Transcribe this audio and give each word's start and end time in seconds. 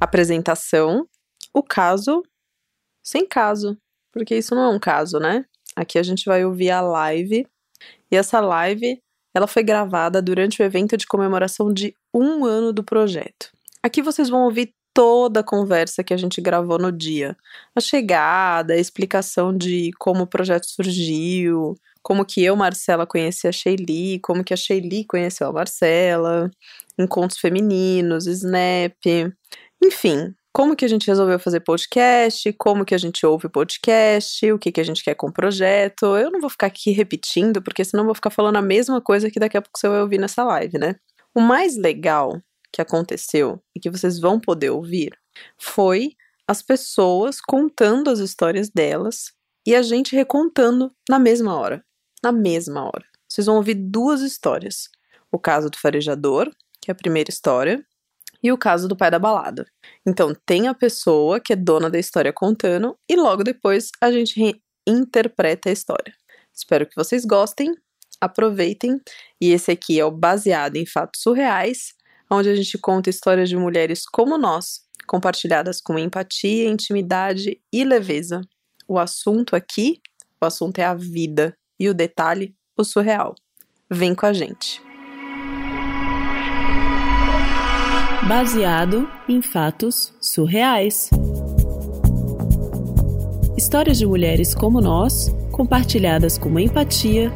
apresentação, 0.00 1.06
o 1.52 1.62
caso 1.62 2.22
sem 3.02 3.26
caso, 3.26 3.76
porque 4.12 4.36
isso 4.36 4.54
não 4.54 4.64
é 4.64 4.68
um 4.68 4.78
caso, 4.78 5.18
né? 5.18 5.44
Aqui 5.74 5.98
a 5.98 6.02
gente 6.02 6.24
vai 6.24 6.44
ouvir 6.44 6.70
a 6.70 6.80
live 6.80 7.46
e 8.10 8.16
essa 8.16 8.40
live 8.40 9.00
ela 9.34 9.46
foi 9.46 9.62
gravada 9.62 10.20
durante 10.20 10.60
o 10.60 10.64
evento 10.64 10.96
de 10.96 11.06
comemoração 11.06 11.72
de 11.72 11.94
um 12.12 12.44
ano 12.44 12.72
do 12.72 12.82
projeto. 12.82 13.50
Aqui 13.82 14.02
vocês 14.02 14.28
vão 14.28 14.44
ouvir 14.44 14.74
toda 14.92 15.40
a 15.40 15.44
conversa 15.44 16.02
que 16.02 16.12
a 16.12 16.16
gente 16.16 16.40
gravou 16.40 16.78
no 16.78 16.90
dia. 16.90 17.36
A 17.74 17.80
chegada, 17.80 18.74
a 18.74 18.78
explicação 18.78 19.56
de 19.56 19.92
como 19.98 20.24
o 20.24 20.26
projeto 20.26 20.66
surgiu, 20.66 21.74
como 22.02 22.24
que 22.24 22.42
eu, 22.42 22.56
Marcela, 22.56 23.06
conheci 23.06 23.46
a 23.46 23.52
Sheili, 23.52 24.18
como 24.20 24.42
que 24.42 24.52
a 24.52 24.56
Sheili 24.56 25.04
conheceu 25.04 25.48
a 25.48 25.52
Marcela, 25.52 26.50
encontros 26.98 27.38
femininos, 27.38 28.26
Snap, 28.26 28.96
enfim, 29.82 30.34
como 30.52 30.74
que 30.74 30.84
a 30.84 30.88
gente 30.88 31.06
resolveu 31.06 31.38
fazer 31.38 31.60
podcast, 31.60 32.52
como 32.54 32.84
que 32.84 32.94
a 32.94 32.98
gente 32.98 33.24
ouve 33.24 33.48
podcast, 33.48 34.52
o 34.52 34.58
que 34.58 34.72
que 34.72 34.80
a 34.80 34.84
gente 34.84 35.02
quer 35.02 35.14
com 35.14 35.28
o 35.28 35.32
projeto. 35.32 36.16
Eu 36.16 36.30
não 36.30 36.40
vou 36.40 36.50
ficar 36.50 36.66
aqui 36.66 36.90
repetindo, 36.90 37.62
porque 37.62 37.84
senão 37.84 38.04
vou 38.04 38.14
ficar 38.14 38.30
falando 38.30 38.56
a 38.56 38.62
mesma 38.62 39.00
coisa 39.00 39.30
que 39.30 39.38
daqui 39.38 39.56
a 39.56 39.62
pouco 39.62 39.78
você 39.78 39.88
vai 39.88 40.00
ouvir 40.00 40.18
nessa 40.18 40.42
live, 40.44 40.78
né? 40.78 40.96
O 41.34 41.40
mais 41.40 41.76
legal 41.76 42.40
que 42.72 42.82
aconteceu 42.82 43.62
e 43.74 43.80
que 43.80 43.90
vocês 43.90 44.18
vão 44.18 44.40
poder 44.40 44.70
ouvir 44.70 45.16
foi 45.56 46.10
as 46.46 46.62
pessoas 46.62 47.40
contando 47.40 48.10
as 48.10 48.18
histórias 48.18 48.68
delas 48.68 49.32
e 49.64 49.74
a 49.74 49.82
gente 49.82 50.16
recontando 50.16 50.92
na 51.08 51.18
mesma 51.18 51.54
hora. 51.54 51.84
Na 52.22 52.32
mesma 52.32 52.84
hora. 52.84 53.04
Vocês 53.28 53.46
vão 53.46 53.56
ouvir 53.56 53.74
duas 53.74 54.20
histórias. 54.20 54.88
O 55.30 55.38
caso 55.38 55.70
do 55.70 55.78
farejador, 55.78 56.50
que 56.82 56.90
é 56.90 56.92
a 56.92 56.96
primeira 56.96 57.30
história, 57.30 57.84
e 58.42 58.50
o 58.50 58.58
caso 58.58 58.88
do 58.88 58.96
pai 58.96 59.10
da 59.10 59.18
balada. 59.18 59.66
Então, 60.06 60.34
tem 60.46 60.68
a 60.68 60.74
pessoa 60.74 61.40
que 61.40 61.52
é 61.52 61.56
dona 61.56 61.90
da 61.90 61.98
história 61.98 62.32
contando 62.32 62.96
e 63.08 63.16
logo 63.16 63.44
depois 63.44 63.90
a 64.00 64.10
gente 64.10 64.60
interpreta 64.86 65.68
a 65.68 65.72
história. 65.72 66.12
Espero 66.54 66.86
que 66.86 66.96
vocês 66.96 67.24
gostem, 67.24 67.74
aproveitem. 68.20 69.00
E 69.40 69.52
esse 69.52 69.70
aqui 69.70 69.98
é 69.98 70.04
o 70.04 70.10
baseado 70.10 70.76
em 70.76 70.86
fatos 70.86 71.22
surreais, 71.22 71.94
onde 72.30 72.48
a 72.48 72.54
gente 72.54 72.78
conta 72.78 73.10
histórias 73.10 73.48
de 73.48 73.56
mulheres 73.56 74.02
como 74.06 74.36
nós, 74.36 74.82
compartilhadas 75.06 75.80
com 75.80 75.98
empatia, 75.98 76.68
intimidade 76.68 77.60
e 77.72 77.84
leveza. 77.84 78.40
O 78.86 78.98
assunto 78.98 79.56
aqui, 79.56 80.00
o 80.40 80.46
assunto 80.46 80.78
é 80.78 80.84
a 80.84 80.94
vida 80.94 81.56
e 81.78 81.88
o 81.88 81.94
detalhe, 81.94 82.54
o 82.76 82.84
surreal. 82.84 83.34
Vem 83.90 84.14
com 84.14 84.26
a 84.26 84.32
gente. 84.32 84.89
Baseado 88.30 89.10
em 89.28 89.42
fatos 89.42 90.14
surreais. 90.20 91.10
Histórias 93.58 93.98
de 93.98 94.06
mulheres 94.06 94.54
como 94.54 94.80
nós, 94.80 95.34
compartilhadas 95.50 96.38
com 96.38 96.56
empatia, 96.56 97.32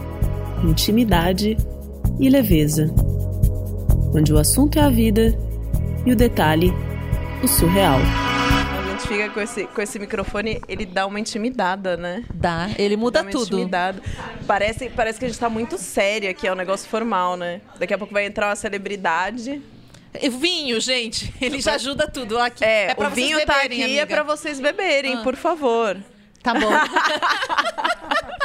intimidade 0.63 1.57
e 2.21 2.31
leveza. 2.31 2.95
Onde 4.15 4.33
o 4.33 4.39
assunto 4.39 4.79
é 4.79 4.83
a 4.83 4.89
vida 4.89 5.37
e 6.07 6.13
o 6.13 6.17
detalhe, 6.17 6.73
o 7.43 7.49
surreal. 7.49 7.99
A 7.99 8.93
gente 8.93 9.09
fica 9.09 9.29
com 9.31 9.41
esse, 9.41 9.67
com 9.67 9.83
esse 9.83 9.99
microfone, 9.99 10.63
ele 10.69 10.87
dá 10.87 11.09
uma 11.09 11.19
intimidada, 11.19 11.97
né? 11.97 12.23
Dá, 12.33 12.71
ele 12.79 12.97
muda 12.97 13.25
tudo. 13.25 13.57
Intimidada. 13.57 14.01
Parece, 14.47 14.89
parece 14.91 15.19
que 15.19 15.25
a 15.25 15.29
gente 15.29 15.41
tá 15.41 15.51
muito 15.51 15.77
sério 15.77 16.31
aqui, 16.31 16.47
é 16.47 16.53
um 16.53 16.57
negócio 16.57 16.89
formal, 16.89 17.37
né? 17.37 17.63
Daqui 17.81 17.93
a 17.93 17.99
pouco 17.99 18.15
vai 18.15 18.27
entrar 18.27 18.49
uma 18.49 18.55
celebridade 18.55 19.61
Vinho, 20.31 20.81
gente, 20.81 21.35
ele 21.41 21.61
já 21.61 21.75
ajuda 21.75 22.09
tudo. 22.09 22.39
Aqui, 22.39 22.65
é, 22.65 22.95
é 22.97 22.97
o 22.97 23.11
vinho 23.11 23.45
tá 23.45 23.63
aqui 23.63 23.81
é 23.81 23.85
amiga. 23.85 24.01
é 24.03 24.07
para 24.07 24.23
vocês 24.23 24.61
beberem, 24.61 25.15
ah. 25.15 25.23
por 25.23 25.37
favor. 25.37 25.97
Tá 26.43 26.55
bom. 26.55 26.71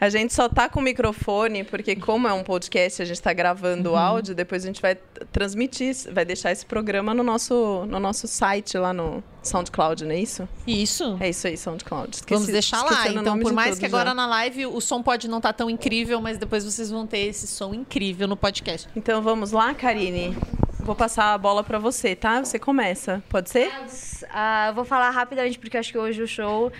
A 0.00 0.10
gente 0.10 0.34
só 0.34 0.50
tá 0.50 0.68
com 0.68 0.80
o 0.80 0.82
microfone, 0.82 1.64
porque 1.64 1.96
como 1.96 2.28
é 2.28 2.32
um 2.32 2.42
podcast, 2.42 3.00
a 3.00 3.04
gente 3.06 3.16
está 3.16 3.32
gravando 3.32 3.90
uhum. 3.90 3.96
áudio, 3.96 4.34
depois 4.34 4.62
a 4.62 4.66
gente 4.66 4.82
vai 4.82 4.96
transmitir, 5.32 5.94
vai 6.12 6.26
deixar 6.26 6.52
esse 6.52 6.66
programa 6.66 7.14
no 7.14 7.22
nosso, 7.22 7.86
no 7.88 7.98
nosso 7.98 8.26
site 8.26 8.76
lá 8.76 8.92
no 8.92 9.22
SoundCloud, 9.42 10.04
não 10.04 10.12
é 10.12 10.18
isso? 10.18 10.46
Isso. 10.66 11.16
É 11.20 11.30
isso 11.30 11.46
aí, 11.46 11.56
SoundCloud. 11.56 12.16
Esqueci, 12.16 12.34
Vamos 12.34 12.52
deixar 12.52 12.82
lá. 12.82 13.08
Então, 13.08 13.38
por 13.38 13.52
mais 13.52 13.78
que 13.78 13.86
agora 13.86 14.10
já. 14.10 14.14
na 14.14 14.26
live 14.26 14.66
o 14.66 14.80
som 14.80 15.02
pode 15.02 15.26
não 15.26 15.38
estar 15.38 15.54
tá 15.54 15.58
tão 15.58 15.70
incrível, 15.70 16.20
mas 16.20 16.36
depois 16.36 16.64
vocês 16.64 16.90
vão 16.90 17.06
ter 17.06 17.20
esse 17.20 17.46
som 17.46 17.72
incrível 17.72 18.28
no 18.28 18.36
podcast. 18.36 18.88
Então 18.94 19.22
vamos 19.22 19.52
lá, 19.52 19.72
Karine? 19.72 20.36
Vou 20.84 20.94
passar 20.94 21.32
a 21.32 21.38
bola 21.38 21.64
para 21.64 21.78
você, 21.78 22.14
tá? 22.14 22.44
Você 22.44 22.58
começa, 22.58 23.22
pode 23.30 23.48
ser? 23.48 23.68
Uh, 23.68 24.74
vou 24.74 24.84
falar 24.84 25.08
rapidamente, 25.08 25.58
porque 25.58 25.78
acho 25.78 25.90
que 25.90 25.96
hoje 25.96 26.22
o 26.22 26.28
show 26.28 26.70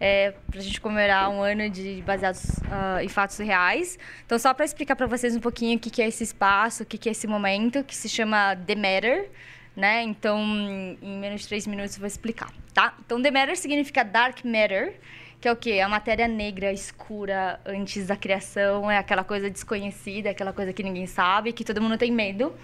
é 0.00 0.32
pra 0.50 0.62
gente 0.62 0.80
comemorar 0.80 1.28
um 1.28 1.42
ano 1.42 1.68
de 1.68 2.02
baseados 2.06 2.42
uh, 2.42 3.02
em 3.02 3.08
fatos 3.08 3.36
reais. 3.36 3.98
Então, 4.24 4.38
só 4.38 4.54
para 4.54 4.64
explicar 4.64 4.96
para 4.96 5.06
vocês 5.06 5.36
um 5.36 5.40
pouquinho 5.40 5.76
o 5.76 5.78
que, 5.78 5.90
que 5.90 6.00
é 6.00 6.08
esse 6.08 6.24
espaço, 6.24 6.84
o 6.84 6.86
que, 6.86 6.96
que 6.96 7.10
é 7.10 7.12
esse 7.12 7.26
momento, 7.26 7.84
que 7.84 7.94
se 7.94 8.08
chama 8.08 8.56
The 8.56 8.74
Matter, 8.74 9.30
né? 9.76 10.04
Então, 10.04 10.40
em 10.40 11.18
menos 11.20 11.42
de 11.42 11.48
três 11.48 11.66
minutos 11.66 11.96
eu 11.96 12.00
vou 12.00 12.06
explicar, 12.06 12.50
tá? 12.72 12.94
Então, 13.04 13.20
The 13.20 13.30
Matter 13.30 13.58
significa 13.58 14.02
Dark 14.02 14.42
Matter, 14.42 14.98
que 15.38 15.46
é 15.46 15.52
o 15.52 15.56
quê? 15.56 15.80
A 15.80 15.88
matéria 15.88 16.26
negra 16.26 16.72
escura 16.72 17.60
antes 17.66 18.06
da 18.06 18.16
criação, 18.16 18.90
é 18.90 18.96
aquela 18.96 19.22
coisa 19.22 19.50
desconhecida, 19.50 20.30
aquela 20.30 20.54
coisa 20.54 20.72
que 20.72 20.82
ninguém 20.82 21.06
sabe, 21.06 21.52
que 21.52 21.62
todo 21.62 21.78
mundo 21.78 21.98
tem 21.98 22.10
medo 22.10 22.54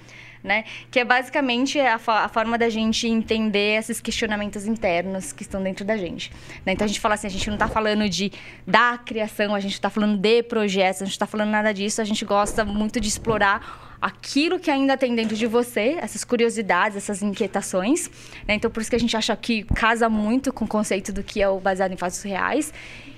né? 0.46 0.64
Que 0.90 1.00
é 1.00 1.04
basicamente 1.04 1.78
a, 1.80 1.96
a, 1.96 2.28
forma 2.28 2.56
da 2.56 2.70
gente 2.70 3.08
entender 3.08 3.78
esses 3.78 4.00
questionamentos 4.00 4.64
internos 4.64 5.32
que 5.32 5.42
estão 5.42 5.62
dentro 5.62 5.84
da 5.84 5.96
gente. 5.96 6.30
Né? 6.64 6.72
Então 6.72 6.84
a 6.84 6.88
gente 6.88 7.00
fala 7.00 7.14
assim, 7.14 7.26
a 7.26 7.30
gente 7.30 7.48
não 7.48 7.56
está 7.56 7.68
falando 7.68 8.08
de 8.08 8.32
da 8.66 8.96
criação, 8.96 9.54
a 9.54 9.60
gente 9.60 9.72
está 9.72 9.90
falando 9.90 10.16
de 10.16 10.42
projetos, 10.44 11.02
a 11.02 11.04
gente 11.04 11.14
está 11.14 11.26
falando 11.26 11.50
nada 11.50 11.74
disso, 11.74 12.00
a 12.00 12.04
gente 12.04 12.24
gosta 12.24 12.64
muito 12.64 13.00
de 13.00 13.08
explorar 13.08 13.98
aquilo 14.00 14.60
que 14.60 14.70
ainda 14.70 14.96
tem 14.96 15.14
dentro 15.14 15.34
de 15.34 15.46
você, 15.46 15.96
essas 16.00 16.22
curiosidades, 16.22 16.96
essas 16.96 17.22
inquietações. 17.22 18.08
Né? 18.46 18.54
Então, 18.54 18.70
por 18.70 18.80
isso 18.80 18.90
que 18.90 18.96
a 18.96 19.00
gente 19.00 19.16
acha 19.16 19.34
que 19.34 19.64
casa 19.64 20.08
muito 20.08 20.52
com 20.52 20.64
o 20.64 20.68
conceito 20.68 21.12
do 21.12 21.24
que 21.24 21.42
é 21.42 21.48
o 21.48 21.58
baseado 21.58 21.92
em 21.92 21.96
fatos 21.96 22.22
reais 22.22 22.72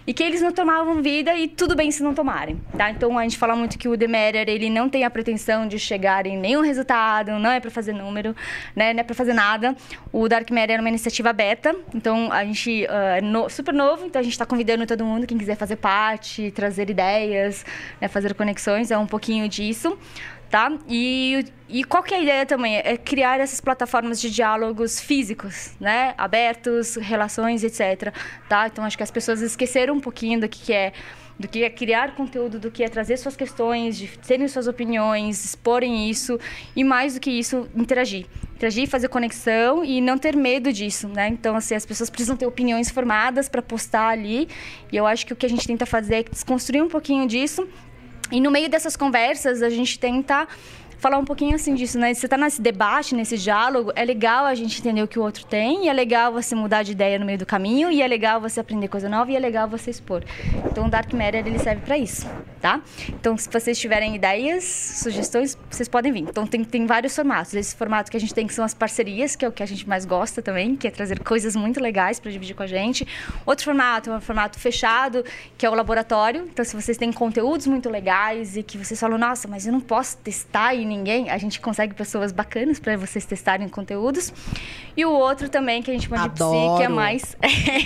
e 0.09 0.15
que 0.15 0.23
eles 0.23 0.41
não 0.41 0.51
tomavam 0.51 1.03
vida 1.03 1.37
e 1.37 1.47
tudo 1.47 1.77
bem 1.77 1.91
se 1.91 2.03
não 2.03 2.15
tomarem, 2.15 2.59
tá? 2.79 2.91
Então 2.91 3.19
a 3.19 3.23
gente 3.25 3.37
fala 3.37 3.55
muito 3.55 3.79
que 3.79 3.87
o 3.87 3.95
Demeter 3.95 4.49
ele 4.49 4.71
não 4.71 4.89
tem 4.89 5.05
a 5.05 5.11
pretensão 5.11 5.69
de 5.69 5.79
chegar 5.79 6.27
em 6.27 6.35
nenhum 6.35 6.63
resultado, 6.63 7.33
não 7.33 7.51
é 7.51 7.61
para 7.61 7.71
fazer 7.71 7.93
número, 7.93 8.35
né? 8.75 8.95
Não 8.95 9.01
é 9.01 9.03
para 9.03 9.15
fazer 9.15 9.35
nada. 9.35 9.77
O 10.11 10.27
Dark 10.27 10.51
Matter 10.51 10.79
é 10.79 10.81
uma 10.81 10.89
iniciativa 10.89 11.31
beta, 11.31 11.77
então 11.95 12.33
a 12.33 12.43
gente 12.43 12.87
uh, 12.87 13.19
é 13.19 13.21
no, 13.21 13.51
super 13.51 13.75
novo, 13.75 14.07
então 14.07 14.19
a 14.19 14.23
gente 14.23 14.33
está 14.33 14.47
convidando 14.47 14.87
todo 14.87 15.05
mundo 15.05 15.27
quem 15.27 15.37
quiser 15.37 15.57
fazer 15.57 15.77
parte, 15.77 16.51
trazer 16.53 16.89
ideias, 16.89 17.67
né? 18.01 18.09
fazer 18.09 18.33
conexões, 18.33 18.91
é 18.91 18.97
um 18.97 19.07
pouquinho 19.07 19.47
disso 19.47 19.99
tá? 20.51 20.73
E, 20.89 21.45
e 21.69 21.85
qual 21.85 22.03
que 22.03 22.15
é 22.15 22.19
a 22.19 22.21
ideia 22.21 22.47
também? 22.47 22.77
É 22.77 22.97
criar 22.97 23.41
essas 23.41 23.61
plataformas 23.61 24.21
de 24.21 24.31
diálogos 24.31 25.01
físicos, 25.01 25.73
né? 25.79 26.15
Abertos, 26.17 26.97
relações, 26.97 27.63
etc. 27.63 28.13
Tá? 28.49 28.67
Então, 28.67 28.85
acho 28.85 28.97
que 28.97 29.03
as 29.03 29.11
pessoas 29.11 29.41
esqueceram 29.41 29.95
um 29.95 30.01
pouquinho 30.01 30.41
do 30.41 30.49
que, 30.49 30.61
que 30.61 30.73
é 30.73 30.93
do 31.39 31.47
que 31.47 31.63
é 31.63 31.71
criar 31.71 32.17
conteúdo, 32.17 32.59
do 32.59 32.71
que 32.71 32.83
é 32.83 32.89
trazer 32.89 33.17
suas 33.17 33.37
questões, 33.37 33.97
de 33.97 34.09
terem 34.19 34.49
suas 34.49 34.67
opiniões, 34.67 35.45
exporem 35.45 36.11
isso 36.11 36.39
e 36.75 36.83
mais 36.83 37.15
do 37.15 37.21
que 37.21 37.31
isso, 37.31 37.69
interagir. 37.77 38.27
Interagir, 38.57 38.89
fazer 38.89 39.09
conexão 39.09 39.85
e 39.85 40.01
não 40.01 40.19
ter 40.19 40.35
medo 40.35 40.73
disso, 40.73 41.07
né? 41.07 41.29
Então, 41.29 41.55
assim, 41.55 41.77
as 41.77 41.87
pessoas 41.87 42.11
precisam 42.11 42.37
ter 42.37 42.45
opiniões 42.45 42.91
formadas 42.91 43.49
para 43.49 43.63
postar 43.63 44.09
ali 44.09 44.49
e 44.91 44.97
eu 44.97 45.07
acho 45.07 45.25
que 45.25 45.33
o 45.33 45.37
que 45.37 45.47
a 45.47 45.49
gente 45.49 45.65
tenta 45.65 45.87
fazer 45.87 46.15
é 46.17 46.23
desconstruir 46.25 46.83
um 46.83 46.89
pouquinho 46.89 47.25
disso 47.25 47.69
e 48.31 48.41
no 48.41 48.51
meio 48.51 48.69
dessas 48.69 48.97
conversas, 48.97 49.63
a 49.63 49.71
gente 49.71 49.99
tenta 49.99 50.47
falar 50.99 51.19
um 51.19 51.25
pouquinho 51.25 51.55
assim 51.55 51.75
disso, 51.75 51.99
né? 51.99 52.13
Você 52.13 52.27
está 52.27 52.37
nesse 52.37 52.61
debate, 52.61 53.15
nesse 53.15 53.39
diálogo, 53.39 53.93
é 53.95 54.05
legal 54.05 54.45
a 54.45 54.55
gente 54.55 54.81
entender 54.81 55.03
o 55.03 55.09
que 55.09 55.19
o 55.19 55.23
outro 55.23 55.45
tem, 55.47 55.87
e 55.87 55.89
é 55.89 55.93
legal 55.93 56.33
você 56.33 56.55
mudar 56.55 56.83
de 56.83 56.93
ideia 56.93 57.19
no 57.19 57.25
meio 57.25 57.39
do 57.39 57.47
caminho, 57.47 57.91
e 57.91 58.03
é 58.03 58.07
legal 58.07 58.41
você 58.41 58.61
aprender 58.61 58.89
coisa 58.89 59.09
nova, 59.09 59.31
e 59.31 59.37
é 59.37 59.39
legal 59.39 59.69
você 59.69 59.91
expor. 59.91 60.25
Então, 60.71 60.87
o 60.87 60.91
Dark 60.91 61.13
Matter, 61.13 61.47
ele 61.47 61.59
serve 61.59 61.83
para 61.83 61.97
isso, 61.97 62.27
tá? 62.59 62.81
Então, 63.09 63.37
se 63.37 63.49
vocês 63.51 63.79
tiverem 63.79 64.15
ideias, 64.15 64.65
sugestões, 64.65 65.57
vocês 65.71 65.89
podem 65.89 66.13
vir. 66.13 66.23
Então, 66.23 66.47
tem, 66.47 66.65
tem 66.65 66.87
vários 66.87 67.15
formatos. 67.15 67.55
Esse 67.55 67.75
formato 67.75 68.11
que 68.11 68.17
a 68.17 68.21
gente 68.21 68.35
tem 68.35 68.47
que 68.47 68.55
são 68.55 68.65
as 68.65 68.75
parcerias, 68.75 69.37
que 69.37 69.45
é 69.45 69.49
o 69.49 69.53
que 69.53 69.63
a 69.63 69.67
gente 69.67 69.89
mais 69.89 70.05
gosta 70.05 70.43
também, 70.43 70.77
que 70.77 70.87
é 70.87 70.91
trazer 70.91 71.21
coisas 71.21 71.55
muito 71.57 71.81
legais 71.81 72.21
para 72.21 72.31
dividir 72.31 72.55
com 72.55 72.63
a 72.63 72.67
gente. 72.67 73.07
Outro 73.47 73.65
formato 73.65 74.11
é 74.11 74.17
um 74.17 74.21
formato 74.21 74.59
fechado, 74.59 75.25
que 75.57 75.65
é 75.65 75.71
o 75.71 75.75
laboratório. 75.75 76.45
Então, 76.45 76.65
se 76.65 76.75
vocês 76.75 76.97
têm 76.97 77.13
conteúdos 77.13 77.67
muito 77.67 77.89
legais 77.89 78.57
e 78.57 78.63
que 78.63 78.77
vocês 78.77 78.99
falam, 78.99 79.19
nossa, 79.19 79.49
mas 79.49 79.67
eu 79.67 79.73
não 79.73 79.81
posso 79.81 80.17
testar 80.19 80.75
e 80.75 80.85
ninguém, 80.85 81.31
a 81.31 81.39
gente 81.39 81.61
consegue 81.61 81.95
pessoas 81.95 82.33
bacanas 82.33 82.79
para 82.79 82.97
vocês 82.97 83.25
testarem 83.25 83.69
conteúdos. 83.69 84.33
E 84.97 85.05
o 85.05 85.11
outro 85.11 85.49
também 85.49 85.83
que 85.83 85.91
a 85.91 85.95
gente 85.95 86.09
chama 86.09 86.29
de 86.29 86.35
psi, 86.35 86.77
que 86.77 86.83
é 86.83 86.89
mais 86.89 87.37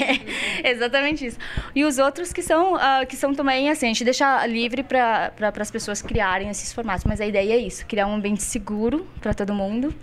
exatamente 0.65 1.27
isso. 1.27 1.39
E 1.75 1.85
os 1.85 1.99
outros 1.99 2.33
que 2.33 2.43
são 2.43 2.75
uh, 2.75 3.07
que 3.07 3.17
são 3.17 3.35
também 3.35 3.69
assim, 3.71 3.87
a 3.87 3.89
gente 3.89 4.05
deixa 4.05 4.47
livre 4.63 4.83
para 4.83 5.31
pra, 5.37 5.53
as 5.61 5.71
pessoas 5.71 6.01
criarem 6.01 6.49
esses 6.49 6.73
formatos, 6.73 7.05
mas 7.05 7.21
a 7.21 7.27
ideia 7.27 7.55
é 7.55 7.59
isso, 7.59 7.85
criar 7.87 8.07
um 8.07 8.15
ambiente 8.15 8.43
seguro 8.43 9.07
para 9.21 9.35
todo 9.35 9.53
mundo 9.53 9.95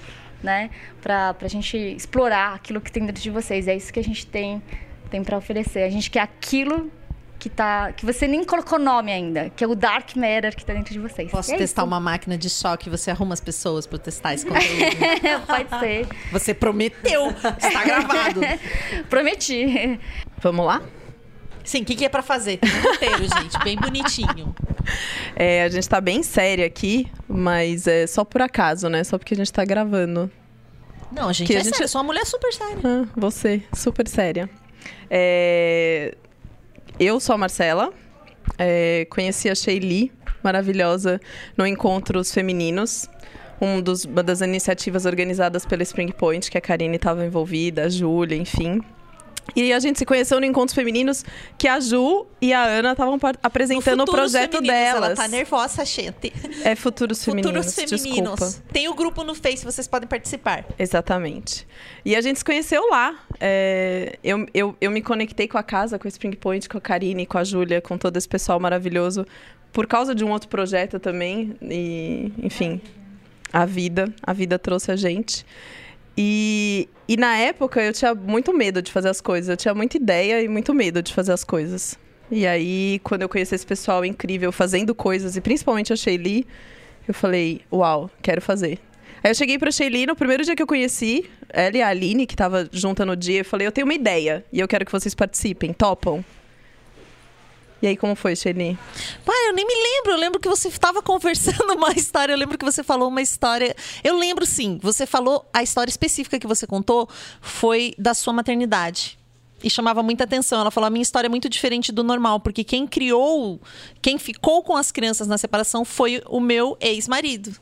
né? 0.44 0.69
Pra, 1.01 1.33
pra 1.33 1.47
gente 1.47 1.77
explorar 1.77 2.53
aquilo 2.53 2.81
que 2.81 2.91
tem 2.91 3.06
dentro 3.06 3.21
de 3.21 3.29
vocês. 3.29 3.67
É 3.67 3.75
isso 3.75 3.91
que 3.91 4.00
a 4.00 4.03
gente 4.03 4.25
tem, 4.25 4.61
tem 5.09 5.23
para 5.23 5.38
oferecer. 5.38 5.83
A 5.83 5.89
gente 5.89 6.09
quer 6.09 6.21
aquilo 6.21 6.91
que 7.38 7.50
tá 7.50 7.94
que 7.94 8.06
você 8.06 8.27
nem 8.27 8.44
colocou 8.44 8.77
nome 8.77 9.13
ainda, 9.13 9.50
que 9.51 9.63
é 9.63 9.67
o 9.67 9.73
dark 9.73 10.13
matter 10.17 10.53
que 10.53 10.65
tá 10.65 10.73
dentro 10.73 10.91
de 10.91 11.00
vocês. 11.00 11.31
Posso 11.31 11.53
é 11.53 11.57
testar 11.57 11.83
isso. 11.83 11.88
uma 11.88 12.00
máquina 12.00 12.38
de 12.38 12.50
choque 12.50 12.89
você 12.89 13.11
arruma 13.11 13.33
as 13.33 13.39
pessoas 13.39 13.88
para 13.88 13.97
testar 13.97 14.33
esse 14.33 14.45
conteúdo? 14.45 14.67
Pode 15.47 15.79
ser. 15.79 16.07
Você 16.33 16.53
prometeu, 16.53 17.29
está 17.29 17.83
gravado. 17.85 18.41
Prometi. 19.09 20.00
Vamos 20.41 20.65
lá? 20.65 20.81
Sim, 21.69 21.83
o 21.83 21.86
que, 21.86 21.95
que 21.95 22.04
é 22.06 22.10
para 22.10 22.24
fazer? 22.24 22.57
Tem 22.57 22.68
um 22.74 22.81
roteiro, 22.81 23.24
gente, 23.39 23.63
bem 23.63 23.77
bonitinho. 23.77 24.56
É, 25.36 25.62
a 25.63 25.69
gente 25.69 25.88
tá 25.88 26.01
bem 26.01 26.24
séria 26.24 26.66
aqui, 26.66 27.07
mas 27.27 27.86
é 27.86 28.07
só 28.07 28.25
por 28.25 28.42
acaso, 28.42 28.89
né? 28.89 29.04
Só 29.04 29.19
porque 29.19 29.36
a 29.36 29.38
gente 29.38 29.54
tá 29.54 29.63
gravando. 29.63 30.31
Não, 31.12 31.31
gente, 31.31 31.45
Que 31.48 31.54
é 31.54 31.60
a 31.60 31.63
gente- 31.63 31.88
sou 31.88 32.01
uma 32.01 32.07
mulher 32.07 32.25
super 32.25 32.51
séria. 32.51 32.80
Ah, 32.83 33.06
você, 33.16 33.62
super 33.71 34.07
séria. 34.07 34.50
É, 35.12 36.16
Eu 37.00 37.19
sou 37.19 37.36
a 37.36 37.38
Marcela, 37.38 37.94
é, 38.57 39.06
conheci 39.12 39.48
a 39.48 39.54
Sheili, 39.54 40.12
maravilhosa, 40.44 41.21
no 41.56 41.68
Encontros 41.68 42.33
Femininos. 42.33 43.07
Um 43.62 43.80
dos, 43.80 44.06
uma 44.06 44.24
das 44.24 44.42
iniciativas 44.42 45.06
organizadas 45.06 45.68
pela 45.68 45.83
Spring 45.83 46.12
Point, 46.13 46.50
que 46.50 46.57
a 46.57 46.62
Karine 46.62 46.95
estava 46.95 47.24
envolvida, 47.24 47.83
a 47.83 47.89
Júlia, 47.89 48.36
enfim. 48.36 48.81
E 49.56 49.74
a 49.74 49.80
gente 49.80 50.00
se 50.00 50.06
conheceu 50.06 50.40
no 50.40 50.46
Encontros 50.46 50.74
Femininos, 50.74 51.24
que 51.57 51.68
a 51.68 51.80
Ju 51.80 52.28
e 52.42 52.54
a 52.54 52.63
Ana 52.63 52.92
estavam 52.92 53.19
apresentando 53.42 54.01
o 54.01 54.06
projeto 54.06 54.62
delas. 54.62 55.04
Ela 55.04 55.16
tá 55.16 55.28
nervosa, 55.28 55.84
gente. 55.86 56.34
É 56.63 56.75
Futuros 56.75 57.24
Femininos, 57.24 57.74
Futuros 57.74 58.01
Femininos. 58.01 58.40
desculpa. 58.40 58.63
Tem 58.72 58.88
o 58.88 58.94
grupo 58.94 59.24
no 59.24 59.36
Face, 59.36 59.63
vocês 59.63 59.88
podem 59.88 60.07
participar. 60.07 60.66
Exatamente. 60.78 61.68
E 62.04 62.16
a 62.16 62.22
gente 62.22 62.40
se 62.40 62.46
conheceu 62.46 62.90
lá. 62.90 63.19
É, 63.40 64.18
eu, 64.24 64.46
eu, 64.54 64.75
eu 64.80 64.92
me 64.92 65.01
conectei 65.01 65.48
com 65.48 65.57
a 65.57 65.63
casa, 65.63 65.98
com 65.98 66.07
a 66.07 66.10
Spring 66.10 66.36
Point, 66.36 66.68
com 66.68 66.78
a 66.78 66.81
Karine, 66.81 67.25
com 67.25 67.38
a 67.38 67.44
Júlia, 67.44 67.81
com 67.81 67.98
todo 67.98 68.16
esse 68.18 68.28
pessoal 68.28 68.60
maravilhoso, 68.60 69.25
por 69.72 69.88
causa 69.88 70.13
de 70.13 70.24
um 70.24 70.31
outro 70.31 70.50
projeto 70.50 71.00
também. 71.00 71.56
E, 71.62 72.31
enfim, 72.42 72.81
a 73.52 73.66
vida, 73.66 74.13
a 74.22 74.34
vida 74.34 74.60
trouxe 74.60 74.92
a 74.92 74.95
gente. 74.95 75.45
E, 76.21 76.89
e 77.07 77.16
na 77.16 77.38
época 77.38 77.81
eu 77.81 77.94
tinha 77.94 78.13
muito 78.13 78.54
medo 78.54 78.81
de 78.81 78.92
fazer 78.92 79.07
as 79.07 79.21
coisas. 79.21 79.48
Eu 79.48 79.56
tinha 79.56 79.74
muita 79.74 79.95
ideia 79.95 80.42
e 80.44 80.50
muito 80.50 80.74
medo 80.74 81.01
de 81.01 81.13
fazer 81.13 81.31
as 81.31 81.45
coisas. 81.45 81.98
E 82.30 82.45
aí, 82.45 83.00
quando 83.06 83.21
eu 83.21 83.30
conheci 83.30 83.56
esse 83.56 83.66
pessoal 83.66 84.04
incrível 84.04 84.51
fazendo 84.51 84.94
coisas, 84.94 85.38
e 85.38 85.42
principalmente 85.42 85.94
a 85.94 85.95
Sheili, 85.95 86.45
eu 87.07 87.13
falei, 87.13 87.62
uau, 87.71 88.12
quero 88.21 88.42
fazer. 88.42 88.80
Aí 89.24 89.31
eu 89.31 89.36
cheguei 89.36 89.57
pra 89.57 89.71
Sheili 89.71 90.06
no 90.06 90.13
primeiro 90.13 90.44
dia 90.44 90.57
que 90.57 90.62
eu 90.62 90.68
conheci, 90.68 91.24
ela 91.48 91.77
e 91.77 91.81
a 91.81 91.88
Aline, 91.88 92.27
que 92.27 92.36
tava 92.36 92.68
junta 92.69 93.06
no 93.06 93.16
dia, 93.16 93.39
eu 93.39 93.45
falei, 93.45 93.66
eu 93.66 93.71
tenho 93.71 93.88
uma 93.88 93.94
ideia 93.94 94.44
e 94.51 94.60
eu 94.60 94.68
quero 94.68 94.86
que 94.86 94.92
vocês 94.92 95.16
participem, 95.16 95.71
topam? 95.71 96.24
E 97.81 97.88
aí, 97.88 97.96
como 97.96 98.16
foi, 98.16 98.36
Sheili? 98.36 98.78
Pai, 99.26 99.48
eu 99.48 99.54
nem 99.54 99.66
me 99.66 99.74
lembro. 99.74 100.12
Eu 100.12 100.18
lembro 100.18 100.40
que 100.40 100.50
você 100.50 100.68
estava 100.68 101.02
conversando 101.02 101.74
uma 101.76 101.92
história. 101.92 102.34
Eu 102.34 102.38
lembro 102.38 102.58
que 102.58 102.66
você 102.66 102.84
falou 102.84 103.08
uma 103.08 103.22
história. 103.22 103.76
Eu 104.04 104.18
lembro 104.18 104.46
sim. 104.46 104.78
Você 104.81 105.06
falou 105.06 105.48
a 105.54 105.64
história 105.64 105.90
específica 105.90 106.38
que 106.40 106.48
você 106.48 106.68
contou 106.68 107.08
foi 107.42 107.94
da 107.98 108.14
sua 108.14 108.34
maternidade. 108.34 109.18
E 109.64 109.70
chamava 109.70 110.02
muita 110.04 110.24
atenção. 110.26 110.60
Ela 110.60 110.72
falou: 110.72 110.88
a 110.88 110.90
minha 110.90 111.02
história 111.02 111.28
é 111.28 111.30
muito 111.30 111.50
diferente 111.50 111.92
do 111.92 112.04
normal, 112.04 112.40
porque 112.40 112.64
quem 112.64 112.86
criou, 112.88 113.60
quem 114.02 114.18
ficou 114.18 114.64
com 114.64 114.76
as 114.76 114.92
crianças 114.92 115.28
na 115.28 115.38
separação 115.38 115.84
foi 115.84 116.22
o 116.28 116.40
meu 116.40 116.78
ex-marido. 116.80 117.54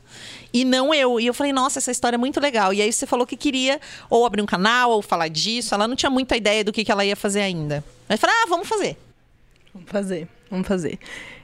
E 0.52 0.64
não 0.64 0.94
eu. 0.94 1.20
E 1.20 1.26
eu 1.26 1.34
falei, 1.34 1.52
nossa, 1.52 1.78
essa 1.78 1.90
história 1.90 2.16
é 2.16 2.18
muito 2.18 2.40
legal. 2.40 2.72
E 2.72 2.80
aí 2.80 2.92
você 2.92 3.06
falou 3.06 3.26
que 3.26 3.36
queria 3.36 3.80
ou 4.08 4.24
abrir 4.24 4.42
um 4.42 4.46
canal, 4.46 4.92
ou 4.92 5.02
falar 5.02 5.28
disso. 5.28 5.74
Ela 5.74 5.86
não 5.86 5.94
tinha 5.94 6.10
muita 6.10 6.36
ideia 6.36 6.64
do 6.64 6.72
que, 6.72 6.84
que 6.84 6.90
ela 6.90 7.04
ia 7.04 7.16
fazer 7.16 7.40
ainda. 7.40 7.84
Aí 8.08 8.14
eu 8.14 8.18
falei, 8.18 8.34
ah, 8.42 8.46
vamos 8.48 8.66
fazer. 8.66 8.96
Vamos 9.78 9.90
fazer, 9.90 10.28
vamos 10.50 10.66
fazer. 10.66 10.98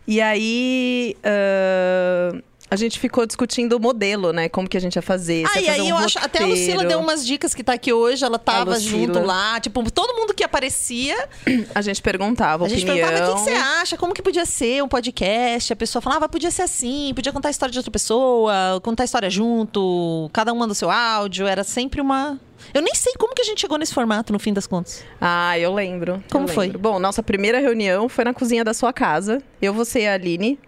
E 0.06 0.20
aí, 0.20 1.16
ah, 1.22 2.36
a 2.70 2.76
gente 2.76 2.99
ficou 2.99 3.25
discutindo 3.26 3.75
o 3.75 3.81
modelo, 3.81 4.32
né? 4.32 4.49
Como 4.49 4.69
que 4.69 4.76
a 4.76 4.81
gente 4.81 4.96
ia 4.96 5.02
fazer. 5.02 5.44
Ah, 5.55 5.61
ia 5.61 5.66
e 5.66 5.69
aí 5.69 5.82
um 5.82 5.88
eu 5.90 5.96
acho. 5.99 6.19
Até 6.19 6.43
a 6.43 6.46
Lucila 6.46 6.84
deu 6.84 6.99
umas 6.99 7.25
dicas 7.25 7.55
que 7.55 7.62
tá 7.62 7.75
aqui 7.75 7.93
hoje. 7.93 8.25
Ela 8.25 8.38
tava 8.38 8.75
Lucila. 8.75 8.99
junto 8.99 9.20
lá. 9.20 9.61
Tipo, 9.61 9.88
todo 9.90 10.14
mundo 10.14 10.34
que 10.34 10.43
aparecia, 10.43 11.28
A 11.75 11.82
gente 11.82 12.00
perguntava 12.02 12.64
a 12.64 12.69
gente 12.69 12.84
opinião. 12.84 13.06
perguntava 13.06 13.32
o 13.32 13.37
que, 13.37 13.44
que 13.44 13.50
você 13.50 13.56
acha, 13.56 13.96
como 13.96 14.14
que 14.14 14.22
podia 14.22 14.44
ser 14.46 14.82
um 14.82 14.88
podcast. 14.88 15.72
A 15.72 15.76
pessoa 15.76 16.02
falava, 16.02 16.25
ah, 16.25 16.28
podia 16.28 16.50
ser 16.50 16.62
assim, 16.62 17.12
podia 17.14 17.32
contar 17.32 17.49
a 17.49 17.50
história 17.50 17.72
de 17.72 17.78
outra 17.78 17.93
pessoa, 17.93 18.52
contar 18.82 19.05
a 19.05 19.06
história 19.06 19.31
junto, 19.31 20.28
cada 20.32 20.52
um 20.52 20.56
manda 20.56 20.72
o 20.72 20.75
seu 20.75 20.90
áudio. 20.90 21.46
Era 21.46 21.62
sempre 21.64 22.00
uma. 22.00 22.40
Eu 22.72 22.81
nem 22.81 22.94
sei 22.94 23.12
como 23.19 23.34
que 23.34 23.43
a 23.43 23.44
gente 23.44 23.61
chegou 23.61 23.76
nesse 23.76 23.93
formato, 23.93 24.32
no 24.32 24.38
fim 24.38 24.52
das 24.52 24.66
contas. 24.66 25.05
Ah, 25.20 25.58
eu 25.58 25.72
lembro. 25.72 26.25
Como 26.32 26.44
eu 26.49 26.52
foi? 26.52 26.66
lembro. 26.66 26.78
Bom, 26.81 26.99
nossa 26.99 27.22
primeira 27.22 27.61
reunião 27.61 28.08
foi 28.08 28.25
na 28.25 28.32
cozinha 28.32 28.64
da 28.64 28.72
sua 28.72 28.93
casa. 28.93 29.43
Eu, 29.61 29.75
você 29.75 30.00
e 30.00 30.08
a 30.08 30.14
Aline. 30.14 30.58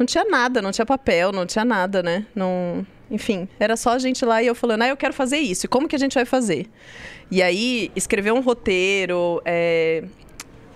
Não 0.00 0.06
tinha 0.06 0.24
nada, 0.24 0.62
não 0.62 0.72
tinha 0.72 0.86
papel, 0.86 1.30
não 1.30 1.44
tinha 1.44 1.62
nada, 1.62 2.02
né? 2.02 2.24
Não... 2.34 2.86
Enfim, 3.10 3.46
era 3.58 3.76
só 3.76 3.90
a 3.90 3.98
gente 3.98 4.24
lá 4.24 4.42
e 4.42 4.46
eu 4.46 4.54
falando, 4.54 4.80
ah, 4.80 4.88
eu 4.88 4.96
quero 4.96 5.12
fazer 5.12 5.36
isso. 5.36 5.66
E 5.66 5.68
como 5.68 5.86
que 5.86 5.94
a 5.94 5.98
gente 5.98 6.14
vai 6.14 6.24
fazer? 6.24 6.70
E 7.30 7.42
aí, 7.42 7.90
escrever 7.94 8.32
um 8.32 8.40
roteiro, 8.40 9.42
é, 9.44 10.04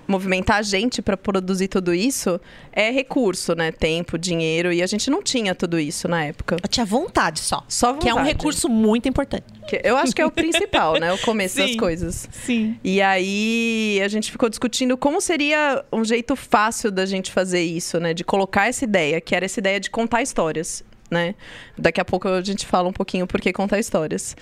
movimentar 0.07 0.59
a 0.59 0.63
gente 0.63 1.01
para 1.03 1.17
produzir 1.17 1.69
tudo 1.69 1.95
isso 1.95 2.41
é 2.73 2.91
recurso, 2.91 3.55
né? 3.55 3.73
Tempo, 3.73 4.19
dinheiro. 4.19 4.73
E 4.73 4.83
a 4.83 4.87
gente 4.87 5.11
não 5.11 5.23
tinha 5.23 5.55
tudo 5.55 5.79
isso 5.79 6.09
na 6.09 6.25
época. 6.25 6.57
Eu 6.63 6.69
tinha 6.69 6.87
vontade 6.87 7.41
só. 7.41 7.65
Só 7.69 7.95
Que 7.95 8.09
é 8.09 8.13
um 8.13 8.19
vontade. 8.19 8.37
recurso 8.37 8.69
muito 8.69 9.09
importante. 9.09 9.45
Que 9.67 9.81
Eu 9.83 9.97
acho 9.97 10.15
que 10.15 10.21
é 10.21 10.27
o 10.27 10.31
principal, 10.31 10.95
né? 10.99 11.13
O 11.13 11.19
começo 11.19 11.57
das 11.57 11.71
Sim. 11.71 11.77
coisas. 11.77 12.29
Sim. 12.33 12.79
E 12.85 13.01
aí 13.01 14.01
a 14.05 14.09
gente 14.09 14.31
ficou 14.31 14.49
discutindo 14.49 14.97
como 14.97 15.21
seria 15.21 15.85
um 15.93 16.05
jeito 16.05 16.37
fácil 16.37 16.91
da 16.91 17.07
gente 17.07 17.31
fazer 17.33 17.63
isso, 17.63 17.99
né? 17.99 18.13
De 18.13 18.25
colocar 18.25 18.69
essa 18.69 18.85
ideia, 18.85 19.21
que 19.21 19.35
era 19.35 19.45
essa 19.45 19.61
ideia 19.61 19.81
de 19.81 19.91
contar 19.91 20.23
histórias, 20.23 20.85
né? 21.11 21.35
Daqui 21.79 22.01
a 22.01 22.05
pouco 22.05 22.29
a 22.29 22.43
gente 22.43 22.67
fala 22.67 22.89
um 22.89 22.93
pouquinho 22.93 23.27
por 23.27 23.41
que 23.41 23.53
contar 23.53 23.79
histórias. 23.79 24.37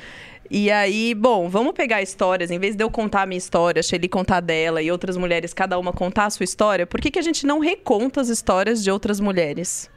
E 0.50 0.71
aí, 0.71 1.15
bom, 1.15 1.49
vamos 1.49 1.73
pegar 1.73 2.03
histórias, 2.03 2.50
em 2.50 2.59
vez 2.59 2.77
de 2.77 2.85
eu 2.85 2.91
contar 2.91 3.23
a 3.23 3.27
minha 3.27 3.39
história, 3.39 3.81
a 3.81 4.09
contar 4.09 4.41
dela 4.41 4.83
e 4.83 4.91
outras 4.91 5.17
mulheres, 5.17 5.55
cada 5.55 5.79
uma 5.79 5.93
contar 5.93 6.27
a 6.27 6.31
sua 6.31 6.44
história, 6.44 6.87
por 6.87 7.00
que, 7.00 7.11
que 7.11 7.19
a 7.19 7.23
gente 7.23 7.47
não 7.47 7.59
reconta 7.59 8.21
as 8.21 8.29
histórias 8.29 8.83
de 8.83 8.91
outras 8.91 9.19
mulheres? 9.19 9.91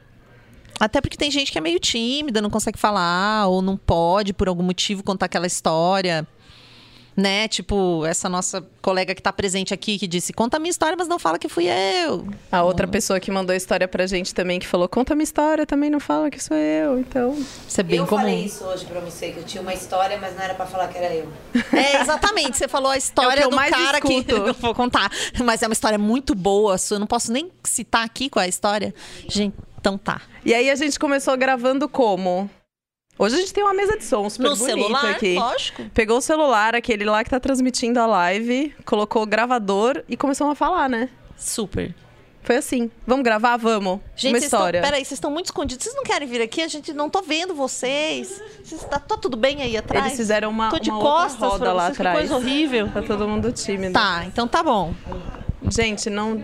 Até 0.78 1.00
porque 1.00 1.16
tem 1.16 1.30
gente 1.30 1.50
que 1.50 1.58
é 1.58 1.60
meio 1.60 1.80
tímida, 1.80 2.40
não 2.40 2.50
consegue 2.50 2.78
falar, 2.78 3.46
ou 3.48 3.62
não 3.62 3.76
pode, 3.76 4.32
por 4.32 4.48
algum 4.48 4.62
motivo, 4.62 5.02
contar 5.02 5.26
aquela 5.26 5.46
história. 5.46 6.26
Né? 7.16 7.48
Tipo, 7.48 8.04
essa 8.04 8.28
nossa 8.28 8.62
colega 8.82 9.14
que 9.14 9.22
tá 9.22 9.32
presente 9.32 9.72
aqui, 9.72 9.98
que 9.98 10.06
disse: 10.06 10.32
conta 10.32 10.58
a 10.58 10.60
minha 10.60 10.70
história, 10.70 10.96
mas 10.98 11.08
não 11.08 11.18
fala 11.18 11.38
que 11.38 11.48
fui 11.48 11.66
eu. 11.66 12.28
A 12.52 12.62
outra 12.62 12.86
pessoa 12.86 13.18
que 13.18 13.30
mandou 13.30 13.54
a 13.54 13.56
história 13.56 13.88
pra 13.88 14.06
gente 14.06 14.34
também, 14.34 14.58
que 14.58 14.66
falou, 14.66 14.88
conta 14.88 15.14
a 15.14 15.16
minha 15.16 15.24
história, 15.24 15.64
também 15.64 15.88
não 15.88 15.98
fala 15.98 16.30
que 16.30 16.42
sou 16.42 16.56
eu, 16.56 16.98
então... 16.98 17.34
Isso 17.66 17.80
é 17.80 17.82
bem 17.82 17.98
eu 17.98 18.06
comum. 18.06 18.20
falei 18.20 18.44
isso 18.44 18.64
hoje 18.64 18.84
pra 18.84 19.00
você, 19.00 19.30
que 19.32 19.38
eu 19.38 19.44
tinha 19.44 19.62
uma 19.62 19.72
história, 19.72 20.18
mas 20.18 20.36
não 20.36 20.42
era 20.42 20.54
pra 20.54 20.66
falar 20.66 20.88
que 20.88 20.98
era 20.98 21.14
eu. 21.14 21.28
É, 21.72 22.00
exatamente. 22.00 22.56
Você 22.56 22.68
falou 22.68 22.90
a 22.90 22.96
história 22.96 23.42
eu 23.42 23.50
do 23.50 23.56
mais 23.56 23.70
cara 23.70 24.00
que. 24.00 24.12
escuto. 24.12 24.36
Não 24.46 24.54
vou 24.54 24.74
contar. 24.74 25.10
Mas 25.44 25.62
é 25.62 25.66
uma 25.66 25.72
história 25.72 25.98
muito 25.98 26.34
boa. 26.34 26.76
sua. 26.78 26.96
Eu 26.96 27.00
não 27.00 27.06
posso 27.06 27.32
nem 27.32 27.50
citar 27.64 28.04
aqui 28.04 28.28
qual 28.28 28.42
é 28.42 28.46
a 28.46 28.48
história. 28.48 28.94
Gente, 29.28 29.54
então 29.80 29.96
tá. 29.96 30.20
E 30.44 30.52
aí 30.54 30.70
a 30.70 30.74
gente 30.74 30.98
começou 30.98 31.36
gravando 31.36 31.88
como? 31.88 32.50
Hoje 33.18 33.36
a 33.36 33.38
gente 33.38 33.52
tem 33.52 33.64
uma 33.64 33.72
mesa 33.72 33.96
de 33.96 34.04
som 34.04 34.28
super 34.28 34.50
no 34.50 34.56
celular, 34.56 35.12
aqui. 35.12 35.34
lógico. 35.34 35.84
Pegou 35.94 36.18
o 36.18 36.20
celular, 36.20 36.74
aquele 36.74 37.04
lá 37.04 37.24
que 37.24 37.30
tá 37.30 37.40
transmitindo 37.40 37.98
a 37.98 38.06
live, 38.06 38.74
colocou 38.84 39.22
o 39.22 39.26
gravador 39.26 40.02
e 40.06 40.16
começou 40.16 40.50
a 40.50 40.54
falar, 40.54 40.88
né? 40.88 41.08
Super. 41.36 41.94
Foi 42.42 42.56
assim. 42.56 42.90
Vamos 43.06 43.24
gravar? 43.24 43.56
Vamos. 43.56 44.00
Gente, 44.14 44.34
uma 44.34 44.38
estão, 44.38 44.60
história. 44.60 44.80
peraí, 44.80 45.04
vocês 45.04 45.12
estão 45.16 45.30
muito 45.30 45.46
escondidos. 45.46 45.82
Vocês 45.82 45.96
não 45.96 46.04
querem 46.04 46.28
vir 46.28 46.40
aqui? 46.40 46.62
A 46.62 46.68
gente 46.68 46.92
não 46.92 47.10
tô 47.10 47.20
vendo 47.20 47.54
vocês. 47.54 48.40
Vocês 48.62 48.84
tá, 48.84 49.00
tá 49.00 49.16
tudo 49.16 49.36
bem 49.36 49.62
aí 49.62 49.76
atrás? 49.76 50.06
Eles 50.06 50.16
fizeram 50.16 50.50
uma, 50.50 50.68
Tô 50.68 50.78
de 50.78 50.90
uma 50.90 50.98
outra 50.98 51.12
costas 51.12 51.50
roda 51.50 51.72
lá 51.72 51.84
vocês, 51.86 51.96
que 51.96 52.02
atrás. 52.02 52.18
coisa 52.18 52.36
horrível. 52.36 52.88
Tá 52.92 53.02
todo 53.02 53.26
mundo 53.26 53.50
tímido. 53.50 53.94
Tá, 53.94 54.24
então 54.26 54.46
tá 54.46 54.62
bom. 54.62 54.94
Gente, 55.68 56.08
não... 56.08 56.40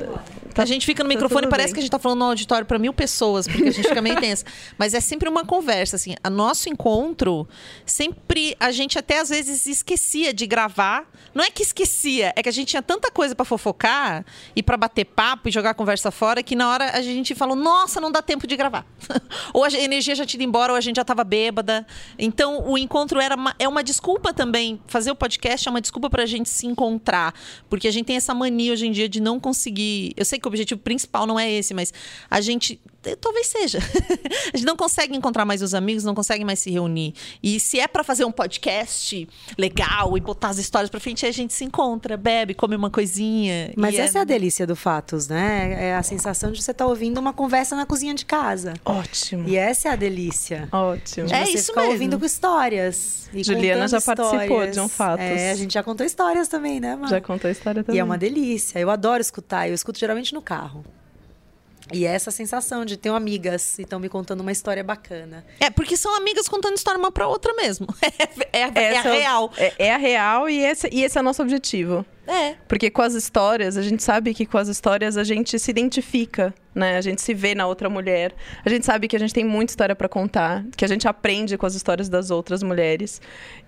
Tá, 0.55 0.63
a 0.63 0.67
gente 0.67 0.87
fica 0.87 1.03
no 1.03 1.09
tá 1.09 1.15
microfone, 1.15 1.49
parece 1.49 1.69
bem. 1.69 1.75
que 1.75 1.81
a 1.81 1.83
gente 1.83 1.91
tá 1.91 1.99
falando 1.99 2.21
no 2.21 2.25
auditório 2.27 2.67
pra 2.67 2.79
mil 2.79 2.93
pessoas, 2.93 3.47
porque 3.47 3.69
a 3.69 3.71
gente 3.71 3.89
fica 3.89 4.03
meio 4.03 4.21
tensa. 4.21 4.45
Mas 4.79 4.95
é 4.95 5.01
sempre 5.01 5.29
uma 5.29 5.45
conversa, 5.45 5.97
assim. 5.97 6.15
A 6.23 6.31
nosso 6.31 6.69
encontro, 6.69 7.49
sempre 7.85 8.57
a 8.59 8.71
gente 8.71 8.99
até 8.99 9.21
às 9.21 9.29
vezes 9.29 9.67
esquecia 9.67 10.33
de 10.33 10.47
gravar. 10.47 11.07
Não 11.35 11.43
é 11.43 11.51
que 11.51 11.63
esquecia, 11.63 12.33
é 12.37 12.43
que 12.43 12.49
a 12.49 12.53
gente 12.53 12.69
tinha 12.69 12.83
tanta 12.83 13.11
coisa 13.11 13.35
pra 13.35 13.45
fofocar 13.45 14.25
e 14.55 14.63
pra 14.63 14.77
bater 14.77 15.05
papo 15.05 15.49
e 15.49 15.53
jogar 15.53 15.71
a 15.71 15.75
conversa 15.75 16.11
fora 16.11 16.43
que 16.43 16.55
na 16.55 16.69
hora 16.69 16.91
a 16.97 17.03
gente 17.03 17.35
falou: 17.35 17.57
nossa, 17.57 18.01
não 18.01 18.11
dá 18.11 18.21
tempo 18.21 18.47
de 18.47 18.57
gravar. 18.57 18.87
ou 19.53 19.65
a 19.65 19.73
energia 19.73 20.15
já 20.15 20.27
tinha 20.27 20.39
ido 20.39 20.49
embora, 20.49 20.73
ou 20.73 20.77
a 20.77 20.81
gente 20.81 20.97
já 20.97 21.05
tava 21.05 21.25
bêbada. 21.25 21.87
Então 22.19 22.69
o 22.69 22.77
encontro 22.77 23.21
era 23.21 23.35
uma, 23.35 23.55
é 23.59 23.69
uma 23.69 23.83
desculpa 23.83 24.33
também. 24.33 24.81
Fazer 24.87 25.11
o 25.11 25.17
podcast 25.17 25.67
é 25.67 25.71
uma 25.71 25.81
desculpa 25.81 26.11
pra 26.11 26.27
gente 26.27 26.49
se 26.49 26.67
encontrar. 26.67 27.35
Porque 27.69 27.89
a 27.89 27.91
gente 27.91 28.07
tem 28.07 28.17
essa 28.17 28.35
mania 28.35 28.73
hoje 28.73 28.87
em 28.87 28.93
dia 28.93 29.09
de 29.09 29.21
não 29.21 29.41
conseguir. 29.41 30.13
Eu 30.17 30.25
sei 30.25 30.39
que 30.39 30.47
o 30.47 30.51
objetivo 30.51 30.81
principal 30.81 31.27
não 31.27 31.39
é 31.39 31.51
esse, 31.51 31.73
mas 31.75 31.93
a 32.31 32.41
gente 32.41 32.81
talvez 33.21 33.49
seja. 33.49 33.79
a 34.53 34.57
gente 34.57 34.67
não 34.67 34.77
consegue 34.77 35.17
encontrar 35.17 35.45
mais 35.45 35.63
os 35.63 35.75
amigos, 35.75 36.05
não 36.05 36.15
consegue 36.15 36.45
mais 36.45 36.59
se 36.59 36.71
reunir. 36.71 37.15
E 37.43 37.59
se 37.59 37.81
é 37.81 37.89
pra 37.89 38.05
fazer 38.05 38.25
um 38.25 38.33
podcast 38.33 39.29
legal 39.59 40.17
e 40.17 40.21
botar 40.21 40.49
as 40.49 40.59
histórias 40.59 40.91
pra 40.91 41.01
frente, 41.01 41.25
aí 41.25 41.31
a 41.31 41.35
gente 41.35 41.53
se 41.53 41.65
encontra, 41.65 42.17
bebe, 42.17 42.55
come 42.55 42.77
uma 42.77 42.91
coisinha. 42.91 43.73
Mas 43.77 43.95
e 43.95 43.99
essa 43.99 44.19
é... 44.19 44.23
a 44.23 44.25
delícia 44.25 44.67
do 44.67 44.77
Fatos, 44.77 45.29
né? 45.29 45.89
É 45.89 45.97
a 45.97 46.03
sensação 46.03 46.53
de 46.53 46.63
você 46.63 46.71
estar 46.71 46.87
ouvindo 46.87 47.19
uma 47.19 47.33
conversa 47.33 47.75
na 47.77 47.85
cozinha 47.87 48.15
de 48.15 48.25
casa. 48.25 48.75
Ótimo. 48.85 49.49
E 49.49 49.57
essa 49.57 49.89
é 49.89 49.93
a 49.93 49.97
delícia. 49.97 50.69
Ótimo. 50.71 51.27
De 51.27 51.35
É 51.35 51.49
isso 51.49 51.67
ficar 51.67 51.83
mesmo. 51.83 51.93
ouvindo 51.95 52.19
com 52.19 52.25
histórias. 52.25 53.29
e 53.33 53.43
Juliana 53.43 53.89
já 53.89 54.01
participou 54.01 54.43
histórias. 54.43 54.75
de 54.75 54.81
um 54.81 54.89
Fatos. 54.89 55.25
É, 55.25 55.51
a 55.51 55.55
gente 55.55 55.75
já 55.75 55.83
contou 55.83 56.05
histórias 56.05 56.49
também, 56.49 56.81
né, 56.81 56.97
Mar? 56.97 57.09
Já 57.09 57.21
contou 57.21 57.51
história 57.51 57.83
também. 57.83 57.97
E 57.97 58.01
é 58.01 58.05
uma 58.05 58.19
delícia. 58.19 58.79
Eu 58.79 58.91
adoro 58.91 59.21
escutar. 59.21 59.69
Eu 59.69 59.75
escuto 59.75 59.99
geralmente 59.99 60.35
no 60.35 60.43
carro. 60.43 60.85
E 61.93 62.07
é 62.07 62.11
essa 62.15 62.31
sensação 62.31 62.85
de 62.85 62.97
ter 62.97 63.11
amigas 63.11 63.79
e 63.79 63.83
estão 63.83 63.99
me 64.01 64.09
contando 64.09 64.41
uma 64.41 64.53
história 64.53 64.83
bacana. 64.83 65.45
É, 65.61 65.71
porque 65.71 65.97
são 65.97 66.15
amigas 66.17 66.49
contando 66.49 66.77
história 66.77 66.99
uma 66.99 67.13
pra 67.13 67.27
outra 67.29 67.53
mesmo. 67.55 67.87
É, 68.53 68.63
é, 68.79 68.93
é 68.95 68.99
a 68.99 69.01
o- 69.01 69.13
real. 69.13 69.53
É, 69.57 69.73
é 69.87 69.95
a 69.95 69.97
real 69.97 70.49
e 70.49 70.59
esse, 70.63 70.89
e 70.93 71.03
esse 71.05 71.17
é 71.17 71.21
o 71.21 71.25
nosso 71.25 71.41
objetivo. 71.43 72.05
É. 72.27 72.55
Porque 72.69 72.91
com 72.91 73.01
as 73.03 73.15
histórias, 73.15 73.77
a 73.77 73.83
gente 73.83 74.03
sabe 74.03 74.35
que 74.35 74.45
com 74.45 74.59
as 74.59 74.69
histórias 74.69 75.17
a 75.17 75.25
gente 75.25 75.59
se 75.59 75.71
identifica, 75.71 76.55
né? 76.75 76.97
A 76.97 77.01
gente 77.01 77.21
se 77.21 77.35
vê 77.35 77.55
na 77.55 77.67
outra 77.67 77.89
mulher. 77.89 78.33
A 78.65 78.69
gente 78.69 78.87
sabe 78.87 79.09
que 79.09 79.17
a 79.17 79.19
gente 79.19 79.35
tem 79.35 79.45
muita 79.45 79.73
história 79.73 79.95
pra 79.95 80.09
contar, 80.09 80.65
que 80.77 80.85
a 80.85 80.89
gente 80.89 81.07
aprende 81.07 81.57
com 81.57 81.67
as 81.67 81.75
histórias 81.75 82.09
das 82.09 82.31
outras 82.31 82.63
mulheres. 82.63 83.21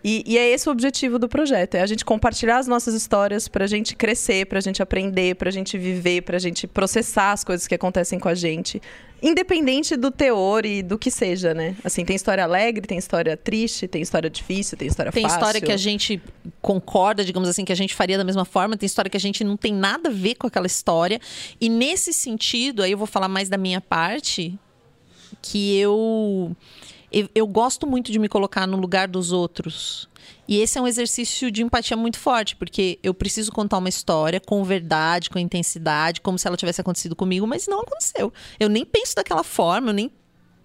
E, 0.02 0.22
e 0.26 0.38
é 0.38 0.50
esse 0.50 0.68
o 0.68 0.72
objetivo 0.72 1.18
do 1.18 1.28
projeto, 1.28 1.76
é 1.76 1.80
a 1.80 1.86
gente 1.86 2.04
compartilhar 2.04 2.58
as 2.58 2.66
nossas 2.66 2.94
histórias 2.94 3.48
pra 3.48 3.66
gente 3.66 3.96
crescer, 3.96 4.46
pra 4.46 4.60
gente 4.60 4.82
aprender, 4.82 5.34
pra 5.36 5.50
gente 5.50 5.78
viver, 5.78 6.22
pra 6.22 6.38
gente 6.38 6.66
processar 6.66 7.32
as 7.32 7.44
coisas 7.44 7.66
que 7.66 7.74
acontecem 7.74 8.18
com 8.18 8.28
a 8.28 8.34
gente. 8.34 8.80
Independente 9.26 9.96
do 9.96 10.10
teor 10.10 10.66
e 10.66 10.82
do 10.82 10.98
que 10.98 11.10
seja, 11.10 11.54
né? 11.54 11.74
Assim, 11.82 12.04
tem 12.04 12.14
história 12.14 12.44
alegre, 12.44 12.86
tem 12.86 12.98
história 12.98 13.34
triste, 13.38 13.88
tem 13.88 14.02
história 14.02 14.28
difícil, 14.28 14.76
tem 14.76 14.86
história 14.86 15.10
Tem 15.10 15.22
fácil. 15.22 15.38
história 15.38 15.60
que 15.62 15.72
a 15.72 15.78
gente 15.78 16.20
concorda, 16.60 17.24
digamos 17.24 17.48
assim, 17.48 17.64
que 17.64 17.72
a 17.72 17.76
gente 17.76 17.94
faria 17.94 18.18
da 18.18 18.24
mesma 18.24 18.44
forma, 18.44 18.76
tem 18.76 18.86
história 18.86 19.10
que 19.10 19.16
a 19.16 19.20
gente 19.20 19.42
não 19.42 19.56
tem 19.56 19.72
nada 19.72 20.10
a 20.10 20.12
ver 20.12 20.34
com 20.34 20.46
aquela 20.46 20.66
história. 20.66 21.18
E 21.58 21.70
nesse 21.70 22.12
sentido, 22.12 22.82
aí 22.82 22.92
eu 22.92 22.98
vou 22.98 23.06
falar 23.06 23.28
mais 23.28 23.48
da 23.48 23.56
minha 23.56 23.80
parte, 23.80 24.58
que 25.40 25.74
eu 25.78 26.54
eu, 27.10 27.28
eu 27.34 27.46
gosto 27.46 27.86
muito 27.86 28.12
de 28.12 28.18
me 28.18 28.28
colocar 28.28 28.66
no 28.66 28.76
lugar 28.76 29.08
dos 29.08 29.32
outros. 29.32 30.06
E 30.46 30.60
esse 30.60 30.78
é 30.78 30.80
um 30.80 30.86
exercício 30.86 31.50
de 31.50 31.62
empatia 31.62 31.96
muito 31.96 32.18
forte, 32.18 32.54
porque 32.56 32.98
eu 33.02 33.14
preciso 33.14 33.50
contar 33.50 33.78
uma 33.78 33.88
história 33.88 34.40
com 34.40 34.62
verdade, 34.62 35.30
com 35.30 35.38
intensidade, 35.38 36.20
como 36.20 36.38
se 36.38 36.46
ela 36.46 36.56
tivesse 36.56 36.80
acontecido 36.80 37.16
comigo, 37.16 37.46
mas 37.46 37.66
não 37.66 37.80
aconteceu. 37.80 38.32
Eu 38.60 38.68
nem 38.68 38.84
penso 38.84 39.16
daquela 39.16 39.42
forma, 39.42 39.90
eu 39.90 39.94
nem 39.94 40.10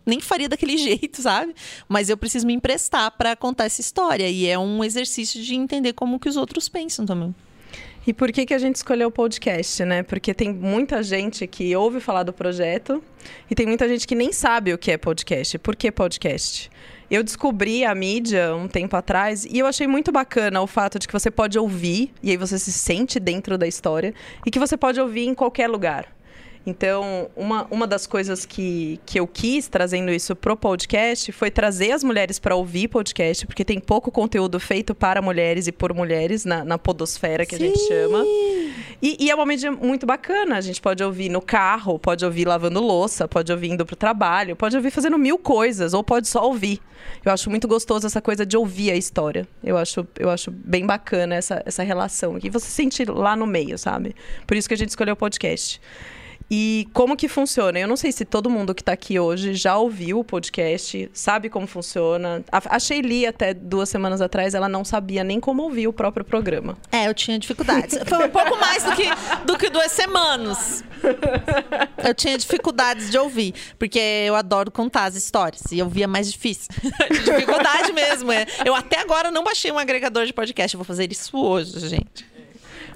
nem 0.06 0.20
faria 0.20 0.50
daquele 0.50 0.76
jeito, 0.78 1.22
sabe? 1.22 1.54
Mas 1.88 2.10
eu 2.10 2.18
preciso 2.18 2.46
me 2.46 2.54
emprestar 2.54 3.12
para 3.12 3.36
contar 3.36 3.66
essa 3.66 3.80
história 3.80 4.28
e 4.28 4.48
é 4.48 4.58
um 4.58 4.84
exercício 4.84 5.42
de 5.42 5.56
entender 5.56 5.94
como 5.94 6.20
que 6.20 6.28
os 6.28 6.36
outros 6.36 6.68
pensam 6.68 7.06
também. 7.06 7.34
E 8.08 8.14
por 8.14 8.32
que, 8.32 8.46
que 8.46 8.54
a 8.54 8.58
gente 8.58 8.78
escolheu 8.78 9.10
o 9.10 9.12
podcast, 9.12 9.86
né? 9.86 10.02
Porque 10.02 10.34
tem 10.34 10.52
muita 10.52 11.04
gente 11.04 11.46
que 11.46 11.76
ouve 11.76 12.00
falar 12.00 12.24
do 12.24 12.34
projeto 12.34 13.04
e 13.50 13.54
tem 13.54 13.68
muita 13.68 13.88
gente 13.88 14.08
que 14.08 14.16
nem 14.16 14.34
sabe 14.34 14.74
o 14.74 14.78
que 14.78 14.92
é 14.92 14.98
podcast. 14.98 15.60
Por 15.60 15.76
que 15.76 15.92
podcast? 15.92 16.72
Eu 17.10 17.24
descobri 17.24 17.84
a 17.84 17.96
mídia 17.96 18.56
um 18.56 18.68
tempo 18.68 18.96
atrás 18.96 19.44
e 19.44 19.58
eu 19.58 19.66
achei 19.66 19.88
muito 19.88 20.12
bacana 20.12 20.62
o 20.62 20.68
fato 20.68 21.00
de 21.00 21.08
que 21.08 21.14
você 21.14 21.32
pode 21.32 21.58
ouvir 21.58 22.14
e 22.22 22.30
aí 22.30 22.38
você 22.38 22.60
se 22.60 22.72
sente 22.72 23.20
dentro 23.20 23.58
da 23.58 23.66
história 23.66 24.14
e 24.46 24.52
que 24.52 24.60
você 24.60 24.78
pode 24.78 25.02
ouvir 25.02 25.26
em 25.26 25.34
qualquer 25.34 25.68
lugar. 25.68 26.19
Então, 26.66 27.30
uma, 27.36 27.66
uma 27.72 27.88
das 27.88 28.06
coisas 28.06 28.46
que, 28.46 29.00
que 29.06 29.20
eu 29.20 29.26
quis 29.26 29.68
trazendo 29.68 30.12
isso 30.12 30.36
pro 30.36 30.56
podcast 30.58 31.32
foi 31.32 31.50
trazer 31.50 31.92
as 31.92 32.04
mulheres 32.04 32.38
para 32.38 32.56
ouvir 32.56 32.88
podcast, 32.90 33.46
porque 33.48 33.66
tem 33.66 33.80
pouco 33.80 34.12
conteúdo 34.12 34.60
feito 34.60 34.94
para 34.94 35.22
mulheres 35.22 35.68
e 35.68 35.72
por 35.72 35.94
mulheres 35.94 36.46
na, 36.46 36.64
na 36.64 36.78
podosfera 36.78 37.46
que 37.46 37.56
a 37.56 37.60
gente 37.60 37.80
chama. 37.88 38.24
E, 39.02 39.18
e 39.20 39.32
é 39.32 39.36
uma 39.36 39.46
mídia 39.46 39.72
muito 39.72 40.06
bacana. 40.06 40.58
A 40.58 40.62
gente 40.62 40.82
pode 40.82 41.04
ouvir 41.04 41.30
no 41.30 41.42
carro, 41.42 41.98
pode 41.98 42.26
ouvir 42.26 42.46
lavando 42.46 42.82
louça, 42.82 43.28
pode 43.28 43.52
ouvir 43.52 43.70
indo 43.70 43.86
pro 43.86 43.96
trabalho, 43.96 44.56
pode 44.56 44.76
ouvir 44.76 44.92
fazendo 44.92 45.18
mil 45.18 45.38
coisas, 45.38 45.94
ou 45.94 46.04
pode 46.04 46.28
só 46.28 46.46
ouvir. 46.46 46.80
Eu 47.24 47.32
acho 47.32 47.50
muito 47.50 47.68
gostoso 47.68 48.06
essa 48.06 48.22
coisa 48.22 48.46
de 48.46 48.58
ouvir 48.58 48.92
a 48.92 48.96
história. 48.96 49.48
Eu 49.64 49.78
acho, 49.78 50.06
eu 50.18 50.30
acho 50.30 50.52
bem 50.52 50.86
bacana 50.86 51.36
essa, 51.36 51.64
essa 51.66 51.82
relação. 51.82 52.38
E 52.44 52.50
você 52.50 52.66
se 52.66 52.72
sente 52.72 53.06
lá 53.06 53.36
no 53.36 53.48
meio, 53.48 53.78
sabe? 53.78 54.16
Por 54.46 54.58
isso 54.58 54.68
que 54.68 54.74
a 54.74 54.78
gente 54.78 54.90
escolheu 54.90 55.14
o 55.14 55.18
podcast. 55.18 55.82
E 56.50 56.88
como 56.94 57.16
que 57.16 57.28
funciona? 57.28 57.78
Eu 57.80 57.88
não 57.88 57.96
sei 57.96 58.12
se 58.12 58.26
todo 58.26 58.50
mundo 58.50 58.74
que 58.74 58.82
está 58.82 58.94
aqui 58.94 59.20
hoje 59.20 59.54
já 59.54 59.78
ouviu 59.78 60.20
o 60.20 60.24
podcast, 60.24 61.10
sabe 61.14 61.50
como 61.50 61.68
funciona. 61.68 62.44
A, 62.52 62.76
a 62.76 62.80
Sheili, 62.80 63.28
até 63.28 63.54
duas 63.54 63.88
semanas 63.90 64.20
atrás, 64.20 64.56
ela 64.56 64.68
não 64.68 64.84
sabia 64.84 65.24
nem 65.24 65.40
como 65.40 65.64
ouvir 65.64 65.88
o 65.88 65.94
próprio 65.94 66.26
programa. 66.26 66.78
É, 66.92 67.08
eu 67.08 67.14
tinha 67.14 67.38
dificuldades. 67.38 68.00
Foi 68.06 68.26
um 68.26 68.30
pouco 68.30 68.58
mais 68.58 68.84
do 68.84 68.96
que, 68.96 69.06
do 69.46 69.58
que 69.58 69.70
duas 69.70 69.92
semanas. 69.92 70.84
Eu 72.04 72.14
tinha 72.14 72.38
dificuldades 72.38 73.10
de 73.12 73.18
ouvir, 73.18 73.54
porque 73.78 74.00
eu 74.00 74.36
adoro 74.36 74.72
contar 74.72 75.06
as 75.06 75.16
histórias. 75.16 75.62
E 75.72 75.80
eu 75.80 75.88
via 75.88 76.08
mais 76.08 76.32
difícil. 76.32 76.70
Dificuldade 77.10 77.94
mesmo. 77.94 78.32
É. 78.32 78.46
Eu 78.66 78.74
até 78.74 79.00
agora 79.00 79.32
não 79.32 79.44
baixei 79.44 79.72
um 79.72 79.78
agregador 79.78 80.26
de 80.26 80.34
podcast. 80.34 80.74
Eu 80.74 80.80
vou 80.80 80.86
fazer 80.86 81.12
isso 81.12 81.38
hoje, 81.38 81.80
gente. 81.88 82.29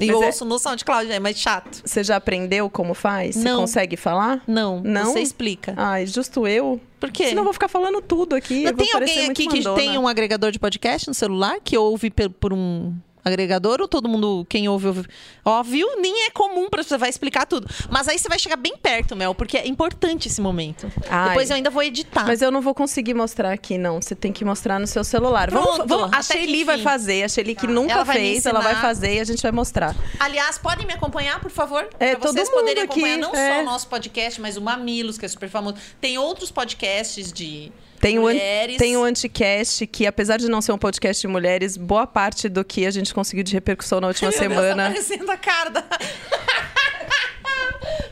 E 0.03 0.09
eu 0.09 0.15
Mas 0.15 0.23
é- 0.23 0.27
ouço 0.27 0.45
no 0.45 0.59
SoundCloud, 0.59 1.11
é 1.11 1.19
mais 1.19 1.37
chato. 1.37 1.81
Você 1.85 2.03
já 2.03 2.15
aprendeu 2.17 2.69
como 2.69 2.93
faz? 2.93 3.35
Você 3.35 3.43
Não. 3.49 3.61
consegue 3.61 3.95
falar? 3.95 4.43
Não, 4.47 4.81
Não? 4.81 5.05
você 5.05 5.19
explica. 5.19 5.73
Ai, 5.77 6.05
justo 6.05 6.47
eu. 6.47 6.79
Por 6.99 7.11
quê? 7.11 7.27
Senão 7.29 7.41
eu 7.41 7.45
vou 7.45 7.53
ficar 7.53 7.67
falando 7.67 8.01
tudo 8.01 8.35
aqui. 8.35 8.63
Não 8.63 8.71
eu 8.71 8.77
tem 8.77 8.93
alguém 8.93 9.29
aqui 9.29 9.47
que 9.47 9.57
mandona. 9.57 9.75
tem 9.75 9.97
um 9.97 10.07
agregador 10.07 10.51
de 10.51 10.59
podcast 10.59 11.07
no 11.07 11.13
celular 11.13 11.57
que 11.63 11.77
ouve 11.77 12.09
por 12.39 12.53
um 12.53 12.93
agregador 13.23 13.81
ou 13.81 13.87
todo 13.87 14.09
mundo, 14.09 14.45
quem 14.49 14.67
ouve, 14.67 14.87
ouve? 14.87 15.05
Ó, 15.45 15.61
viu? 15.63 15.99
Nem 15.99 16.25
é 16.25 16.29
comum 16.31 16.69
pra 16.69 16.83
você 16.83 16.97
vai 16.97 17.09
explicar 17.09 17.45
tudo. 17.45 17.67
Mas 17.89 18.07
aí 18.07 18.17
você 18.19 18.27
vai 18.29 18.37
chegar 18.39 18.55
bem 18.57 18.75
perto, 18.77 19.15
Mel, 19.15 19.33
porque 19.33 19.57
é 19.57 19.67
importante 19.67 20.27
esse 20.27 20.41
momento. 20.41 20.91
Ai. 21.09 21.29
Depois 21.29 21.49
eu 21.49 21.55
ainda 21.55 21.69
vou 21.69 21.83
editar. 21.83 22.25
Mas 22.25 22.41
eu 22.41 22.51
não 22.51 22.61
vou 22.61 22.73
conseguir 22.73 23.13
mostrar 23.13 23.51
aqui, 23.51 23.77
não. 23.77 24.01
Você 24.01 24.15
tem 24.15 24.31
que 24.31 24.43
mostrar 24.43 24.79
no 24.79 24.87
seu 24.87 25.03
celular. 25.03 25.49
Vamos, 25.49 25.75
Pronto, 25.75 25.87
vamos- 25.87 26.13
a 26.13 26.17
até 26.19 26.33
que 26.33 26.45
Sheili 26.45 26.63
vai 26.63 26.79
fazer. 26.79 27.23
A 27.23 27.27
Sheili 27.29 27.55
que 27.55 27.67
nunca 27.67 28.03
vai 28.03 28.17
me 28.19 28.21
fez, 28.31 28.45
ela 28.45 28.59
vai 28.61 28.75
fazer 28.75 29.15
e 29.15 29.19
a 29.19 29.23
gente 29.23 29.41
vai 29.41 29.51
mostrar. 29.51 29.95
Aliás, 30.19 30.57
podem 30.57 30.85
me 30.85 30.93
acompanhar, 30.93 31.39
por 31.39 31.51
favor? 31.51 31.87
É, 31.99 32.15
pra 32.15 32.31
vocês 32.31 32.49
poderem 32.49 32.83
acompanhar 32.83 33.13
aqui, 33.13 33.21
não 33.21 33.33
é. 33.35 33.55
só 33.55 33.61
o 33.61 33.65
nosso 33.65 33.87
podcast, 33.87 34.41
mas 34.41 34.57
o 34.57 34.61
Mamilos, 34.61 35.17
que 35.17 35.25
é 35.25 35.27
super 35.29 35.49
famoso. 35.49 35.75
Tem 35.99 36.17
outros 36.17 36.51
podcasts 36.51 37.31
de 37.31 37.71
Tem 38.03 38.19
o, 38.19 38.23
mulheres. 38.23 38.77
tem 38.77 38.97
o 38.97 39.03
Anticast, 39.03 39.87
que 39.87 40.05
apesar 40.05 40.35
de 40.37 40.49
não 40.49 40.61
ser 40.61 40.73
um 40.73 40.77
podcast 40.77 41.21
de 41.21 41.27
mulheres, 41.27 41.77
boa 41.77 42.05
parte 42.05 42.49
do 42.49 42.61
que 42.63 42.85
a 42.85 42.91
gente 42.91 43.13
conseguiu 43.13 43.45
de 43.45 43.53
repercussão 43.53 44.01
na 44.01 44.07
última 44.07 44.29
Meu 44.29 44.37
Deus, 44.39 44.49
tá 44.51 44.55
semana. 44.61 44.87
aparecendo 44.87 45.29
a 45.31 45.37
cara 45.37 45.69
da... 45.69 45.81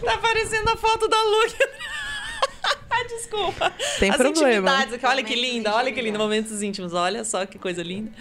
tá 0.01 0.13
aparecendo 0.13 0.69
a 0.69 0.77
foto 0.77 1.10
da 1.10 1.21
Lu. 1.21 1.43
Ai, 2.89 3.05
desculpa. 3.07 3.74
Tem 4.00 4.12
As 4.12 4.15
problema. 4.15 4.50
intimidades 4.50 4.93
aqui. 4.93 5.05
Olha 5.05 5.24
que 5.24 5.36
linda, 5.36 5.69
de 5.71 5.75
olha 5.75 5.91
que 5.91 6.01
lindo. 6.01 6.15
intimidade. 6.15 6.24
Momentos 6.24 6.63
íntimos. 6.63 6.93
Olha 6.93 7.25
só 7.25 7.45
que 7.45 7.60
coisa 7.60 7.83
linda. 7.83 8.12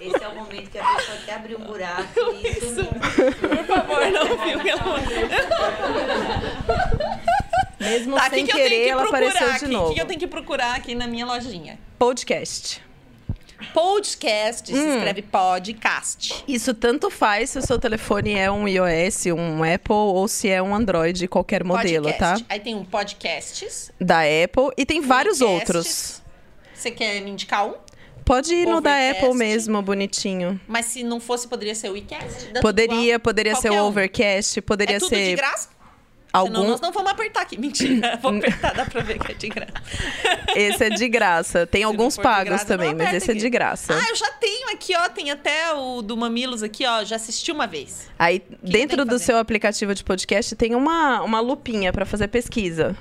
Esse 0.00 0.22
é 0.22 0.28
o 0.28 0.34
momento 0.34 0.70
que 0.70 0.78
a 0.78 0.84
pessoa 0.84 1.16
quer 1.24 1.34
abrir 1.36 1.56
um 1.56 1.64
buraco 1.64 2.20
e 2.34 2.48
isso 2.58 2.84
Por 2.84 3.64
favor, 3.66 4.10
não 4.10 4.38
filme 4.38 4.68
ela. 4.68 5.00
Mesmo 7.92 8.16
Tá, 8.16 8.26
o 8.26 8.30
sem 8.30 8.44
que, 8.46 8.52
que 8.52 8.52
eu 8.52 8.56
tenho 8.56 8.68
querer, 8.68 8.84
que 8.84 8.90
ela 8.90 9.02
procurar 9.02 9.28
apareceu 9.28 9.48
aqui? 9.50 9.58
de 9.60 9.64
O 9.66 9.72
novo. 9.72 9.88
que, 9.88 9.94
que 9.94 10.00
eu 10.00 10.06
tenho 10.06 10.20
que 10.20 10.26
procurar 10.26 10.74
aqui 10.76 10.94
na 10.94 11.06
minha 11.06 11.24
lojinha? 11.26 11.78
Podcast. 11.98 12.80
Podcast, 13.72 14.66
se 14.66 14.74
Hum. 14.78 14.94
escreve 14.96 15.22
podcast. 15.22 16.44
Isso 16.48 16.74
tanto 16.74 17.08
faz 17.10 17.50
se 17.50 17.58
o 17.58 17.62
seu 17.62 17.78
telefone 17.78 18.34
é 18.34 18.50
um 18.50 18.66
iOS, 18.66 19.26
um 19.26 19.62
Apple 19.62 19.94
ou 19.94 20.26
se 20.26 20.48
é 20.48 20.60
um 20.60 20.74
Android, 20.74 21.28
qualquer 21.28 21.62
modelo, 21.62 22.06
Podcast. 22.08 22.42
tá? 22.42 22.46
Aí 22.52 22.58
tem 22.60 22.74
um 22.74 22.84
podcasts. 22.84 23.90
Da 24.00 24.20
Apple 24.22 24.70
e 24.76 24.84
tem 24.84 25.00
vários 25.00 25.38
podcasts. 25.38 25.68
outros. 25.76 26.22
Você 26.74 26.90
quer 26.90 27.20
me 27.22 27.30
indicar 27.30 27.66
um? 27.66 27.74
Pode 28.24 28.52
ir 28.54 28.66
no 28.66 28.80
da 28.80 28.90
Overcast. 28.90 29.24
Apple 29.24 29.38
mesmo, 29.38 29.82
bonitinho. 29.82 30.60
Mas 30.66 30.86
se 30.86 31.02
não 31.04 31.18
fosse, 31.20 31.46
poderia 31.48 31.74
ser 31.74 31.90
o 31.90 31.96
iCast? 31.96 32.52
Poderia, 32.60 33.18
poderia 33.18 33.54
ser 33.54 33.68
Qualquer 33.68 33.80
o 33.80 33.84
um. 33.84 33.88
Overcast, 33.88 34.60
poderia 34.62 34.96
É 34.96 34.98
tudo 34.98 35.08
ser 35.08 35.30
de 35.30 35.36
graça? 35.36 35.68
Senão 36.34 36.46
algum. 36.60 36.68
nós 36.70 36.80
não 36.80 36.90
vamos 36.92 37.10
apertar 37.12 37.42
aqui. 37.42 37.56
Mentira. 37.60 38.18
Vou 38.22 38.34
apertar, 38.36 38.74
dá 38.74 38.84
pra 38.86 39.02
ver 39.02 39.18
que 39.18 39.32
é 39.32 39.34
de 39.34 39.48
graça. 39.48 39.72
Esse 40.56 40.84
é 40.84 40.90
de 40.90 41.08
graça. 41.08 41.66
Tem 41.66 41.82
não 41.82 41.90
alguns 41.90 42.16
pagos 42.16 42.48
graça, 42.50 42.66
também, 42.66 42.94
mas 42.94 43.14
esse 43.14 43.30
é 43.30 43.32
aqui. 43.32 43.40
de 43.40 43.50
graça. 43.50 43.94
Ah, 43.94 44.08
eu 44.10 44.16
já 44.16 44.30
tenho 44.32 44.70
aqui, 44.70 44.94
ó. 44.96 45.08
Tem 45.08 45.30
até 45.30 45.72
o 45.74 46.02
do 46.02 46.16
Mamilos 46.16 46.62
aqui, 46.62 46.86
ó. 46.86 47.04
Já 47.04 47.16
assisti 47.16 47.50
uma 47.52 47.66
vez. 47.66 48.08
Aí, 48.18 48.40
tem 48.40 48.58
dentro 48.62 49.04
que 49.04 49.10
do 49.10 49.18
seu 49.18 49.38
aplicativo 49.38 49.94
de 49.94 50.02
podcast, 50.04 50.54
tem 50.56 50.74
uma, 50.74 51.22
uma 51.22 51.40
lupinha 51.40 51.92
pra 51.92 52.04
fazer 52.04 52.28
pesquisa. 52.28 52.96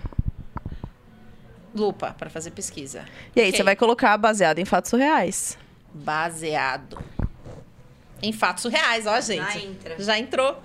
Lupa, 1.73 2.13
pra 2.17 2.29
fazer 2.29 2.51
pesquisa. 2.51 3.05
E 3.35 3.39
aí, 3.41 3.47
Ok. 3.47 3.57
você 3.57 3.63
vai 3.63 3.75
colocar 3.75 4.17
baseado 4.17 4.59
em 4.59 4.65
fatos 4.65 4.91
reais. 4.91 5.57
Baseado 5.93 6.97
em 8.21 8.31
fatos 8.33 8.65
reais, 8.65 9.05
ó, 9.07 9.19
gente. 9.21 9.41
Já 9.53 9.59
entra. 9.59 9.95
Já 9.99 10.19
entrou. 10.19 10.61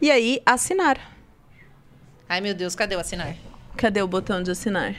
E 0.00 0.10
aí, 0.10 0.40
assinar. 0.44 0.98
Ai, 2.30 2.40
meu 2.40 2.54
Deus, 2.54 2.76
cadê 2.76 2.94
o 2.94 3.00
assinar? 3.00 3.34
Cadê 3.76 4.00
o 4.00 4.06
botão 4.06 4.40
de 4.42 4.50
assinar? 4.52 4.94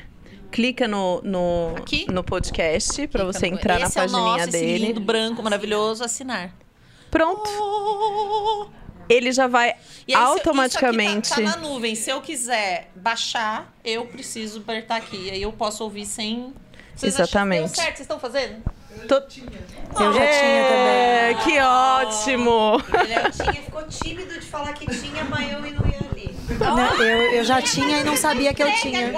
Clica 0.51 0.85
no, 0.85 1.21
no, 1.23 1.75
Aqui? 1.77 2.05
no 2.11 2.23
podcast 2.25 3.07
pra 3.07 3.21
Clica 3.23 3.25
você 3.39 3.47
entrar 3.47 3.79
na 3.79 3.85
Esse 3.88 3.97
é 3.97 4.01
o 4.01 4.05
pagininha 4.05 4.31
nosso, 4.33 4.50
esse 4.50 4.51
dele. 4.51 4.88
lindo, 4.88 5.00
branco, 5.00 5.41
maravilhoso, 5.41 6.03
assinar. 6.03 6.51
Pronto. 7.09 7.50
Ele 9.07 9.31
já 9.31 9.47
vai 9.47 9.75
E 10.07 10.13
aí, 10.13 10.21
automaticamente. 10.21 11.25
Isso 11.27 11.33
aqui 11.35 11.43
tá, 11.45 11.51
tá 11.53 11.57
na 11.61 11.67
nuvem. 11.69 11.95
Se 11.95 12.09
eu 12.09 12.21
quiser 12.21 12.89
baixar, 12.95 13.73
eu 13.83 14.05
preciso 14.07 14.59
apertar 14.59 14.97
aqui. 14.97 15.29
Aí 15.29 15.41
eu 15.41 15.53
posso 15.53 15.83
ouvir 15.85 16.05
sem. 16.05 16.53
Vocês 16.95 17.13
acham- 17.15 17.23
Exatamente. 17.25 17.59
Deu 17.59 17.67
certo? 17.69 17.88
Vocês 17.95 18.00
estão 18.01 18.19
fazendo? 18.19 18.61
To- 19.07 19.15
Eu 19.15 20.13
já 20.13 20.27
tinha 20.27 20.61
É, 20.61 21.33
que 21.43 21.59
ótimo! 21.61 22.81
Ele 22.93 23.31
tinha, 23.31 23.63
ficou 23.63 23.83
tímido 23.88 24.33
de 24.38 24.45
falar 24.45 24.73
que 24.73 24.85
tinha, 24.85 25.23
mas 25.25 25.50
eu 25.51 25.59
não 25.61 25.67
ia. 25.88 26.11
Não, 26.60 27.03
eu, 27.03 27.34
eu 27.34 27.43
já 27.43 27.62
tinha 27.62 28.00
e 28.00 28.03
não 28.03 28.15
sabia 28.15 28.53
que 28.53 28.63
eu 28.63 28.72
tinha. 28.75 29.12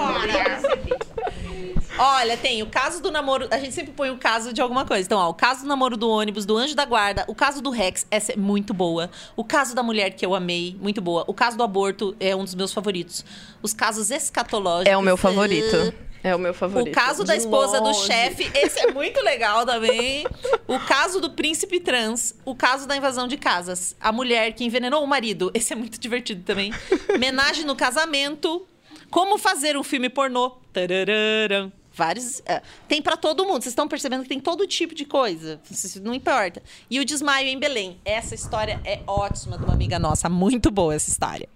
Olha, 1.96 2.36
tem 2.36 2.62
o 2.62 2.66
caso 2.66 3.00
do 3.00 3.10
namoro. 3.10 3.46
A 3.50 3.58
gente 3.58 3.72
sempre 3.72 3.92
põe 3.92 4.10
o 4.10 4.18
caso 4.18 4.52
de 4.52 4.60
alguma 4.60 4.84
coisa. 4.84 5.06
Então, 5.06 5.18
ó, 5.18 5.28
o 5.28 5.34
caso 5.34 5.62
do 5.62 5.68
namoro 5.68 5.96
do 5.96 6.08
ônibus, 6.08 6.44
do 6.44 6.56
anjo 6.56 6.74
da 6.74 6.84
guarda, 6.84 7.24
o 7.28 7.34
caso 7.34 7.62
do 7.62 7.70
Rex, 7.70 8.04
essa 8.10 8.32
é 8.32 8.36
muito 8.36 8.74
boa. 8.74 9.10
O 9.36 9.44
caso 9.44 9.74
da 9.74 9.82
mulher 9.82 10.10
que 10.10 10.26
eu 10.26 10.34
amei, 10.34 10.76
muito 10.80 11.00
boa. 11.00 11.24
O 11.28 11.34
caso 11.34 11.56
do 11.56 11.62
aborto 11.62 12.16
é 12.18 12.34
um 12.34 12.42
dos 12.42 12.54
meus 12.54 12.72
favoritos. 12.72 13.24
Os 13.62 13.72
casos 13.72 14.10
escatológicos. 14.10 14.92
É 14.92 14.96
o 14.96 15.02
meu 15.02 15.16
favorito. 15.16 15.76
uh, 15.76 15.94
É 16.24 16.34
o 16.34 16.38
meu 16.38 16.54
favorito. 16.54 16.88
O 16.88 16.94
caso 16.94 17.22
da 17.22 17.34
De 17.34 17.40
esposa 17.40 17.78
do 17.80 17.88
longe. 17.88 18.06
chefe, 18.06 18.50
esse 18.54 18.80
é 18.80 18.90
muito 18.90 19.20
legal 19.20 19.66
também. 19.66 20.24
O 20.66 20.80
caso 20.80 21.20
do 21.20 21.30
príncipe 21.30 21.78
trans, 21.78 22.34
o 22.46 22.54
caso 22.54 22.88
da 22.88 22.96
invasão 22.96 23.28
de 23.28 23.36
casas, 23.36 23.94
a 24.00 24.10
mulher 24.10 24.54
que 24.54 24.64
envenenou 24.64 25.04
o 25.04 25.06
marido, 25.06 25.50
esse 25.52 25.74
é 25.74 25.76
muito 25.76 26.00
divertido 26.00 26.42
também. 26.42 26.72
Menagem 27.18 27.66
no 27.66 27.76
casamento, 27.76 28.66
como 29.10 29.36
fazer 29.36 29.76
um 29.76 29.82
filme 29.82 30.08
pornô. 30.08 30.52
Tarararam. 30.72 31.70
Vários. 31.92 32.42
é, 32.46 32.62
tem 32.88 33.02
pra 33.02 33.18
todo 33.18 33.44
mundo. 33.44 33.62
Vocês 33.62 33.66
estão 33.72 33.86
percebendo 33.86 34.22
que 34.22 34.28
tem 34.28 34.40
todo 34.40 34.66
tipo 34.66 34.94
de 34.94 35.04
coisa. 35.04 35.60
Isso 35.70 36.02
Não 36.02 36.14
importa. 36.14 36.62
E 36.90 36.98
o 36.98 37.04
desmaio 37.04 37.48
em 37.48 37.58
Belém. 37.58 38.00
Essa 38.02 38.34
história 38.34 38.80
é 38.84 39.00
ótima 39.06 39.58
de 39.58 39.64
uma 39.64 39.74
amiga 39.74 39.98
nossa. 39.98 40.28
Muito 40.30 40.70
boa 40.70 40.94
essa 40.94 41.10
história. 41.10 41.48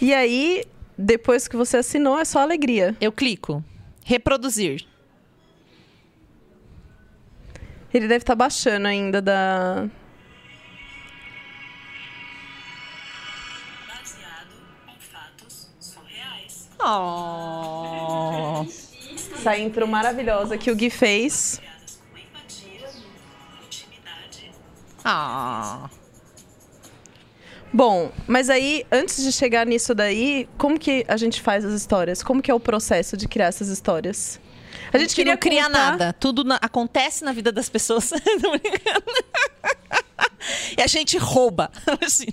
E 0.00 0.12
aí, 0.12 0.64
depois 0.98 1.48
que 1.48 1.56
você 1.56 1.78
assinou, 1.78 2.18
é 2.18 2.24
só 2.26 2.40
alegria. 2.40 2.94
Eu 3.00 3.10
clico. 3.10 3.64
Reproduzir. 4.08 4.86
Ele 7.92 8.06
deve 8.06 8.22
estar 8.22 8.36
baixando 8.36 8.86
ainda 8.86 9.20
da. 9.20 9.88
Oh. 16.78 18.64
Essa 19.34 19.58
intro 19.58 19.88
maravilhosa 19.88 20.56
que 20.56 20.70
o 20.70 20.76
Gui 20.76 20.88
fez. 20.88 21.60
Ah. 25.04 25.90
Bom, 27.72 28.10
mas 28.26 28.48
aí, 28.48 28.86
antes 28.90 29.22
de 29.22 29.30
chegar 29.32 29.66
nisso 29.66 29.94
daí, 29.94 30.48
como 30.56 30.78
que 30.78 31.04
a 31.08 31.16
gente 31.16 31.40
faz 31.42 31.64
as 31.64 31.74
histórias? 31.74 32.22
Como 32.22 32.40
que 32.40 32.50
é 32.50 32.54
o 32.54 32.60
processo 32.60 33.16
de 33.16 33.28
criar 33.28 33.46
essas 33.46 33.68
histórias? 33.68 34.40
A 34.92 34.98
gente 34.98 35.14
queria 35.14 35.32
não 35.32 35.38
cria 35.38 35.64
contar- 35.66 35.90
nada. 35.90 36.12
Tudo 36.18 36.44
na- 36.44 36.58
acontece 36.62 37.24
na 37.24 37.32
vida 37.32 37.50
das 37.52 37.68
pessoas. 37.68 38.10
Brincando. 38.40 39.04
E 40.76 40.82
a 40.82 40.86
gente 40.86 41.16
rouba. 41.18 41.70
Assim. 42.04 42.26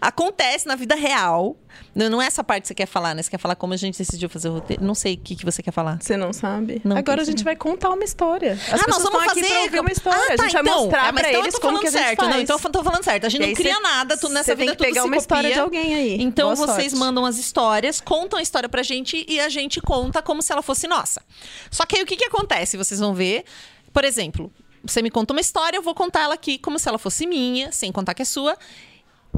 acontece 0.00 0.66
na 0.66 0.74
vida 0.76 0.94
real. 0.94 1.56
Não, 1.94 2.20
é 2.22 2.26
essa 2.26 2.42
parte 2.42 2.62
que 2.62 2.68
você 2.68 2.74
quer 2.74 2.86
falar, 2.86 3.14
né? 3.14 3.22
Você 3.22 3.30
quer 3.30 3.38
falar 3.38 3.54
como 3.54 3.74
a 3.74 3.76
gente 3.76 3.98
decidiu 3.98 4.28
fazer 4.28 4.48
o 4.48 4.54
roteiro. 4.54 4.82
Não 4.82 4.94
sei 4.94 5.14
o 5.14 5.18
que, 5.18 5.36
que 5.36 5.44
você 5.44 5.62
quer 5.62 5.72
falar. 5.72 5.98
Você 6.00 6.16
não 6.16 6.32
sabe? 6.32 6.80
Não, 6.84 6.96
Agora 6.96 7.20
a 7.22 7.24
gente 7.24 7.44
vai 7.44 7.54
contar 7.56 7.90
uma 7.90 8.04
história. 8.04 8.52
As 8.70 8.80
ah, 8.82 8.84
nós 8.88 9.02
vamos 9.02 9.24
fazer. 9.24 9.80
uma 9.80 9.90
história. 9.92 10.18
Ah, 10.30 10.32
a 10.32 10.36
tá, 10.36 10.42
gente 10.44 10.52
vai 10.52 10.62
então. 10.62 10.80
mostrar 10.82 11.08
Ah, 11.08 11.12
mas 11.12 11.20
pra 11.22 11.28
então 11.30 11.40
eu 11.40 11.44
eles 11.44 11.54
tô 11.54 11.60
como 11.60 11.72
falando 11.76 11.80
que 11.82 11.88
a 11.88 11.90
gente 11.90 12.06
certo. 12.08 12.18
faz. 12.20 12.30
Não, 12.30 12.40
então 12.40 12.58
eu 12.62 12.70
tô 12.70 12.84
falando 12.84 13.04
certo. 13.04 13.26
A 13.26 13.28
gente 13.28 13.46
não 13.46 13.54
cria 13.54 13.74
cê- 13.74 13.80
nada. 13.80 14.16
Tudo 14.16 14.32
nessa 14.34 14.44
cê 14.44 14.56
tem 14.56 14.66
vida 14.66 14.72
que 14.76 14.84
tudo 14.84 14.94
pegar 14.94 15.04
uma 15.04 15.16
história 15.16 15.52
de 15.52 15.58
alguém 15.58 15.94
aí. 15.94 16.22
Então 16.22 16.54
Boa 16.54 16.66
vocês 16.66 16.92
sorte. 16.92 16.96
mandam 16.96 17.26
as 17.26 17.36
histórias, 17.38 18.00
contam 18.00 18.38
a 18.38 18.42
história 18.42 18.68
pra 18.68 18.82
gente 18.82 19.24
e 19.28 19.40
a 19.40 19.48
gente 19.48 19.80
conta 19.80 20.22
como 20.22 20.40
se 20.42 20.52
ela 20.52 20.62
fosse 20.62 20.86
nossa. 20.86 21.22
Só 21.70 21.84
que 21.84 21.96
aí 21.96 22.02
o 22.02 22.06
que, 22.06 22.16
que 22.16 22.24
acontece? 22.24 22.76
Vocês 22.76 23.00
vão 23.00 23.14
ver. 23.14 23.44
Por 23.92 24.04
exemplo, 24.04 24.50
você 24.84 25.02
me 25.02 25.10
conta 25.10 25.32
uma 25.32 25.40
história, 25.40 25.76
eu 25.76 25.82
vou 25.82 25.94
contar 25.94 26.22
ela 26.22 26.34
aqui 26.34 26.58
como 26.58 26.78
se 26.78 26.88
ela 26.88 26.98
fosse 26.98 27.26
minha, 27.26 27.70
sem 27.72 27.92
contar 27.92 28.14
que 28.14 28.22
é 28.22 28.24
sua. 28.24 28.56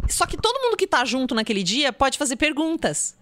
Só 0.09 0.27
que 0.27 0.37
todo 0.37 0.61
mundo 0.61 0.77
que 0.77 0.87
tá 0.87 1.05
junto 1.05 1.35
naquele 1.35 1.63
dia 1.63 1.93
pode 1.93 2.19
fazer 2.19 2.37
perguntas. 2.37 3.17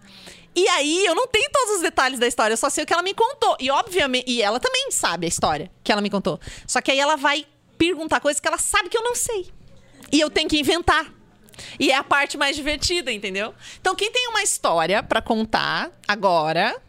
E 0.54 0.68
aí, 0.68 1.04
eu 1.06 1.14
não 1.14 1.26
tenho 1.26 1.48
todos 1.50 1.76
os 1.76 1.82
detalhes 1.82 2.18
da 2.18 2.26
história, 2.26 2.52
eu 2.52 2.58
só 2.58 2.68
sei 2.68 2.84
o 2.84 2.86
que 2.86 2.92
ela 2.92 3.02
me 3.02 3.14
contou. 3.14 3.56
E, 3.58 3.70
obviamente, 3.70 4.30
e 4.30 4.42
ela 4.42 4.60
também 4.60 4.90
sabe 4.90 5.26
a 5.26 5.28
história 5.28 5.70
que 5.82 5.90
ela 5.90 6.02
me 6.02 6.10
contou. 6.10 6.38
Só 6.66 6.80
que 6.80 6.90
aí 6.90 6.98
ela 6.98 7.16
vai 7.16 7.46
perguntar 7.78 8.20
coisas 8.20 8.38
que 8.38 8.46
ela 8.46 8.58
sabe 8.58 8.88
que 8.88 8.96
eu 8.96 9.02
não 9.02 9.14
sei. 9.14 9.50
E 10.10 10.20
eu 10.20 10.30
tenho 10.30 10.48
que 10.48 10.58
inventar. 10.58 11.10
E 11.78 11.90
é 11.90 11.96
a 11.96 12.04
parte 12.04 12.36
mais 12.36 12.54
divertida, 12.54 13.10
entendeu? 13.10 13.54
Então, 13.80 13.94
quem 13.94 14.12
tem 14.12 14.28
uma 14.28 14.42
história 14.42 15.02
pra 15.02 15.22
contar 15.22 15.90
agora, 16.06 16.80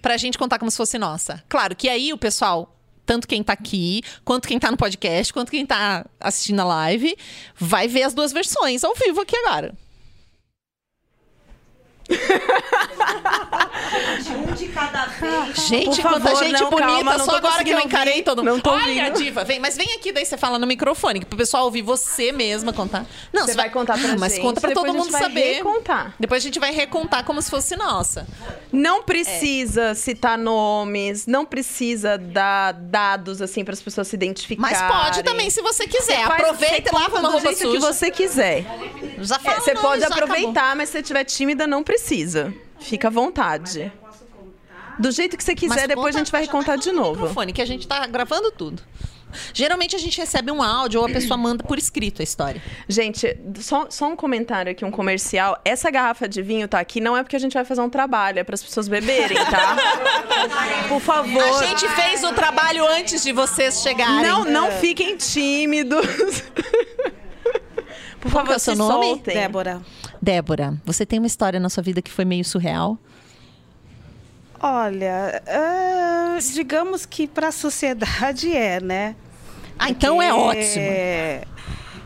pra 0.00 0.16
gente 0.16 0.38
contar 0.38 0.58
como 0.58 0.70
se 0.70 0.76
fosse 0.76 0.96
nossa. 0.96 1.42
Claro 1.48 1.74
que 1.74 1.88
aí 1.88 2.12
o 2.12 2.18
pessoal, 2.18 2.77
tanto 3.08 3.26
quem 3.26 3.42
tá 3.42 3.54
aqui, 3.54 4.02
quanto 4.22 4.46
quem 4.46 4.58
tá 4.58 4.70
no 4.70 4.76
podcast, 4.76 5.32
quanto 5.32 5.50
quem 5.50 5.64
tá 5.64 6.04
assistindo 6.20 6.60
a 6.60 6.64
live, 6.64 7.16
vai 7.56 7.88
ver 7.88 8.02
as 8.02 8.12
duas 8.12 8.34
versões 8.34 8.84
ao 8.84 8.94
vivo 8.94 9.22
aqui 9.22 9.34
agora. 9.34 9.74
Um 14.30 14.52
de 14.54 14.68
cada 14.68 15.06
vez. 15.06 15.56
Gente, 15.68 16.00
favor, 16.02 16.20
quanta 16.20 16.34
gente 16.44 16.60
não, 16.60 16.70
bonita, 16.70 16.86
calma, 16.88 17.18
não 17.18 17.24
só 17.24 17.36
agora 17.36 17.62
que 17.64 17.70
eu 17.70 17.78
encarei 17.80 18.14
ouvir. 18.14 18.24
todo 18.24 18.38
mundo. 18.42 18.52
Não 18.54 18.60
tô 18.60 18.70
Olha, 18.70 19.04
ouvindo. 19.04 19.18
diva, 19.18 19.44
vem, 19.44 19.58
mas 19.60 19.76
vem 19.76 19.92
aqui, 19.94 20.12
daí 20.12 20.24
você 20.24 20.36
fala 20.36 20.58
no 20.58 20.66
microfone, 20.66 21.24
pro 21.24 21.36
pessoal 21.36 21.64
ouvir 21.64 21.82
você 21.82 22.32
mesma 22.32 22.72
contar. 22.72 23.04
Não, 23.32 23.46
Você 23.46 23.54
vai 23.54 23.70
contar 23.70 23.98
pra 23.98 24.16
Mas 24.16 24.32
gente, 24.34 24.42
conta 24.42 24.60
pra 24.60 24.68
depois 24.70 24.86
todo 24.86 24.94
a 24.96 24.98
gente 24.98 25.04
mundo 25.04 25.12
vai 25.12 25.22
saber. 25.22 25.54
recontar. 25.54 26.14
Depois 26.18 26.42
a 26.42 26.44
gente 26.46 26.58
vai 26.58 26.72
recontar 26.72 27.24
como 27.24 27.40
se 27.42 27.50
fosse 27.50 27.76
nossa. 27.76 28.26
Não 28.72 29.02
precisa 29.02 29.94
citar 29.94 30.38
nomes, 30.38 31.26
não 31.26 31.44
precisa 31.44 32.16
dar 32.18 32.72
dados 32.72 33.40
assim 33.42 33.64
para 33.64 33.74
as 33.74 33.80
pessoas 33.82 34.08
se 34.08 34.16
identificarem. 34.16 34.76
Mas 34.78 34.82
pode 35.04 35.22
também, 35.22 35.50
se 35.50 35.60
você 35.62 35.86
quiser. 35.86 36.26
Faz- 36.26 36.40
Aproveita 36.42 36.88
e 36.88 36.90
você 36.90 36.96
lava 37.02 37.18
uma 37.18 37.28
roupa 37.30 37.46
jeito 37.48 37.58
que 37.58 37.80
suja. 37.80 37.80
você 37.80 38.10
quiser. 38.10 38.64
Já 39.24 39.36
É, 39.36 39.38
você 39.60 39.70
o 39.70 39.74
nome, 39.74 39.86
pode 39.86 40.00
já 40.00 40.06
acabou. 40.08 40.24
aproveitar, 40.24 40.76
mas 40.76 40.88
se 40.88 40.92
você 40.92 40.98
estiver 41.00 41.24
tímida, 41.24 41.66
não 41.66 41.82
precisa. 41.82 42.52
Fica 42.80 43.08
à 43.08 43.10
vontade. 43.10 43.92
Do 44.98 45.10
jeito 45.12 45.36
que 45.36 45.44
você 45.44 45.54
quiser, 45.54 45.76
Mas 45.76 45.88
depois 45.88 46.14
a 46.16 46.18
gente 46.18 46.32
vai 46.32 46.42
já 46.42 46.46
recontar 46.46 46.76
vai 46.76 46.84
de 46.84 46.90
no 46.92 47.00
novo. 47.02 47.20
microfone, 47.20 47.52
que 47.52 47.62
a 47.62 47.66
gente 47.66 47.86
tá 47.86 48.06
gravando 48.06 48.50
tudo. 48.50 48.82
Geralmente 49.52 49.94
a 49.94 49.98
gente 49.98 50.18
recebe 50.18 50.50
um 50.50 50.62
áudio 50.62 51.00
ou 51.00 51.06
a 51.06 51.10
pessoa 51.10 51.36
manda 51.36 51.62
por 51.62 51.76
escrito 51.78 52.22
a 52.22 52.24
história. 52.24 52.62
Gente, 52.88 53.38
só, 53.60 53.86
só 53.90 54.06
um 54.08 54.16
comentário 54.16 54.72
aqui, 54.72 54.84
um 54.86 54.90
comercial. 54.90 55.60
Essa 55.64 55.90
garrafa 55.90 56.26
de 56.26 56.40
vinho 56.40 56.66
tá 56.66 56.80
aqui 56.80 56.98
não 56.98 57.14
é 57.14 57.22
porque 57.22 57.36
a 57.36 57.38
gente 57.38 57.52
vai 57.52 57.64
fazer 57.64 57.82
um 57.82 57.90
trabalho, 57.90 58.38
é 58.38 58.44
para 58.44 58.54
as 58.54 58.62
pessoas 58.62 58.88
beberem, 58.88 59.36
tá? 59.36 59.76
Por 60.88 61.00
favor. 61.00 61.42
A 61.42 61.66
gente 61.66 61.86
fez 61.90 62.24
o 62.24 62.32
trabalho 62.32 62.86
antes 62.88 63.22
de 63.22 63.32
vocês 63.32 63.82
chegarem. 63.82 64.22
Não, 64.22 64.44
não 64.44 64.72
fiquem 64.80 65.14
tímidos. 65.16 66.06
Por 68.20 68.30
Qual 68.32 68.44
favor, 68.44 68.56
é 68.56 68.58
seu 68.58 68.72
se 68.74 68.78
nome? 68.78 69.06
soltem. 69.06 69.34
Débora. 69.34 69.82
Débora, 70.20 70.76
você 70.84 71.06
tem 71.06 71.18
uma 71.18 71.26
história 71.26 71.60
na 71.60 71.68
sua 71.68 71.82
vida 71.82 72.02
que 72.02 72.10
foi 72.10 72.24
meio 72.24 72.44
surreal? 72.44 72.98
Olha, 74.60 75.40
ah, 75.46 76.38
digamos 76.52 77.06
que 77.06 77.28
para 77.28 77.48
a 77.48 77.52
sociedade 77.52 78.54
é, 78.54 78.80
né? 78.80 79.14
Ah, 79.78 79.88
então 79.88 80.20
é 80.20 80.34
ótimo. 80.34 80.84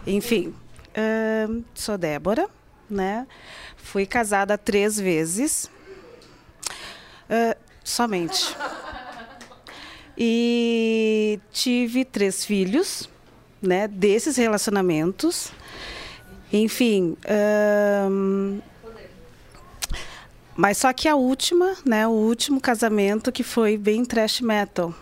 Enfim, 0.07 0.55
ah, 0.94 1.48
sou 1.75 1.96
Débora, 1.96 2.46
né? 2.90 3.27
Fui 3.77 4.05
casada 4.05 4.59
três 4.59 4.98
vezes. 5.01 5.70
Ah, 7.31 7.57
somente. 7.83 8.55
E 10.16 11.40
tive 11.51 12.05
três 12.05 12.44
filhos, 12.44 13.09
né? 13.62 13.88
Desses 13.88 14.37
relacionamentos. 14.37 15.51
Enfim. 16.53 17.17
mas 20.55 20.79
só 20.79 20.93
que 20.93 21.09
a 21.09 21.17
última, 21.17 21.75
né, 21.85 22.07
o 22.07 22.11
último 22.11 22.61
casamento 22.61 23.33
que 23.33 23.43
foi 23.43 23.79
bem 23.79 24.05
trash 24.05 24.41
metal. 24.41 24.95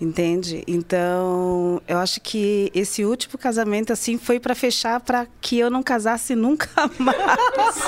Entende? 0.00 0.64
Então, 0.66 1.80
eu 1.86 1.96
acho 1.98 2.20
que 2.20 2.72
esse 2.74 3.04
último 3.04 3.38
casamento 3.38 3.92
assim 3.92 4.18
foi 4.18 4.40
para 4.40 4.52
fechar 4.52 4.98
para 4.98 5.28
que 5.40 5.56
eu 5.56 5.70
não 5.70 5.80
casasse 5.80 6.34
nunca 6.34 6.68
mais. 6.98 7.78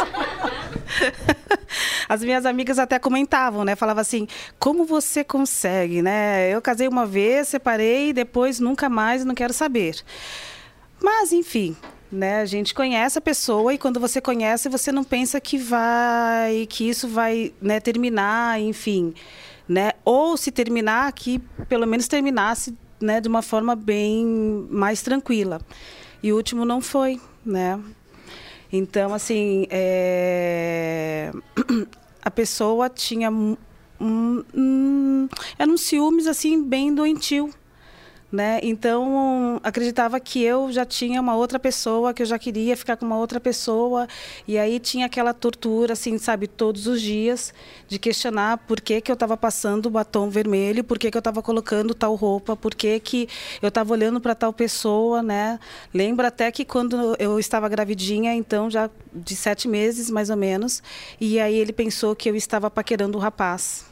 As 2.09 2.23
minhas 2.23 2.47
amigas 2.47 2.79
até 2.79 3.01
comentavam, 3.01 3.65
né? 3.65 3.75
Falavam 3.75 4.01
assim: 4.01 4.29
"Como 4.61 4.85
você 4.85 5.25
consegue, 5.25 6.03
né? 6.03 6.55
Eu 6.55 6.63
casei 6.63 6.87
uma 6.87 7.05
vez, 7.05 7.49
separei, 7.49 8.13
depois 8.13 8.61
nunca 8.61 8.89
mais, 8.89 9.25
não 9.25 9.35
quero 9.35 9.53
saber". 9.53 9.97
Mas, 11.03 11.33
enfim, 11.33 11.77
né? 12.11 12.41
A 12.41 12.45
gente 12.45 12.75
conhece 12.75 13.19
a 13.19 13.21
pessoa 13.21 13.75
e 13.75 13.79
quando 13.79 13.99
você 14.01 14.21
conhece, 14.21 14.69
você 14.69 14.93
não 14.93 15.05
pensa 15.05 15.41
que 15.41 15.59
vai, 15.59 16.67
que 16.69 16.89
isso 16.89 17.09
vai, 17.09 17.53
né, 17.61 17.81
terminar, 17.81 18.61
enfim, 18.61 19.15
né? 19.69 19.93
Ou 20.05 20.37
se 20.37 20.51
terminar, 20.51 21.13
que 21.13 21.39
pelo 21.69 21.87
menos 21.87 22.09
terminasse, 22.09 22.77
né, 23.01 23.21
de 23.21 23.29
uma 23.29 23.43
forma 23.43 23.75
bem 23.75 24.27
mais 24.71 25.03
tranquila. 25.03 25.61
E 26.23 26.33
o 26.33 26.37
último 26.37 26.65
não 26.65 26.81
foi, 26.81 27.21
né? 27.45 27.81
Então, 28.73 29.13
assim, 29.15 29.67
é... 29.71 31.31
a 32.23 32.31
pessoa 32.31 32.89
tinha 32.89 33.31
um, 33.31 33.57
um, 34.01 35.29
era 35.59 35.71
um 35.71 35.77
ciúmes 35.77 36.27
assim 36.27 36.63
bem 36.63 36.95
doentio 36.95 37.53
né? 38.35 38.59
Então, 38.65 39.61
acreditava 39.63 40.19
que 40.19 40.43
eu 40.43 40.73
já 40.73 40.85
tinha 40.85 41.21
uma 41.21 41.37
outra 41.37 41.57
pessoa, 41.59 42.13
que 42.13 42.21
eu 42.21 42.27
já 42.27 42.37
queria 42.37 42.77
ficar 42.77 42.97
com 42.97 43.07
uma 43.07 43.17
outra 43.17 43.39
pessoa. 43.39 44.09
E 44.47 44.59
aí 44.59 44.81
tinha 44.81 45.07
aquela 45.07 45.33
tortura, 45.33 45.93
assim, 45.93 46.19
sabe, 46.19 46.49
todos 46.49 46.89
os 46.89 47.01
dias, 47.01 47.55
de 47.87 47.97
questionar 47.97 48.59
por 48.59 48.81
que, 48.81 49.01
que 49.01 49.11
eu 49.11 49.15
estava 49.15 49.37
passando 49.37 49.89
batom 49.89 50.29
vermelho, 50.29 50.83
por 50.83 50.99
que, 50.99 51.13
que 51.13 51.17
eu 51.17 51.21
estava 51.21 51.41
colocando 51.41 51.95
tal 51.95 52.17
roupa, 52.17 52.57
por 52.57 52.75
que, 52.75 52.99
que 52.99 53.29
eu 53.63 53.69
estava 53.69 53.93
olhando 53.93 54.21
para 54.21 54.35
tal 54.35 54.53
pessoa, 54.53 55.23
né? 55.23 55.61
Lembro 55.93 56.27
até 56.27 56.51
que 56.51 56.65
quando 56.65 57.15
eu 57.21 57.39
estava 57.39 57.69
gravidinha, 57.69 58.35
então 58.35 58.69
já 58.69 58.91
de 59.15 59.37
sete 59.37 59.69
meses, 59.69 60.11
mais 60.11 60.29
ou 60.29 60.37
menos, 60.37 60.83
e 61.21 61.39
aí 61.39 61.55
ele 61.55 61.73
pensou 61.73 62.17
que 62.17 62.29
eu 62.29 62.35
estava 62.35 62.69
paquerando 62.69 63.17
o 63.17 63.21
rapaz. 63.21 63.87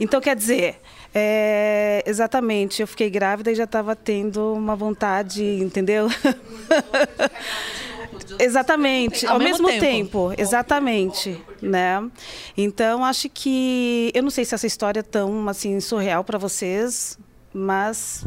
Então, 0.00 0.20
quer 0.20 0.34
dizer, 0.36 0.80
é, 1.14 2.02
exatamente, 2.06 2.80
eu 2.80 2.86
fiquei 2.86 3.08
grávida 3.08 3.50
e 3.50 3.54
já 3.54 3.64
estava 3.64 3.94
tendo 3.96 4.52
uma 4.52 4.76
vontade, 4.76 5.42
entendeu? 5.44 6.08
exatamente, 8.38 9.26
ao, 9.26 9.34
ao 9.34 9.38
mesmo, 9.38 9.66
mesmo 9.66 9.80
tempo. 9.80 10.28
tempo. 10.30 10.40
exatamente, 10.40 11.40
né? 11.60 12.08
Então 12.56 13.04
acho 13.04 13.28
que 13.28 14.10
eu 14.14 14.22
não 14.22 14.30
sei 14.30 14.44
se 14.44 14.54
essa 14.54 14.66
história 14.66 15.00
é 15.00 15.02
tão 15.02 15.48
assim 15.48 15.80
surreal 15.80 16.24
para 16.24 16.38
vocês, 16.38 17.18
mas 17.52 18.26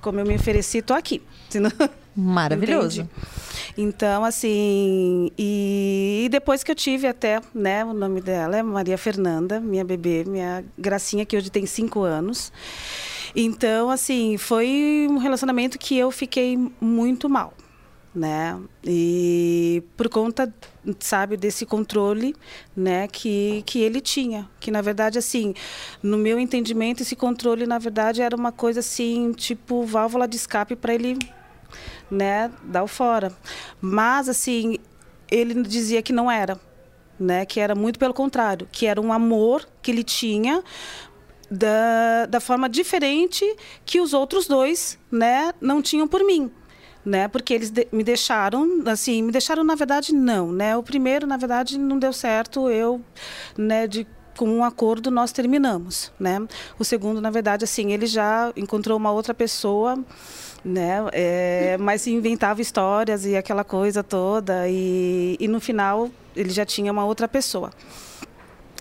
como 0.00 0.20
eu 0.20 0.26
me 0.26 0.34
ofereci, 0.36 0.82
tô 0.82 0.92
aqui. 0.92 1.22
Maravilhoso. 2.14 3.02
Entende? 3.02 3.24
Então, 3.76 4.24
assim, 4.24 5.32
e, 5.36 6.22
e, 6.26 6.28
depois 6.28 6.62
que 6.62 6.70
eu 6.70 6.76
tive 6.76 7.08
até, 7.08 7.40
né, 7.52 7.84
o 7.84 7.92
nome 7.92 8.20
dela 8.20 8.56
é 8.56 8.62
Maria 8.62 8.96
Fernanda, 8.96 9.58
minha 9.60 9.84
bebê, 9.84 10.24
minha 10.24 10.64
gracinha, 10.78 11.26
que 11.26 11.36
hoje 11.36 11.50
tem 11.50 11.66
cinco 11.66 12.02
anos. 12.02 12.52
Então, 13.34 13.90
assim, 13.90 14.36
foi 14.38 15.08
um 15.10 15.18
relacionamento 15.18 15.76
que 15.76 15.98
eu 15.98 16.12
fiquei 16.12 16.56
muito 16.80 17.28
mal, 17.28 17.52
né? 18.14 18.56
E 18.84 19.82
por 19.96 20.08
conta, 20.08 20.54
sabe, 21.00 21.36
desse 21.36 21.66
controle, 21.66 22.36
né, 22.76 23.08
que, 23.08 23.64
que 23.66 23.80
ele 23.80 24.00
tinha. 24.00 24.48
Que, 24.60 24.70
na 24.70 24.82
verdade, 24.82 25.18
assim, 25.18 25.52
no 26.00 26.16
meu 26.16 26.38
entendimento, 26.38 27.02
esse 27.02 27.16
controle, 27.16 27.66
na 27.66 27.78
verdade, 27.78 28.22
era 28.22 28.36
uma 28.36 28.52
coisa, 28.52 28.78
assim, 28.78 29.32
tipo 29.32 29.84
válvula 29.84 30.28
de 30.28 30.36
escape 30.36 30.76
para 30.76 30.94
ele 30.94 31.18
né, 32.10 32.50
dar 32.62 32.82
o 32.82 32.86
fora. 32.88 33.32
Mas, 33.80 34.28
assim, 34.28 34.78
ele 35.30 35.62
dizia 35.62 36.02
que 36.02 36.12
não 36.12 36.30
era, 36.30 36.60
né, 37.18 37.44
que 37.44 37.60
era 37.60 37.74
muito 37.74 37.98
pelo 37.98 38.14
contrário, 38.14 38.68
que 38.70 38.86
era 38.86 39.00
um 39.00 39.12
amor 39.12 39.66
que 39.82 39.90
ele 39.90 40.04
tinha 40.04 40.62
da, 41.50 42.26
da 42.26 42.40
forma 42.40 42.68
diferente 42.68 43.44
que 43.84 44.00
os 44.00 44.12
outros 44.12 44.46
dois, 44.46 44.98
né, 45.10 45.52
não 45.60 45.80
tinham 45.82 46.08
por 46.08 46.24
mim. 46.24 46.50
Né, 47.04 47.28
porque 47.28 47.52
eles 47.52 47.70
de, 47.70 47.86
me 47.92 48.02
deixaram, 48.02 48.82
assim, 48.86 49.22
me 49.22 49.30
deixaram 49.30 49.62
na 49.62 49.74
verdade 49.74 50.14
não, 50.14 50.50
né? 50.50 50.74
O 50.74 50.82
primeiro, 50.82 51.26
na 51.26 51.36
verdade, 51.36 51.76
não 51.78 51.98
deu 51.98 52.14
certo. 52.14 52.70
Eu, 52.70 52.98
né, 53.58 53.86
de 53.86 54.06
com 54.34 54.48
um 54.48 54.64
acordo 54.64 55.10
nós 55.10 55.30
terminamos, 55.30 56.10
né? 56.18 56.40
O 56.78 56.84
segundo, 56.84 57.20
na 57.20 57.30
verdade, 57.30 57.64
assim, 57.64 57.92
ele 57.92 58.06
já 58.06 58.50
encontrou 58.56 58.96
uma 58.96 59.12
outra 59.12 59.34
pessoa 59.34 60.02
né? 60.64 61.04
É, 61.12 61.76
mas 61.78 62.06
inventava 62.06 62.62
histórias 62.62 63.26
e 63.26 63.36
aquela 63.36 63.62
coisa 63.62 64.02
toda 64.02 64.68
e, 64.68 65.36
e 65.38 65.46
no 65.46 65.60
final 65.60 66.10
ele 66.34 66.50
já 66.50 66.64
tinha 66.64 66.90
uma 66.90 67.04
outra 67.04 67.28
pessoa. 67.28 67.70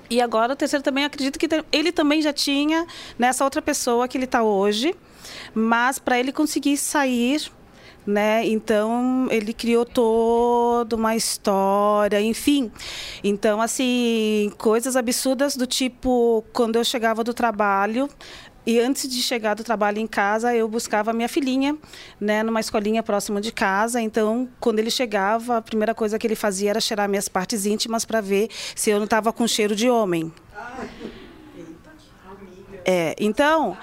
E 0.10 0.22
agora 0.22 0.54
o 0.54 0.56
terceiro 0.56 0.84
também 0.84 1.06
acredito 1.06 1.40
que 1.40 1.48
ele 1.72 1.92
também 1.92 2.22
já 2.22 2.32
tinha 2.32 2.86
nessa 3.18 3.44
outra 3.44 3.62
pessoa 3.62 4.08
que 4.08 4.18
ele 4.18 4.26
está 4.26 4.44
hoje, 4.44 4.96
mas 5.54 6.00
para 6.00 6.20
ele 6.20 6.32
conseguir 6.32 6.78
sair 6.78 7.52
né? 8.06 8.46
Então 8.46 9.28
ele 9.32 9.54
criou 9.54 9.86
toda 9.86 10.96
uma 10.96 11.16
história, 11.16 12.22
enfim. 12.22 12.72
Então 13.24 13.62
assim, 13.62 14.52
coisas 14.58 14.96
absurdas 14.96 15.56
do 15.56 15.66
tipo 15.66 16.44
quando 16.54 16.76
eu 16.76 16.84
chegava 16.84 17.24
do 17.24 17.34
trabalho, 17.34 18.10
e 18.66 18.80
antes 18.80 19.10
de 19.10 19.22
chegar 19.22 19.56
do 19.56 19.64
trabalho 19.64 20.00
em 20.00 20.08
casa, 20.08 20.56
eu 20.56 20.68
buscava 20.68 21.12
minha 21.12 21.28
filhinha, 21.28 21.78
né, 22.20 22.44
numa 22.44 22.60
escolinha 22.60 23.04
próxima 23.04 23.42
de 23.42 23.52
casa. 23.52 24.00
Então, 24.00 24.48
quando 24.60 24.80
ele 24.80 24.90
chegava, 24.90 25.58
a 25.58 25.62
primeira 25.62 25.94
coisa 25.94 26.18
que 26.18 26.26
ele 26.26 26.36
fazia 26.36 26.70
era 26.70 26.80
cheirar 26.80 27.10
minhas 27.10 27.28
partes 27.28 27.66
íntimas 27.66 28.06
para 28.06 28.22
ver 28.22 28.50
se 28.76 28.90
eu 28.90 28.98
não 28.98 29.06
estava 29.06 29.34
com 29.34 29.46
cheiro 29.48 29.76
de 29.76 29.90
homem. 29.90 30.32
É, 32.86 33.16
então, 33.20 33.78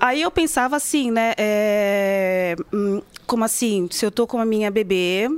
aí 0.00 0.22
eu 0.22 0.30
pensava 0.30 0.76
assim, 0.76 1.10
né, 1.10 1.34
é, 1.36 2.56
hum, 2.72 3.02
como 3.26 3.44
assim, 3.44 3.88
se 3.90 4.06
eu 4.06 4.10
tô 4.10 4.26
com 4.26 4.38
a 4.38 4.44
minha 4.44 4.70
bebê, 4.70 5.28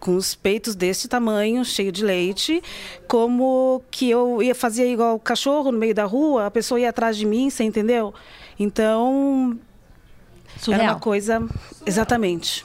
com 0.00 0.16
os 0.16 0.34
peitos 0.34 0.74
desse 0.74 1.06
tamanho, 1.06 1.62
cheio 1.64 1.92
de 1.92 2.02
leite, 2.02 2.62
como 3.06 3.82
que 3.90 4.08
eu 4.08 4.42
ia 4.42 4.54
fazer 4.54 4.90
igual 4.90 5.14
o 5.14 5.20
cachorro 5.20 5.70
no 5.70 5.78
meio 5.78 5.94
da 5.94 6.04
rua, 6.04 6.46
a 6.46 6.50
pessoa 6.50 6.80
ia 6.80 6.88
atrás 6.88 7.16
de 7.16 7.26
mim, 7.26 7.50
você 7.50 7.62
entendeu? 7.62 8.12
Então, 8.58 9.58
Surreal. 10.56 10.82
era 10.82 10.92
uma 10.94 11.00
coisa 11.00 11.46
exatamente. 11.84 12.64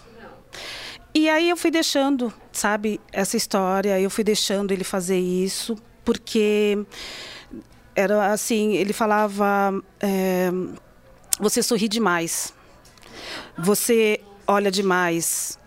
E 1.14 1.30
aí 1.30 1.50
eu 1.50 1.58
fui 1.58 1.72
deixando, 1.72 2.34
sabe, 2.52 3.00
essa 3.12 3.38
história, 3.38 4.00
eu 4.00 4.10
fui 4.10 4.24
deixando 4.24 4.72
ele 4.72 4.84
fazer 4.84 5.20
isso, 5.20 5.76
porque 6.04 6.78
era 7.96 8.32
assim, 8.32 8.74
ele 8.74 8.94
falava, 8.94 9.74
é, 10.00 10.50
você 11.40 11.62
sorri 11.62 11.88
demais, 11.88 12.54
você 13.58 14.20
olha 14.46 14.70
demais, 14.70 15.58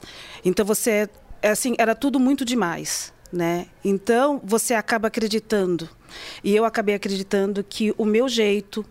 então 0.44 0.66
você 0.66 0.90
é 0.90 1.09
assim, 1.42 1.74
era 1.79 1.94
tudo 1.94 2.18
muito 2.18 2.44
demais, 2.44 3.12
né? 3.33 3.66
Então 3.85 4.40
você 4.44 4.74
acaba 4.74 5.09
acreditando 5.09 5.88
e 6.42 6.55
eu 6.55 6.64
acabei 6.64 6.94
acreditando 6.94 7.62
que 7.62 7.94
o 7.96 8.05
meu 8.05 8.29
jeito, 8.29 8.85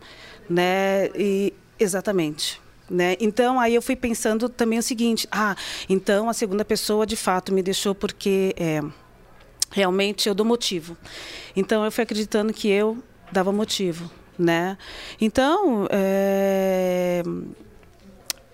né? 0.49 1.07
E 1.15 1.53
exatamente. 1.79 2.61
Né? 2.89 3.17
Então 3.19 3.59
aí 3.59 3.75
eu 3.75 3.81
fui 3.81 3.97
pensando 3.97 4.47
também 4.47 4.79
o 4.79 4.83
seguinte, 4.83 5.27
ah, 5.29 5.57
então 5.89 6.29
a 6.29 6.33
segunda 6.33 6.63
pessoa 6.63 7.05
de 7.05 7.17
fato 7.17 7.53
me 7.53 7.61
deixou 7.61 7.93
porque 7.93 8.55
é, 8.55 8.81
realmente 9.69 10.29
eu 10.29 10.33
dou 10.33 10.45
motivo. 10.45 10.95
Então 11.53 11.83
eu 11.83 11.91
fui 11.91 12.03
acreditando 12.03 12.53
que 12.53 12.69
eu 12.69 13.03
dava 13.29 13.51
motivo, 13.51 14.09
né? 14.39 14.77
Então 15.19 15.85
é, 15.89 17.23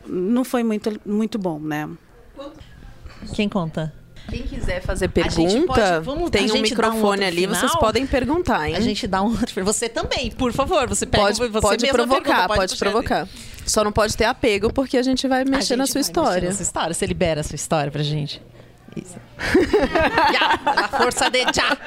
não 0.08 0.43
foi 0.43 0.63
muito 0.63 0.99
muito 1.06 1.38
bom, 1.38 1.60
né? 1.60 1.88
Quem 3.33 3.47
conta? 3.49 3.93
Quem 4.29 4.43
quiser 4.43 4.81
fazer 4.81 5.09
pergunta, 5.09 5.65
pode, 5.65 6.05
vamos, 6.05 6.29
tem 6.29 6.49
um 6.51 6.62
microfone 6.62 7.23
um 7.23 7.27
ali, 7.27 7.41
final, 7.41 7.55
vocês 7.55 7.75
podem 7.75 8.07
perguntar, 8.07 8.69
hein? 8.69 8.75
A 8.75 8.79
gente 8.79 9.05
dá 9.05 9.21
um 9.21 9.31
outro. 9.31 9.63
Você 9.65 9.89
também, 9.89 10.31
por 10.31 10.53
favor, 10.53 10.88
você 10.88 11.05
pega 11.05 11.23
pode, 11.23 11.38
você 11.38 11.62
pode 11.62 11.88
provocar, 11.88 12.23
pergunta, 12.23 12.47
pode, 12.47 12.59
pode 12.59 12.77
provocar. 12.77 13.27
Só 13.65 13.83
não 13.83 13.91
pode 13.91 14.15
ter 14.15 14.25
apego 14.25 14.71
porque 14.71 14.97
a 14.97 15.03
gente 15.03 15.27
vai 15.27 15.43
mexer 15.43 15.69
gente 15.69 15.77
na 15.77 15.88
sua 15.88 16.01
história. 16.01 16.49
Na 16.49 16.55
sua 16.55 16.63
história, 16.63 16.93
você 16.93 17.05
libera 17.05 17.41
a 17.41 17.43
sua 17.43 17.55
história 17.55 17.91
pra 17.91 18.01
gente. 18.01 18.41
Isso. 18.95 19.17
a 20.65 20.88
força 20.88 21.29
de 21.29 21.43
já. 21.53 21.77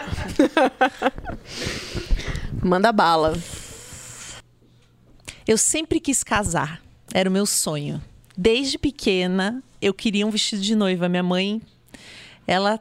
Manda 2.62 2.92
bala. 2.92 3.38
Eu 5.46 5.56
sempre 5.56 6.00
quis 6.00 6.24
casar. 6.24 6.80
Era 7.14 7.30
o 7.30 7.32
meu 7.32 7.46
sonho. 7.46 8.02
Desde 8.36 8.76
pequena, 8.76 9.62
eu 9.86 9.94
queria 9.94 10.26
um 10.26 10.30
vestido 10.30 10.60
de 10.60 10.74
noiva. 10.74 11.08
Minha 11.08 11.22
mãe, 11.22 11.62
ela. 12.46 12.80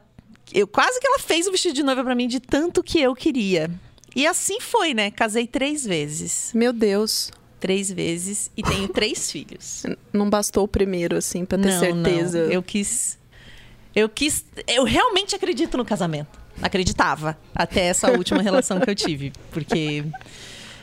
Eu, 0.52 0.66
quase 0.66 1.00
que 1.00 1.06
ela 1.06 1.18
fez 1.18 1.46
o 1.46 1.52
vestido 1.52 1.74
de 1.74 1.82
noiva 1.82 2.04
para 2.04 2.14
mim 2.14 2.28
de 2.28 2.40
tanto 2.40 2.82
que 2.82 3.00
eu 3.00 3.14
queria. 3.14 3.70
E 4.14 4.26
assim 4.26 4.60
foi, 4.60 4.94
né? 4.94 5.10
Casei 5.10 5.46
três 5.46 5.84
vezes. 5.84 6.52
Meu 6.54 6.72
Deus. 6.72 7.30
Três 7.58 7.90
vezes 7.90 8.50
e 8.56 8.62
tenho 8.62 8.88
três 8.88 9.30
filhos. 9.32 9.84
Não 10.12 10.28
bastou 10.28 10.64
o 10.64 10.68
primeiro, 10.68 11.16
assim, 11.16 11.44
pra 11.44 11.58
ter 11.58 11.72
não, 11.72 11.80
certeza. 11.80 12.44
Não. 12.44 12.52
Eu 12.52 12.62
quis. 12.62 13.18
Eu 13.94 14.08
quis. 14.08 14.44
Eu 14.66 14.84
realmente 14.84 15.34
acredito 15.34 15.76
no 15.76 15.84
casamento. 15.84 16.38
Acreditava. 16.60 17.36
Até 17.54 17.86
essa 17.86 18.10
última 18.10 18.42
relação 18.42 18.78
que 18.80 18.90
eu 18.90 18.94
tive. 18.94 19.32
Porque 19.50 20.04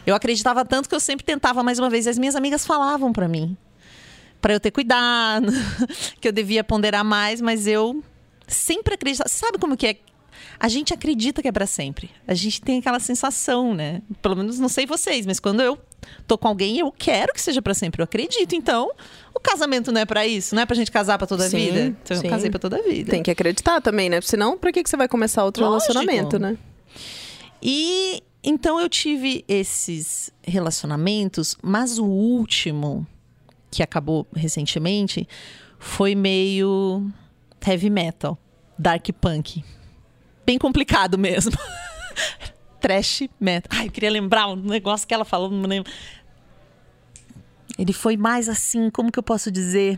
eu 0.05 0.15
acreditava 0.15 0.65
tanto 0.65 0.89
que 0.89 0.95
eu 0.95 0.99
sempre 0.99 1.25
tentava 1.25 1.63
mais 1.63 1.79
uma 1.79 1.89
vez. 1.89 2.07
As 2.07 2.17
minhas 2.17 2.35
amigas 2.35 2.65
falavam 2.65 3.13
para 3.13 3.27
mim 3.27 3.55
para 4.43 4.53
eu 4.53 4.59
ter 4.59 4.71
cuidado, 4.71 5.53
que 6.19 6.27
eu 6.27 6.33
devia 6.33 6.65
ponderar 6.65 7.05
mais, 7.05 7.39
mas 7.39 7.65
eu 7.65 8.03
sempre 8.45 8.93
acreditar. 8.93 9.29
Sabe 9.29 9.57
como 9.57 9.77
que 9.77 9.87
é? 9.87 9.95
A 10.59 10.67
gente 10.67 10.93
acredita 10.93 11.41
que 11.41 11.47
é 11.47 11.51
pra 11.51 11.65
sempre. 11.65 12.11
A 12.27 12.33
gente 12.33 12.61
tem 12.61 12.79
aquela 12.79 12.99
sensação, 12.99 13.73
né? 13.73 14.01
Pelo 14.21 14.35
menos 14.35 14.59
não 14.59 14.67
sei 14.67 14.85
vocês, 14.85 15.25
mas 15.25 15.39
quando 15.39 15.61
eu 15.61 15.79
tô 16.27 16.37
com 16.37 16.49
alguém, 16.49 16.77
eu 16.77 16.91
quero 16.91 17.31
que 17.31 17.41
seja 17.41 17.61
pra 17.61 17.73
sempre. 17.73 18.01
Eu 18.01 18.03
acredito. 18.03 18.53
Então, 18.53 18.91
o 19.33 19.39
casamento 19.39 19.93
não 19.93 20.01
é 20.01 20.05
pra 20.05 20.27
isso, 20.27 20.53
não 20.53 20.61
é 20.61 20.65
pra 20.65 20.75
gente 20.75 20.91
casar 20.91 21.17
pra 21.17 21.25
toda 21.25 21.45
a 21.45 21.49
Sim, 21.49 21.57
vida. 21.57 21.85
Então, 22.03 22.17
sim. 22.17 22.25
eu 22.25 22.29
casei 22.29 22.49
pra 22.49 22.59
toda 22.59 22.75
a 22.75 22.81
vida. 22.81 23.11
Tem 23.11 23.23
que 23.23 23.31
acreditar 23.31 23.79
também, 23.79 24.09
né? 24.09 24.19
Senão, 24.19 24.57
pra 24.57 24.73
que 24.73 24.83
que 24.83 24.89
você 24.89 24.97
vai 24.97 25.07
começar 25.07 25.45
outro 25.45 25.63
Lógico. 25.63 25.93
relacionamento, 25.93 26.37
né? 26.37 26.57
E 27.61 28.21
então 28.43 28.77
eu 28.77 28.89
tive 28.89 29.45
esses 29.47 30.29
relacionamentos, 30.45 31.55
mas 31.63 31.97
o 31.97 32.03
último, 32.05 33.07
que 33.73 33.81
acabou 33.81 34.27
recentemente, 34.35 35.27
foi 35.79 36.13
meio 36.13 37.09
heavy 37.65 37.89
metal, 37.89 38.37
dark 38.77 39.07
punk. 39.19 39.63
Bem 40.45 40.59
complicado 40.59 41.17
mesmo. 41.17 41.51
Trash 42.79 43.23
metal. 43.39 43.69
Ai, 43.79 43.87
eu 43.87 43.91
queria 43.91 44.11
lembrar 44.11 44.47
um 44.47 44.55
negócio 44.55 45.07
que 45.07 45.13
ela 45.13 45.25
falou, 45.25 45.49
não 45.49 45.67
lembro. 45.67 45.91
Ele 47.79 47.93
foi 47.93 48.15
mais 48.15 48.47
assim, 48.47 48.89
como 48.89 49.11
que 49.11 49.17
eu 49.17 49.23
posso 49.23 49.49
dizer? 49.51 49.97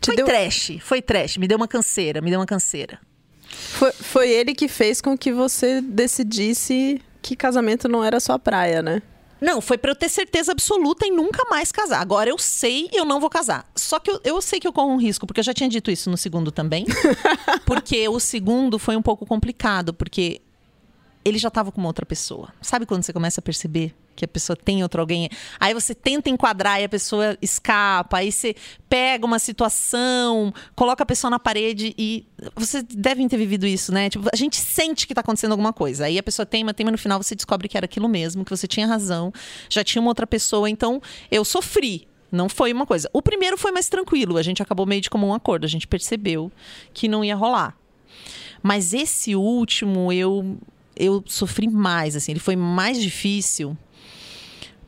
Te 0.00 0.06
foi 0.06 0.16
deu- 0.16 0.26
trash, 0.26 0.72
foi 0.80 1.00
trash. 1.00 1.36
Me 1.36 1.46
deu 1.46 1.56
uma 1.56 1.68
canseira, 1.68 2.20
me 2.20 2.30
deu 2.30 2.40
uma 2.40 2.46
canseira. 2.46 2.98
Foi, 3.48 3.92
foi 3.92 4.30
ele 4.30 4.54
que 4.54 4.66
fez 4.66 5.00
com 5.00 5.16
que 5.16 5.32
você 5.32 5.80
decidisse 5.80 7.00
que 7.22 7.36
casamento 7.36 7.86
não 7.88 8.02
era 8.02 8.18
sua 8.18 8.38
praia, 8.38 8.82
né? 8.82 9.02
Não, 9.40 9.60
foi 9.60 9.78
pra 9.78 9.90
eu 9.90 9.96
ter 9.96 10.08
certeza 10.08 10.52
absoluta 10.52 11.06
em 11.06 11.10
nunca 11.10 11.48
mais 11.48 11.72
casar. 11.72 12.00
Agora 12.00 12.28
eu 12.28 12.38
sei 12.38 12.88
e 12.92 12.96
eu 12.96 13.04
não 13.04 13.20
vou 13.20 13.30
casar. 13.30 13.70
Só 13.74 13.98
que 13.98 14.10
eu, 14.10 14.20
eu 14.22 14.42
sei 14.42 14.60
que 14.60 14.68
eu 14.68 14.72
corro 14.72 14.92
um 14.92 14.98
risco, 14.98 15.26
porque 15.26 15.40
eu 15.40 15.44
já 15.44 15.54
tinha 15.54 15.68
dito 15.68 15.90
isso 15.90 16.10
no 16.10 16.16
segundo 16.16 16.52
também. 16.52 16.84
porque 17.64 18.08
o 18.08 18.20
segundo 18.20 18.78
foi 18.78 18.96
um 18.96 19.02
pouco 19.02 19.24
complicado, 19.24 19.94
porque 19.94 20.42
ele 21.24 21.38
já 21.38 21.50
tava 21.50 21.70
com 21.70 21.80
uma 21.80 21.88
outra 21.88 22.06
pessoa. 22.06 22.52
Sabe 22.60 22.86
quando 22.86 23.02
você 23.02 23.12
começa 23.12 23.40
a 23.40 23.42
perceber 23.42 23.94
que 24.16 24.24
a 24.24 24.28
pessoa 24.28 24.56
tem 24.56 24.82
outro 24.82 25.00
alguém? 25.00 25.28
Aí 25.58 25.74
você 25.74 25.94
tenta 25.94 26.30
enquadrar 26.30 26.80
e 26.80 26.84
a 26.84 26.88
pessoa 26.88 27.36
escapa. 27.42 28.18
Aí 28.18 28.32
você 28.32 28.54
pega 28.88 29.26
uma 29.26 29.38
situação, 29.38 30.52
coloca 30.74 31.02
a 31.02 31.06
pessoa 31.06 31.30
na 31.30 31.38
parede 31.38 31.94
e. 31.98 32.26
Vocês 32.54 32.82
devem 32.82 33.28
ter 33.28 33.36
vivido 33.36 33.66
isso, 33.66 33.92
né? 33.92 34.08
Tipo, 34.08 34.28
a 34.32 34.36
gente 34.36 34.56
sente 34.56 35.06
que 35.06 35.14
tá 35.14 35.20
acontecendo 35.20 35.52
alguma 35.52 35.72
coisa. 35.72 36.06
Aí 36.06 36.18
a 36.18 36.22
pessoa 36.22 36.46
teima, 36.46 36.72
teima, 36.72 36.90
no 36.90 36.98
final 36.98 37.22
você 37.22 37.34
descobre 37.34 37.68
que 37.68 37.76
era 37.76 37.84
aquilo 37.84 38.08
mesmo, 38.08 38.44
que 38.44 38.50
você 38.50 38.66
tinha 38.66 38.86
razão, 38.86 39.32
já 39.68 39.84
tinha 39.84 40.00
uma 40.00 40.10
outra 40.10 40.26
pessoa. 40.26 40.70
Então, 40.70 41.02
eu 41.30 41.44
sofri. 41.44 42.08
Não 42.32 42.48
foi 42.48 42.72
uma 42.72 42.86
coisa. 42.86 43.10
O 43.12 43.20
primeiro 43.20 43.58
foi 43.58 43.72
mais 43.72 43.88
tranquilo. 43.88 44.36
A 44.36 44.42
gente 44.42 44.62
acabou 44.62 44.86
meio 44.86 45.00
de 45.00 45.10
comum 45.10 45.34
acordo. 45.34 45.64
A 45.64 45.68
gente 45.68 45.86
percebeu 45.86 46.50
que 46.94 47.08
não 47.08 47.24
ia 47.24 47.34
rolar. 47.34 47.76
Mas 48.62 48.94
esse 48.94 49.34
último, 49.34 50.12
eu 50.12 50.56
eu 51.00 51.24
sofri 51.26 51.68
mais, 51.68 52.14
assim, 52.14 52.32
ele 52.32 52.40
foi 52.40 52.56
mais 52.56 53.00
difícil 53.00 53.76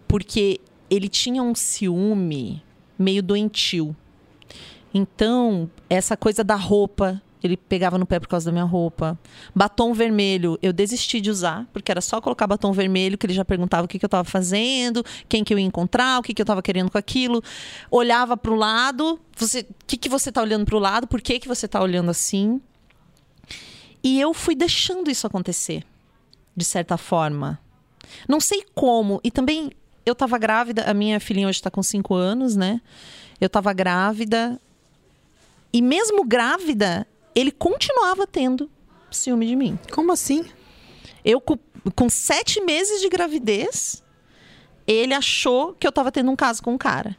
porque 0.06 0.60
ele 0.90 1.08
tinha 1.08 1.42
um 1.42 1.54
ciúme 1.54 2.62
meio 2.98 3.22
doentio. 3.22 3.96
Então, 4.92 5.70
essa 5.88 6.18
coisa 6.18 6.44
da 6.44 6.54
roupa, 6.54 7.20
ele 7.42 7.56
pegava 7.56 7.96
no 7.96 8.04
pé 8.04 8.20
por 8.20 8.28
causa 8.28 8.46
da 8.46 8.52
minha 8.52 8.64
roupa. 8.64 9.18
Batom 9.54 9.94
vermelho, 9.94 10.58
eu 10.60 10.70
desisti 10.70 11.18
de 11.18 11.30
usar, 11.30 11.66
porque 11.72 11.90
era 11.90 12.02
só 12.02 12.20
colocar 12.20 12.46
batom 12.46 12.72
vermelho, 12.72 13.16
que 13.16 13.24
ele 13.24 13.32
já 13.32 13.44
perguntava 13.44 13.86
o 13.86 13.88
que, 13.88 13.98
que 13.98 14.04
eu 14.04 14.08
estava 14.08 14.24
fazendo, 14.24 15.02
quem 15.30 15.42
que 15.42 15.54
eu 15.54 15.58
ia 15.58 15.64
encontrar, 15.64 16.18
o 16.18 16.22
que, 16.22 16.34
que 16.34 16.42
eu 16.42 16.44
estava 16.44 16.60
querendo 16.60 16.90
com 16.90 16.98
aquilo. 16.98 17.42
Olhava 17.90 18.36
para 18.36 18.52
o 18.52 18.54
lado, 18.54 19.18
você, 19.34 19.60
o 19.60 19.66
que, 19.86 19.96
que 19.96 20.10
você 20.10 20.28
está 20.28 20.42
olhando 20.42 20.66
para 20.66 20.76
o 20.76 20.78
lado, 20.78 21.06
por 21.06 21.22
que, 21.22 21.40
que 21.40 21.48
você 21.48 21.64
está 21.64 21.82
olhando 21.82 22.10
assim? 22.10 22.60
E 24.04 24.20
eu 24.20 24.34
fui 24.34 24.54
deixando 24.54 25.10
isso 25.10 25.26
acontecer, 25.26 25.84
de 26.56 26.64
certa 26.64 26.96
forma. 26.96 27.58
Não 28.28 28.40
sei 28.40 28.64
como. 28.74 29.20
E 29.22 29.30
também 29.30 29.72
eu 30.04 30.14
tava 30.14 30.38
grávida, 30.38 30.84
a 30.84 30.94
minha 30.94 31.20
filhinha 31.20 31.48
hoje 31.48 31.62
tá 31.62 31.70
com 31.70 31.82
5 31.82 32.14
anos, 32.14 32.56
né? 32.56 32.80
Eu 33.40 33.48
tava 33.48 33.72
grávida. 33.72 34.60
E 35.72 35.80
mesmo 35.80 36.24
grávida, 36.24 37.06
ele 37.34 37.50
continuava 37.50 38.26
tendo 38.26 38.70
ciúme 39.10 39.46
de 39.46 39.56
mim. 39.56 39.78
Como 39.90 40.12
assim? 40.12 40.44
Eu, 41.24 41.40
com, 41.40 41.58
com 41.94 42.08
sete 42.10 42.60
meses 42.60 43.00
de 43.00 43.08
gravidez, 43.08 44.02
ele 44.86 45.14
achou 45.14 45.72
que 45.74 45.86
eu 45.86 45.92
tava 45.92 46.10
tendo 46.10 46.30
um 46.30 46.36
caso 46.36 46.62
com 46.62 46.74
um 46.74 46.78
cara. 46.78 47.16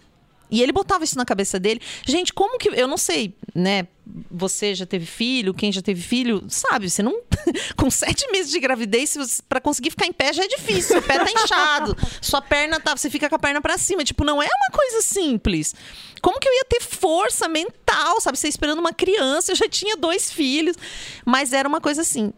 E 0.54 0.62
ele 0.62 0.72
botava 0.72 1.04
isso 1.04 1.18
na 1.18 1.26
cabeça 1.26 1.60
dele. 1.60 1.82
Gente, 2.06 2.32
como 2.32 2.60
que. 2.60 2.70
Eu 2.70 2.88
não 2.88 2.96
sei, 2.96 3.36
né? 3.56 3.88
Você 4.30 4.76
já 4.76 4.86
teve 4.86 5.04
filho, 5.04 5.52
quem 5.52 5.72
já 5.72 5.82
teve 5.82 6.00
filho, 6.00 6.44
sabe? 6.48 6.92
Você 6.92 7.02
não. 7.02 7.24
com 7.76 7.90
sete 7.90 8.30
meses 8.32 8.52
de 8.52 8.60
gravidez, 8.60 9.42
pra 9.50 9.60
conseguir 9.60 9.90
ficar 9.90 10.06
em 10.06 10.14
pé 10.14 10.32
já 10.32 10.44
é 10.44 10.48
difícil. 10.48 10.90
Seu 10.90 11.02
pé 11.02 11.18
tá 11.18 11.32
inchado. 11.32 11.98
Sua 12.22 12.40
perna 12.40 12.80
tá. 12.80 12.96
Você 12.96 13.10
fica 13.10 13.28
com 13.28 13.36
a 13.36 13.40
perna 13.40 13.62
pra 13.62 13.80
cima. 13.80 14.04
Tipo, 14.04 14.24
não 14.24 14.44
é 14.44 14.46
uma 14.46 14.78
coisa 14.78 15.02
simples. 15.02 15.74
Como 16.22 16.40
que 16.40 16.48
eu 16.48 16.54
ia 16.54 16.66
ter 16.66 16.84
força 16.84 17.50
mental, 17.50 18.22
sabe? 18.22 18.38
Você 18.38 18.48
esperando 18.48 18.78
uma 18.78 18.94
criança, 18.94 19.54
eu 19.54 19.56
já 19.56 19.68
tinha 19.68 19.98
dois 19.98 20.32
filhos. 20.32 20.78
Mas 21.26 21.52
era 21.52 21.68
uma 21.68 21.82
coisa 21.82 22.02
assim. 22.02 22.32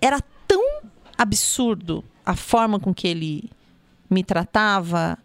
Era 0.00 0.20
tão 0.46 0.62
absurdo 1.16 2.04
a 2.24 2.36
forma 2.36 2.78
com 2.78 2.94
que 2.94 3.08
ele 3.08 3.50
me 4.08 4.22
tratava. 4.22 5.18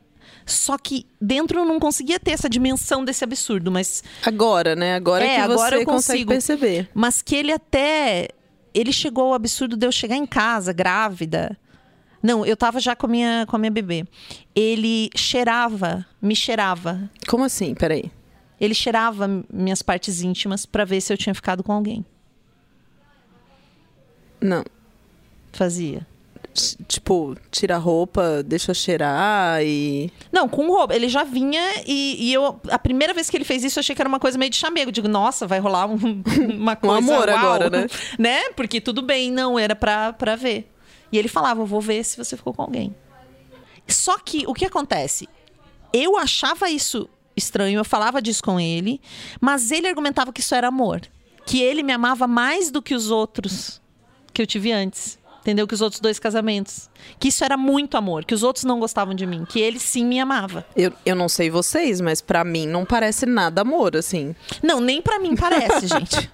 Só 0.45 0.77
que 0.77 1.05
dentro 1.21 1.59
eu 1.59 1.65
não 1.65 1.79
conseguia 1.79 2.19
ter 2.19 2.31
essa 2.31 2.49
dimensão 2.49 3.03
desse 3.05 3.23
absurdo, 3.23 3.71
mas 3.71 4.03
Agora, 4.25 4.75
né? 4.75 4.95
Agora 4.95 5.23
É, 5.25 5.35
que 5.35 5.41
agora 5.41 5.77
você 5.77 5.81
eu 5.81 5.85
consegue 5.85 6.25
consigo. 6.25 6.29
perceber. 6.31 6.89
mas 6.93 7.21
que 7.21 7.35
ele 7.35 7.51
até 7.51 8.27
ele 8.73 8.91
chegou 8.91 9.25
ao 9.25 9.33
absurdo 9.33 9.77
de 9.77 9.85
eu 9.85 9.91
chegar 9.91 10.15
em 10.15 10.25
casa 10.25 10.73
grávida. 10.73 11.57
Não, 12.21 12.45
eu 12.45 12.55
tava 12.55 12.79
já 12.79 12.95
com 12.95 13.05
a 13.05 13.09
minha 13.09 13.45
com 13.47 13.55
a 13.55 13.59
minha 13.59 13.71
bebê. 13.71 14.05
Ele 14.55 15.09
cheirava, 15.15 16.05
me 16.21 16.35
cheirava. 16.35 17.09
Como 17.27 17.43
assim? 17.43 17.75
Peraí. 17.75 18.11
Ele 18.59 18.73
cheirava 18.73 19.27
minhas 19.51 19.81
partes 19.81 20.21
íntimas 20.21 20.65
pra 20.65 20.85
ver 20.85 21.01
se 21.01 21.11
eu 21.11 21.17
tinha 21.17 21.35
ficado 21.35 21.61
com 21.63 21.73
alguém. 21.73 22.05
Não. 24.41 24.63
Fazia. 25.51 26.05
Tipo, 26.87 27.35
tira 27.49 27.75
a 27.75 27.79
roupa, 27.79 28.43
deixa 28.43 28.73
cheirar 28.73 29.61
e. 29.63 30.11
Não, 30.31 30.47
com 30.47 30.67
roupa. 30.67 30.93
Ele 30.95 31.09
já 31.09 31.23
vinha 31.23 31.61
e, 31.85 32.29
e 32.29 32.33
eu. 32.33 32.59
A 32.69 32.77
primeira 32.77 33.13
vez 33.13 33.29
que 33.29 33.37
ele 33.37 33.43
fez 33.43 33.63
isso, 33.63 33.79
eu 33.79 33.81
achei 33.81 33.95
que 33.95 34.01
era 34.01 34.07
uma 34.09 34.19
coisa 34.19 34.37
meio 34.37 34.51
de 34.51 34.57
chamego. 34.57 34.91
Digo, 34.91 35.07
nossa, 35.07 35.47
vai 35.47 35.59
rolar 35.59 35.87
um- 35.87 36.23
uma 36.53 36.75
coisa. 36.77 36.97
amor 36.97 37.27
uau. 37.27 37.37
agora, 37.37 37.69
né? 37.69 37.87
né? 38.19 38.49
Porque 38.55 38.79
tudo 38.79 39.01
bem, 39.01 39.31
não, 39.31 39.57
era 39.57 39.75
pra, 39.75 40.13
pra 40.13 40.35
ver. 40.35 40.69
E 41.11 41.17
ele 41.17 41.27
falava, 41.27 41.63
vou 41.65 41.81
ver 41.81 42.03
se 42.03 42.17
você 42.17 42.35
ficou 42.37 42.53
com 42.53 42.61
alguém. 42.61 42.95
Só 43.87 44.17
que 44.17 44.45
o 44.47 44.53
que 44.53 44.65
acontece? 44.65 45.27
Eu 45.91 46.17
achava 46.17 46.69
isso 46.69 47.07
estranho, 47.35 47.79
eu 47.79 47.85
falava 47.85 48.21
disso 48.21 48.43
com 48.43 48.59
ele, 48.59 49.01
mas 49.41 49.71
ele 49.71 49.87
argumentava 49.87 50.31
que 50.31 50.39
isso 50.41 50.55
era 50.55 50.67
amor. 50.67 51.01
Que 51.45 51.61
ele 51.61 51.83
me 51.83 51.91
amava 51.91 52.25
mais 52.27 52.71
do 52.71 52.81
que 52.81 52.95
os 52.95 53.11
outros 53.11 53.81
que 54.33 54.41
eu 54.41 54.47
tive 54.47 54.71
antes. 54.71 55.19
Entendeu? 55.43 55.67
Que 55.67 55.73
os 55.73 55.81
outros 55.81 55.99
dois 55.99 56.19
casamentos. 56.19 56.89
Que 57.19 57.27
isso 57.27 57.43
era 57.43 57.57
muito 57.57 57.97
amor, 57.97 58.23
que 58.23 58.33
os 58.33 58.43
outros 58.43 58.63
não 58.63 58.79
gostavam 58.79 59.13
de 59.13 59.25
mim, 59.25 59.43
que 59.43 59.59
ele 59.59 59.77
sim 59.77 60.05
me 60.05 60.17
amava. 60.17 60.65
Eu, 60.73 60.93
eu 61.05 61.15
não 61.17 61.27
sei 61.27 61.49
vocês, 61.49 61.99
mas 61.99 62.21
pra 62.21 62.45
mim 62.45 62.65
não 62.65 62.85
parece 62.85 63.25
nada 63.25 63.61
amor, 63.61 63.97
assim. 63.97 64.33
Não, 64.63 64.79
nem 64.79 65.01
pra 65.01 65.19
mim 65.19 65.35
parece, 65.35 65.87
gente. 65.91 66.31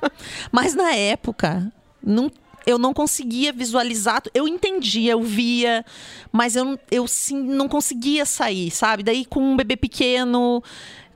Mas 0.52 0.76
na 0.76 0.93
época, 0.93 1.74
não, 2.04 2.32
eu 2.67 2.78
não 2.78 2.93
conseguia 2.93 3.52
visualizar. 3.52 4.22
Eu 4.32 4.48
entendia, 4.48 5.13
eu 5.13 5.24
via, 5.24 5.84
mas 6.32 6.56
eu, 6.56 6.80
eu 6.91 7.08
sim, 7.08 7.41
não 7.41 7.67
conseguia 7.67 8.26
sair, 8.26 8.69
sabe? 8.69 9.02
Daí 9.02 9.26
com 9.26 9.41
um 9.41 9.58
bebê 9.58 9.76
pequeno, 9.76 10.63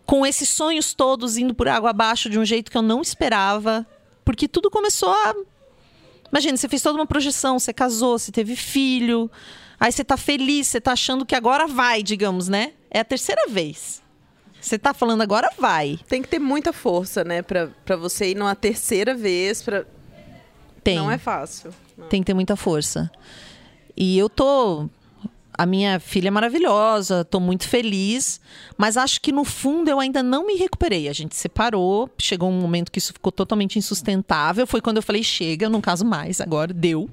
com 0.04 0.26
esses 0.26 0.50
sonhos 0.50 0.96
todos 0.96 1.38
indo 1.38 1.54
por 1.54 1.68
água 1.68 1.92
abaixo 1.92 2.28
de 2.28 2.40
um 2.40 2.46
jeito 2.46 2.72
que 2.72 2.78
eu 2.78 2.82
não 2.82 3.04
esperava. 3.04 3.86
Porque 4.26 4.48
tudo 4.48 4.72
começou 4.72 5.10
a. 5.10 5.36
Imagina, 6.34 6.58
você 6.58 6.68
fez 6.68 6.82
toda 6.82 6.98
uma 6.98 7.06
projeção, 7.06 7.60
você 7.60 7.72
casou, 7.72 8.18
você 8.18 8.32
teve 8.32 8.56
filho. 8.56 9.30
Aí 9.80 9.92
você 9.92 10.04
tá 10.04 10.18
feliz, 10.18 10.66
você 10.66 10.82
tá 10.82 10.94
achando 10.94 11.28
que 11.28 11.36
agora 11.36 11.68
vai, 11.68 12.02
digamos, 12.02 12.48
né? 12.48 12.74
É 12.90 13.02
a 13.02 13.06
terceira 13.06 13.48
vez. 13.48 14.02
Você 14.60 14.80
tá 14.80 14.96
falando 14.96 15.22
agora 15.22 15.52
vai. 15.60 16.00
Tem 16.08 16.24
que 16.24 16.28
ter 16.28 16.40
muita 16.40 16.74
força, 16.74 17.24
né? 17.24 17.44
Pra, 17.44 17.68
pra 17.86 17.96
você 17.96 18.32
ir 18.32 18.36
numa 18.36 18.56
terceira 18.56 19.14
vez. 19.14 19.62
Pra... 19.62 19.86
Tem. 20.84 20.98
Não 20.98 21.12
é 21.12 21.20
fácil. 21.20 21.72
Tem 22.10 22.24
que 22.24 22.26
ter 22.26 22.34
muita 22.34 22.56
força. 22.56 23.12
E 23.96 24.18
eu 24.18 24.28
tô. 24.28 24.90
A 25.56 25.66
minha 25.66 26.00
filha 26.00 26.30
é 26.30 26.32
maravilhosa, 26.32 27.24
tô 27.24 27.40
muito 27.40 27.68
feliz, 27.68 28.42
mas 28.78 28.98
acho 28.98 29.22
que 29.22 29.32
no 29.32 29.44
fundo 29.44 29.90
eu 29.90 30.00
ainda 30.00 30.24
não 30.24 30.48
me 30.48 30.56
recuperei. 30.56 31.08
A 31.08 31.14
gente 31.14 31.36
separou, 31.36 32.10
chegou 32.18 32.50
um 32.50 32.60
momento 32.60 32.92
que 32.92 32.98
isso 32.98 33.14
ficou 33.14 33.32
totalmente 33.32 33.78
insustentável. 33.78 34.66
Foi 34.66 34.82
quando 34.82 34.98
eu 34.98 35.04
falei: 35.04 35.24
chega, 35.24 35.66
eu 35.66 35.70
não 35.70 35.82
caso 35.82 36.04
mais, 36.04 36.42
agora 36.42 36.74
deu. 36.74 37.10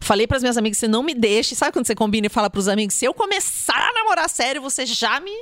Falei 0.00 0.26
pras 0.26 0.42
minhas 0.42 0.56
amigas, 0.56 0.78
você 0.78 0.88
não 0.88 1.02
me 1.02 1.14
deixe. 1.14 1.54
Sabe 1.54 1.72
quando 1.72 1.86
você 1.86 1.94
combina 1.94 2.26
e 2.26 2.30
fala 2.30 2.50
pros 2.50 2.68
amigos, 2.68 2.94
se 2.94 3.04
eu 3.04 3.14
começar 3.14 3.76
a 3.76 3.92
namorar 3.92 4.28
sério, 4.28 4.60
você 4.60 4.84
já 4.84 5.20
me. 5.20 5.32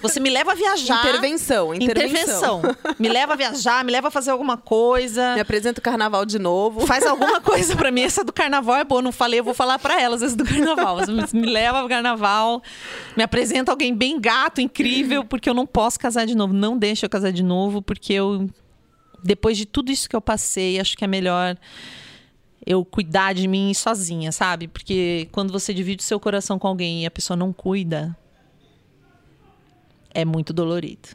Você 0.00 0.18
me 0.20 0.30
leva 0.30 0.52
a 0.52 0.54
viajar. 0.54 1.00
Intervenção, 1.00 1.74
intervenção. 1.74 2.62
Me 2.98 3.08
leva 3.08 3.34
a 3.34 3.36
viajar, 3.36 3.84
me 3.84 3.92
leva 3.92 4.08
a 4.08 4.10
fazer 4.10 4.30
alguma 4.30 4.56
coisa. 4.56 5.34
Me 5.34 5.40
apresenta 5.40 5.80
o 5.80 5.82
carnaval 5.82 6.24
de 6.24 6.38
novo. 6.38 6.86
Faz 6.86 7.04
alguma 7.06 7.40
coisa 7.40 7.76
pra 7.76 7.90
mim. 7.90 8.02
Essa 8.02 8.24
do 8.24 8.32
carnaval 8.32 8.76
é 8.76 8.84
boa. 8.84 9.02
Não 9.02 9.12
falei, 9.12 9.40
eu 9.40 9.44
vou 9.44 9.54
falar 9.54 9.78
pra 9.78 10.00
elas 10.00 10.22
essa 10.22 10.36
do 10.36 10.44
carnaval. 10.44 10.98
Mas 11.14 11.32
Me 11.32 11.46
leva 11.46 11.80
ao 11.80 11.88
carnaval. 11.88 12.62
Me 13.16 13.22
apresenta 13.22 13.70
alguém 13.70 13.94
bem 13.94 14.20
gato, 14.20 14.60
incrível, 14.60 15.24
porque 15.24 15.48
eu 15.48 15.54
não 15.54 15.66
posso 15.66 15.98
casar 15.98 16.24
de 16.26 16.34
novo. 16.34 16.52
Não 16.52 16.76
deixa 16.76 17.06
eu 17.06 17.10
casar 17.10 17.32
de 17.32 17.42
novo, 17.42 17.82
porque 17.82 18.12
eu. 18.12 18.48
Depois 19.24 19.56
de 19.56 19.66
tudo 19.66 19.92
isso 19.92 20.08
que 20.08 20.16
eu 20.16 20.20
passei, 20.20 20.80
acho 20.80 20.96
que 20.96 21.04
é 21.04 21.06
melhor 21.06 21.56
eu 22.64 22.84
cuidar 22.84 23.34
de 23.34 23.48
mim 23.48 23.74
sozinha, 23.74 24.30
sabe? 24.32 24.68
Porque 24.68 25.28
quando 25.32 25.52
você 25.52 25.74
divide 25.74 26.02
o 26.02 26.06
seu 26.06 26.20
coração 26.20 26.58
com 26.58 26.68
alguém 26.68 27.02
e 27.02 27.06
a 27.06 27.10
pessoa 27.10 27.36
não 27.36 27.52
cuida, 27.52 28.16
é 30.14 30.24
muito 30.24 30.52
dolorido. 30.52 31.08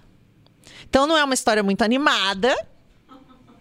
Então 0.90 1.08
não 1.08 1.18
é 1.18 1.24
uma 1.24 1.34
história 1.34 1.64
muito 1.64 1.82
animada, 1.82 2.56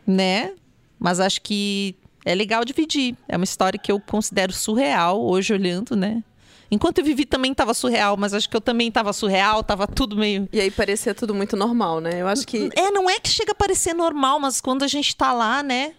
né? 0.06 0.52
Mas 0.98 1.20
acho 1.20 1.40
que 1.42 1.94
é 2.24 2.34
legal 2.34 2.64
dividir. 2.64 3.16
É 3.28 3.36
uma 3.36 3.44
história 3.44 3.78
que 3.78 3.92
eu 3.92 4.00
considero 4.00 4.52
surreal 4.52 5.20
hoje 5.22 5.52
olhando, 5.52 5.94
né? 5.94 6.22
Enquanto 6.68 6.98
eu 6.98 7.04
vivi 7.04 7.24
também 7.24 7.52
estava 7.52 7.72
surreal, 7.72 8.16
mas 8.16 8.34
acho 8.34 8.48
que 8.48 8.56
eu 8.56 8.60
também 8.60 8.88
estava 8.88 9.12
surreal, 9.12 9.62
tava 9.62 9.86
tudo 9.86 10.16
meio 10.16 10.48
E 10.52 10.60
aí 10.60 10.70
parecia 10.70 11.14
tudo 11.14 11.32
muito 11.32 11.56
normal, 11.56 12.00
né? 12.00 12.20
Eu 12.20 12.26
acho 12.26 12.44
que. 12.44 12.68
é, 12.74 12.90
não 12.90 13.08
é 13.08 13.20
que 13.20 13.28
chega 13.28 13.52
a 13.52 13.54
parecer 13.54 13.94
normal, 13.94 14.40
mas 14.40 14.60
quando 14.60 14.82
a 14.82 14.88
gente 14.88 15.14
tá 15.14 15.32
lá, 15.32 15.62
né? 15.62 15.94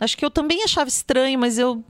Acho 0.00 0.16
que 0.16 0.24
eu 0.24 0.30
também 0.30 0.62
achava 0.64 0.88
estranho, 0.88 1.38
mas 1.38 1.58
eu 1.58 1.84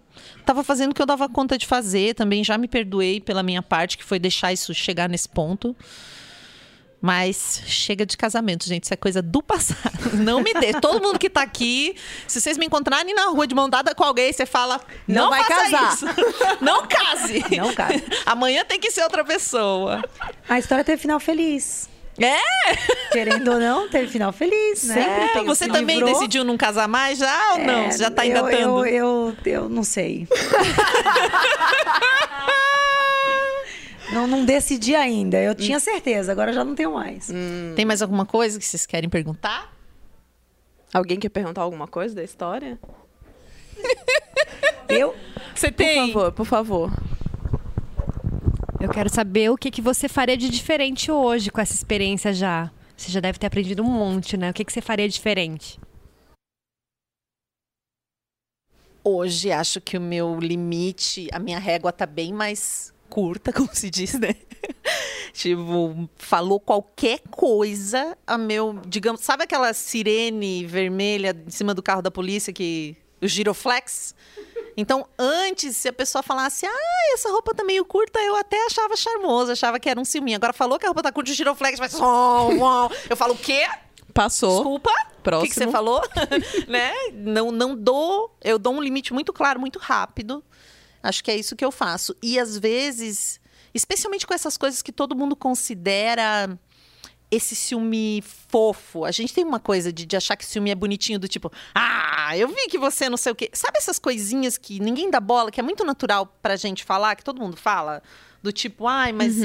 tava 0.45 0.63
fazendo 0.63 0.93
o 0.93 0.95
que 0.95 1.01
eu 1.01 1.07
dava 1.07 1.29
conta 1.29 1.57
de 1.57 1.67
fazer. 1.67 2.15
Também 2.15 2.45
já 2.45 2.59
me 2.59 2.69
perdoei 2.69 3.21
pela 3.21 3.43
minha 3.43 3.63
parte, 3.63 3.97
que 3.97 4.05
foi 4.05 4.19
deixar 4.19 4.53
isso 4.53 4.75
chegar 4.75 5.09
nesse 5.09 5.29
ponto. 5.29 5.75
Mas 7.01 7.63
chega 7.67 8.07
de 8.07 8.17
casamento, 8.17 8.67
gente. 8.67 8.85
Isso 8.85 8.95
é 8.95 8.97
coisa 8.97 9.21
do 9.21 9.43
passado. 9.43 10.17
Não 10.17 10.41
me 10.41 10.55
dê. 10.55 10.73
Todo 10.81 11.03
mundo 11.03 11.19
que 11.19 11.29
tá 11.29 11.43
aqui, 11.43 11.95
se 12.27 12.41
vocês 12.41 12.57
me 12.57 12.65
encontrarem 12.65 13.15
na 13.15 13.27
rua 13.27 13.47
de 13.47 13.55
mão 13.55 13.69
dada 13.69 13.95
com 13.95 14.03
alguém, 14.05 14.33
você 14.33 14.47
fala: 14.47 14.81
Não, 15.07 15.25
Não 15.25 15.31
vai 15.31 15.45
casar." 15.45 15.93
isso. 15.93 16.07
Não 16.65 16.87
case. 16.87 17.45
Não 17.59 17.75
case. 17.75 18.05
Amanhã 18.25 18.65
tem 18.65 18.81
que 18.81 18.91
ser 18.91 19.03
outra 19.03 19.23
pessoa. 19.23 20.03
A 20.49 20.59
história 20.59 20.83
teve 20.83 21.03
final 21.03 21.21
feliz. 21.21 21.91
É? 22.19 22.37
Querendo 23.13 23.51
ou 23.53 23.59
não, 23.59 23.89
teve 23.89 24.07
final 24.09 24.33
feliz, 24.33 24.85
né? 24.85 25.27
É, 25.31 25.33
Tem- 25.35 25.45
você 25.45 25.67
também 25.67 25.97
livrou. 25.97 26.13
decidiu 26.15 26.45
não 26.45 26.57
casar 26.57 26.87
mais 26.87 27.19
já 27.19 27.53
ou 27.55 27.59
não? 27.59 27.85
É, 27.87 27.91
Você 27.91 27.99
já 27.99 28.11
tá 28.11 28.25
eu, 28.25 28.31
engatando? 28.31 28.87
eu, 28.87 28.89
eu, 29.35 29.37
eu 29.45 29.69
não 29.69 29.83
sei. 29.83 30.29
não, 34.13 34.27
não 34.27 34.45
decidi 34.45 34.95
ainda. 34.95 35.39
Eu 35.41 35.55
tinha 35.55 35.81
certeza, 35.81 36.31
agora 36.33 36.53
já 36.53 36.63
não 36.65 36.75
tenho 36.75 36.93
mais. 36.95 37.31
Tem 37.75 37.85
mais 37.85 38.03
alguma 38.03 38.25
coisa 38.27 38.59
que 38.59 38.65
vocês 38.65 38.87
querem 38.87 39.09
perguntar? 39.11 39.73
Alguém 40.93 41.19
quer 41.19 41.31
perguntar 41.31 41.63
alguma 41.63 41.89
coisa 41.89 42.15
da 42.15 42.23
história? 42.23 42.79
Eu, 44.89 45.15
Você 45.55 45.73
Por 45.73 45.85
favor, 45.87 46.33
por 46.33 46.47
favor. 46.47 46.93
Eu 48.85 48.91
quero 48.91 49.09
saber 49.09 49.51
o 49.51 49.57
que, 49.57 49.71
que 49.71 49.81
você 49.81 50.11
faria 50.11 50.37
de 50.37 50.51
diferente 50.51 51.11
hoje 51.11 51.51
com 51.51 51.59
essa 51.59 51.73
experiência 51.73 52.35
já. 52.35 52.71
Você 52.95 53.11
já 53.11 53.19
deve 53.19 53.39
ter 53.39 53.47
aprendido 53.47 53.83
um 53.83 53.91
monte, 53.91 54.37
né? 54.37 54.51
O 54.51 54.53
que, 54.53 54.63
que 54.63 54.71
você 54.71 54.83
faria 54.83 55.09
diferente? 55.09 55.81
Hoje 59.03 59.51
acho 59.51 59.81
que 59.81 59.97
o 59.97 60.01
meu 60.03 60.39
limite, 60.39 61.31
a 61.33 61.39
minha 61.39 61.59
régua 61.59 61.93
tá 61.93 62.05
bem 62.05 62.31
mais 62.31 62.93
curta, 63.09 63.51
como 63.57 63.75
se 63.75 63.89
diz, 63.89 64.19
né? 64.21 64.35
tipo, 65.33 66.07
falou 66.19 66.61
qualquer 66.61 67.21
coisa, 67.31 68.15
a 68.27 68.37
meu, 68.37 68.83
digamos, 68.87 69.23
sabe 69.23 69.45
aquela 69.45 69.73
sirene 69.73 70.67
vermelha 70.67 71.35
em 71.47 71.51
cima 71.51 71.73
do 71.73 71.83
carro 71.83 72.03
da 72.03 72.11
polícia 72.11 72.53
que 72.53 72.95
o 73.23 73.27
giroflex? 73.27 74.15
Então, 74.77 75.07
antes, 75.19 75.77
se 75.77 75.89
a 75.89 75.93
pessoa 75.93 76.23
falasse, 76.23 76.67
ah, 76.67 77.15
essa 77.15 77.31
roupa 77.31 77.55
tá 77.55 77.63
meio 77.65 77.85
curta, 77.85 78.19
eu 78.21 78.37
até 78.37 78.67
achava 78.67 78.97
charmoso, 78.97 79.53
achava 79.53 79.79
que 79.79 79.89
era 79.89 80.01
um 80.01 80.05
ciúminho. 80.05 80.37
Agora 80.37 80.53
falou 80.53 80.79
que 80.79 80.85
a 80.85 80.89
roupa 80.89 81.03
tá 81.03 81.13
curta, 81.13 81.31
o 81.31 81.35
giroflex 81.35 81.79
vai. 81.79 81.89
Eu 81.89 83.17
falo, 83.17 83.35
o 83.35 83.39
quê? 83.39 83.67
Passou. 84.13 84.57
Desculpa. 84.57 84.91
O 84.91 84.95
que, 84.95 85.15
que 85.15 85.23
Próximo. 85.23 85.55
você 85.55 85.71
falou? 85.71 86.03
né? 86.69 86.93
Não, 87.13 87.51
não 87.51 87.75
dou. 87.75 88.37
Eu 88.43 88.59
dou 88.59 88.75
um 88.75 88.83
limite 88.83 89.13
muito 89.13 89.33
claro, 89.33 89.59
muito 89.59 89.79
rápido. 89.79 90.45
Acho 91.03 91.23
que 91.23 91.31
é 91.31 91.37
isso 91.37 91.57
que 91.57 91.65
eu 91.65 91.73
faço. 91.73 92.15
E 92.23 92.39
às 92.39 92.57
vezes, 92.57 93.41
especialmente 93.75 94.27
com 94.27 94.33
essas 94.33 94.57
coisas 94.57 94.83
que 94.83 94.93
todo 94.93 95.17
mundo 95.17 95.35
considera 95.35 96.59
esse 97.35 97.55
ciúme 97.55 98.23
fofo. 98.49 99.05
A 99.05 99.11
gente 99.11 99.35
tem 99.35 99.45
uma 99.45 99.61
coisa 99.61 99.93
de, 99.93 100.07
de 100.07 100.17
achar 100.17 100.37
que 100.37 100.45
ciúme 100.45 100.71
é 100.71 100.75
bonitinho, 100.75 101.19
do 101.19 101.29
tipo, 101.29 101.51
ah, 101.75 102.37
eu 102.37 102.49
vi 102.49 102.69
que 102.69 102.79
você 102.79 103.09
não 103.09 103.17
sei 103.17 103.33
o 103.33 103.35
quê. 103.35 103.51
Sabe 103.53 103.79
essas 103.79 103.99
coisinhas 103.99 104.57
que 104.57 104.81
ninguém 104.81 105.11
dá 105.11 105.21
bola, 105.21 105.51
que 105.51 105.61
é 105.61 105.63
muito 105.63 105.85
natural 105.85 106.27
pra 106.41 106.57
gente 106.57 106.85
falar, 106.85 107.17
que 107.17 107.25
todo 107.25 107.41
mundo 107.41 107.57
fala? 107.57 108.03
Do 108.43 108.53
tipo, 108.53 108.87
ai, 108.87 109.13
mas 109.13 109.37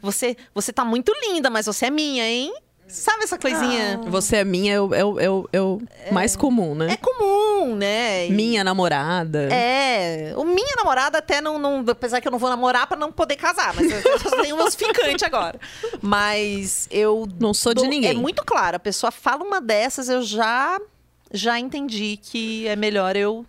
você, 0.00 0.36
você 0.54 0.72
tá 0.72 0.84
muito 0.84 1.12
linda, 1.28 1.50
mas 1.50 1.66
você 1.66 1.86
é 1.86 1.90
minha, 1.90 2.28
hein? 2.28 2.54
Sabe 2.86 3.24
essa 3.24 3.38
coisinha? 3.38 3.98
Você 4.06 4.36
é 4.36 4.44
minha, 4.44 4.74
é 4.74 4.80
o, 4.80 4.94
é 4.94 5.04
o, 5.04 5.18
é 5.52 5.60
o- 5.60 5.82
é 6.04 6.12
mais 6.12 6.36
comum, 6.36 6.74
né? 6.74 6.92
É 6.92 6.96
comum, 6.96 7.74
né? 7.74 8.28
E- 8.28 8.30
Minha 8.32 8.62
namorada. 8.62 9.48
É, 9.52 10.32
o 10.36 10.44
minha 10.44 10.76
namorada 10.76 11.18
até 11.18 11.40
não, 11.40 11.58
não- 11.58 11.84
apesar 11.88 12.20
que 12.20 12.28
eu 12.28 12.32
não 12.32 12.38
vou 12.38 12.48
namorar 12.50 12.86
pra 12.86 12.96
não 12.96 13.10
poder 13.10 13.36
casar, 13.36 13.74
mas 13.74 13.90
eu, 13.90 13.98
eu 14.00 14.42
tenho 14.42 14.56
meus 14.56 14.74
ficantes 14.74 15.22
agora. 15.24 15.58
Mas 16.02 16.86
eu 16.90 17.26
Não 17.40 17.52
sou 17.54 17.72
de 17.74 17.80
dou- 17.80 17.90
ninguém. 17.90 18.10
É 18.10 18.14
muito 18.14 18.44
claro, 18.44 18.76
a 18.76 18.80
pessoa 18.80 19.10
fala 19.10 19.42
uma 19.42 19.60
dessas, 19.60 20.08
eu 20.08 20.22
já 20.22 20.78
já 21.32 21.58
entendi 21.58 22.16
que 22.22 22.68
é 22.68 22.76
melhor 22.76 23.16
eu 23.16 23.44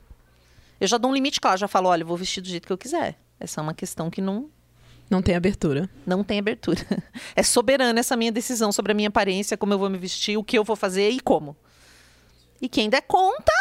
eu 0.81 0.87
já 0.87 0.97
dou 0.97 1.11
um 1.11 1.13
limite 1.13 1.39
claro, 1.39 1.57
já 1.57 1.67
falo, 1.67 1.87
olha, 1.89 2.01
eu 2.03 2.07
vou 2.07 2.17
vestir 2.17 2.41
do 2.41 2.47
jeito 2.49 2.65
que 2.67 2.73
eu 2.73 2.77
quiser. 2.77 3.15
Essa 3.39 3.61
é 3.61 3.63
uma 3.63 3.73
questão 3.73 4.09
que 4.09 4.21
não 4.21 4.49
Não 5.09 5.21
tem 5.21 5.35
abertura. 5.35 5.89
não 6.05 6.23
tem 6.23 6.39
abertura. 6.39 6.79
É 7.35 7.43
soberana 7.43 7.99
essa 7.99 8.15
minha 8.15 8.31
decisão 8.31 8.71
sobre 8.71 8.91
a 8.91 8.95
minha 8.95 9.09
aparência, 9.09 9.57
como 9.57 9.73
eu 9.73 9.79
vou 9.79 9.89
me 9.89 9.97
vestir, 9.97 10.37
o 10.37 10.43
que 10.43 10.57
eu 10.57 10.63
vou 10.63 10.75
fazer 10.75 11.09
e 11.09 11.19
como. 11.19 11.55
E 12.61 12.67
quem 12.69 12.89
der 12.89 13.01
conta, 13.01 13.53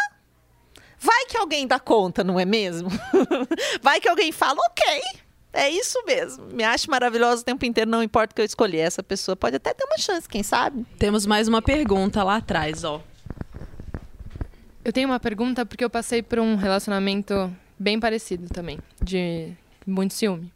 vai 0.98 1.26
que 1.26 1.36
alguém 1.36 1.66
dá 1.66 1.78
conta, 1.78 2.24
não 2.24 2.38
é 2.38 2.44
mesmo? 2.44 2.88
Vai 3.82 4.00
que 4.00 4.08
alguém 4.08 4.30
fala, 4.32 4.58
ok, 4.60 5.02
é 5.52 5.68
isso 5.68 6.02
mesmo. 6.06 6.46
Me 6.46 6.64
acho 6.64 6.90
maravilhosa 6.90 7.42
o 7.42 7.44
tempo 7.44 7.64
inteiro, 7.66 7.90
não 7.90 8.02
importa 8.02 8.32
o 8.32 8.34
que 8.34 8.40
eu 8.40 8.44
escolher. 8.44 8.78
Essa 8.78 9.02
pessoa 9.02 9.36
pode 9.36 9.56
até 9.56 9.74
ter 9.74 9.84
uma 9.84 9.98
chance, 9.98 10.28
quem 10.28 10.42
sabe? 10.42 10.86
Temos 10.98 11.26
mais 11.26 11.48
uma 11.48 11.60
pergunta 11.60 12.22
lá 12.22 12.36
atrás, 12.36 12.84
ó. 12.84 13.02
Eu 14.84 14.92
tenho 14.92 15.08
uma 15.08 15.20
pergunta 15.20 15.64
porque 15.64 15.84
eu 15.84 15.90
passei 15.90 16.22
por 16.22 16.38
um 16.38 16.56
relacionamento 16.56 17.54
bem 17.78 17.98
parecido 17.98 18.48
também, 18.48 18.78
de 19.02 19.52
muito 19.86 20.14
ciúme. 20.14 20.52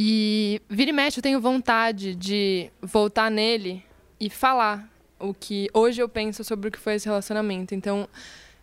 E 0.00 0.62
vira 0.68 0.90
e 0.90 0.92
mexe 0.92 1.18
eu 1.18 1.22
tenho 1.24 1.40
vontade 1.40 2.14
de 2.14 2.70
voltar 2.80 3.28
nele 3.28 3.84
e 4.20 4.30
falar 4.30 4.88
o 5.18 5.34
que 5.34 5.68
hoje 5.74 6.00
eu 6.00 6.08
penso 6.08 6.44
sobre 6.44 6.68
o 6.68 6.70
que 6.70 6.78
foi 6.78 6.94
esse 6.94 7.08
relacionamento. 7.08 7.74
Então, 7.74 8.08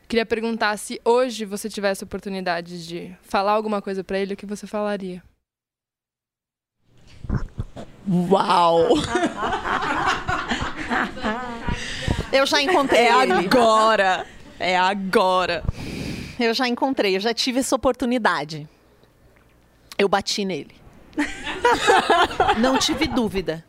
queria 0.08 0.26
perguntar 0.26 0.78
se 0.78 0.98
hoje 1.04 1.44
você 1.44 1.70
tivesse 1.70 2.06
a 2.06 2.08
oportunidade 2.08 2.88
de 2.88 3.14
falar 3.22 3.52
alguma 3.52 3.82
coisa 3.82 4.02
pra 4.02 4.18
ele, 4.18 4.34
o 4.34 4.38
que 4.38 4.46
você 4.46 4.66
falaria? 4.66 5.22
Uau! 8.08 8.92
eu 12.32 12.46
já 12.46 12.62
encontrei 12.62 13.02
É 13.02 13.12
agora! 13.12 14.26
É 14.58 14.78
agora! 14.78 15.66
Eu 16.40 16.54
já 16.54 16.66
encontrei, 16.66 17.18
eu 17.18 17.20
já 17.20 17.34
tive 17.34 17.60
essa 17.60 17.76
oportunidade. 17.76 18.66
Eu 19.98 20.08
bati 20.08 20.46
nele. 20.46 20.85
Não 22.60 22.78
tive 22.78 23.08
dúvida. 23.08 23.64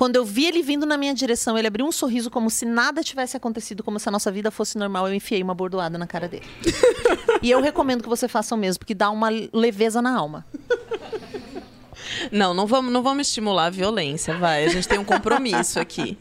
Quando 0.00 0.16
eu 0.16 0.24
vi 0.24 0.46
ele 0.46 0.62
vindo 0.62 0.86
na 0.86 0.96
minha 0.96 1.12
direção, 1.12 1.58
ele 1.58 1.68
abriu 1.68 1.84
um 1.84 1.92
sorriso 1.92 2.30
como 2.30 2.48
se 2.48 2.64
nada 2.64 3.02
tivesse 3.02 3.36
acontecido, 3.36 3.84
como 3.84 3.98
se 3.98 4.08
a 4.08 4.12
nossa 4.12 4.32
vida 4.32 4.50
fosse 4.50 4.78
normal. 4.78 5.06
Eu 5.06 5.14
enfiei 5.14 5.42
uma 5.42 5.54
bordoada 5.54 5.98
na 5.98 6.06
cara 6.06 6.26
dele. 6.26 6.46
e 7.42 7.50
eu 7.50 7.60
recomendo 7.60 8.02
que 8.02 8.08
você 8.08 8.26
faça 8.26 8.54
o 8.54 8.58
mesmo, 8.58 8.78
porque 8.78 8.94
dá 8.94 9.10
uma 9.10 9.28
leveza 9.52 10.00
na 10.00 10.16
alma. 10.16 10.46
Não, 12.32 12.54
não 12.54 12.66
vamos, 12.66 12.90
não 12.92 13.02
vamos 13.02 13.28
estimular 13.28 13.66
a 13.66 13.70
violência, 13.70 14.36
vai. 14.38 14.64
A 14.64 14.68
gente 14.68 14.88
tem 14.88 14.98
um 14.98 15.04
compromisso 15.04 15.78
aqui. 15.78 16.16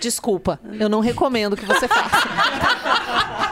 Desculpa, 0.00 0.58
eu 0.80 0.88
não 0.88 1.00
recomendo 1.00 1.56
que 1.56 1.66
você 1.66 1.86
faça. 1.86 3.51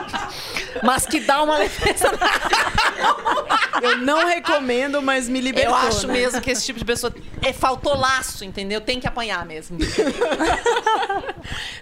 Mas 0.83 1.05
que 1.05 1.19
dá 1.19 1.41
uma 1.43 1.57
leveza 1.57 2.11
na 2.11 3.07
alma. 3.07 3.61
Eu 3.81 3.97
não 3.97 4.27
recomendo, 4.27 5.01
mas 5.01 5.27
me 5.27 5.41
libertou. 5.41 5.71
Eu 5.71 5.75
acho 5.75 6.07
né? 6.07 6.13
mesmo 6.13 6.39
que 6.39 6.51
esse 6.51 6.63
tipo 6.63 6.77
de 6.77 6.85
pessoa 6.85 7.11
é, 7.41 7.51
faltou 7.51 7.97
laço, 7.97 8.45
entendeu? 8.45 8.79
Tem 8.79 8.99
que 8.99 9.07
apanhar 9.07 9.43
mesmo. 9.45 9.77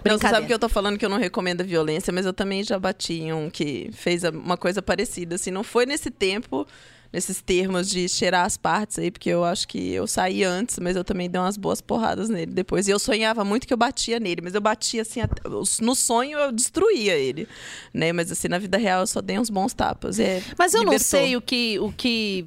Não, 0.04 0.18
você 0.18 0.28
sabe 0.28 0.46
que 0.46 0.54
eu 0.54 0.58
tô 0.58 0.68
falando 0.68 0.98
que 0.98 1.04
eu 1.04 1.10
não 1.10 1.18
recomendo 1.18 1.60
a 1.60 1.64
violência, 1.64 2.10
mas 2.12 2.24
eu 2.24 2.32
também 2.32 2.64
já 2.64 2.78
bati 2.78 3.20
em 3.20 3.32
um 3.32 3.50
que 3.50 3.90
fez 3.92 4.24
uma 4.24 4.56
coisa 4.56 4.80
parecida. 4.80 5.34
Assim, 5.34 5.50
não 5.50 5.62
foi 5.62 5.84
nesse 5.84 6.10
tempo, 6.10 6.66
nesses 7.12 7.40
termos 7.42 7.90
de 7.90 8.08
cheirar 8.08 8.44
as 8.46 8.56
partes 8.56 8.98
aí, 8.98 9.10
porque 9.10 9.28
eu 9.28 9.44
acho 9.44 9.66
que 9.66 9.90
eu 9.92 10.06
saí 10.06 10.44
antes, 10.44 10.78
mas 10.78 10.94
eu 10.96 11.02
também 11.02 11.28
dei 11.28 11.40
umas 11.40 11.56
boas 11.56 11.80
porradas 11.80 12.28
nele 12.28 12.52
depois. 12.52 12.86
E 12.86 12.90
eu 12.92 12.98
sonhava 12.98 13.44
muito 13.44 13.66
que 13.66 13.72
eu 13.72 13.76
batia 13.76 14.20
nele, 14.20 14.40
mas 14.42 14.54
eu 14.54 14.60
batia 14.60 15.02
assim, 15.02 15.20
até- 15.20 15.42
no 15.48 15.94
sonho 15.96 16.38
eu 16.38 16.52
destruía 16.52 17.14
ele, 17.16 17.48
né? 17.92 18.12
Mas 18.12 18.30
assim, 18.30 18.46
na 18.48 18.58
vida 18.58 18.78
real 18.78 19.00
eu 19.00 19.06
só 19.06 19.20
dei 19.20 19.38
uns 19.38 19.50
bons 19.50 19.74
tapas. 19.74 20.18
É, 20.20 20.42
Mas 20.56 20.72
eu 20.72 20.84
não 20.84 20.92
libertou. 20.92 21.04
sei 21.20 21.36
o 21.36 21.40
que, 21.40 21.78
o 21.80 21.92
que. 21.92 22.46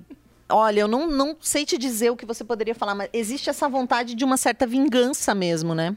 Olha, 0.49 0.81
eu 0.81 0.87
não, 0.87 1.09
não 1.09 1.35
sei 1.41 1.65
te 1.65 1.77
dizer 1.77 2.11
o 2.11 2.15
que 2.15 2.25
você 2.25 2.43
poderia 2.43 2.75
falar, 2.75 2.93
mas 2.95 3.09
existe 3.11 3.49
essa 3.49 3.67
vontade 3.67 4.13
de 4.15 4.23
uma 4.23 4.37
certa 4.37 4.67
vingança 4.67 5.33
mesmo, 5.35 5.73
né? 5.75 5.95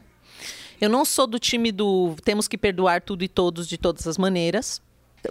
Eu 0.79 0.89
não 0.89 1.03
sou 1.05 1.25
do 1.25 1.39
time 1.39 1.71
do 1.71 2.15
temos 2.23 2.47
que 2.47 2.57
perdoar 2.57 3.01
tudo 3.01 3.23
e 3.23 3.27
todos 3.27 3.67
de 3.67 3.77
todas 3.77 4.05
as 4.07 4.17
maneiras. 4.17 4.81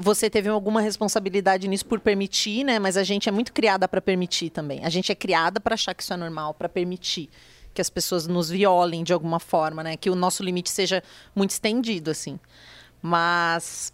Você 0.00 0.28
teve 0.28 0.48
alguma 0.48 0.80
responsabilidade 0.80 1.68
nisso 1.68 1.86
por 1.86 2.00
permitir, 2.00 2.64
né? 2.64 2.78
Mas 2.78 2.96
a 2.96 3.04
gente 3.04 3.28
é 3.28 3.32
muito 3.32 3.52
criada 3.52 3.86
para 3.86 4.00
permitir 4.00 4.50
também. 4.50 4.84
A 4.84 4.88
gente 4.88 5.12
é 5.12 5.14
criada 5.14 5.60
para 5.60 5.74
achar 5.74 5.94
que 5.94 6.02
isso 6.02 6.12
é 6.12 6.16
normal, 6.16 6.54
para 6.54 6.68
permitir 6.68 7.30
que 7.72 7.80
as 7.80 7.90
pessoas 7.90 8.26
nos 8.26 8.48
violem 8.48 9.04
de 9.04 9.12
alguma 9.12 9.38
forma, 9.38 9.82
né? 9.82 9.96
Que 9.96 10.10
o 10.10 10.14
nosso 10.14 10.42
limite 10.42 10.70
seja 10.70 11.02
muito 11.34 11.50
estendido, 11.50 12.10
assim. 12.10 12.38
Mas 13.00 13.92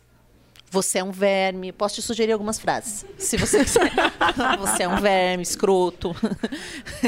você 0.72 1.00
é 1.00 1.04
um 1.04 1.12
verme. 1.12 1.70
Posso 1.70 1.96
te 1.96 2.02
sugerir 2.02 2.32
algumas 2.32 2.58
frases, 2.58 3.04
se 3.18 3.36
você 3.36 3.62
quiser. 3.62 3.92
você 4.58 4.84
é 4.84 4.88
um 4.88 5.00
verme, 5.00 5.42
escroto. 5.42 6.16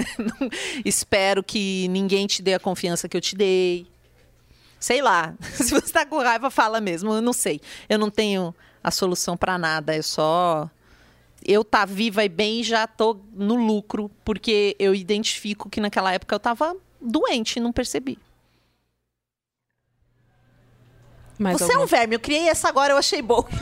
Espero 0.84 1.42
que 1.42 1.88
ninguém 1.88 2.26
te 2.26 2.42
dê 2.42 2.52
a 2.52 2.60
confiança 2.60 3.08
que 3.08 3.16
eu 3.16 3.22
te 3.22 3.34
dei. 3.34 3.86
Sei 4.78 5.00
lá. 5.00 5.34
Se 5.54 5.70
você 5.70 5.90
tá 5.90 6.04
com 6.04 6.18
raiva, 6.18 6.50
fala 6.50 6.78
mesmo. 6.78 7.14
Eu 7.14 7.22
não 7.22 7.32
sei. 7.32 7.58
Eu 7.88 7.98
não 7.98 8.10
tenho 8.10 8.54
a 8.84 8.90
solução 8.90 9.36
para 9.36 9.56
nada. 9.56 9.96
Eu 9.96 10.02
só. 10.02 10.68
Eu 11.44 11.64
tá 11.64 11.84
viva 11.84 12.24
e 12.24 12.28
bem 12.28 12.62
já 12.62 12.86
tô 12.86 13.18
no 13.32 13.54
lucro, 13.54 14.10
porque 14.24 14.76
eu 14.78 14.94
identifico 14.94 15.68
que 15.68 15.80
naquela 15.80 16.12
época 16.12 16.34
eu 16.34 16.40
tava 16.40 16.76
doente 17.00 17.56
e 17.56 17.60
não 17.60 17.72
percebi. 17.72 18.18
Mais 21.38 21.58
Você 21.58 21.72
é 21.72 21.78
um 21.78 21.86
verme, 21.86 22.14
eu 22.14 22.20
criei 22.20 22.48
essa 22.48 22.68
agora, 22.68 22.92
eu 22.92 22.96
achei 22.96 23.20
bom. 23.20 23.44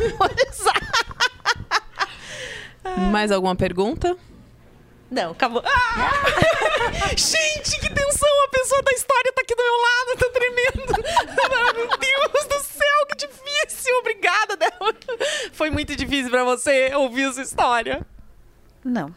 Mais 3.11 3.33
alguma 3.33 3.57
pergunta? 3.57 4.15
Não, 5.11 5.33
acabou. 5.33 5.63
Ah! 5.65 7.09
Gente, 7.17 7.81
que 7.81 7.95
tensão! 7.95 8.45
A 8.45 8.49
pessoa 8.49 8.83
da 8.83 8.93
história 8.93 9.33
tá 9.35 9.43
aqui 9.43 9.55
do 9.55 9.63
meu 9.63 9.75
lado, 9.75 10.17
tá 10.19 10.29
tremendo. 10.31 11.03
Meu 12.01 12.29
Deus 12.29 12.47
do 12.47 12.61
que 13.07 13.17
difícil! 13.17 13.95
Obrigada, 14.01 14.57
Débora. 14.57 14.97
Foi 15.53 15.71
muito 15.71 15.95
difícil 15.97 16.31
pra 16.31 16.45
você 16.45 16.95
ouvir 16.95 17.23
essa 17.29 17.43
história. 17.43 18.07
Não. 18.85 19.15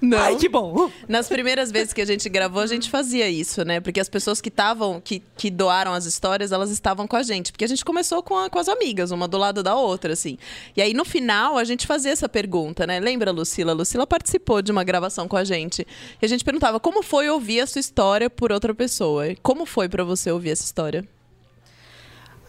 Não. 0.00 0.16
Ai, 0.18 0.36
que 0.36 0.48
bom. 0.48 0.88
Nas 1.08 1.28
primeiras 1.28 1.72
vezes 1.72 1.92
que 1.92 2.00
a 2.00 2.04
gente 2.04 2.28
gravou, 2.28 2.62
a 2.62 2.66
gente 2.68 2.88
fazia 2.88 3.28
isso, 3.28 3.64
né? 3.64 3.80
Porque 3.80 3.98
as 3.98 4.08
pessoas 4.08 4.40
que 4.40 4.48
estavam, 4.48 5.00
que, 5.00 5.20
que 5.36 5.50
doaram 5.50 5.92
as 5.92 6.04
histórias, 6.04 6.52
elas 6.52 6.70
estavam 6.70 7.04
com 7.08 7.16
a 7.16 7.22
gente. 7.24 7.50
Porque 7.50 7.64
a 7.64 7.68
gente 7.68 7.84
começou 7.84 8.22
com, 8.22 8.38
a- 8.38 8.48
com 8.48 8.60
as 8.60 8.68
amigas, 8.68 9.10
uma 9.10 9.26
do 9.26 9.36
lado 9.36 9.60
da 9.60 9.74
outra, 9.74 10.12
assim. 10.12 10.38
E 10.76 10.82
aí, 10.82 10.94
no 10.94 11.04
final, 11.04 11.58
a 11.58 11.64
gente 11.64 11.84
fazia 11.84 12.12
essa 12.12 12.28
pergunta, 12.28 12.86
né? 12.86 13.00
Lembra, 13.00 13.32
Lucila? 13.32 13.72
A 13.72 13.74
Lucila 13.74 14.06
participou 14.06 14.62
de 14.62 14.70
uma 14.70 14.84
gravação 14.84 15.26
com 15.26 15.36
a 15.36 15.42
gente. 15.42 15.84
E 16.22 16.24
a 16.24 16.28
gente 16.28 16.44
perguntava, 16.44 16.78
como 16.78 17.02
foi 17.02 17.28
ouvir 17.28 17.60
a 17.60 17.66
sua 17.66 17.80
história 17.80 18.30
por 18.30 18.52
outra 18.52 18.72
pessoa? 18.72 19.24
Como 19.42 19.66
foi 19.66 19.88
pra 19.88 20.04
você 20.04 20.30
ouvir 20.30 20.50
essa 20.50 20.62
história? 20.64 21.04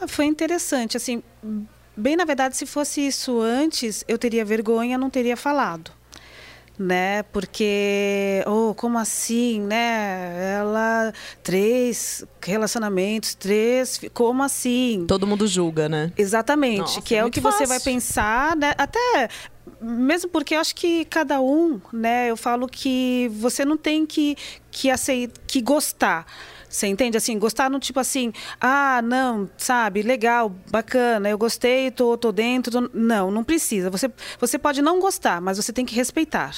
Ah, 0.01 0.07
Foi 0.07 0.25
interessante, 0.25 0.95
assim, 0.97 1.21
bem 1.95 2.15
na 2.15 2.25
verdade, 2.25 2.55
se 2.55 2.65
fosse 2.65 3.05
isso 3.05 3.39
antes, 3.41 4.03
eu 4.07 4.17
teria 4.17 4.45
vergonha, 4.45 4.97
não 4.97 5.09
teria 5.09 5.35
falado, 5.35 5.91
né? 6.77 7.23
Porque, 7.23 8.41
oh, 8.47 8.73
como 8.73 8.97
assim, 8.97 9.59
né? 9.59 10.55
Ela 10.59 11.11
três 11.43 12.23
relacionamentos, 12.41 13.35
três, 13.35 13.99
como 14.13 14.41
assim? 14.43 15.03
Todo 15.05 15.27
mundo 15.27 15.45
julga, 15.45 15.89
né? 15.89 16.13
Exatamente, 16.17 16.79
Nossa, 16.79 17.01
que 17.01 17.15
é 17.15 17.17
é, 17.19 17.25
o 17.25 17.29
que 17.29 17.41
você 17.41 17.65
fácil. 17.65 17.67
vai 17.67 17.79
pensar, 17.81 18.55
né? 18.55 18.73
Até 18.77 19.27
mesmo 19.81 20.29
porque 20.29 20.55
eu 20.55 20.59
acho 20.59 20.73
que 20.75 21.03
cada 21.05 21.41
um, 21.41 21.81
né? 21.91 22.29
Eu 22.29 22.37
falo 22.37 22.67
que 22.67 23.29
você 23.33 23.65
não 23.65 23.75
tem 23.77 24.05
que 24.05 24.37
que 24.71 24.89
aceitar, 24.89 25.39
que 25.45 25.61
gostar. 25.61 26.25
Você 26.69 26.85
entende? 26.87 27.17
Assim, 27.17 27.39
gostar 27.39 27.67
no 27.69 27.79
tipo 27.79 27.99
assim, 27.99 28.31
ah, 28.61 29.01
não, 29.03 29.49
sabe, 29.57 30.03
legal, 30.03 30.49
bacana, 30.69 31.27
eu 31.27 31.37
gostei, 31.37 31.89
tô, 31.89 32.15
tô 32.15 32.31
dentro. 32.31 32.71
tô- 32.71 32.89
Não, 32.93 33.31
não 33.31 33.43
precisa. 33.43 33.89
Você, 33.89 34.09
você 34.39 34.59
pode 34.59 34.81
não 34.81 34.99
gostar, 34.99 35.41
mas 35.41 35.57
você 35.57 35.73
tem 35.73 35.83
que 35.85 35.95
respeitar. 35.95 36.55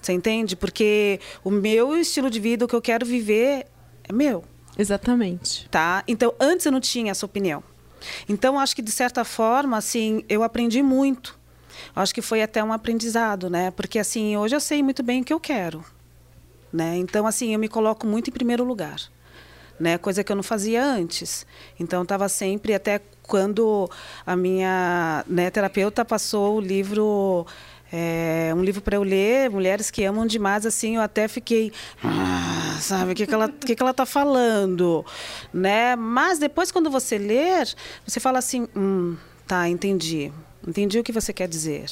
Você 0.00 0.12
entende? 0.12 0.54
Porque 0.56 1.20
o 1.42 1.50
meu 1.50 1.96
estilo 1.96 2.30
de 2.30 2.38
vida, 2.40 2.64
o 2.64 2.68
que 2.68 2.74
eu 2.74 2.80
quero 2.82 3.04
viver, 3.04 3.66
é 4.08 4.12
meu 4.12 4.44
Exatamente. 4.78 5.68
tá? 5.70 6.02
Então, 6.08 6.32
antes 6.40 6.64
eu 6.66 6.72
não 6.72 6.80
tinha 6.80 7.10
essa 7.10 7.26
opinião. 7.26 7.62
Então, 8.28 8.58
acho 8.58 8.74
que 8.74 8.82
de 8.82 8.90
certa 8.90 9.24
forma, 9.24 9.76
assim, 9.76 10.24
eu 10.28 10.42
aprendi 10.42 10.82
muito. 10.82 11.38
Acho 11.94 12.14
que 12.14 12.22
foi 12.22 12.42
até 12.42 12.62
um 12.62 12.72
aprendizado, 12.72 13.48
né? 13.50 13.70
Porque 13.70 13.98
assim, 13.98 14.36
hoje 14.36 14.54
eu 14.56 14.60
sei 14.60 14.82
muito 14.82 15.02
bem 15.02 15.20
o 15.22 15.24
que 15.24 15.32
eu 15.32 15.40
quero, 15.40 15.84
né? 16.72 16.96
Então, 16.96 17.26
assim, 17.26 17.52
eu 17.54 17.58
me 17.58 17.68
coloco 17.68 18.06
muito 18.06 18.28
em 18.28 18.32
primeiro 18.32 18.64
lugar, 18.64 18.96
né? 19.82 19.98
Coisa 19.98 20.22
que 20.22 20.30
eu 20.30 20.36
não 20.36 20.44
fazia 20.44 20.84
antes. 20.84 21.44
Então, 21.78 22.04
estava 22.04 22.28
sempre 22.28 22.72
até 22.72 23.00
quando 23.20 23.90
a 24.24 24.36
minha 24.36 25.24
né, 25.26 25.50
terapeuta 25.50 26.04
passou 26.04 26.58
o 26.58 26.60
livro 26.60 27.44
é, 27.92 28.52
um 28.56 28.62
livro 28.62 28.80
para 28.80 28.94
eu 28.94 29.02
ler, 29.02 29.50
Mulheres 29.50 29.90
que 29.90 30.04
Amam 30.04 30.24
Demais, 30.24 30.64
assim, 30.64 30.96
eu 30.96 31.02
até 31.02 31.26
fiquei, 31.26 31.72
ah, 32.02 32.78
sabe, 32.80 33.10
o 33.10 33.14
que, 33.14 33.26
que, 33.26 33.34
ela, 33.34 33.48
que, 33.48 33.74
que 33.74 33.82
ela 33.82 33.92
tá 33.92 34.06
falando, 34.06 35.04
né? 35.52 35.96
Mas 35.96 36.38
depois, 36.38 36.70
quando 36.70 36.88
você 36.88 37.18
ler, 37.18 37.68
você 38.06 38.20
fala 38.20 38.38
assim, 38.38 38.68
hum, 38.76 39.16
tá, 39.48 39.68
entendi, 39.68 40.32
entendi 40.66 41.00
o 41.00 41.02
que 41.02 41.12
você 41.12 41.32
quer 41.32 41.48
dizer. 41.48 41.86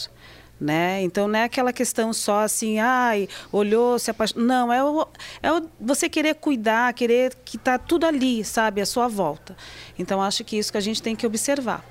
Né? 0.61 1.03
Então 1.03 1.27
não 1.27 1.39
é 1.39 1.45
aquela 1.45 1.73
questão 1.73 2.13
só 2.13 2.41
assim, 2.41 2.79
ai, 2.79 3.27
olhou, 3.51 3.99
se 3.99 4.11
apaixonou. 4.11 4.47
Não, 4.47 4.71
é, 4.71 4.85
o, 4.85 5.09
é 5.43 5.53
o, 5.53 5.63
você 5.81 6.07
querer 6.07 6.35
cuidar, 6.35 6.93
querer 6.93 7.35
que 7.45 7.57
tá 7.57 7.79
tudo 7.79 8.05
ali, 8.05 8.45
sabe, 8.45 8.83
à 8.83 8.87
sua 8.87 9.09
volta. 9.09 9.57
Então 9.99 10.21
acho 10.21 10.45
que 10.45 10.59
isso 10.59 10.71
que 10.71 10.77
a 10.77 10.83
gente 10.83 11.01
tem 11.01 11.17
que 11.17 11.27
observar. 11.27 11.83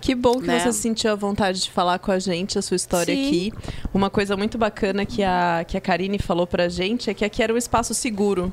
Que 0.00 0.14
bom 0.14 0.40
que 0.40 0.46
Né? 0.46 0.58
você 0.58 0.72
sentiu 0.72 1.12
a 1.12 1.14
vontade 1.14 1.62
de 1.62 1.70
falar 1.70 1.98
com 1.98 2.10
a 2.10 2.18
gente, 2.18 2.58
a 2.58 2.62
sua 2.62 2.74
história 2.74 3.14
Sim. 3.14 3.26
aqui. 3.26 3.52
Uma 3.92 4.10
coisa 4.10 4.36
muito 4.36 4.56
bacana 4.58 5.04
que 5.04 5.22
a, 5.22 5.64
que 5.66 5.76
a 5.76 5.80
Karine 5.80 6.18
falou 6.18 6.46
pra 6.46 6.68
gente 6.68 7.08
é 7.10 7.14
que 7.14 7.24
aqui 7.24 7.42
era 7.42 7.52
um 7.52 7.56
espaço 7.56 7.94
seguro. 7.94 8.52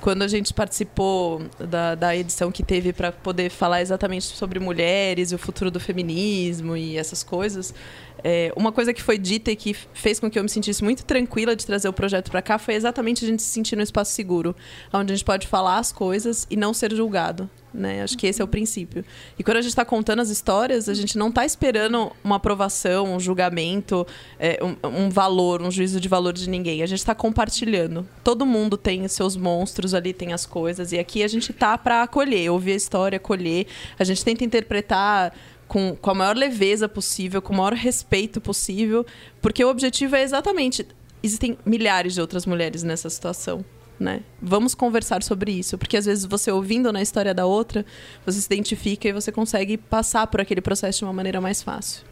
Quando 0.00 0.22
a 0.22 0.28
gente 0.28 0.54
participou 0.54 1.42
da, 1.58 1.96
da 1.96 2.16
edição 2.16 2.52
que 2.52 2.62
teve 2.62 2.92
para 2.92 3.10
poder 3.10 3.50
falar 3.50 3.80
exatamente 3.80 4.26
sobre 4.26 4.60
mulheres 4.60 5.32
e 5.32 5.34
o 5.34 5.38
futuro 5.38 5.72
do 5.72 5.80
feminismo 5.80 6.76
e 6.76 6.96
essas 6.96 7.24
coisas, 7.24 7.74
é, 8.22 8.52
uma 8.56 8.72
coisa 8.72 8.92
que 8.92 9.02
foi 9.02 9.18
dita 9.18 9.50
e 9.50 9.56
que 9.56 9.74
fez 9.74 10.18
com 10.18 10.30
que 10.30 10.38
eu 10.38 10.42
me 10.42 10.48
sentisse 10.48 10.82
muito 10.82 11.04
tranquila 11.04 11.54
de 11.54 11.64
trazer 11.64 11.88
o 11.88 11.92
projeto 11.92 12.30
para 12.30 12.42
cá 12.42 12.58
foi 12.58 12.74
exatamente 12.74 13.24
a 13.24 13.28
gente 13.28 13.42
se 13.42 13.48
sentir 13.48 13.76
num 13.76 13.82
espaço 13.82 14.12
seguro, 14.12 14.54
onde 14.92 15.12
a 15.12 15.16
gente 15.16 15.24
pode 15.24 15.46
falar 15.46 15.78
as 15.78 15.92
coisas 15.92 16.46
e 16.50 16.56
não 16.56 16.74
ser 16.74 16.94
julgado. 16.94 17.48
Né? 17.72 18.02
Acho 18.02 18.16
que 18.16 18.26
esse 18.26 18.40
é 18.40 18.44
o 18.44 18.48
princípio. 18.48 19.04
E 19.38 19.44
quando 19.44 19.58
a 19.58 19.60
gente 19.60 19.70
está 19.70 19.84
contando 19.84 20.20
as 20.20 20.30
histórias, 20.30 20.88
a 20.88 20.94
gente 20.94 21.18
não 21.18 21.28
está 21.28 21.44
esperando 21.44 22.10
uma 22.24 22.36
aprovação, 22.36 23.14
um 23.14 23.20
julgamento, 23.20 24.06
é, 24.38 24.58
um, 24.62 25.04
um 25.04 25.10
valor, 25.10 25.60
um 25.60 25.70
juízo 25.70 26.00
de 26.00 26.08
valor 26.08 26.32
de 26.32 26.48
ninguém. 26.48 26.82
A 26.82 26.86
gente 26.86 26.98
está 26.98 27.14
compartilhando. 27.14 28.08
Todo 28.24 28.46
mundo 28.46 28.76
tem 28.76 29.06
seus 29.06 29.36
monstros 29.36 29.92
ali, 29.92 30.12
tem 30.12 30.32
as 30.32 30.46
coisas. 30.46 30.92
E 30.92 30.98
aqui 30.98 31.22
a 31.22 31.28
gente 31.28 31.52
tá 31.52 31.76
para 31.76 32.02
acolher, 32.02 32.50
ouvir 32.50 32.72
a 32.72 32.76
história, 32.76 33.16
acolher. 33.16 33.66
A 33.98 34.04
gente 34.04 34.24
tenta 34.24 34.44
interpretar 34.44 35.34
com, 35.68 35.94
com 35.94 36.10
a 36.10 36.14
maior 36.14 36.36
leveza 36.36 36.88
possível, 36.88 37.40
com 37.42 37.52
o 37.52 37.56
maior 37.56 37.74
respeito 37.74 38.40
possível, 38.40 39.06
porque 39.40 39.62
o 39.64 39.68
objetivo 39.68 40.16
é 40.16 40.22
exatamente. 40.22 40.86
Existem 41.22 41.58
milhares 41.64 42.14
de 42.14 42.20
outras 42.20 42.46
mulheres 42.46 42.82
nessa 42.82 43.08
situação. 43.10 43.64
Né? 44.00 44.20
Vamos 44.40 44.76
conversar 44.76 45.24
sobre 45.24 45.50
isso, 45.50 45.76
porque 45.76 45.96
às 45.96 46.06
vezes 46.06 46.24
você 46.24 46.52
ouvindo 46.52 46.92
na 46.92 47.02
história 47.02 47.34
da 47.34 47.46
outra, 47.46 47.84
você 48.24 48.40
se 48.40 48.46
identifica 48.46 49.08
e 49.08 49.12
você 49.12 49.32
consegue 49.32 49.76
passar 49.76 50.28
por 50.28 50.40
aquele 50.40 50.60
processo 50.60 51.00
de 51.00 51.04
uma 51.04 51.12
maneira 51.12 51.40
mais 51.40 51.62
fácil. 51.64 52.04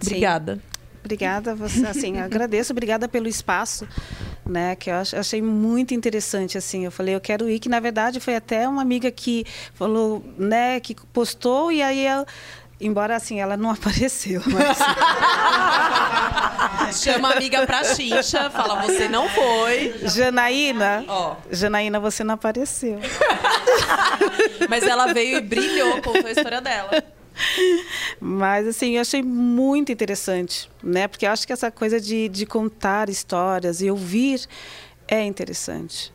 Obrigada. 0.00 0.60
Obrigada, 1.04 1.56
você, 1.56 1.84
assim, 1.84 2.18
agradeço, 2.18 2.72
obrigada 2.72 3.08
pelo 3.08 3.26
espaço, 3.26 3.88
né, 4.46 4.76
que 4.76 4.88
eu 4.88 4.94
ach- 4.94 5.14
achei 5.14 5.42
muito 5.42 5.92
interessante, 5.92 6.56
assim, 6.56 6.84
eu 6.84 6.92
falei, 6.92 7.16
eu 7.16 7.20
quero 7.20 7.50
ir, 7.50 7.58
que 7.58 7.68
na 7.68 7.80
verdade 7.80 8.20
foi 8.20 8.36
até 8.36 8.68
uma 8.68 8.80
amiga 8.82 9.10
que 9.10 9.44
falou, 9.74 10.24
né, 10.38 10.78
que 10.78 10.94
postou, 11.12 11.72
e 11.72 11.82
aí 11.82 12.06
eu, 12.06 12.24
embora 12.82 13.16
assim, 13.16 13.40
ela 13.40 13.56
não 13.56 13.70
apareceu. 13.72 14.42
Mas... 14.46 14.78
Chama 17.00 17.28
a 17.28 17.36
amiga 17.36 17.66
pra 17.66 17.82
Xixa, 17.84 18.50
fala, 18.50 18.82
você 18.82 19.08
não 19.08 19.28
foi. 19.28 19.94
Janaína, 20.04 21.04
Ó. 21.08 21.36
Janaína, 21.50 21.98
você 21.98 22.22
não 22.22 22.34
apareceu. 22.34 22.98
Mas 24.68 24.82
ela 24.84 25.12
veio 25.12 25.38
e 25.38 25.40
brilhou, 25.40 26.02
contou 26.02 26.26
a 26.26 26.30
história 26.30 26.60
dela. 26.60 26.90
Mas, 28.20 28.66
assim, 28.66 28.96
eu 28.96 29.00
achei 29.00 29.22
muito 29.22 29.90
interessante, 29.90 30.70
né? 30.82 31.08
Porque 31.08 31.26
eu 31.26 31.30
acho 31.30 31.46
que 31.46 31.52
essa 31.52 31.70
coisa 31.70 31.98
de, 32.00 32.28
de 32.28 32.44
contar 32.44 33.08
histórias 33.08 33.80
e 33.80 33.90
ouvir 33.90 34.46
é 35.08 35.24
interessante, 35.24 36.12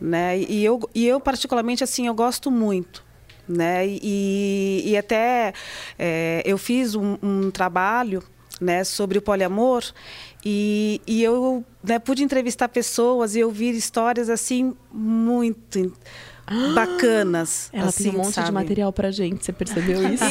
né? 0.00 0.38
E 0.38 0.64
eu, 0.64 0.80
e 0.94 1.06
eu 1.06 1.20
particularmente, 1.20 1.82
assim, 1.82 2.06
eu 2.06 2.14
gosto 2.14 2.50
muito, 2.50 3.04
né? 3.50 3.86
E, 3.86 4.82
e 4.86 4.96
até 4.96 5.52
é, 5.98 6.42
eu 6.44 6.56
fiz 6.56 6.94
um, 6.94 7.16
um 7.22 7.50
trabalho 7.50 8.22
né, 8.60 8.84
sobre 8.84 9.18
o 9.18 9.22
poliamor 9.22 9.82
e, 10.44 11.00
e 11.06 11.22
eu 11.22 11.64
né, 11.82 11.98
pude 11.98 12.22
entrevistar 12.22 12.68
pessoas 12.68 13.34
e 13.34 13.42
ouvir 13.42 13.74
histórias, 13.74 14.28
assim, 14.28 14.74
muito 14.92 15.92
bacanas. 16.74 17.70
Ela 17.72 17.88
assim, 17.88 18.04
tem 18.04 18.12
um 18.12 18.18
monte 18.18 18.34
sabe? 18.34 18.46
de 18.46 18.52
material 18.52 18.92
pra 18.92 19.10
gente, 19.10 19.44
você 19.44 19.52
percebeu 19.52 20.06
isso? 20.12 20.24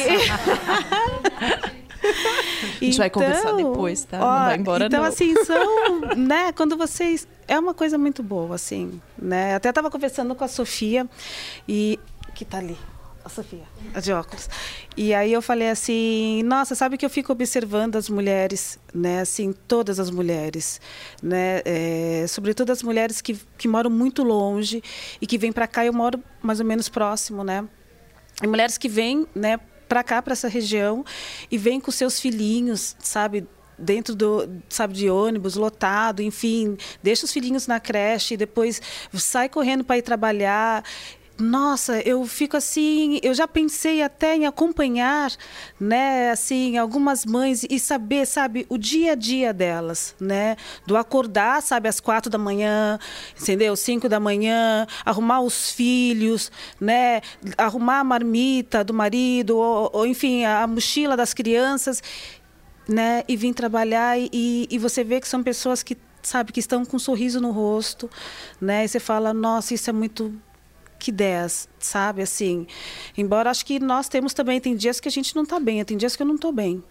A 2.80 2.84
gente 2.84 2.98
vai 2.98 3.10
conversar 3.10 3.52
depois, 3.52 4.04
tá? 4.04 4.18
Não 4.18 4.26
ó, 4.26 4.44
vai 4.44 4.56
embora, 4.56 4.86
então, 4.86 5.00
não. 5.00 5.08
assim, 5.08 5.34
são, 5.44 6.00
né, 6.16 6.50
quando 6.52 6.76
vocês... 6.76 7.28
É 7.46 7.58
uma 7.58 7.74
coisa 7.74 7.98
muito 7.98 8.22
boa, 8.22 8.54
assim, 8.54 9.00
né? 9.20 9.54
Até 9.56 9.68
estava 9.68 9.90
conversando 9.90 10.34
com 10.34 10.44
a 10.44 10.48
Sofia, 10.48 11.06
e 11.68 11.98
que 12.34 12.44
tá 12.44 12.58
ali, 12.58 12.78
a 13.24 13.28
Sofia, 13.28 13.64
de 14.02 14.12
óculos. 14.12 14.48
E 14.96 15.14
aí 15.14 15.32
eu 15.32 15.42
falei 15.42 15.68
assim, 15.68 16.42
nossa, 16.44 16.74
sabe 16.74 16.96
que 16.96 17.04
eu 17.04 17.10
fico 17.10 17.32
observando 17.32 17.96
as 17.96 18.08
mulheres, 18.08 18.78
né, 18.94 19.20
assim, 19.20 19.52
todas 19.52 20.00
as 20.00 20.10
mulheres, 20.10 20.80
né, 21.22 21.60
é, 21.64 22.26
sobretudo 22.28 22.70
as 22.70 22.82
mulheres 22.82 23.20
que, 23.20 23.38
que 23.58 23.68
moram 23.68 23.90
muito 23.90 24.22
longe 24.22 24.82
e 25.20 25.26
que 25.26 25.38
vêm 25.38 25.52
para 25.52 25.66
cá, 25.66 25.84
eu 25.84 25.92
moro 25.92 26.22
mais 26.42 26.60
ou 26.60 26.66
menos 26.66 26.88
próximo, 26.88 27.44
né? 27.44 27.68
E 28.42 28.46
mulheres 28.46 28.78
que 28.78 28.88
vêm, 28.88 29.26
né, 29.34 29.58
para 29.88 30.02
cá, 30.02 30.22
para 30.22 30.32
essa 30.32 30.48
região, 30.48 31.04
e 31.50 31.58
vêm 31.58 31.80
com 31.80 31.90
seus 31.90 32.20
filhinhos, 32.20 32.96
sabe, 33.00 33.46
dentro 33.76 34.14
do, 34.14 34.48
sabe, 34.68 34.94
de 34.94 35.10
ônibus 35.10 35.56
lotado, 35.56 36.22
enfim, 36.22 36.76
deixa 37.02 37.24
os 37.24 37.32
filhinhos 37.32 37.66
na 37.66 37.80
creche, 37.80 38.34
e 38.34 38.36
depois 38.36 38.80
sai 39.14 39.48
correndo 39.48 39.82
para 39.82 39.98
ir 39.98 40.02
trabalhar. 40.02 40.84
Nossa, 41.40 42.00
eu 42.06 42.26
fico 42.26 42.54
assim, 42.54 43.18
eu 43.22 43.32
já 43.32 43.48
pensei 43.48 44.02
até 44.02 44.36
em 44.36 44.46
acompanhar, 44.46 45.32
né, 45.80 46.30
assim, 46.30 46.76
algumas 46.76 47.24
mães 47.24 47.64
e 47.68 47.80
saber, 47.80 48.26
sabe, 48.26 48.66
o 48.68 48.76
dia 48.76 49.12
a 49.12 49.14
dia 49.14 49.50
delas, 49.50 50.14
né, 50.20 50.56
do 50.86 50.98
acordar, 50.98 51.62
sabe, 51.62 51.88
às 51.88 51.98
quatro 51.98 52.30
da 52.30 52.36
manhã, 52.36 52.98
entendeu, 53.40 53.74
cinco 53.74 54.06
da 54.06 54.20
manhã, 54.20 54.86
arrumar 55.02 55.40
os 55.40 55.70
filhos, 55.70 56.52
né, 56.78 57.22
arrumar 57.56 58.00
a 58.00 58.04
marmita 58.04 58.84
do 58.84 58.92
marido, 58.92 59.56
ou, 59.56 59.90
ou 59.94 60.06
enfim, 60.06 60.44
a, 60.44 60.66
mochila 60.66 61.16
das 61.16 61.32
crianças, 61.32 62.02
né, 62.86 63.24
e 63.26 63.34
vir 63.34 63.54
trabalhar 63.54 64.18
e, 64.18 64.68
e 64.70 64.78
você 64.78 65.02
vê 65.02 65.18
que 65.18 65.28
são 65.28 65.42
pessoas 65.42 65.82
que 65.82 65.96
sabe 66.22 66.52
que 66.52 66.60
estão 66.60 66.84
com 66.84 66.96
um 66.96 67.00
sorriso 67.00 67.40
no 67.40 67.50
rosto, 67.50 68.10
né, 68.60 68.84
e 68.84 68.88
você 68.88 69.00
fala, 69.00 69.32
nossa, 69.32 69.72
isso 69.72 69.88
é 69.88 69.92
muito 69.92 70.34
que 71.00 71.10
10, 71.10 71.68
sabe? 71.78 72.22
Assim, 72.22 72.66
embora 73.16 73.50
acho 73.50 73.66
que 73.66 73.80
nós 73.80 74.08
temos 74.08 74.32
também, 74.32 74.60
tem 74.60 74.76
dias 74.76 75.00
que 75.00 75.08
a 75.08 75.10
gente 75.10 75.34
não 75.34 75.42
está 75.42 75.58
bem, 75.58 75.84
tem 75.84 75.96
dias 75.96 76.14
que 76.14 76.22
eu 76.22 76.26
não 76.26 76.36
estou 76.36 76.52
bem. 76.52 76.82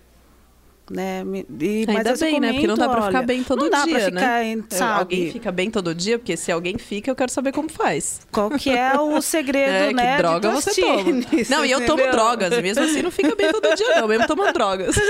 Né? 0.91 1.23
E, 1.59 1.85
Ainda 1.87 2.17
bem, 2.17 2.39
né? 2.39 2.51
Porque 2.51 2.65
não 2.65 2.75
dá 2.75 2.89
pra 2.89 2.95
comento, 2.95 3.11
ficar 3.11 3.21
bem 3.21 3.43
todo 3.43 3.69
não 3.69 3.85
dia, 3.85 3.95
pra 3.95 4.05
ficar, 4.05 4.43
né? 4.43 4.63
sabe? 4.71 4.99
Alguém 4.99 5.31
fica 5.31 5.51
bem 5.51 5.69
todo 5.69 5.93
dia, 5.93 6.17
porque 6.17 6.35
se 6.35 6.51
alguém 6.51 6.79
fica, 6.79 7.11
eu 7.11 7.15
quero 7.15 7.31
saber 7.31 7.51
como 7.51 7.69
faz. 7.69 8.21
Qual 8.31 8.49
que 8.49 8.71
é 8.71 8.99
o 8.99 9.21
segredo, 9.21 9.71
É, 9.71 9.93
né? 9.93 10.15
que 10.15 10.17
droga 10.23 10.49
você 10.49 10.81
toma. 10.81 11.03
Não, 11.47 11.63
e 11.63 11.69
eu 11.69 11.85
tomo 11.85 12.01
entendeu? 12.01 12.11
drogas, 12.11 12.53
e 12.53 12.61
mesmo 12.63 12.83
assim 12.83 13.03
não 13.03 13.11
fica 13.11 13.35
bem 13.35 13.51
todo 13.51 13.75
dia, 13.75 14.01
não, 14.01 14.07
mesmo 14.07 14.25
tomando 14.25 14.51
drogas. 14.51 14.95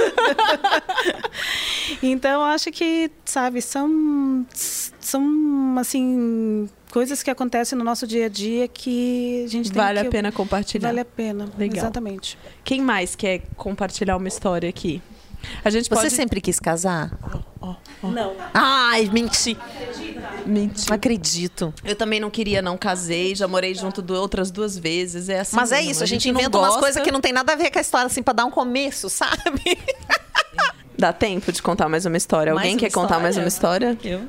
Então, 2.02 2.44
acho 2.44 2.72
que, 2.72 3.10
sabe, 3.26 3.62
são, 3.62 4.46
são, 4.54 5.76
assim, 5.78 6.70
coisas 6.92 7.24
que 7.24 7.30
acontecem 7.30 7.78
no 7.78 7.84
nosso 7.84 8.06
dia 8.06 8.26
a 8.26 8.30
dia 8.30 8.68
que 8.68 9.44
a 9.46 9.50
gente 9.50 9.72
tem 9.72 9.82
Vale 9.82 10.02
que... 10.02 10.08
a 10.08 10.10
pena 10.10 10.32
compartilhar. 10.32 10.90
Vale 10.90 11.02
a 11.02 11.06
pena, 11.06 11.48
Legal. 11.58 11.78
exatamente. 11.78 12.38
Quem 12.64 12.82
mais 12.82 13.16
quer 13.16 13.42
compartilhar 13.56 14.18
uma 14.18 14.28
história 14.28 14.70
aqui? 14.70 15.02
A 15.64 15.70
gente 15.70 15.88
Você 15.88 15.96
pode... 15.96 16.10
sempre 16.12 16.42
quis 16.42 16.60
casar? 16.60 17.18
Não. 18.04 18.36
Ai, 18.54 19.10
menti. 19.12 19.58
Mentira. 20.46 20.86
Não 20.90 20.96
acredito. 20.96 21.74
Eu 21.84 21.96
também 21.96 22.20
não 22.20 22.30
queria, 22.30 22.62
não 22.62 22.78
casei, 22.78 23.36
já 23.36 23.48
morei 23.48 23.74
junto 23.74 24.02
do, 24.02 24.14
outras 24.16 24.52
duas 24.52 24.78
vezes. 24.78 25.30
É 25.30 25.40
assim 25.40 25.56
Mas 25.56 25.72
é 25.72 25.82
isso, 25.82 26.04
a 26.04 26.06
gente, 26.06 26.32
não 26.32 26.40
inventa 26.40 26.58
umas 26.58 26.78
coisas 26.78 27.02
que 27.02 27.12
não 27.12 27.22
tem 27.22 27.32
nada 27.32 27.54
a 27.54 27.56
ver 27.56 27.72
com 27.72 27.78
a 27.78 27.82
história, 27.82 28.08
assim, 28.08 28.24
pra 28.24 28.34
dar 28.34 28.46
um 28.46 28.52
começo, 28.52 29.08
sabe? 29.10 29.78
Dá 30.98 31.14
tempo 31.14 31.52
de 31.52 31.62
contar 31.62 31.88
mais 31.88 32.06
uma 32.06 32.18
história. 32.18 32.54
Mais 32.54 32.66
Alguém 32.66 32.76
uma 32.76 32.80
quer 32.80 32.92
contar 32.92 33.20
mais 33.20 33.38
uma 33.38 33.48
história? 33.48 33.98
Eu. 34.04 34.22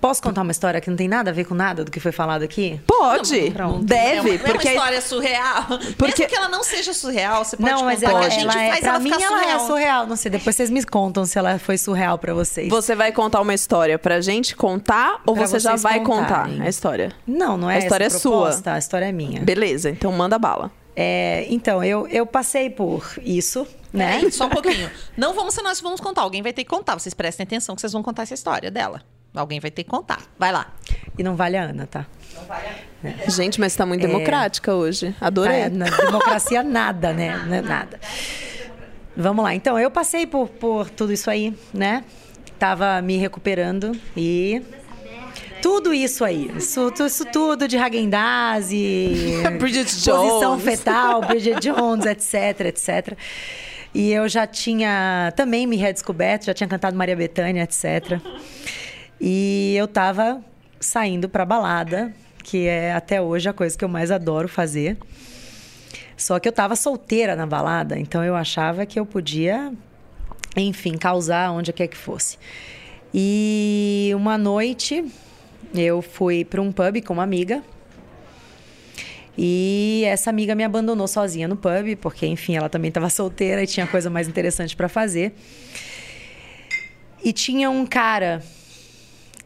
Posso 0.00 0.22
contar 0.22 0.42
uma 0.42 0.50
história 0.52 0.80
que 0.80 0.90
não 0.90 0.96
tem 0.96 1.08
nada 1.08 1.30
a 1.30 1.32
ver 1.32 1.44
com 1.44 1.54
nada 1.54 1.84
do 1.84 1.90
que 1.90 1.98
foi 2.00 2.12
falado 2.12 2.42
aqui? 2.42 2.80
Pode, 2.86 3.50
Pronto. 3.52 3.84
deve, 3.84 4.30
É 4.30 4.32
uma, 4.34 4.38
porque 4.38 4.68
é 4.68 4.72
uma 4.72 4.76
história 4.78 5.00
surreal. 5.00 5.64
Porque- 5.96 6.22
Mesmo 6.22 6.28
que 6.28 6.34
ela 6.36 6.48
não 6.48 6.62
seja 6.62 6.92
surreal, 6.92 7.44
você 7.44 7.56
pode 7.56 7.70
não, 7.70 7.84
mas 7.84 8.00
contar. 8.00 8.10
ela, 8.12 8.20
a 8.26 8.28
gente 8.28 8.42
ela 8.42 8.62
é, 8.62 8.68
faz 8.68 8.80
pra 8.80 8.88
ela 8.90 8.98
mim 8.98 9.10
ficar 9.12 9.22
ela 9.24 9.38
surreal. 9.38 9.56
é 9.56 9.66
surreal. 9.66 10.06
Não 10.06 10.16
sei, 10.16 10.30
depois 10.30 10.54
vocês 10.56 10.70
me 10.70 10.84
contam 10.84 11.24
se 11.24 11.38
ela 11.38 11.58
foi 11.58 11.78
surreal 11.78 12.18
pra 12.18 12.34
vocês. 12.34 12.68
você 12.68 12.94
vai 12.94 13.12
contar 13.12 13.40
uma 13.40 13.54
história 13.54 13.98
pra 13.98 14.20
gente 14.20 14.54
contar 14.56 15.20
ou 15.26 15.34
Pra 15.34 15.46
você 15.46 15.58
já 15.58 15.76
vai 15.76 16.00
contarem. 16.00 16.52
contar 16.54 16.64
a 16.66 16.68
história? 16.68 17.12
Não, 17.26 17.56
não 17.56 17.70
é 17.70 17.76
A 17.76 17.78
história 17.78 18.04
essa 18.04 18.16
é 18.16 18.20
sua. 18.20 18.32
proposta, 18.42 18.72
A 18.74 18.78
história 18.78 19.06
é 19.06 19.12
minha. 19.12 19.40
Beleza, 19.42 19.90
então 19.90 20.12
manda 20.12 20.38
bala. 20.38 20.70
É, 20.96 21.46
então, 21.50 21.82
eu, 21.82 22.06
eu 22.08 22.24
passei 22.24 22.70
por 22.70 23.04
isso, 23.24 23.66
né? 23.92 24.16
Peraí, 24.18 24.30
só 24.32 24.46
um 24.46 24.50
pouquinho. 24.50 24.88
Não 25.16 25.34
vamos 25.34 25.52
ser 25.54 25.62
nós 25.62 25.78
que 25.78 25.82
vamos 25.82 26.00
contar. 26.00 26.22
Alguém 26.22 26.40
vai 26.40 26.52
ter 26.52 26.62
que 26.62 26.70
contar. 26.70 26.96
Vocês 26.98 27.12
prestem 27.14 27.42
atenção 27.44 27.74
que 27.74 27.80
vocês 27.80 27.92
vão 27.92 28.02
contar 28.02 28.22
essa 28.22 28.34
história 28.34 28.70
dela. 28.70 29.02
Alguém 29.34 29.58
vai 29.58 29.70
ter 29.70 29.82
que 29.82 29.90
contar. 29.90 30.20
Vai 30.38 30.52
lá. 30.52 30.72
E 31.18 31.22
não 31.22 31.34
vale 31.34 31.56
a 31.56 31.64
Ana, 31.64 31.86
tá? 31.86 32.06
Gente, 33.28 33.60
mas 33.60 33.74
tá 33.74 33.84
muito 33.84 34.00
democrática 34.00 34.74
hoje. 34.74 35.14
Adorei. 35.20 35.62
É, 35.62 35.68
na 35.68 35.86
democracia 35.86 36.62
nada, 36.62 37.12
né? 37.12 37.36
Não 37.46 37.54
é 37.54 37.60
Nada. 37.60 38.00
Vamos 39.16 39.44
lá. 39.44 39.54
Então, 39.54 39.78
eu 39.78 39.90
passei 39.90 40.26
por, 40.26 40.48
por 40.48 40.90
tudo 40.90 41.12
isso 41.12 41.30
aí, 41.30 41.54
né? 41.72 42.04
Tava 42.58 43.00
me 43.02 43.16
recuperando 43.16 43.92
e 44.16 44.62
tudo 45.62 45.94
isso 45.94 46.24
aí. 46.24 46.50
Isso, 46.56 46.92
isso 47.04 47.24
tudo 47.26 47.68
de 47.68 47.76
Häagen-Dazs 47.76 48.70
e 48.72 49.42
Bridget 49.58 49.84
posição 49.84 50.56
Jones. 50.56 50.62
fetal, 50.64 51.20
Bridget 51.22 51.60
Jones, 51.60 52.06
etc, 52.06 52.66
etc. 52.66 53.16
E 53.94 54.12
eu 54.12 54.28
já 54.28 54.46
tinha 54.46 55.32
também 55.36 55.66
me 55.66 55.76
redescoberto, 55.76 56.46
já 56.46 56.54
tinha 56.54 56.68
cantado 56.68 56.96
Maria 56.96 57.14
Bethânia, 57.14 57.62
etc. 57.62 58.20
E 59.26 59.74
eu 59.74 59.88
tava 59.88 60.44
saindo 60.78 61.30
pra 61.30 61.46
balada, 61.46 62.14
que 62.42 62.66
é 62.66 62.92
até 62.92 63.22
hoje 63.22 63.48
a 63.48 63.54
coisa 63.54 63.74
que 63.74 63.82
eu 63.82 63.88
mais 63.88 64.10
adoro 64.10 64.46
fazer. 64.46 64.98
Só 66.14 66.38
que 66.38 66.46
eu 66.46 66.52
tava 66.52 66.76
solteira 66.76 67.34
na 67.34 67.46
balada, 67.46 67.98
então 67.98 68.22
eu 68.22 68.36
achava 68.36 68.84
que 68.84 69.00
eu 69.00 69.06
podia, 69.06 69.72
enfim, 70.54 70.98
causar 70.98 71.52
onde 71.52 71.72
quer 71.72 71.86
que 71.86 71.96
fosse. 71.96 72.36
E 73.14 74.12
uma 74.14 74.36
noite 74.36 75.02
eu 75.74 76.02
fui 76.02 76.44
para 76.44 76.60
um 76.60 76.70
pub 76.70 77.00
com 77.00 77.14
uma 77.14 77.22
amiga. 77.22 77.62
E 79.38 80.02
essa 80.04 80.28
amiga 80.28 80.54
me 80.54 80.64
abandonou 80.64 81.08
sozinha 81.08 81.48
no 81.48 81.56
pub, 81.56 81.96
porque, 81.98 82.26
enfim, 82.26 82.56
ela 82.56 82.68
também 82.68 82.88
estava 82.88 83.08
solteira 83.08 83.62
e 83.62 83.66
tinha 83.66 83.86
coisa 83.86 84.10
mais 84.10 84.28
interessante 84.28 84.76
para 84.76 84.86
fazer. 84.86 85.34
E 87.24 87.32
tinha 87.32 87.70
um 87.70 87.86
cara 87.86 88.42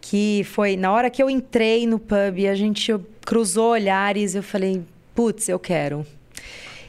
que 0.08 0.42
foi 0.44 0.74
na 0.74 0.90
hora 0.90 1.10
que 1.10 1.22
eu 1.22 1.28
entrei 1.28 1.86
no 1.86 1.98
pub, 1.98 2.46
a 2.50 2.54
gente 2.54 2.98
cruzou 3.26 3.72
olhares, 3.72 4.34
eu 4.34 4.42
falei, 4.42 4.82
putz, 5.14 5.50
eu 5.50 5.58
quero. 5.58 6.06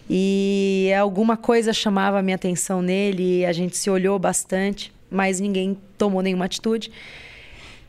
E 0.09 0.89
alguma 0.97 1.35
coisa 1.35 1.73
chamava 1.73 2.19
a 2.19 2.21
minha 2.21 2.37
atenção 2.37 2.81
nele, 2.81 3.45
a 3.45 3.51
gente 3.51 3.75
se 3.75 3.89
olhou 3.89 4.17
bastante, 4.17 4.93
mas 5.11 5.41
ninguém 5.41 5.77
tomou 5.97 6.21
nenhuma 6.21 6.45
atitude. 6.45 6.93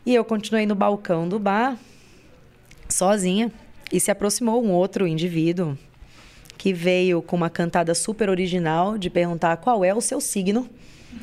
E 0.04 0.12
eu 0.12 0.24
continuei 0.24 0.66
no 0.66 0.74
balcão 0.74 1.28
do 1.28 1.38
bar, 1.38 1.78
sozinha, 2.88 3.52
e 3.92 4.00
se 4.00 4.10
aproximou 4.10 4.60
um 4.60 4.72
outro 4.72 5.06
indivíduo 5.06 5.78
que 6.58 6.72
veio 6.72 7.22
com 7.22 7.36
uma 7.36 7.48
cantada 7.48 7.94
super 7.94 8.28
original 8.28 8.98
de 8.98 9.08
perguntar 9.08 9.58
qual 9.58 9.84
é 9.84 9.94
o 9.94 10.00
seu 10.00 10.20
signo. 10.20 10.68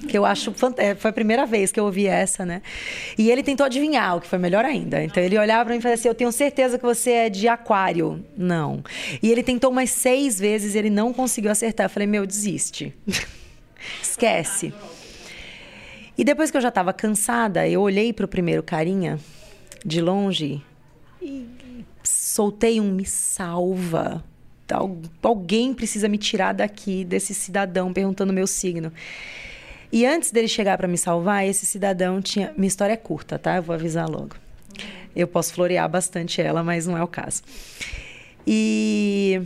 Que 0.08 0.18
eu 0.18 0.26
acho 0.26 0.52
fant- 0.54 0.78
é, 0.80 0.96
foi 0.96 1.10
a 1.10 1.14
primeira 1.14 1.46
vez 1.46 1.72
que 1.72 1.80
eu 1.80 1.86
ouvi 1.86 2.08
essa, 2.08 2.46
né? 2.46 2.62
E 3.18 3.30
ele 3.32 3.42
tentou 3.44 3.66
adivinhar, 3.66 4.18
o 4.18 4.22
que 4.22 4.28
foi 4.28 4.38
melhor 4.38 4.64
ainda. 4.64 5.04
Então 5.04 5.22
ele 5.24 5.38
olhava 5.38 5.66
pra 5.66 5.74
mim 5.74 5.80
e 5.80 5.82
falava 5.82 6.00
assim: 6.00 6.08
Eu 6.08 6.16
tenho 6.16 6.32
certeza 6.32 6.78
que 6.78 6.84
você 6.86 7.12
é 7.12 7.30
de 7.30 7.48
aquário. 7.48 8.24
Não. 8.38 8.84
E 9.22 9.32
ele 9.32 9.44
tentou 9.44 9.72
umas 9.72 9.90
seis 9.90 10.40
vezes 10.40 10.76
e 10.76 10.78
ele 10.78 10.90
não 10.90 11.12
conseguiu 11.14 11.52
acertar. 11.52 11.86
Eu 11.86 11.90
falei: 11.90 12.08
Meu, 12.08 12.26
desiste. 12.28 12.94
Esquece. 14.02 14.74
E 16.18 16.24
depois 16.24 16.50
que 16.52 16.58
eu 16.58 16.62
já 16.62 16.70
estava 16.70 16.92
cansada, 16.94 17.68
eu 17.68 17.82
olhei 17.82 18.12
para 18.12 18.26
o 18.26 18.28
primeiro 18.28 18.64
carinha 18.64 19.20
de 19.86 20.02
longe 20.02 20.62
e 21.22 21.46
soltei 22.04 22.80
um 22.82 22.92
me 22.92 23.06
salva. 23.06 24.24
Al- 24.72 24.98
Alguém 25.22 25.74
precisa 25.74 26.08
me 26.10 26.18
tirar 26.18 26.54
daqui 26.54 27.06
desse 27.06 27.34
cidadão 27.34 27.94
perguntando 27.94 28.34
meu 28.34 28.48
signo. 28.48 28.92
E 29.92 30.06
antes 30.06 30.32
dele 30.32 30.48
chegar 30.48 30.78
para 30.78 30.88
me 30.88 30.98
salvar, 30.98 31.46
esse 31.46 31.66
cidadão 31.66 32.22
tinha. 32.22 32.54
Minha 32.58 32.68
história 32.68 32.94
é 32.94 32.98
curta, 32.98 33.40
tá? 33.40 33.56
Eu 33.56 33.64
vou 33.64 33.74
avisar 33.74 34.10
logo. 34.10 34.36
Eu 35.16 35.28
posso 35.28 35.54
florear 35.54 35.88
bastante 35.90 36.42
ela, 36.42 36.64
mas 36.64 36.86
não 36.86 36.98
é 36.98 37.04
o 37.04 37.08
caso. 37.08 37.42
E 38.46 39.42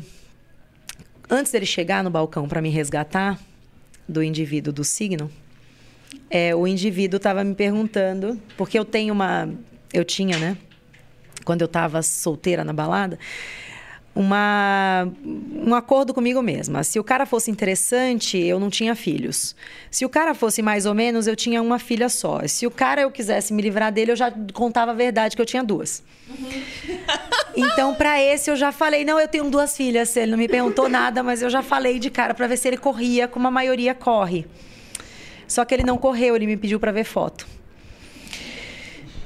antes 1.30 1.52
dele 1.52 1.66
chegar 1.66 2.04
no 2.04 2.10
balcão 2.10 2.48
para 2.48 2.62
me 2.62 2.70
resgatar 2.70 3.39
do 4.08 4.22
indivíduo 4.22 4.74
do 4.74 4.84
signo, 4.84 5.32
é, 6.30 6.56
o 6.56 6.68
indivíduo 6.68 7.18
estava 7.18 7.44
me 7.44 7.56
perguntando, 7.56 8.39
porque 8.58 8.78
eu 8.78 8.86
tenho 8.86 9.14
uma. 9.14 9.50
Eu 9.94 10.04
tinha, 10.04 10.38
né? 10.38 10.58
Quando 11.46 11.62
eu 11.62 11.66
estava 11.66 12.02
solteira 12.02 12.64
na 12.64 12.74
balada, 12.74 13.18
uma, 14.14 15.07
um 15.66 15.74
acordo 15.74 16.14
comigo 16.14 16.41
mesma. 16.41 16.84
Se 16.84 16.99
o 16.99 17.03
cara 17.03 17.26
fosse 17.26 17.49
interessante, 17.49 18.38
eu 18.38 18.59
não 18.59 18.70
tinha 18.70 18.93
filhos. 18.95 19.55
Se 19.89 20.05
o 20.05 20.09
cara 20.09 20.34
fosse 20.34 20.62
mais 20.62 20.86
ou 20.86 20.93
menos, 20.93 21.28
eu 21.28 21.36
tinha 21.36 21.62
uma 21.62 21.80
filha 21.80 22.09
só. 22.09 22.41
Se 22.47 22.68
o 22.68 22.72
cara 22.72 23.01
eu 23.01 23.12
quisesse 23.12 23.53
me 23.53 23.62
livrar 23.62 23.91
dele, 23.91 24.12
eu 24.12 24.16
já 24.16 24.32
contava 24.53 24.91
a 24.91 24.93
verdade 24.93 25.36
que 25.36 25.41
eu 25.41 25.45
tinha 25.45 25.64
duas. 25.64 26.03
Então, 27.55 27.93
para 27.95 28.22
esse, 28.22 28.49
eu 28.49 28.55
já 28.55 28.72
falei: 28.72 29.03
não, 29.05 29.20
eu 29.20 29.28
tenho 29.28 29.49
duas 29.49 29.76
filhas. 29.76 30.16
Ele 30.16 30.32
não 30.32 30.38
me 30.38 30.47
perguntou 30.47 30.88
nada, 30.89 31.24
mas 31.24 31.41
eu 31.41 31.49
já 31.49 31.62
falei 31.62 31.99
de 31.99 32.09
cara 32.09 32.34
para 32.34 32.47
ver 32.47 32.57
se 32.57 32.68
ele 32.68 32.78
corria, 32.78 33.28
como 33.28 33.47
a 33.47 33.51
maioria 33.51 33.93
corre. 33.93 34.45
Só 35.47 35.66
que 35.66 35.74
ele 35.74 35.84
não 35.84 35.97
correu, 35.97 36.36
ele 36.36 36.47
me 36.47 36.55
pediu 36.55 36.80
para 36.80 36.91
ver 36.91 37.03
foto. 37.03 37.45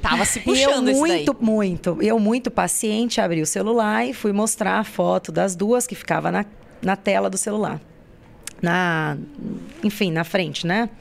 Tava 0.08 0.24
se 0.24 0.38
E 0.38 0.42
eu 0.42 0.70
puxando 0.70 0.90
esse 0.90 1.02
daí. 1.02 1.26
muito, 1.26 1.38
muito, 1.42 1.98
eu 2.00 2.20
muito 2.20 2.52
paciente, 2.52 3.20
abri 3.20 3.42
o 3.42 3.46
celular 3.46 4.06
e 4.06 4.14
fui 4.14 4.32
mostrar 4.32 4.78
a 4.78 4.84
foto 4.84 5.32
das 5.32 5.56
duas 5.56 5.88
que 5.88 5.96
ficava 5.96 6.32
na, 6.32 6.46
na 6.80 6.96
tela 6.96 7.28
do 7.28 7.38
celular. 7.38 7.82
Na, 8.62 9.18
enfim, 9.84 10.12
na 10.12 10.24
frente, 10.24 10.68
né? 10.68 10.92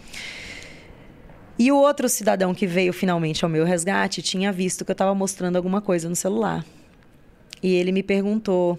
E 1.58 1.70
o 1.70 1.76
outro 1.76 2.08
cidadão 2.08 2.54
que 2.54 2.66
veio 2.66 2.94
finalmente 2.94 3.44
ao 3.44 3.50
meu 3.50 3.64
resgate 3.66 4.22
tinha 4.22 4.50
visto 4.50 4.86
que 4.86 4.90
eu 4.90 4.94
estava 4.94 5.14
mostrando 5.14 5.56
alguma 5.56 5.82
coisa 5.82 6.08
no 6.08 6.16
celular. 6.16 6.64
E 7.62 7.74
ele 7.74 7.92
me 7.92 8.02
perguntou: 8.02 8.72
o 8.72 8.78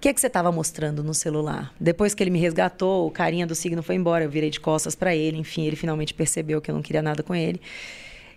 que, 0.00 0.08
é 0.08 0.12
que 0.12 0.20
você 0.20 0.26
estava 0.26 0.50
mostrando 0.50 1.04
no 1.04 1.14
celular? 1.14 1.72
Depois 1.78 2.14
que 2.14 2.22
ele 2.22 2.30
me 2.30 2.40
resgatou, 2.40 3.06
o 3.06 3.10
carinha 3.12 3.46
do 3.46 3.54
signo 3.54 3.80
foi 3.80 3.94
embora, 3.94 4.24
eu 4.24 4.30
virei 4.30 4.50
de 4.50 4.58
costas 4.58 4.96
para 4.96 5.14
ele, 5.14 5.38
enfim, 5.38 5.66
ele 5.66 5.76
finalmente 5.76 6.12
percebeu 6.12 6.60
que 6.60 6.68
eu 6.68 6.74
não 6.74 6.82
queria 6.82 7.00
nada 7.00 7.22
com 7.22 7.34
ele. 7.34 7.60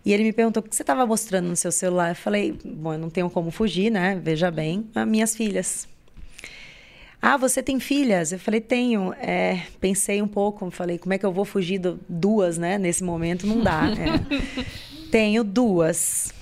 E 0.05 0.11
ele 0.13 0.23
me 0.23 0.33
perguntou: 0.33 0.61
o 0.61 0.67
que 0.67 0.75
você 0.75 0.83
estava 0.83 1.05
mostrando 1.05 1.47
no 1.47 1.55
seu 1.55 1.71
celular? 1.71 2.09
Eu 2.09 2.15
falei: 2.15 2.57
bom, 2.63 2.93
eu 2.93 2.99
não 2.99 3.09
tenho 3.09 3.29
como 3.29 3.51
fugir, 3.51 3.91
né? 3.91 4.19
Veja 4.21 4.51
bem, 4.51 4.87
as 4.93 5.07
minhas 5.07 5.35
filhas. 5.35 5.87
Ah, 7.21 7.37
você 7.37 7.63
tem 7.63 7.79
filhas? 7.79 8.33
Eu 8.33 8.39
falei, 8.39 8.59
tenho. 8.59 9.13
É, 9.13 9.65
pensei 9.79 10.21
um 10.21 10.27
pouco, 10.27 10.69
falei, 10.69 10.97
como 10.97 11.13
é 11.13 11.17
que 11.17 11.25
eu 11.25 11.31
vou 11.31 11.45
fugir 11.45 11.79
do, 11.79 11.97
duas, 12.09 12.57
né? 12.57 12.77
Nesse 12.77 13.01
momento 13.01 13.47
não 13.47 13.61
dá. 13.61 13.83
é. 13.91 14.63
tenho 15.09 15.41
duas. 15.41 16.33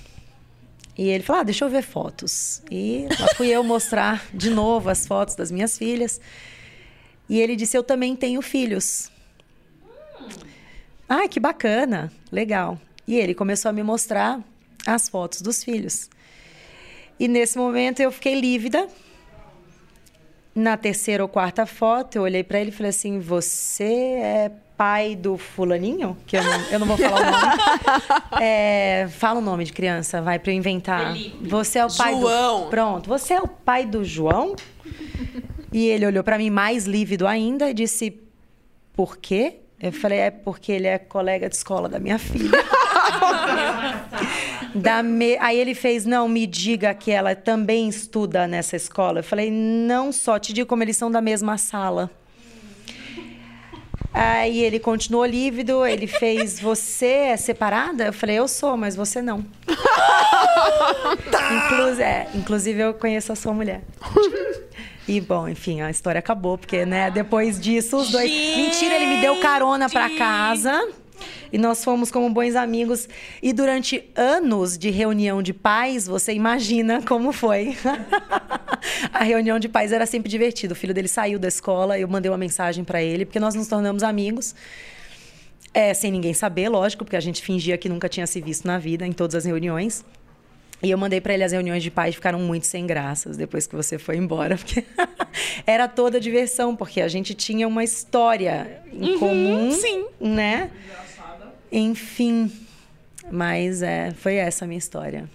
E 0.98 1.08
ele 1.08 1.22
falou, 1.22 1.40
ah, 1.40 1.44
deixa 1.44 1.64
eu 1.64 1.70
ver 1.70 1.82
fotos. 1.82 2.62
E 2.70 3.06
lá 3.18 3.28
fui 3.36 3.48
eu 3.48 3.62
mostrar 3.62 4.24
de 4.34 4.50
novo 4.50 4.90
as 4.90 5.06
fotos 5.06 5.36
das 5.36 5.52
minhas 5.52 5.78
filhas. 5.78 6.20
E 7.28 7.40
ele 7.40 7.54
disse, 7.54 7.76
eu 7.78 7.84
também 7.84 8.16
tenho 8.16 8.42
filhos. 8.42 9.10
Ah, 11.08 11.28
que 11.28 11.38
bacana, 11.38 12.12
legal. 12.30 12.78
E 13.06 13.16
ele 13.16 13.34
começou 13.34 13.68
a 13.68 13.72
me 13.72 13.82
mostrar 13.82 14.40
as 14.86 15.08
fotos 15.08 15.42
dos 15.42 15.62
filhos. 15.62 16.08
E 17.18 17.28
nesse 17.28 17.56
momento 17.56 18.00
eu 18.00 18.10
fiquei 18.10 18.40
lívida. 18.40 18.88
Na 20.54 20.76
terceira 20.76 21.22
ou 21.22 21.28
quarta 21.28 21.64
foto, 21.64 22.16
eu 22.16 22.22
olhei 22.22 22.44
para 22.44 22.60
ele 22.60 22.68
e 22.68 22.72
falei 22.72 22.90
assim: 22.90 23.18
Você 23.20 23.84
é 23.84 24.52
pai 24.76 25.16
do 25.16 25.38
fulaninho? 25.38 26.16
Que 26.26 26.36
eu 26.36 26.44
não, 26.44 26.60
eu 26.70 26.78
não 26.78 26.86
vou 26.86 26.96
falar 26.98 27.20
o 27.20 27.30
nome. 27.30 28.42
É, 28.42 29.06
fala 29.10 29.38
o 29.38 29.42
nome 29.42 29.64
de 29.64 29.72
criança, 29.72 30.20
vai 30.20 30.38
para 30.38 30.50
eu 30.50 30.56
inventar. 30.56 31.14
Você 31.40 31.78
é 31.78 31.86
o 31.86 31.94
pai 31.94 32.12
João. 32.18 32.64
do. 32.64 32.70
Pronto, 32.70 33.08
você 33.08 33.34
é 33.34 33.40
o 33.40 33.46
pai 33.46 33.86
do 33.86 34.04
João? 34.04 34.56
E 35.72 35.86
ele 35.86 36.04
olhou 36.04 36.24
para 36.24 36.36
mim 36.36 36.50
mais 36.50 36.84
lívido 36.86 37.26
ainda 37.26 37.70
e 37.70 37.74
disse: 37.74 38.20
Por 38.92 39.16
quê? 39.16 39.60
Eu 39.82 39.92
falei: 39.92 40.18
É 40.20 40.30
porque 40.30 40.70
ele 40.72 40.86
é 40.86 40.98
colega 40.98 41.48
de 41.48 41.56
escola 41.56 41.88
da 41.88 41.98
minha 41.98 42.18
filha. 42.18 42.50
Da 44.74 45.02
me- 45.02 45.36
Aí 45.38 45.58
ele 45.58 45.74
fez, 45.74 46.06
não, 46.06 46.26
me 46.26 46.46
diga 46.46 46.94
que 46.94 47.10
ela 47.10 47.34
também 47.36 47.88
estuda 47.90 48.46
nessa 48.46 48.74
escola. 48.74 49.18
Eu 49.18 49.24
falei, 49.24 49.50
não 49.50 50.10
só, 50.10 50.38
te 50.38 50.50
digo 50.54 50.66
como 50.66 50.82
eles 50.82 50.96
são 50.96 51.10
da 51.10 51.20
mesma 51.20 51.58
sala. 51.58 52.10
Aí 54.14 54.60
ele 54.62 54.78
continuou 54.78 55.26
lívido, 55.26 55.84
ele 55.84 56.06
fez, 56.06 56.58
você 56.58 57.06
é 57.06 57.36
separada? 57.36 58.04
Eu 58.06 58.12
falei, 58.14 58.38
eu 58.38 58.48
sou, 58.48 58.74
mas 58.76 58.96
você 58.96 59.20
não. 59.20 59.44
Inclu- 61.28 62.00
é, 62.00 62.28
inclusive 62.34 62.80
eu 62.80 62.94
conheço 62.94 63.30
a 63.32 63.36
sua 63.36 63.52
mulher. 63.52 63.82
E 65.06 65.20
bom, 65.20 65.48
enfim, 65.48 65.80
a 65.80 65.90
história 65.90 66.18
acabou, 66.18 66.56
porque, 66.56 66.86
né, 66.86 67.10
depois 67.10 67.60
disso, 67.60 67.96
os 67.96 68.10
dois. 68.10 68.30
Mentira, 68.30 68.94
ele 68.94 69.06
me 69.06 69.20
deu 69.20 69.40
carona 69.40 69.88
pra 69.88 70.08
casa. 70.16 70.72
E 71.52 71.58
nós 71.58 71.84
fomos 71.84 72.10
como 72.10 72.30
bons 72.30 72.54
amigos. 72.54 73.08
E 73.42 73.52
durante 73.52 74.04
anos 74.16 74.78
de 74.78 74.90
reunião 74.90 75.42
de 75.42 75.52
pais, 75.52 76.06
você 76.06 76.32
imagina 76.32 77.02
como 77.02 77.32
foi. 77.32 77.76
a 79.12 79.22
reunião 79.22 79.58
de 79.58 79.68
pais 79.68 79.92
era 79.92 80.06
sempre 80.06 80.30
divertida. 80.30 80.72
O 80.72 80.76
filho 80.76 80.94
dele 80.94 81.08
saiu 81.08 81.38
da 81.38 81.48
escola, 81.48 81.98
eu 81.98 82.08
mandei 82.08 82.30
uma 82.30 82.38
mensagem 82.38 82.84
pra 82.84 83.02
ele, 83.02 83.24
porque 83.24 83.38
nós 83.38 83.54
nos 83.54 83.68
tornamos 83.68 84.02
amigos. 84.02 84.54
É, 85.74 85.94
sem 85.94 86.10
ninguém 86.10 86.34
saber, 86.34 86.68
lógico, 86.68 87.04
porque 87.04 87.16
a 87.16 87.20
gente 87.20 87.42
fingia 87.42 87.78
que 87.78 87.88
nunca 87.88 88.08
tinha 88.08 88.26
se 88.26 88.40
visto 88.40 88.66
na 88.66 88.78
vida 88.78 89.06
em 89.06 89.12
todas 89.12 89.34
as 89.34 89.44
reuniões. 89.44 90.04
E 90.82 90.90
eu 90.90 90.98
mandei 90.98 91.20
pra 91.20 91.32
ele 91.32 91.44
as 91.44 91.52
reuniões 91.52 91.82
de 91.82 91.90
pais 91.90 92.14
ficaram 92.14 92.40
muito 92.40 92.66
sem 92.66 92.86
graças 92.86 93.36
depois 93.36 93.66
que 93.66 93.76
você 93.76 93.98
foi 93.98 94.16
embora, 94.16 94.56
porque 94.58 94.84
era 95.64 95.86
toda 95.86 96.20
diversão, 96.20 96.74
porque 96.74 97.00
a 97.00 97.08
gente 97.08 97.34
tinha 97.34 97.68
uma 97.68 97.84
história 97.84 98.82
em 98.92 99.16
comum, 99.18 99.70
sim. 99.70 100.06
né? 100.20 100.70
Enfim, 101.70 102.50
mas 103.30 103.80
é, 103.80 104.12
foi 104.12 104.34
essa 104.34 104.64
a 104.64 104.68
minha 104.68 104.78
história. 104.78 105.28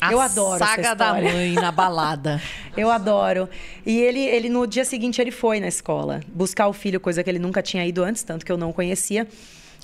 A 0.00 0.10
Eu 0.10 0.20
adoro 0.20 0.56
essa 0.56 0.74
saga 0.74 0.94
da 0.94 1.14
mãe 1.14 1.52
na 1.52 1.70
balada. 1.70 2.42
Eu 2.76 2.90
adoro. 2.90 3.48
E 3.86 4.00
ele, 4.00 4.18
ele, 4.18 4.48
no 4.48 4.66
dia 4.66 4.84
seguinte, 4.84 5.20
ele 5.20 5.30
foi 5.30 5.60
na 5.60 5.68
escola 5.68 6.20
buscar 6.26 6.66
o 6.66 6.72
filho, 6.72 6.98
coisa 6.98 7.22
que 7.22 7.30
ele 7.30 7.38
nunca 7.38 7.62
tinha 7.62 7.86
ido 7.86 8.02
antes, 8.02 8.24
tanto 8.24 8.44
que 8.44 8.50
eu 8.50 8.56
não 8.56 8.72
conhecia. 8.72 9.28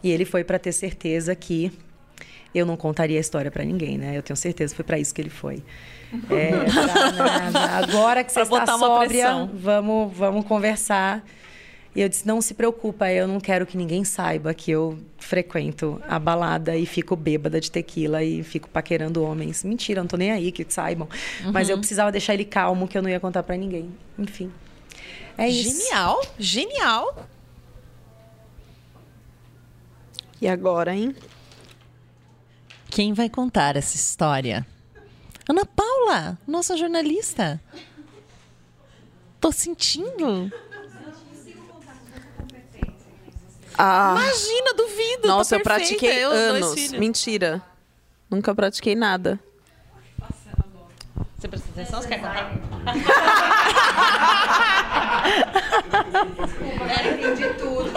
E 0.03 0.11
ele 0.11 0.25
foi 0.25 0.43
para 0.43 0.59
ter 0.59 0.73
certeza 0.73 1.37
que 1.37 1.71
eu 2.55 2.65
não 2.67 2.77
contaria 2.77 3.19
a 3.19 3.21
história 3.21 3.51
para 3.51 3.65
ninguém, 3.65 3.99
né? 3.99 4.17
Eu 4.17 4.23
tenho 4.23 4.37
certeza 4.37 4.73
que 4.73 4.77
foi 4.77 4.85
para 4.85 4.99
isso 4.99 5.15
que 5.15 5.21
ele 5.21 5.31
foi. 5.31 5.63
É, 6.31 6.51
pra 7.15 7.51
nada. 7.51 7.87
Agora 7.87 8.25
que 8.25 8.33
você 8.33 8.45
Pra 8.47 8.61
está 8.61 8.79
sóbria, 8.79 9.49
vamos, 9.53 10.17
vamos 10.17 10.47
conversar. 10.47 11.23
E 11.95 12.01
eu 12.01 12.09
disse: 12.09 12.27
não 12.27 12.41
se 12.41 12.55
preocupa, 12.55 13.11
eu 13.11 13.27
não 13.29 13.39
quero 13.39 13.67
que 13.67 13.77
ninguém 13.77 14.05
saiba 14.05 14.55
que 14.55 14.71
eu 14.71 14.99
frequento 15.19 16.01
a 16.09 16.19
balada 16.19 16.75
e 16.77 16.87
fico 16.87 17.15
bêbada 17.15 17.61
de 17.61 17.71
tequila 17.71 18.23
e 18.25 18.43
fico 18.43 18.69
paquerando 18.71 19.23
homens. 19.23 19.63
Mentira, 19.65 20.01
não 20.01 20.09
tô 20.09 20.17
nem 20.17 20.31
aí 20.31 20.51
que 20.51 20.65
saibam. 20.69 21.07
Mas 21.53 21.69
eu 21.69 21.75
Uhum. 21.75 21.81
precisava 21.81 22.11
deixar 22.11 22.33
ele 22.33 22.45
calmo, 22.47 22.89
que 22.89 22.97
eu 22.97 23.03
não 23.03 23.11
ia 23.11 23.21
contar 23.21 23.43
pra 23.43 23.55
ninguém. 23.57 23.91
Enfim. 24.19 24.51
É 25.37 25.47
isso. 25.49 25.79
Genial, 25.83 26.21
genial. 26.39 27.27
E 30.41 30.49
agora, 30.49 30.95
hein? 30.95 31.15
Quem 32.91 33.13
vai 33.13 33.29
contar 33.29 33.77
essa 33.77 33.97
história? 33.97 34.67
Ana 35.49 35.65
Paula, 35.65 36.39
nossa 36.47 36.77
jornalista. 36.77 37.61
Tô 39.41 39.53
sentindo. 39.53 40.51
Ah, 43.81 44.17
Imagina, 44.19 44.75
duvido. 44.75 45.29
nossa, 45.29 45.55
eu 45.57 45.63
pratiquei 45.63 46.25
eu, 46.25 46.31
anos. 46.31 46.91
Mentira. 46.93 47.63
Nunca 48.29 48.53
pratiquei 48.55 48.97
nada. 48.97 49.39
Você 51.39 51.47
presta 51.47 51.69
atenção? 51.71 52.03
Você 52.03 52.09
quer 52.09 52.21
contar? 52.21 52.53
entendi 57.15 57.55
tudo. 57.55 57.91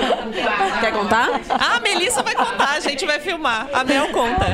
Quer 0.80 0.92
contar? 0.94 1.28
Ah, 1.50 1.78
a 1.78 1.80
Melissa 1.80 2.22
vai 2.22 2.36
contar, 2.36 2.72
a 2.74 2.80
gente 2.80 3.04
vai 3.06 3.20
filmar. 3.20 3.68
A 3.74 3.84
Mel 3.84 4.12
conta. 4.12 4.46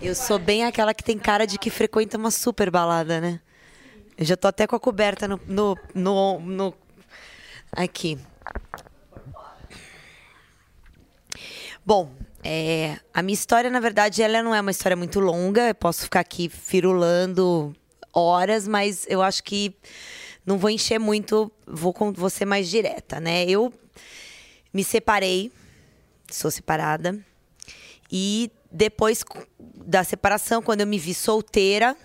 Eu 0.00 0.14
sou 0.14 0.38
bem 0.38 0.64
aquela 0.64 0.94
que 0.94 1.04
tem 1.04 1.18
cara 1.18 1.46
de 1.46 1.58
que 1.58 1.68
frequenta 1.68 2.16
uma 2.16 2.30
super 2.30 2.70
balada, 2.70 3.20
né? 3.20 3.38
Eu 4.16 4.24
já 4.24 4.36
tô 4.36 4.48
até 4.48 4.66
com 4.66 4.76
a 4.76 4.80
coberta 4.80 5.28
no. 5.28 5.38
no, 5.46 5.76
no, 5.94 6.40
no- 6.40 6.74
Aqui. 7.72 8.18
Bom, 11.84 12.10
é, 12.42 12.98
a 13.12 13.22
minha 13.22 13.34
história, 13.34 13.70
na 13.70 13.80
verdade, 13.80 14.22
ela 14.22 14.42
não 14.42 14.54
é 14.54 14.60
uma 14.60 14.70
história 14.70 14.96
muito 14.96 15.20
longa. 15.20 15.68
Eu 15.68 15.74
posso 15.74 16.02
ficar 16.04 16.20
aqui 16.20 16.48
firulando 16.48 17.74
horas, 18.12 18.66
mas 18.66 19.06
eu 19.08 19.22
acho 19.22 19.44
que 19.44 19.74
não 20.44 20.58
vou 20.58 20.70
encher 20.70 20.98
muito. 20.98 21.50
Vou, 21.66 21.92
com- 21.92 22.12
ser 22.30 22.46
mais 22.46 22.68
direta, 22.68 23.20
né? 23.20 23.44
Eu 23.44 23.72
me 24.72 24.82
separei, 24.82 25.52
sou 26.30 26.50
separada. 26.50 27.18
E 28.10 28.50
depois 28.72 29.22
da 29.58 30.02
separação, 30.02 30.62
quando 30.62 30.80
eu 30.80 30.86
me 30.86 30.98
vi 30.98 31.12
solteira, 31.14 31.96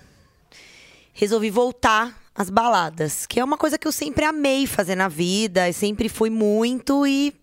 resolvi 1.13 1.49
voltar 1.49 2.21
às 2.35 2.49
baladas, 2.49 3.25
que 3.25 3.39
é 3.39 3.43
uma 3.43 3.57
coisa 3.57 3.77
que 3.77 3.87
eu 3.87 3.91
sempre 3.91 4.25
amei 4.25 4.67
fazer 4.67 4.95
na 4.95 5.07
vida, 5.07 5.71
sempre 5.71 6.09
fui 6.09 6.29
muito 6.29 7.07
e 7.07 7.33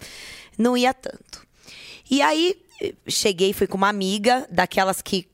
não 0.59 0.77
ia 0.77 0.93
tanto. 0.93 1.47
E 2.11 2.21
aí 2.21 2.62
cheguei, 3.07 3.53
fui 3.53 3.67
com 3.67 3.77
uma 3.77 3.89
amiga, 3.89 4.47
daquelas 4.51 5.01
que 5.03 5.29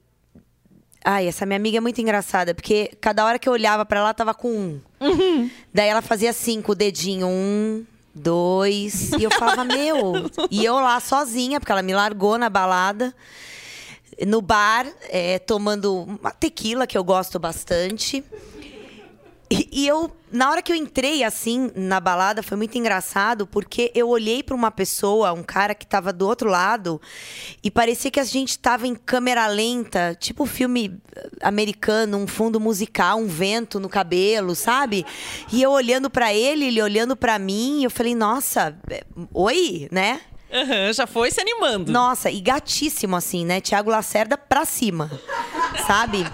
Ai, 1.05 1.29
essa 1.29 1.47
minha 1.47 1.57
amiga 1.57 1.79
é 1.79 1.81
muito 1.81 2.01
engraçada, 2.01 2.55
porque 2.55 2.91
cada 3.01 3.25
hora 3.25 3.39
que 3.39 3.49
eu 3.49 3.53
olhava 3.53 3.87
pra 3.87 4.01
ela, 4.01 4.13
tava 4.13 4.35
com 4.35 4.51
um. 4.51 4.81
Daí 5.73 5.89
ela 5.89 6.03
fazia 6.03 6.31
assim, 6.31 6.61
com 6.61 6.73
o 6.73 6.75
dedinho. 6.75 7.27
Um, 7.27 7.87
dois. 8.15 9.13
E 9.13 9.23
eu 9.23 9.31
falava, 9.31 9.65
meu. 9.65 10.29
E 10.51 10.65
eu 10.65 10.75
lá 10.75 11.01
sozinha, 11.01 11.61
porque 11.61 11.73
ela 11.73 11.83
me 11.83 11.95
largou 11.95 12.37
na 12.37 12.51
balada. 12.51 13.15
No 14.27 14.43
bar, 14.43 14.87
é, 15.09 15.39
tomando 15.39 16.03
uma 16.03 16.33
tequila, 16.33 16.87
que 16.87 16.99
eu 16.99 17.05
gosto 17.05 17.39
bastante. 17.39 18.25
E, 19.51 19.69
e 19.73 19.89
eu, 19.89 20.15
na 20.31 20.51
hora 20.51 20.61
que 20.61 20.71
eu 20.71 20.77
entrei 20.77 21.25
assim 21.25 21.71
na 21.75 21.99
balada, 21.99 22.43
foi 22.43 22.57
muito 22.57 22.77
engraçado, 22.77 23.47
porque 23.47 23.91
eu 23.95 24.09
olhei 24.09 24.43
pra 24.43 24.55
uma 24.55 24.71
pessoa, 24.71 25.33
um 25.33 25.43
cara 25.43 25.75
que 25.75 25.87
tava 25.87 26.13
do 26.13 26.27
outro 26.27 26.51
lado, 26.51 27.01
e 27.63 27.71
parecia 27.71 28.11
que 28.11 28.21
a 28.21 28.25
gente 28.25 28.59
tava 28.59 28.87
em 28.87 28.95
câmera 28.95 29.47
lenta, 29.47 30.15
tipo 30.21 30.45
filme 30.45 31.01
eh, 31.17 31.29
americano, 31.41 32.19
um 32.19 32.27
fundo 32.27 32.61
musical, 32.61 33.19
um 33.19 33.27
vento 33.27 33.81
no 33.81 33.89
cabelo, 33.89 34.55
sabe? 34.55 35.07
E 35.51 35.63
eu 35.63 35.71
olhando 35.71 36.11
pra 36.11 36.35
ele, 36.35 36.67
ele 36.67 36.83
olhando 36.83 37.17
pra 37.17 37.39
mim, 37.39 37.83
eu 37.85 37.91
falei, 37.91 38.15
nossa, 38.15 38.77
eh, 38.91 39.05
oi, 39.33 39.89
né? 39.91 40.21
Aham, 40.53 40.93
já 40.93 41.07
foi 41.07 41.31
se 41.31 41.41
animando. 41.41 41.91
Nossa, 41.93 42.31
e 42.31 42.41
gatíssimo 42.41 43.17
assim, 43.17 43.45
né? 43.45 43.61
Tiago 43.61 43.91
Lacerda 43.91 44.37
pra 44.37 44.65
cima, 44.65 45.11
sabe? 45.87 46.25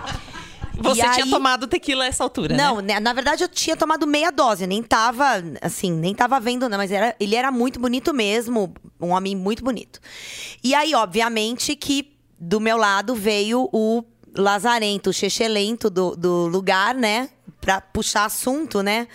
Você 0.79 1.01
E 1.01 1.11
tinha 1.12 1.25
aí- 1.25 1.31
tomado 1.31 1.66
tequila 1.66 2.05
a 2.05 2.07
essa 2.07 2.22
altura, 2.25 2.57
Não, 2.57 2.77
né? 2.81 2.95
né, 2.95 3.01
na 3.01 3.12
verdade 3.12 3.45
eu 3.45 3.49
tinha 3.49 3.77
tomado 3.77 4.07
meia 4.07 4.31
dose, 4.33 4.66
nem 4.66 4.83
tava, 4.83 5.25
assim, 5.62 5.91
nem 5.93 6.14
tava 6.14 6.39
vendo, 6.41 6.68
não, 6.68 6.77
mas 6.79 6.91
era, 6.91 7.14
ele 7.20 7.35
era 7.37 7.51
muito 7.53 7.79
bonito 7.79 8.12
mesmo, 8.12 8.75
um 9.01 9.11
homem 9.11 9.37
muito 9.37 9.62
bonito. 9.64 10.01
E 10.62 10.75
aí, 10.75 10.95
obviamente, 10.95 11.77
que 11.77 12.12
do 12.39 12.61
meu 12.61 12.77
lado 12.77 13.14
veio 13.14 13.68
o 13.72 14.05
lazarento, 14.37 15.11
o 15.11 15.12
chechelento 15.12 15.89
do, 15.89 16.16
do 16.16 16.47
lugar, 16.49 16.95
né? 16.95 17.29
Pra 17.61 17.81
puxar 17.81 18.25
assunto, 18.27 18.83
né? 18.83 19.07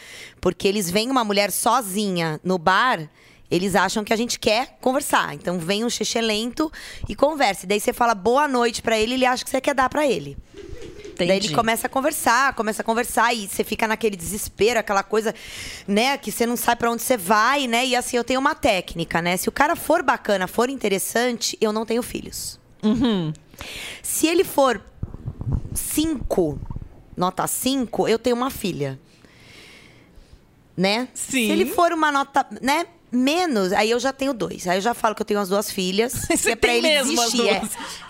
Porque 0.41 0.67
eles 0.67 0.89
veem 0.89 1.11
uma 1.11 1.23
mulher 1.23 1.51
sozinha 1.51 2.39
no 2.43 2.57
bar, 2.57 3.07
eles 3.51 3.75
acham 3.75 4.03
que 4.03 4.13
a 4.13 4.15
gente 4.15 4.39
quer 4.39 4.77
conversar. 4.81 5.33
Então 5.35 5.59
vem 5.59 5.83
um 5.83 5.89
chechelento 5.89 6.71
e 7.07 7.15
conversa. 7.15 7.65
E 7.65 7.67
daí 7.67 7.79
você 7.79 7.91
fala 7.91 8.15
boa 8.15 8.47
noite 8.47 8.81
pra 8.81 8.97
ele, 8.97 9.15
ele 9.15 9.25
acha 9.25 9.43
que 9.43 9.49
você 9.49 9.59
quer 9.61 9.75
dar 9.75 9.89
pra 9.89 10.07
ele. 10.07 10.37
Daí 11.27 11.37
ele 11.37 11.53
começa 11.53 11.87
a 11.87 11.89
conversar, 11.89 12.53
começa 12.53 12.81
a 12.81 12.85
conversar 12.85 13.33
e 13.33 13.47
você 13.47 13.63
fica 13.63 13.87
naquele 13.87 14.15
desespero, 14.15 14.79
aquela 14.79 15.03
coisa, 15.03 15.33
né, 15.87 16.17
que 16.17 16.31
você 16.31 16.45
não 16.45 16.55
sabe 16.55 16.79
pra 16.79 16.91
onde 16.91 17.01
você 17.01 17.17
vai, 17.17 17.67
né? 17.67 17.85
E 17.85 17.95
assim, 17.95 18.17
eu 18.17 18.23
tenho 18.23 18.39
uma 18.39 18.55
técnica, 18.55 19.21
né? 19.21 19.37
Se 19.37 19.49
o 19.49 19.51
cara 19.51 19.75
for 19.75 20.01
bacana, 20.03 20.47
for 20.47 20.69
interessante, 20.69 21.57
eu 21.59 21.71
não 21.71 21.85
tenho 21.85 22.01
filhos. 22.01 22.59
Se 24.01 24.27
ele 24.27 24.43
for 24.43 24.81
cinco, 25.73 26.59
nota 27.15 27.45
cinco, 27.47 28.07
eu 28.07 28.17
tenho 28.17 28.35
uma 28.35 28.49
filha. 28.49 28.99
Né? 30.75 31.09
Sim. 31.13 31.47
Se 31.47 31.51
ele 31.51 31.65
for 31.65 31.91
uma 31.91 32.09
nota, 32.11 32.45
né? 32.61 32.85
Menos, 33.11 33.73
aí 33.73 33.89
eu 33.89 33.99
já 33.99 34.13
tenho 34.13 34.33
dois. 34.33 34.67
Aí 34.67 34.77
eu 34.77 34.81
já 34.81 34.93
falo 34.93 35.15
que 35.15 35.21
eu 35.21 35.25
tenho 35.25 35.39
as 35.39 35.49
duas 35.49 35.71
filhas. 35.71 36.13
Você 36.29 36.51
é 36.51 36.55
pra 36.55 36.73
ele 36.75 36.87
desistir. 37.01 37.47
é. 37.47 37.61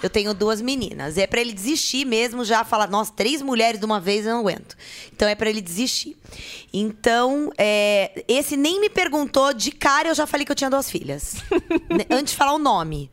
Eu 0.04 0.10
tenho 0.10 0.34
duas 0.34 0.62
meninas. 0.62 1.18
É 1.18 1.26
pra 1.26 1.40
ele 1.40 1.54
desistir 1.54 2.06
mesmo, 2.06 2.44
já 2.44 2.64
falar, 2.66 2.90
nossa, 2.90 3.14
três 3.14 3.42
mulheres 3.42 3.80
de 3.80 3.86
uma 3.86 4.00
vez 4.00 4.26
eu 4.26 4.34
não 4.34 4.40
aguento. 4.42 4.76
Então 5.14 5.28
é 5.28 5.36
pra 5.36 5.50
ele 5.50 5.62
desistir. 5.62 6.18
Então, 6.74 7.52
é, 7.58 8.24
esse 8.28 8.58
nem 8.58 8.82
me 8.82 8.90
perguntou, 8.90 9.54
de 9.54 9.72
cara 9.72 10.10
eu 10.10 10.16
já 10.16 10.28
falei 10.28 10.46
que 10.46 10.52
eu 10.52 10.56
tinha 10.56 10.70
duas 10.70 10.90
filhas. 10.90 11.36
Né, 11.90 12.06
Antes 12.10 12.34
de 12.34 12.38
falar 12.38 12.54
o 12.54 12.60
nome. 12.60 13.10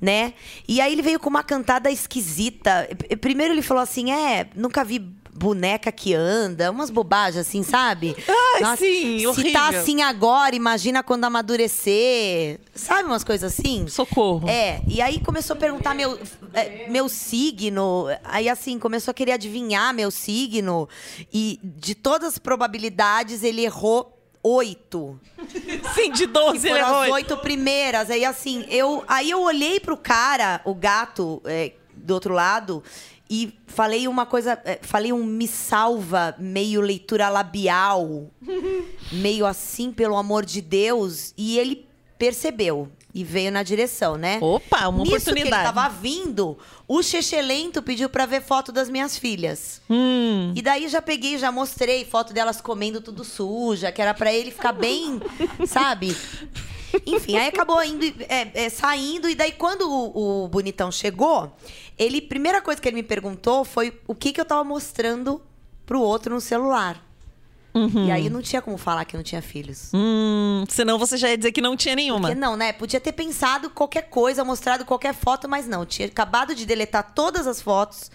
Né? 0.00 0.34
E 0.66 0.80
aí 0.80 0.92
ele 0.92 1.02
veio 1.02 1.20
com 1.20 1.28
uma 1.28 1.42
cantada 1.42 1.90
esquisita. 1.90 2.88
Primeiro 3.20 3.52
ele 3.54 3.62
falou 3.62 3.82
assim: 3.82 4.10
é, 4.10 4.48
nunca 4.54 4.82
vi 4.84 4.98
boneca 5.32 5.90
que 5.92 6.14
anda, 6.14 6.70
umas 6.70 6.90
bobagens 6.90 7.46
assim, 7.46 7.62
sabe? 7.62 8.16
Ai, 8.62 8.76
sim, 8.76 9.18
se 9.20 9.26
horrível. 9.26 9.52
tá 9.52 9.68
assim 9.68 10.02
agora, 10.02 10.54
imagina 10.54 11.02
quando 11.02 11.24
amadurecer. 11.24 12.60
Sabe 12.74 13.04
umas 13.04 13.24
coisas 13.24 13.52
assim? 13.52 13.86
Socorro. 13.88 14.48
É, 14.48 14.82
e 14.86 15.00
aí 15.00 15.20
começou 15.20 15.54
a 15.54 15.58
perguntar 15.58 15.94
meu, 15.94 16.18
é, 16.52 16.88
meu 16.88 17.08
signo. 17.08 18.06
Aí, 18.24 18.48
assim, 18.48 18.78
começou 18.78 19.12
a 19.12 19.14
querer 19.14 19.32
adivinhar 19.32 19.94
meu 19.94 20.10
signo. 20.10 20.88
E 21.32 21.58
de 21.62 21.94
todas 21.94 22.34
as 22.34 22.38
probabilidades, 22.38 23.42
ele 23.42 23.62
errou 23.64 24.16
oito. 24.42 25.20
Sim, 25.94 26.10
de 26.12 26.26
12 26.26 26.68
ele 26.68 26.78
errou. 26.78 27.02
as 27.02 27.10
oito 27.10 27.36
primeiras. 27.38 28.10
Aí, 28.10 28.24
assim, 28.24 28.64
eu, 28.68 29.04
aí 29.06 29.30
eu 29.30 29.40
olhei 29.40 29.78
pro 29.80 29.96
cara, 29.96 30.60
o 30.64 30.74
gato 30.74 31.40
é, 31.44 31.72
do 31.94 32.14
outro 32.14 32.34
lado, 32.34 32.82
e 33.30 33.54
falei 33.68 34.08
uma 34.08 34.26
coisa. 34.26 34.60
é, 34.64 34.80
falei 34.82 35.12
um 35.12 35.24
me 35.24 35.46
salva, 35.46 36.34
meio 36.36 36.80
leitura 36.80 37.28
labial, 37.28 38.28
meio 39.12 39.46
assim, 39.46 39.92
pelo 39.92 40.16
amor 40.16 40.44
de 40.44 40.60
Deus. 40.60 41.32
E 41.38 41.56
ele 41.56 41.86
percebeu. 42.18 42.90
E 43.12 43.24
veio 43.24 43.50
na 43.50 43.64
direção, 43.64 44.16
né? 44.16 44.38
Opa, 44.40 44.86
uma 44.86 45.02
Nisso 45.02 45.16
oportunidade. 45.16 45.50
que 45.50 45.54
ele 45.56 45.64
tava 45.64 45.88
vindo, 45.88 46.56
o 46.86 47.02
Chechelento 47.02 47.82
pediu 47.82 48.08
pra 48.08 48.24
ver 48.24 48.40
foto 48.40 48.70
das 48.70 48.88
minhas 48.88 49.18
filhas. 49.18 49.80
Hum. 49.90 50.52
E 50.54 50.62
daí 50.62 50.86
já 50.88 51.02
peguei, 51.02 51.36
já 51.36 51.50
mostrei 51.50 52.04
foto 52.04 52.32
delas 52.32 52.60
comendo 52.60 53.00
tudo 53.00 53.24
suja, 53.24 53.90
que 53.90 54.00
era 54.00 54.14
pra 54.14 54.32
ele 54.32 54.52
ficar 54.52 54.72
bem, 54.72 55.20
sabe? 55.66 56.16
Enfim, 57.06 57.36
aí 57.36 57.48
acabou 57.48 57.82
indo, 57.82 58.04
é, 58.28 58.64
é, 58.64 58.68
saindo, 58.68 59.28
e 59.28 59.34
daí 59.34 59.52
quando 59.52 59.82
o, 59.82 60.44
o 60.44 60.48
bonitão 60.48 60.90
chegou, 60.90 61.54
ele, 61.98 62.20
primeira 62.20 62.60
coisa 62.60 62.80
que 62.80 62.88
ele 62.88 62.96
me 62.96 63.02
perguntou 63.02 63.64
foi 63.64 63.98
o 64.06 64.14
que, 64.14 64.32
que 64.32 64.40
eu 64.40 64.44
tava 64.44 64.64
mostrando 64.64 65.40
pro 65.86 66.00
outro 66.00 66.34
no 66.34 66.40
celular. 66.40 67.04
E 67.74 68.10
aí 68.10 68.28
não 68.28 68.42
tinha 68.42 68.60
como 68.60 68.76
falar 68.76 69.04
que 69.04 69.16
não 69.16 69.22
tinha 69.22 69.40
filhos. 69.40 69.90
Hum, 69.94 70.64
senão 70.68 70.98
você 70.98 71.16
já 71.16 71.28
ia 71.28 71.36
dizer 71.36 71.52
que 71.52 71.60
não 71.60 71.76
tinha 71.76 71.94
nenhuma. 71.94 72.28
Porque 72.28 72.34
não, 72.34 72.56
né? 72.56 72.72
Podia 72.72 73.00
ter 73.00 73.12
pensado 73.12 73.70
qualquer 73.70 74.08
coisa, 74.08 74.44
mostrado 74.44 74.84
qualquer 74.84 75.14
foto, 75.14 75.48
mas 75.48 75.68
não. 75.68 75.86
Tinha 75.86 76.08
acabado 76.08 76.54
de 76.54 76.66
deletar 76.66 77.12
todas 77.14 77.46
as 77.46 77.62
fotos. 77.62 78.10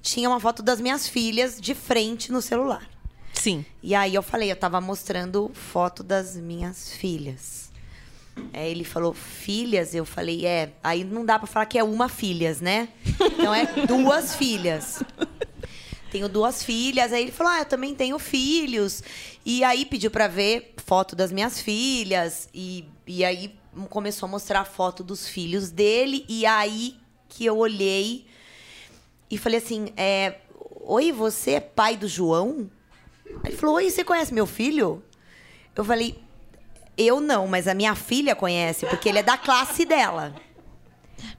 Tinha 0.00 0.28
uma 0.28 0.38
foto 0.38 0.62
das 0.62 0.80
minhas 0.80 1.08
filhas 1.08 1.60
de 1.60 1.74
frente 1.74 2.30
no 2.30 2.40
celular. 2.40 2.88
Sim. 3.32 3.64
E 3.82 3.94
aí 3.94 4.14
eu 4.14 4.22
falei, 4.22 4.50
eu 4.50 4.56
tava 4.56 4.80
mostrando 4.80 5.50
foto 5.54 6.02
das 6.02 6.36
minhas 6.36 6.92
filhas. 6.92 7.69
Aí 8.52 8.70
ele 8.70 8.84
falou, 8.84 9.14
filhas? 9.14 9.94
Eu 9.94 10.04
falei, 10.04 10.46
é. 10.46 10.72
Aí 10.82 11.04
não 11.04 11.24
dá 11.24 11.38
pra 11.38 11.46
falar 11.46 11.66
que 11.66 11.78
é 11.78 11.84
uma 11.84 12.08
filhas, 12.08 12.60
né? 12.60 12.88
Então 13.20 13.54
é 13.54 13.86
duas 13.86 14.34
filhas. 14.34 15.02
Tenho 16.10 16.28
duas 16.28 16.62
filhas. 16.62 17.12
Aí 17.12 17.22
ele 17.22 17.32
falou, 17.32 17.52
ah, 17.52 17.60
eu 17.60 17.64
também 17.64 17.94
tenho 17.94 18.18
filhos. 18.18 19.02
E 19.44 19.62
aí 19.64 19.84
pediu 19.84 20.10
pra 20.10 20.28
ver 20.28 20.74
foto 20.84 21.14
das 21.14 21.30
minhas 21.30 21.60
filhas. 21.60 22.48
E, 22.52 22.84
e 23.06 23.24
aí 23.24 23.54
começou 23.88 24.26
a 24.26 24.30
mostrar 24.30 24.60
a 24.60 24.64
foto 24.64 25.04
dos 25.04 25.28
filhos 25.28 25.70
dele. 25.70 26.24
E 26.28 26.44
aí 26.44 26.96
que 27.28 27.44
eu 27.44 27.56
olhei 27.56 28.26
e 29.30 29.38
falei 29.38 29.58
assim, 29.58 29.92
é, 29.96 30.38
oi, 30.80 31.12
você 31.12 31.52
é 31.52 31.60
pai 31.60 31.96
do 31.96 32.08
João? 32.08 32.68
Ele 33.44 33.56
falou, 33.56 33.76
oi, 33.76 33.88
você 33.88 34.02
conhece 34.02 34.34
meu 34.34 34.46
filho? 34.46 35.02
Eu 35.76 35.84
falei, 35.84 36.18
eu 37.06 37.20
não, 37.20 37.46
mas 37.46 37.66
a 37.66 37.74
minha 37.74 37.94
filha 37.94 38.34
conhece, 38.34 38.86
porque 38.86 39.08
ele 39.08 39.18
é 39.18 39.22
da 39.22 39.36
classe 39.36 39.84
dela. 39.84 40.34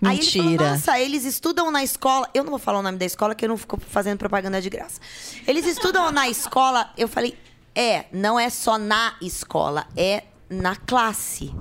Aí 0.03 0.17
ele 0.17 0.25
Mentira. 0.25 0.57
falou, 0.57 0.71
nossa, 0.71 0.99
eles 0.99 1.25
estudam 1.25 1.71
na 1.71 1.83
escola. 1.83 2.29
Eu 2.33 2.43
não 2.43 2.51
vou 2.51 2.59
falar 2.59 2.79
o 2.79 2.81
nome 2.81 2.97
da 2.97 3.05
escola, 3.05 3.35
que 3.35 3.45
eu 3.45 3.49
não 3.49 3.57
fico 3.57 3.79
fazendo 3.79 4.17
propaganda 4.17 4.61
de 4.61 4.69
graça. 4.69 4.99
Eles 5.47 5.65
estudam 5.65 6.11
na 6.11 6.27
escola. 6.27 6.91
Eu 6.97 7.07
falei, 7.07 7.37
é, 7.75 8.05
não 8.11 8.39
é 8.39 8.49
só 8.49 8.77
na 8.77 9.15
escola, 9.21 9.87
é 9.95 10.23
na 10.49 10.75
classe. 10.75 11.53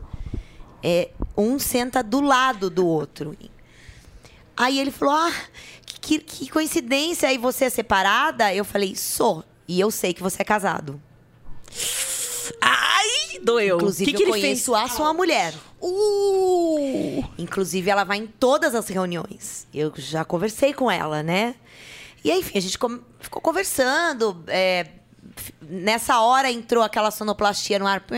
É, 0.82 1.10
um 1.36 1.58
senta 1.58 2.02
do 2.02 2.20
lado 2.20 2.70
do 2.70 2.86
outro. 2.86 3.36
Aí 4.56 4.78
ele 4.78 4.90
falou, 4.90 5.14
ah, 5.14 5.32
que, 6.00 6.18
que 6.18 6.50
coincidência, 6.50 7.32
e 7.32 7.38
você 7.38 7.66
é 7.66 7.70
separada? 7.70 8.54
Eu 8.54 8.64
falei, 8.64 8.96
sou. 8.96 9.44
E 9.68 9.78
eu 9.78 9.90
sei 9.90 10.12
que 10.12 10.22
você 10.22 10.42
é 10.42 10.44
casado. 10.44 11.00
Ai, 12.60 13.38
doeu. 13.42 13.76
Inclusive, 13.76 14.10
que 14.10 14.16
que 14.16 14.22
eu 14.24 14.28
ele 14.34 14.40
conheço 14.40 14.74
a 14.74 14.88
sua 14.88 15.12
mulher. 15.12 15.54
Uh! 15.80 17.24
Inclusive, 17.38 17.90
ela 17.90 18.04
vai 18.04 18.18
em 18.18 18.26
todas 18.26 18.74
as 18.74 18.88
reuniões. 18.88 19.66
Eu 19.72 19.92
já 19.96 20.24
conversei 20.24 20.72
com 20.72 20.90
ela, 20.90 21.22
né? 21.22 21.54
E 22.24 22.30
aí, 22.30 22.40
enfim, 22.40 22.58
a 22.58 22.60
gente 22.60 22.78
ficou 23.20 23.40
conversando. 23.42 24.42
é, 24.46 24.86
nessa 25.62 26.20
hora 26.20 26.50
entrou 26.50 26.82
aquela 26.82 27.10
sonoplastia 27.10 27.78
no 27.78 27.86
ar. 27.86 28.02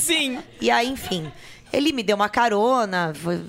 Sim. 0.00 0.38
E 0.60 0.70
aí, 0.70 0.88
enfim, 0.88 1.30
ele 1.72 1.92
me 1.92 2.02
deu 2.02 2.16
uma 2.16 2.28
carona, 2.28 3.12
foi- 3.14 3.42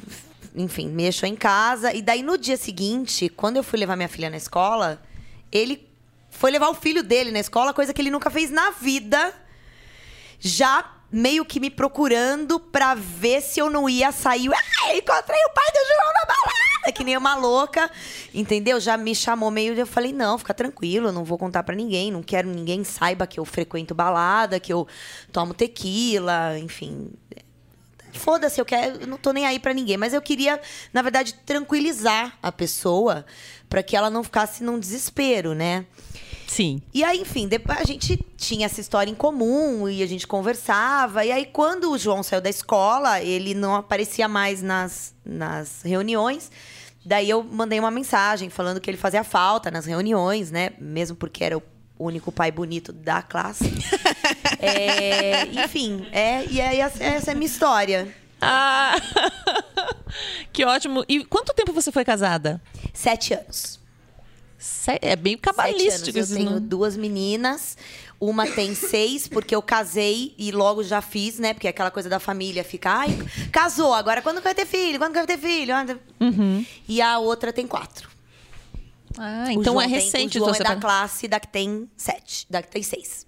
enfim, 0.55 0.87
me 0.89 1.03
deixou 1.03 1.27
em 1.27 1.35
casa. 1.35 1.93
E 1.93 2.01
daí, 2.01 2.21
no 2.21 2.37
dia 2.37 2.57
seguinte, 2.57 3.29
quando 3.29 3.57
eu 3.57 3.63
fui 3.63 3.79
levar 3.79 3.95
minha 3.95 4.09
filha 4.09 4.29
na 4.29 4.37
escola, 4.37 5.01
ele 5.51 5.87
foi 6.41 6.49
levar 6.49 6.69
o 6.69 6.73
filho 6.73 7.03
dele 7.03 7.29
na 7.29 7.39
escola, 7.39 7.71
coisa 7.71 7.93
que 7.93 8.01
ele 8.01 8.09
nunca 8.09 8.31
fez 8.31 8.49
na 8.49 8.71
vida. 8.71 9.31
Já 10.39 10.91
meio 11.11 11.45
que 11.45 11.59
me 11.59 11.69
procurando 11.69 12.59
pra 12.59 12.95
ver 12.95 13.41
se 13.41 13.59
eu 13.59 13.69
não 13.69 13.87
ia 13.87 14.11
sair. 14.11 14.49
Ah, 14.51 14.95
encontrei 14.95 15.39
o 15.39 15.53
pai 15.53 15.71
do 15.71 15.87
João 15.87 16.13
na 16.13 16.25
balada! 16.25 16.91
Que 16.95 17.03
nem 17.03 17.15
uma 17.15 17.35
louca, 17.35 17.91
entendeu? 18.33 18.79
Já 18.79 18.97
me 18.97 19.13
chamou 19.13 19.51
meio. 19.51 19.75
Eu 19.75 19.85
falei: 19.85 20.11
não, 20.11 20.35
fica 20.39 20.51
tranquilo, 20.51 21.11
não 21.11 21.23
vou 21.23 21.37
contar 21.37 21.61
pra 21.61 21.75
ninguém. 21.75 22.09
Não 22.09 22.23
quero 22.23 22.49
ninguém 22.49 22.83
saiba 22.83 23.27
que 23.27 23.39
eu 23.39 23.45
frequento 23.45 23.93
balada, 23.93 24.59
que 24.59 24.73
eu 24.73 24.87
tomo 25.31 25.53
tequila, 25.53 26.57
enfim. 26.57 27.11
Foda-se, 28.13 28.59
eu 28.59 28.65
quero, 28.65 29.01
eu 29.01 29.07
não 29.07 29.17
tô 29.19 29.31
nem 29.31 29.45
aí 29.45 29.59
pra 29.59 29.75
ninguém, 29.75 29.95
mas 29.95 30.11
eu 30.11 30.21
queria, 30.23 30.59
na 30.91 31.03
verdade, 31.03 31.35
tranquilizar 31.45 32.35
a 32.41 32.51
pessoa 32.51 33.25
pra 33.69 33.83
que 33.83 33.95
ela 33.95 34.09
não 34.09 34.23
ficasse 34.23 34.63
num 34.63 34.79
desespero, 34.79 35.53
né? 35.53 35.85
Sim. 36.51 36.81
E 36.93 37.01
aí, 37.01 37.21
enfim, 37.21 37.47
depois 37.47 37.79
a 37.79 37.85
gente 37.85 38.19
tinha 38.35 38.65
essa 38.65 38.81
história 38.81 39.09
em 39.09 39.15
comum 39.15 39.87
e 39.87 40.03
a 40.03 40.05
gente 40.05 40.27
conversava. 40.27 41.23
E 41.23 41.31
aí, 41.31 41.45
quando 41.45 41.89
o 41.89 41.97
João 41.97 42.21
saiu 42.21 42.41
da 42.41 42.49
escola, 42.49 43.21
ele 43.21 43.53
não 43.53 43.73
aparecia 43.73 44.27
mais 44.27 44.61
nas, 44.61 45.15
nas 45.23 45.81
reuniões. 45.81 46.51
Daí 47.05 47.29
eu 47.29 47.41
mandei 47.41 47.79
uma 47.79 47.89
mensagem 47.89 48.49
falando 48.49 48.81
que 48.81 48.89
ele 48.89 48.97
fazia 48.97 49.23
falta 49.23 49.71
nas 49.71 49.85
reuniões, 49.85 50.51
né? 50.51 50.71
Mesmo 50.77 51.15
porque 51.15 51.41
era 51.41 51.57
o 51.57 51.63
único 51.97 52.33
pai 52.33 52.51
bonito 52.51 52.91
da 52.91 53.21
classe. 53.21 53.63
É, 54.63 55.47
enfim, 55.47 56.05
é, 56.11 56.45
e 56.45 56.61
aí 56.61 56.79
essa, 56.79 57.03
essa 57.03 57.31
é 57.31 57.33
a 57.33 57.35
minha 57.35 57.47
história. 57.47 58.13
Ah, 58.39 58.95
que 60.53 60.63
ótimo. 60.63 61.03
E 61.09 61.25
quanto 61.25 61.51
tempo 61.51 61.73
você 61.73 61.91
foi 61.91 62.05
casada? 62.05 62.61
Sete 62.93 63.33
anos. 63.33 63.80
É 65.01 65.15
bem 65.15 65.37
cabalístico 65.37 66.17
Eu 66.17 66.23
isso, 66.23 66.35
tenho 66.35 66.51
né? 66.51 66.59
duas 66.59 66.95
meninas. 66.95 67.75
Uma 68.19 68.45
tem 68.45 68.73
seis, 68.75 69.27
porque 69.27 69.55
eu 69.55 69.61
casei 69.61 70.35
e 70.37 70.51
logo 70.51 70.83
já 70.83 71.01
fiz, 71.01 71.39
né? 71.39 71.53
Porque 71.53 71.65
é 71.67 71.71
aquela 71.71 71.89
coisa 71.89 72.07
da 72.07 72.19
família 72.19 72.63
fica, 72.63 72.91
ai, 72.91 73.09
casou, 73.51 73.93
agora 73.93 74.21
quando 74.21 74.37
que 74.37 74.43
vai 74.43 74.53
ter 74.55 74.67
filho? 74.67 74.99
Quando 74.99 75.13
que 75.13 75.17
vai 75.19 75.27
ter 75.27 75.37
filho? 75.39 75.73
Ah, 75.75 75.85
Uhum. 76.19 76.63
E 76.87 77.01
a 77.01 77.17
outra 77.17 77.51
tem 77.51 77.65
quatro. 77.65 78.09
Ah, 79.17 79.45
O 79.47 79.51
então 79.51 79.73
João 79.73 79.81
é 79.81 79.85
tem- 79.85 79.95
recente. 79.95 80.37
O 80.37 80.39
João 80.45 80.53
então 80.55 80.65
é 80.71 80.75
da 80.75 80.79
classe 80.79 81.27
da 81.27 81.39
que 81.39 81.47
tem 81.47 81.89
sete, 81.97 82.45
da 82.49 82.61
que 82.61 82.69
tem 82.69 82.83
seis. 82.83 83.25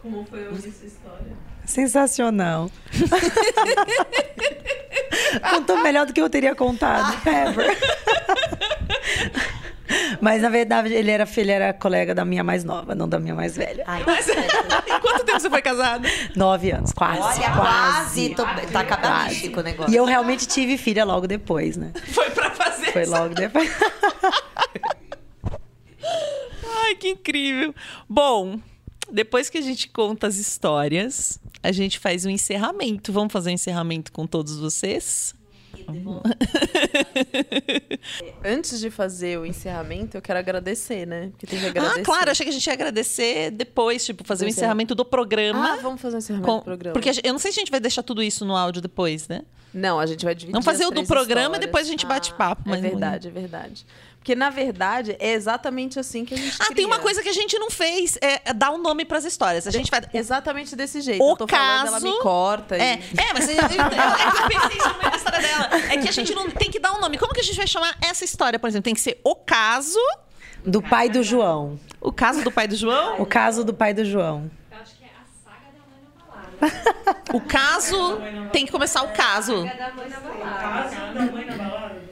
Como 0.00 0.24
foi 0.26 0.46
ouvir 0.48 0.68
essa 0.68 0.86
história? 0.86 1.36
Sensacional. 1.66 2.70
Contou 5.50 5.82
melhor 5.82 6.06
do 6.06 6.12
que 6.12 6.20
eu 6.20 6.30
teria 6.30 6.54
contado. 6.54 7.16
Ever. 7.28 7.76
Mas, 10.20 10.42
na 10.42 10.48
verdade, 10.48 10.92
ele 10.92 11.10
era, 11.10 11.28
ele 11.36 11.50
era 11.52 11.72
colega 11.72 12.14
da 12.14 12.24
minha 12.24 12.42
mais 12.42 12.64
nova, 12.64 12.94
não 12.94 13.08
da 13.08 13.18
minha 13.18 13.34
mais 13.34 13.56
velha. 13.56 13.84
Ai, 13.86 14.02
Em 14.02 14.04
quanto 15.00 15.24
tempo 15.24 15.38
você 15.40 15.48
foi 15.50 15.62
casada? 15.62 16.08
Nove 16.34 16.70
anos, 16.70 16.92
quase. 16.92 17.20
Olha, 17.20 17.50
quase. 17.52 18.30
Tô, 18.30 18.44
tá 18.72 18.84
cabalístico 18.84 19.60
o 19.60 19.62
negócio. 19.62 19.92
E 19.92 19.96
eu 19.96 20.04
realmente 20.04 20.46
tive 20.46 20.76
filha 20.76 21.04
logo 21.04 21.26
depois, 21.26 21.76
né? 21.76 21.92
Foi 22.12 22.30
pra 22.30 22.50
fazer. 22.50 22.92
Foi 22.92 23.06
logo 23.06 23.34
depois. 23.34 23.70
Ai, 26.82 26.94
que 26.96 27.08
incrível. 27.10 27.74
Bom, 28.08 28.58
depois 29.10 29.48
que 29.48 29.58
a 29.58 29.62
gente 29.62 29.88
conta 29.88 30.26
as 30.26 30.36
histórias, 30.36 31.38
a 31.66 31.72
gente 31.72 31.98
faz 31.98 32.24
um 32.24 32.30
encerramento. 32.30 33.12
Vamos 33.12 33.32
fazer 33.32 33.50
um 33.50 33.54
encerramento 33.54 34.12
com 34.12 34.26
todos 34.26 34.58
vocês? 34.58 35.34
Antes 38.44 38.80
de 38.80 38.90
fazer 38.90 39.38
o 39.38 39.46
encerramento, 39.46 40.16
eu 40.16 40.22
quero 40.22 40.38
agradecer, 40.38 41.06
né? 41.06 41.28
Porque 41.30 41.46
tem 41.46 41.58
que 41.60 41.66
agradecer. 41.66 42.00
Ah, 42.00 42.04
claro, 42.04 42.30
achei 42.30 42.44
que 42.44 42.50
a 42.50 42.52
gente 42.52 42.66
ia 42.66 42.72
agradecer 42.72 43.50
depois, 43.50 44.04
tipo, 44.04 44.24
fazer 44.24 44.44
o 44.44 44.46
é. 44.46 44.50
encerramento 44.50 44.94
do 44.94 45.04
programa. 45.04 45.74
Ah, 45.74 45.82
vamos 45.82 46.00
fazer 46.00 46.16
o 46.16 46.18
encerramento 46.18 46.50
Com- 46.50 46.58
do 46.58 46.64
programa. 46.64 46.92
Porque 46.94 47.12
gente- 47.12 47.26
eu 47.26 47.32
não 47.32 47.38
sei 47.38 47.52
se 47.52 47.58
a 47.58 47.62
gente 47.62 47.70
vai 47.70 47.80
deixar 47.80 48.02
tudo 48.02 48.22
isso 48.22 48.44
no 48.44 48.56
áudio 48.56 48.80
depois, 48.80 49.28
né? 49.28 49.42
Não, 49.74 49.98
a 50.00 50.06
gente 50.06 50.24
vai 50.24 50.34
dividir 50.34 50.52
Vamos 50.52 50.64
fazer 50.64 50.86
o 50.86 50.90
do 50.90 51.04
programa 51.04 51.40
e 51.40 51.44
histórias. 51.44 51.66
depois 51.66 51.86
a 51.86 51.90
gente 51.90 52.06
bate 52.06 52.32
papo, 52.34 52.72
É 52.72 52.80
verdade, 52.80 53.28
é 53.28 53.30
verdade. 53.30 53.86
Porque, 54.26 54.34
na 54.34 54.50
verdade, 54.50 55.14
é 55.20 55.34
exatamente 55.34 56.00
assim 56.00 56.24
que 56.24 56.34
a 56.34 56.36
gente 56.36 56.56
Ah, 56.58 56.74
tem 56.74 56.84
uma 56.84 56.98
coisa 56.98 57.22
que 57.22 57.28
a 57.28 57.32
gente 57.32 57.56
não 57.60 57.70
fez, 57.70 58.18
é 58.20 58.52
dar 58.52 58.72
um 58.72 58.78
nome 58.78 59.04
pras 59.04 59.24
histórias. 59.24 59.68
A 59.68 59.70
gente 59.70 59.88
vai... 59.88 60.00
Exatamente 60.12 60.74
desse 60.74 61.00
jeito. 61.00 61.22
O 61.22 61.30
eu 61.30 61.36
tô 61.36 61.46
falando, 61.46 61.86
ela 61.86 62.00
caso- 62.00 62.04
me 62.12 62.18
corta. 62.18 62.76
e- 62.76 62.80
É, 62.80 62.92
é 62.94 63.32
mas 63.32 63.48
eu, 63.48 63.54
eu, 63.54 63.60
eu, 63.62 63.68
é 63.68 64.30
que 64.32 64.42
eu 64.42 64.48
pensei 64.48 64.78
isso 64.78 64.88
no 64.88 64.98
meio 64.98 65.10
da 65.12 65.16
história 65.16 65.40
dela. 65.40 65.68
É 65.92 65.98
que 65.98 66.08
a 66.08 66.10
gente 66.10 66.34
não 66.34 66.50
tem 66.50 66.68
que 66.68 66.80
dar 66.80 66.92
um 66.94 67.00
nome. 67.00 67.18
Como 67.18 67.32
que 67.32 67.38
a 67.38 67.42
gente 67.44 67.56
vai 67.56 67.68
chamar 67.68 67.96
essa 68.02 68.24
história, 68.24 68.58
por 68.58 68.66
exemplo? 68.66 68.82
Tem 68.82 68.94
que 68.94 69.00
ser 69.00 69.20
o 69.22 69.36
caso... 69.36 70.00
Do 70.64 70.82
pai 70.82 71.08
do 71.08 71.22
João. 71.22 71.78
O 72.00 72.10
caso 72.10 72.42
do 72.42 72.50
pai 72.50 72.66
do 72.66 72.74
João? 72.74 73.20
O 73.22 73.26
caso 73.26 73.62
do 73.62 73.72
pai 73.72 73.94
do 73.94 74.04
João. 74.04 74.50
O 77.32 77.40
caso... 77.40 78.18
Tem 78.52 78.66
que 78.66 78.72
começar 78.72 79.02
o 79.04 79.12
caso. 79.12 79.54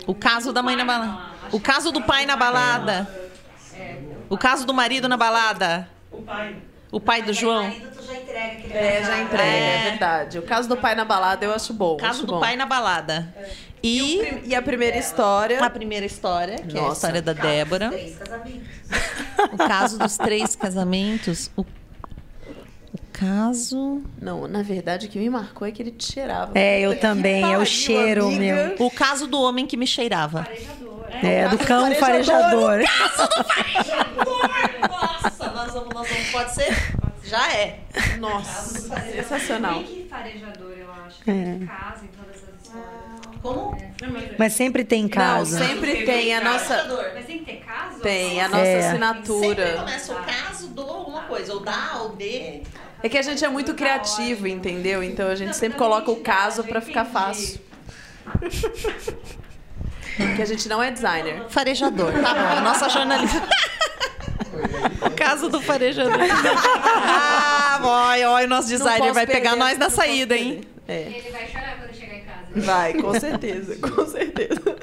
O 0.07 0.15
caso 0.15 0.53
da 0.53 0.63
mãe 0.63 0.77
na 0.77 0.85
balada. 0.85 1.25
O 1.25 1.27
caso 1.27 1.34
do 1.93 2.03
pai 2.03 2.27
na 2.27 2.37
balada. 2.37 3.09
O 4.29 4.39
caso 4.39 4.67
do 4.67 4.75
marido 4.75 5.09
na 5.09 5.17
balada. 5.17 5.89
O 6.11 6.23
pai. 6.23 6.57
O 6.91 7.01
pai 7.01 7.23
do 7.23 7.33
João. 7.33 7.65
É, 8.71 9.03
já 9.05 9.21
entrega, 9.21 9.43
é. 9.43 9.91
verdade. 9.91 10.39
O 10.39 10.43
caso 10.43 10.69
do 10.69 10.77
pai 10.77 10.95
na 10.95 11.05
balada 11.05 11.45
eu 11.45 11.53
acho 11.53 11.73
bom. 11.73 11.95
O 11.95 11.97
caso 11.97 12.19
acho 12.19 12.27
do 12.27 12.35
bom. 12.35 12.41
pai 12.41 12.57
na 12.57 12.67
balada. 12.67 13.35
E, 13.83 14.43
E 14.47 14.55
a 14.55 14.63
primeira 14.63 14.97
história. 14.97 15.63
a 15.63 15.69
primeira 15.69 16.07
história, 16.07 16.59
que 16.59 16.77
é 16.77 16.81
a 16.81 16.85
Nossa. 16.85 16.95
história 17.07 17.21
da 17.23 17.33
Débora. 17.33 17.91
O 19.53 19.57
caso 19.59 19.99
dos 19.99 20.17
três 20.17 20.57
casamentos. 20.57 21.51
O, 21.57 21.61
o 21.63 21.67
caso. 23.15 24.03
Não, 24.21 24.49
na 24.49 24.63
verdade, 24.63 25.07
o 25.07 25.09
que 25.09 25.19
me 25.19 25.31
marcou 25.31 25.67
é 25.67 25.71
que 25.71 25.81
ele 25.81 25.93
te 25.93 26.13
cheirava. 26.13 26.59
É, 26.59 26.81
eu 26.81 26.99
também. 26.99 27.43
É 27.43 27.47
o 27.47 27.51
pariu, 27.51 27.67
cheiro, 27.67 28.27
amiga. 28.27 28.75
meu. 28.77 28.87
O 28.87 28.91
caso 28.91 29.27
do 29.29 29.41
homem 29.41 29.67
que 29.67 29.77
me 29.77 29.87
cheirava. 29.87 30.47
É, 31.23 31.49
do 31.49 31.57
cão 31.59 31.95
farejador. 31.95 32.81
Nossa, 34.91 35.51
nós 35.53 35.73
vamos, 35.73 35.95
nós 35.95 36.09
vamos. 36.09 36.31
Pode 36.33 36.55
ser? 36.55 36.75
Já 37.23 37.53
é. 37.53 37.79
Nossa, 38.19 39.01
sensacional. 39.13 39.83
que 39.85 40.07
farejador, 40.11 40.73
eu 40.77 40.93
acho. 41.07 41.31
É. 41.31 41.65
Casa 41.67 42.05
em 42.05 42.09
todas 42.09 42.43
as 42.43 42.63
histórias. 42.63 43.04
Como? 43.45 43.77
Mas 44.39 44.55
sempre 44.55 44.85
tem 44.85 45.07
casa. 45.07 45.59
Não, 45.59 45.67
sempre 45.67 46.07
tem 46.07 46.35
a 46.35 46.41
nossa. 46.41 47.13
Mas 47.15 47.27
tem 47.27 47.41
que 47.41 47.45
ter 47.45 47.57
casa? 47.59 48.01
Tem 48.01 48.41
a 48.41 48.49
nossa 48.49 48.65
É. 48.65 48.81
Sempre 48.81 48.89
assinatura. 48.89 49.73
começa 49.81 50.13
o 50.15 50.25
caso 50.25 50.69
do 50.69 50.81
alguma 50.81 51.25
coisa. 51.25 51.53
Ou 51.53 51.61
da, 51.61 51.99
ou 52.01 52.17
de. 52.17 52.63
É 53.03 53.09
que 53.11 53.19
a 53.19 53.23
gente 53.23 53.45
é 53.45 53.49
muito 53.51 53.75
criativo, 53.75 54.47
entendeu? 54.47 55.03
Então 55.03 55.29
a 55.29 55.35
gente 55.35 55.55
sempre 55.59 55.77
coloca 55.77 56.11
o 56.11 56.17
caso 56.17 56.65
pra 56.65 56.81
ficar 56.81 57.05
fácil. 57.05 57.61
Porque 60.17 60.41
a 60.41 60.47
gente 60.47 60.67
não 60.67 60.83
é 60.83 60.91
designer. 60.91 61.45
Farejador. 61.51 62.13
Tá 62.13 62.33
bom, 62.33 62.59
a 62.59 62.61
nossa 62.63 62.89
jornalista. 62.89 63.47
o 65.07 65.11
caso 65.11 65.51
do 65.51 65.61
farejador. 65.61 66.15
ah, 66.17 67.79
boy, 67.83 68.25
olha, 68.25 68.47
o 68.47 68.49
nosso 68.49 68.69
designer 68.69 69.01
posso 69.01 69.13
vai 69.13 69.27
pegar 69.27 69.51
perder, 69.51 69.59
nós 69.59 69.73
na 69.75 69.85
não 69.85 69.91
posso 69.91 69.97
saída, 69.97 70.35
hein? 70.35 70.63
É. 70.89 71.01
Ele 71.03 71.31
vai 71.31 71.47
chorar 71.47 71.77
quando. 71.77 71.94
Vai, 72.55 72.95
com 72.95 73.19
certeza, 73.19 73.77
com 73.81 74.07
certeza. 74.07 74.77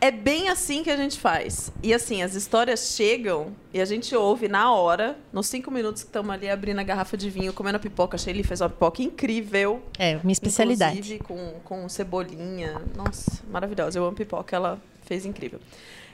É 0.00 0.12
bem 0.12 0.48
assim 0.48 0.84
que 0.84 0.90
a 0.90 0.96
gente 0.96 1.18
faz. 1.18 1.72
E 1.82 1.92
assim, 1.92 2.22
as 2.22 2.34
histórias 2.34 2.94
chegam 2.94 3.52
e 3.74 3.80
a 3.80 3.84
gente 3.84 4.14
ouve 4.14 4.46
na 4.46 4.72
hora, 4.72 5.18
nos 5.32 5.48
cinco 5.48 5.70
minutos 5.72 6.02
que 6.02 6.08
estamos 6.08 6.30
ali 6.30 6.48
abrindo 6.48 6.78
a 6.78 6.84
garrafa 6.84 7.16
de 7.16 7.28
vinho, 7.28 7.52
comendo 7.52 7.76
a 7.76 7.80
pipoca. 7.80 8.14
A 8.14 8.18
Shelly 8.18 8.44
fez 8.44 8.60
uma 8.60 8.68
pipoca 8.68 9.02
incrível. 9.02 9.82
É, 9.98 10.14
minha 10.22 10.32
especialidade. 10.32 10.98
Inclusive 10.98 11.18
com, 11.24 11.54
com 11.64 11.88
cebolinha. 11.88 12.80
Nossa, 12.94 13.42
maravilhosa. 13.50 13.98
Eu 13.98 14.04
amo 14.04 14.16
pipoca, 14.16 14.54
ela 14.54 14.80
fez 15.02 15.26
incrível. 15.26 15.58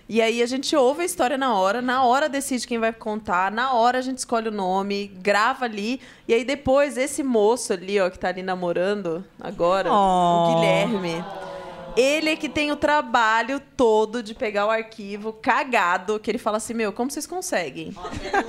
E 0.08 0.20
aí 0.20 0.42
a 0.42 0.46
gente 0.46 0.76
ouve 0.76 1.02
a 1.02 1.04
história 1.04 1.38
na 1.38 1.54
hora, 1.54 1.80
na 1.80 2.04
hora 2.04 2.28
decide 2.28 2.66
quem 2.66 2.78
vai 2.78 2.92
contar, 2.92 3.50
na 3.50 3.72
hora 3.72 3.98
a 3.98 4.02
gente 4.02 4.18
escolhe 4.18 4.48
o 4.48 4.52
nome, 4.52 5.06
grava 5.22 5.64
ali, 5.64 5.98
e 6.28 6.34
aí 6.34 6.44
depois 6.44 6.98
esse 6.98 7.22
moço 7.22 7.72
ali, 7.72 7.98
ó, 7.98 8.10
que 8.10 8.18
tá 8.18 8.28
ali 8.28 8.42
namorando 8.42 9.24
agora, 9.40 9.90
Oh. 9.90 9.94
o 9.96 10.54
Guilherme, 10.56 11.24
ele 11.96 12.28
é 12.30 12.36
que 12.36 12.48
tem 12.50 12.70
o 12.70 12.76
trabalho 12.76 13.60
todo 13.76 14.22
de 14.22 14.34
pegar 14.34 14.66
o 14.66 14.70
arquivo 14.70 15.32
cagado, 15.32 16.18
que 16.20 16.30
ele 16.30 16.38
fala 16.38 16.58
assim, 16.58 16.74
meu, 16.74 16.92
como 16.92 17.10
vocês 17.10 17.26
conseguem? 17.26 17.94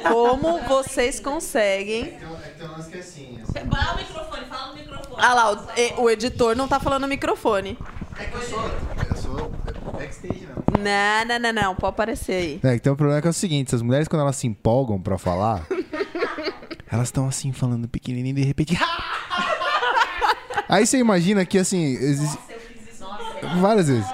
Como 0.03 0.59
vocês 0.67 1.19
conseguem? 1.21 2.17
Então, 2.55 2.67
nós 2.75 2.87
que 2.87 2.97
é 2.97 2.99
assim. 2.99 3.39
Fala 3.71 3.93
o 3.93 3.97
microfone, 3.97 4.45
fala 4.45 4.67
no 4.69 4.75
microfone. 4.75 5.15
Ah 5.17 5.33
lá, 5.33 5.51
o, 5.53 6.01
o 6.01 6.09
editor 6.09 6.55
não 6.55 6.67
tá 6.67 6.79
falando 6.81 7.03
no 7.03 7.07
microfone. 7.07 7.77
É 8.19 8.25
que 8.25 8.35
eu 8.35 8.41
sou 8.41 8.59
backstage, 9.95 10.47
não. 10.47 10.83
Não, 10.83 11.25
não, 11.25 11.39
não, 11.39 11.53
não, 11.63 11.75
pode 11.75 11.93
aparecer 11.93 12.33
aí. 12.33 12.59
É, 12.63 12.75
então 12.75 12.93
o 12.93 12.95
problema 12.95 13.19
é 13.19 13.21
que 13.21 13.27
é 13.27 13.29
o 13.29 13.33
seguinte, 13.33 13.67
essas 13.67 13.81
mulheres 13.81 14.07
quando 14.07 14.21
elas 14.21 14.35
se 14.35 14.47
empolgam 14.47 15.01
pra 15.01 15.17
falar, 15.17 15.65
elas 16.91 17.07
estão 17.07 17.27
assim 17.27 17.51
falando 17.51 17.87
pequenininho 17.87 18.37
e 18.37 18.41
de 18.41 18.43
repente... 18.43 18.77
Aí 20.67 20.85
você 20.85 20.97
imagina 20.97 21.45
que 21.45 21.59
assim, 21.59 21.83
existe... 21.83 22.39
várias 23.61 23.87
vezes. 23.87 24.07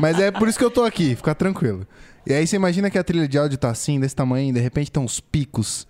Mas 0.00 0.18
é 0.18 0.30
por 0.30 0.48
isso 0.48 0.58
que 0.58 0.64
eu 0.64 0.70
tô 0.70 0.84
aqui, 0.84 1.14
fica 1.14 1.34
tranquilo. 1.34 1.86
E 2.26 2.32
aí 2.32 2.46
você 2.46 2.56
imagina 2.56 2.90
que 2.90 2.98
a 2.98 3.04
trilha 3.04 3.28
de 3.28 3.36
áudio 3.36 3.58
tá 3.58 3.70
assim, 3.70 4.00
desse 4.00 4.16
tamanho, 4.16 4.48
e 4.48 4.52
de 4.52 4.60
repente 4.60 4.90
tem 4.90 5.02
uns 5.02 5.20
picos 5.20 5.86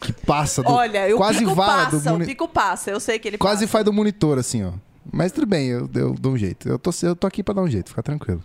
que 0.00 0.12
passa 0.12 0.62
do 0.62 0.70
Olha, 0.70 1.08
eu 1.08 1.16
quase 1.16 1.40
pico 1.40 1.54
vara 1.54 1.90
passa, 1.90 2.10
do 2.10 2.22
o 2.22 2.26
pico 2.26 2.48
passa, 2.48 2.90
eu 2.90 3.00
sei 3.00 3.18
que 3.18 3.28
ele 3.28 3.38
quase 3.38 3.62
passa. 3.62 3.72
faz 3.72 3.84
do 3.84 3.92
monitor 3.92 4.38
assim, 4.38 4.64
ó. 4.64 4.72
Mas 5.10 5.32
tudo 5.32 5.46
bem, 5.46 5.68
eu, 5.68 5.88
eu 5.94 6.14
dou 6.14 6.32
um 6.32 6.36
jeito. 6.36 6.68
Eu 6.68 6.78
tô, 6.78 6.90
eu 7.02 7.16
tô 7.16 7.26
aqui 7.26 7.42
pra 7.42 7.54
dar 7.54 7.62
um 7.62 7.68
jeito, 7.68 7.88
fica 7.88 8.02
tranquilo. 8.02 8.42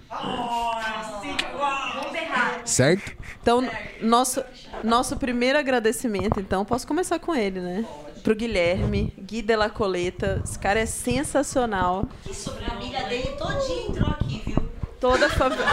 Certo? 2.66 3.16
Então, 3.42 3.68
nosso, 4.02 4.44
nosso 4.84 5.16
primeiro 5.16 5.58
agradecimento, 5.58 6.40
então, 6.40 6.66
posso 6.66 6.86
começar 6.86 7.18
com 7.20 7.34
ele, 7.34 7.60
né? 7.62 7.86
Pro 8.24 8.36
Guilherme, 8.36 9.14
Gui 9.18 9.42
de 9.42 9.56
la 9.56 9.70
Coleta. 9.70 10.42
Esse 10.44 10.60
cara 10.60 10.80
é 10.82 10.86
sensacional. 10.86 12.06
Que 12.24 12.36
sobre 12.36 12.66
a 12.66 12.74
amiga 12.74 13.04
dele 13.04 13.30
todinha 13.38 13.88
entrou 13.88 14.10
aqui, 14.10 14.42
viu? 14.46 14.70
Toda 15.00 15.28
a 15.28 15.30
família. 15.30 15.66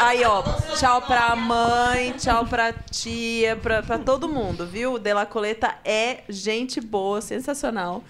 aí, 0.00 0.24
ó. 0.24 0.42
Tchau 0.78 1.02
pra 1.02 1.36
mãe, 1.36 2.12
tchau 2.12 2.46
pra 2.46 2.72
tia, 2.72 3.56
pra, 3.56 3.82
pra 3.82 3.98
todo 3.98 4.28
mundo, 4.28 4.66
viu? 4.66 4.98
De 4.98 5.12
La 5.12 5.26
Coleta 5.26 5.74
é 5.84 6.22
gente 6.28 6.80
boa, 6.80 7.20
sensacional. 7.20 8.02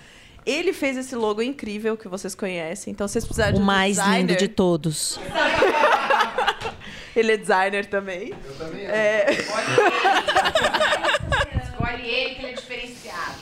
Ele 0.47 0.73
fez 0.73 0.97
esse 0.97 1.15
logo 1.15 1.43
incrível 1.43 1.97
que 1.97 2.09
vocês 2.09 2.35
conhecem. 2.35 2.93
Então, 2.93 3.07
vocês 3.07 3.25
precisarem 3.25 3.55
O 3.55 3.57
de 3.57 3.63
um 3.63 3.67
mais 3.67 3.97
designer, 3.97 4.19
lindo 4.19 4.37
de 4.37 4.49
todos. 4.49 5.21
Ele 7.15 7.33
é 7.33 7.37
designer 7.37 7.87
também. 7.87 8.33
Eu 8.45 8.55
também. 8.55 8.87
É. 8.87 9.27
Escolhe 11.65 12.09
ele 12.09 12.35
que 12.37 12.43
ele 12.43 12.53
é 12.53 12.55
diferenciado. 12.55 13.35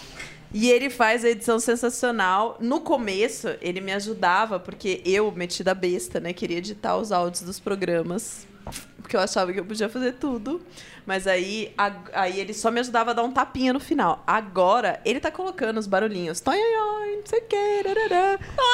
E 0.53 0.71
ele 0.71 0.89
faz 0.89 1.25
a 1.25 1.29
edição 1.29 1.61
sensacional. 1.61 2.57
No 2.59 2.81
começo, 2.81 3.49
ele 3.61 3.81
me 3.83 3.93
ajudava, 3.93 4.59
porque 4.59 5.03
eu, 5.05 5.31
metida 5.31 5.75
besta, 5.75 6.19
né? 6.19 6.33
Queria 6.33 6.59
editar 6.59 6.97
os 6.97 7.13
áudios 7.13 7.43
dos 7.43 7.61
programas. 7.61 8.48
Porque 9.01 9.17
eu 9.17 9.21
achava 9.21 9.53
que 9.53 9.61
eu 9.61 9.65
podia 9.65 9.89
fazer 9.89 10.13
tudo. 10.15 10.61
Mas 11.07 11.27
aí, 11.27 11.73
a- 11.79 11.93
aí 12.13 12.39
ele 12.39 12.53
só 12.53 12.71
me 12.71 12.81
ajudava 12.81 13.13
a 13.13 13.15
dar 13.15 13.23
um 13.23 13.33
tapinha 13.33 13.73
no 13.73 13.81
final. 13.81 14.23
Agora, 14.27 15.01
ele 15.05 15.19
tá 15.21 15.31
colocando 15.31 15.79
os 15.79 15.87
barulhinhos. 15.87 16.41
Toi, 16.41 16.57
oi, 16.59 17.17
não 17.17 17.27
sei 17.27 17.39
o 17.41 17.43
que. 17.47 17.83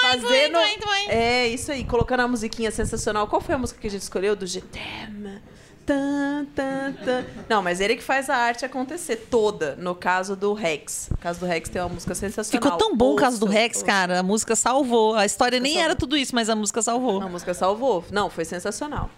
Fazendo. 0.03 0.53
toi, 0.55 0.79
toi. 0.81 1.07
É, 1.09 1.47
isso 1.49 1.71
aí. 1.71 1.85
Colocando 1.85 2.21
a 2.21 2.29
musiquinha 2.29 2.71
sensacional. 2.71 3.27
Qual 3.29 3.41
foi 3.41 3.55
a 3.55 3.59
música 3.59 3.81
que 3.81 3.87
a 3.87 3.91
gente 3.91 4.03
escolheu? 4.03 4.35
Do 4.35 4.47
GTM. 4.47 5.41
Tan, 5.87 6.47
tan, 6.57 6.93
tan. 7.05 7.25
Não, 7.49 7.63
mas 7.63 7.79
ele 7.79 7.95
que 7.97 8.03
faz 8.03 8.31
a 8.31 8.37
arte 8.37 8.65
acontecer 8.65 9.17
toda. 9.31 9.77
No 9.77 9.95
caso 9.95 10.35
do 10.35 10.55
Rex. 10.55 11.09
No 11.11 11.19
caso 11.19 11.41
do 11.41 11.47
Rex 11.47 11.69
tem 11.69 11.83
uma 11.83 11.91
música 11.91 12.15
sensacional. 12.15 12.63
Ficou 12.63 12.79
tão 12.79 12.97
bom 12.97 13.13
o 13.13 13.17
caso 13.17 13.39
do 13.39 13.45
Rex, 13.47 13.77
ouçam. 13.77 13.87
cara. 13.87 14.21
A 14.21 14.23
música 14.23 14.57
salvou. 14.57 15.15
A 15.15 15.27
história 15.27 15.61
nem 15.61 15.75
salvou. 15.75 15.85
era 15.85 15.95
tudo 15.95 16.17
isso, 16.17 16.35
mas 16.35 16.49
a 16.49 16.57
música 16.57 16.81
salvou. 16.81 17.21
A 17.21 17.29
música 17.29 17.53
salvou. 17.53 18.03
Não, 18.11 18.31
foi 18.31 18.47
sensacional. 18.47 19.11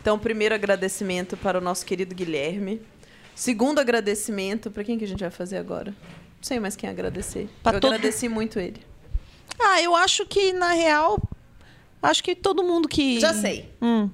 Então, 0.00 0.18
primeiro 0.18 0.54
agradecimento 0.54 1.36
para 1.36 1.58
o 1.58 1.60
nosso 1.60 1.84
querido 1.84 2.14
Guilherme. 2.14 2.80
Segundo 3.34 3.78
agradecimento, 3.78 4.70
para 4.70 4.84
quem 4.84 4.98
que 4.98 5.04
a 5.04 5.08
gente 5.08 5.20
vai 5.20 5.30
fazer 5.30 5.56
agora? 5.58 5.90
Não 5.90 6.42
sei 6.42 6.58
mais 6.58 6.74
quem 6.76 6.88
agradecer. 6.88 7.48
Pra 7.62 7.76
eu 7.76 7.80
todo- 7.80 7.92
agradeci 7.94 8.28
muito 8.28 8.58
ele. 8.58 8.80
Ah, 9.58 9.80
eu 9.82 9.94
acho 9.94 10.24
que, 10.26 10.52
na 10.54 10.72
real, 10.72 11.20
acho 12.02 12.22
que 12.24 12.34
todo 12.34 12.62
mundo 12.64 12.88
que. 12.88 13.20
Já 13.20 13.34
sei. 13.34 13.70
Hum. 13.80 14.08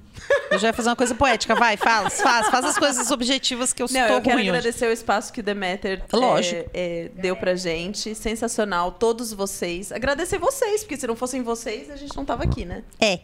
Eu 0.51 0.57
já 0.59 0.67
ia 0.67 0.73
fazer 0.73 0.89
uma 0.89 0.95
coisa 0.95 1.15
poética. 1.15 1.55
Vai, 1.55 1.77
fala, 1.77 2.09
faz, 2.09 2.47
faz 2.49 2.65
as 2.65 2.77
coisas 2.77 3.09
objetivas 3.11 3.71
que 3.71 3.81
eu 3.81 3.87
Não, 3.89 4.01
estou 4.01 4.17
eu 4.17 4.21
quero 4.21 4.35
ruim 4.35 4.49
hoje. 4.49 4.57
agradecer 4.57 4.87
o 4.87 4.91
espaço 4.91 5.31
que 5.31 5.39
o 5.39 5.43
Demeter 5.43 6.03
Lógico. 6.11 6.69
é, 6.73 7.05
é, 7.05 7.09
deu 7.21 7.35
pra 7.37 7.55
gente. 7.55 8.13
Sensacional, 8.13 8.91
todos 8.91 9.31
vocês. 9.31 9.91
Agradecer 9.93 10.37
vocês, 10.37 10.81
porque 10.83 10.97
se 10.97 11.07
não 11.07 11.15
fossem 11.15 11.41
vocês, 11.43 11.89
a 11.89 11.95
gente 11.95 12.15
não 12.15 12.25
tava 12.25 12.43
aqui, 12.43 12.65
né? 12.65 12.83
É. 12.99 13.19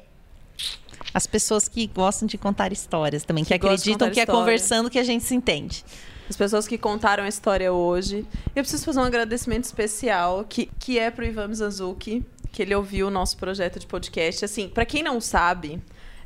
As 1.13 1.27
pessoas 1.27 1.67
que 1.67 1.87
gostam 1.87 2.27
de 2.27 2.37
contar 2.37 2.71
histórias 2.73 3.23
também, 3.23 3.43
que, 3.43 3.49
Que 3.49 3.53
acreditam 3.53 4.09
que 4.09 4.19
é 4.19 4.23
história. 4.23 4.39
conversando 4.41 4.89
que 4.89 4.97
a 4.97 5.03
gente 5.03 5.23
se 5.23 5.35
entende. 5.35 5.85
As 6.29 6.35
pessoas 6.35 6.67
que 6.67 6.77
contaram 6.77 7.23
a 7.23 7.27
história 7.27 7.71
hoje. 7.71 8.25
Eu 8.55 8.63
preciso 8.63 8.85
fazer 8.85 8.99
um 8.99 9.03
agradecimento 9.03 9.65
especial, 9.65 10.45
que, 10.47 10.69
que 10.79 10.97
é 10.97 11.11
pro 11.11 11.25
Ivan 11.25 11.49
Mizanzuki, 11.49 12.25
que 12.51 12.61
ele 12.61 12.73
ouviu 12.73 13.07
o 13.07 13.11
nosso 13.11 13.37
projeto 13.37 13.77
de 13.79 13.85
podcast. 13.85 14.45
Assim, 14.45 14.69
pra 14.69 14.85
quem 14.85 15.03
não 15.03 15.19
sabe, 15.19 15.81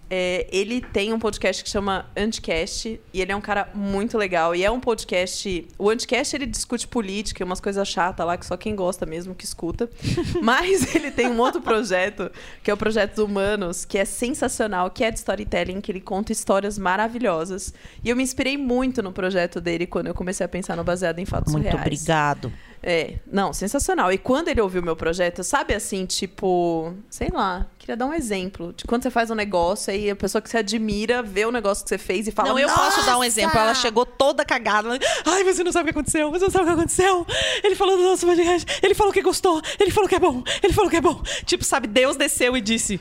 é, 0.09 0.47
ele 0.51 0.81
tem 0.81 1.13
um 1.13 1.19
podcast 1.19 1.63
que 1.63 1.69
chama 1.69 2.05
Anticast, 2.15 2.99
e 3.13 3.21
ele 3.21 3.31
é 3.31 3.35
um 3.35 3.41
cara 3.41 3.69
muito 3.73 4.17
legal. 4.17 4.55
E 4.55 4.63
é 4.63 4.71
um 4.71 4.79
podcast... 4.79 5.67
O 5.77 5.89
Anticast, 5.89 6.35
ele 6.35 6.45
discute 6.45 6.87
política, 6.87 7.43
umas 7.43 7.59
coisas 7.59 7.87
chatas 7.87 8.25
lá, 8.25 8.37
que 8.37 8.45
só 8.45 8.55
quem 8.55 8.75
gosta 8.75 9.05
mesmo 9.05 9.35
que 9.35 9.45
escuta. 9.45 9.89
Mas 10.41 10.95
ele 10.95 11.11
tem 11.11 11.27
um 11.27 11.39
outro 11.39 11.61
projeto, 11.61 12.31
que 12.63 12.71
é 12.71 12.73
o 12.73 12.77
Projeto 12.77 13.23
Humanos, 13.23 13.85
que 13.85 13.97
é 13.97 14.05
sensacional, 14.05 14.89
que 14.89 15.03
é 15.03 15.11
de 15.11 15.19
storytelling, 15.19 15.81
que 15.81 15.91
ele 15.91 16.01
conta 16.01 16.31
histórias 16.31 16.77
maravilhosas. 16.77 17.73
E 18.03 18.09
eu 18.09 18.15
me 18.15 18.23
inspirei 18.23 18.57
muito 18.57 19.01
no 19.01 19.11
projeto 19.11 19.59
dele 19.59 19.85
quando 19.85 20.07
eu 20.07 20.13
comecei 20.13 20.45
a 20.45 20.49
pensar 20.49 20.75
no 20.75 20.83
Baseado 20.83 21.19
em 21.19 21.25
Fatos 21.25 21.53
Muito 21.53 21.65
Reais. 21.65 21.81
obrigado. 21.81 22.51
É, 22.81 23.15
não, 23.29 23.51
sensacional. 23.53 24.11
E 24.11 24.17
quando 24.17 24.47
ele 24.47 24.61
ouviu 24.61 24.81
meu 24.81 24.95
projeto, 24.95 25.43
sabe 25.43 25.73
assim, 25.73 26.05
tipo, 26.05 26.93
sei 27.09 27.29
lá, 27.33 27.65
queria 27.87 27.95
dar 27.95 28.05
um 28.05 28.13
exemplo. 28.13 28.73
De 28.75 28.83
quando 28.83 29.03
você 29.03 29.09
faz 29.09 29.31
um 29.31 29.35
negócio 29.35 29.93
aí 29.93 30.09
a 30.09 30.15
pessoa 30.15 30.41
que 30.41 30.49
você 30.49 30.57
admira 30.57 31.23
vê 31.23 31.45
o 31.45 31.51
negócio 31.51 31.85
que 31.85 31.89
você 31.89 31.97
fez 31.97 32.27
e 32.27 32.31
fala. 32.31 32.49
não, 32.49 32.59
eu 32.59 32.67
posso 32.67 33.05
dar 33.05 33.13
um 33.13 33.19
"Nossa!" 33.19 33.27
exemplo. 33.27 33.57
Ela 33.57 33.73
chegou 33.73 34.05
toda 34.05 34.43
cagada. 34.43 34.89
ela, 34.89 34.99
Ai, 35.25 35.43
você 35.45 35.63
não 35.63 35.71
sabe 35.71 35.89
o 35.89 35.93
que 35.93 35.99
aconteceu. 35.99 36.29
Você 36.31 36.45
não 36.45 36.51
sabe 36.51 36.65
o 36.65 36.67
que 36.67 36.73
aconteceu. 36.73 37.25
Ele 37.63 37.75
falou 37.75 37.97
do 37.97 38.03
nosso 38.03 38.25
podcast. 38.25 38.79
Ele 38.83 38.93
falou 38.93 39.13
que 39.13 39.21
gostou. 39.21 39.61
Ele 39.79 39.91
falou 39.91 40.09
que 40.09 40.15
é 40.15 40.19
bom. 40.19 40.43
Ele 40.61 40.73
falou 40.73 40.89
que 40.89 40.97
é 40.97 41.01
bom. 41.01 41.21
Tipo, 41.45 41.63
sabe, 41.63 41.87
Deus 41.87 42.17
desceu 42.17 42.57
e 42.57 42.61
disse: 42.61 42.99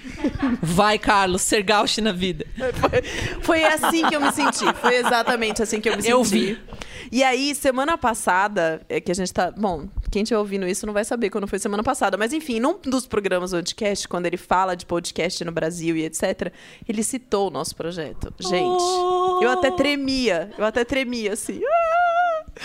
Vai, 0.63 0.99
Carlos, 0.99 1.43
ser 1.43 1.63
gauche 1.63 2.01
na 2.01 2.13
vida. 2.13 2.47
Foi 3.43 3.65
assim 3.65 4.07
que 4.09 4.15
eu 4.15 4.21
me 4.21 4.31
senti. 4.31 4.65
Foi 4.81 4.95
exatamente 4.95 5.63
assim 5.63 5.81
que 5.81 5.89
eu 5.89 5.97
me 5.97 6.03
senti. 6.03 6.13
Eu 6.13 6.23
vi. 6.23 6.59
E 7.11 7.23
aí, 7.23 7.55
semana 7.55 7.97
passada, 7.97 8.83
é 8.89 9.01
que 9.01 9.11
a 9.11 9.15
gente 9.15 9.33
tá. 9.33 9.51
Bom, 9.51 9.89
quem 10.11 10.23
estiver 10.23 10.39
ouvindo 10.39 10.67
isso 10.67 10.87
não 10.87 10.93
vai 10.93 11.05
saber 11.05 11.31
quando 11.31 11.47
foi 11.47 11.59
semana 11.59 11.83
passada. 11.83 12.17
Mas 12.17 12.33
enfim, 12.33 12.61
num 12.61 12.79
dos 12.83 13.07
programas 13.07 13.51
do 13.51 13.59
podcast, 13.59 14.09
quando 14.09 14.27
ele 14.27 14.37
fala 14.37 14.76
de 14.77 14.87
podcast 14.87 15.45
no 15.45 15.51
Brasil 15.53 15.97
e 15.97 16.05
etc., 16.05 16.53
ele 16.89 17.03
citou 17.03 17.49
o 17.49 17.51
nosso 17.51 17.75
projeto. 17.75 18.33
Gente, 18.41 18.83
Oh! 18.83 19.41
eu 19.43 19.51
até 19.51 19.71
tremia. 19.71 20.51
Eu 20.59 20.65
até 20.65 20.85
tremia, 20.85 21.33
assim. 21.33 21.61
Ah! 21.65 22.63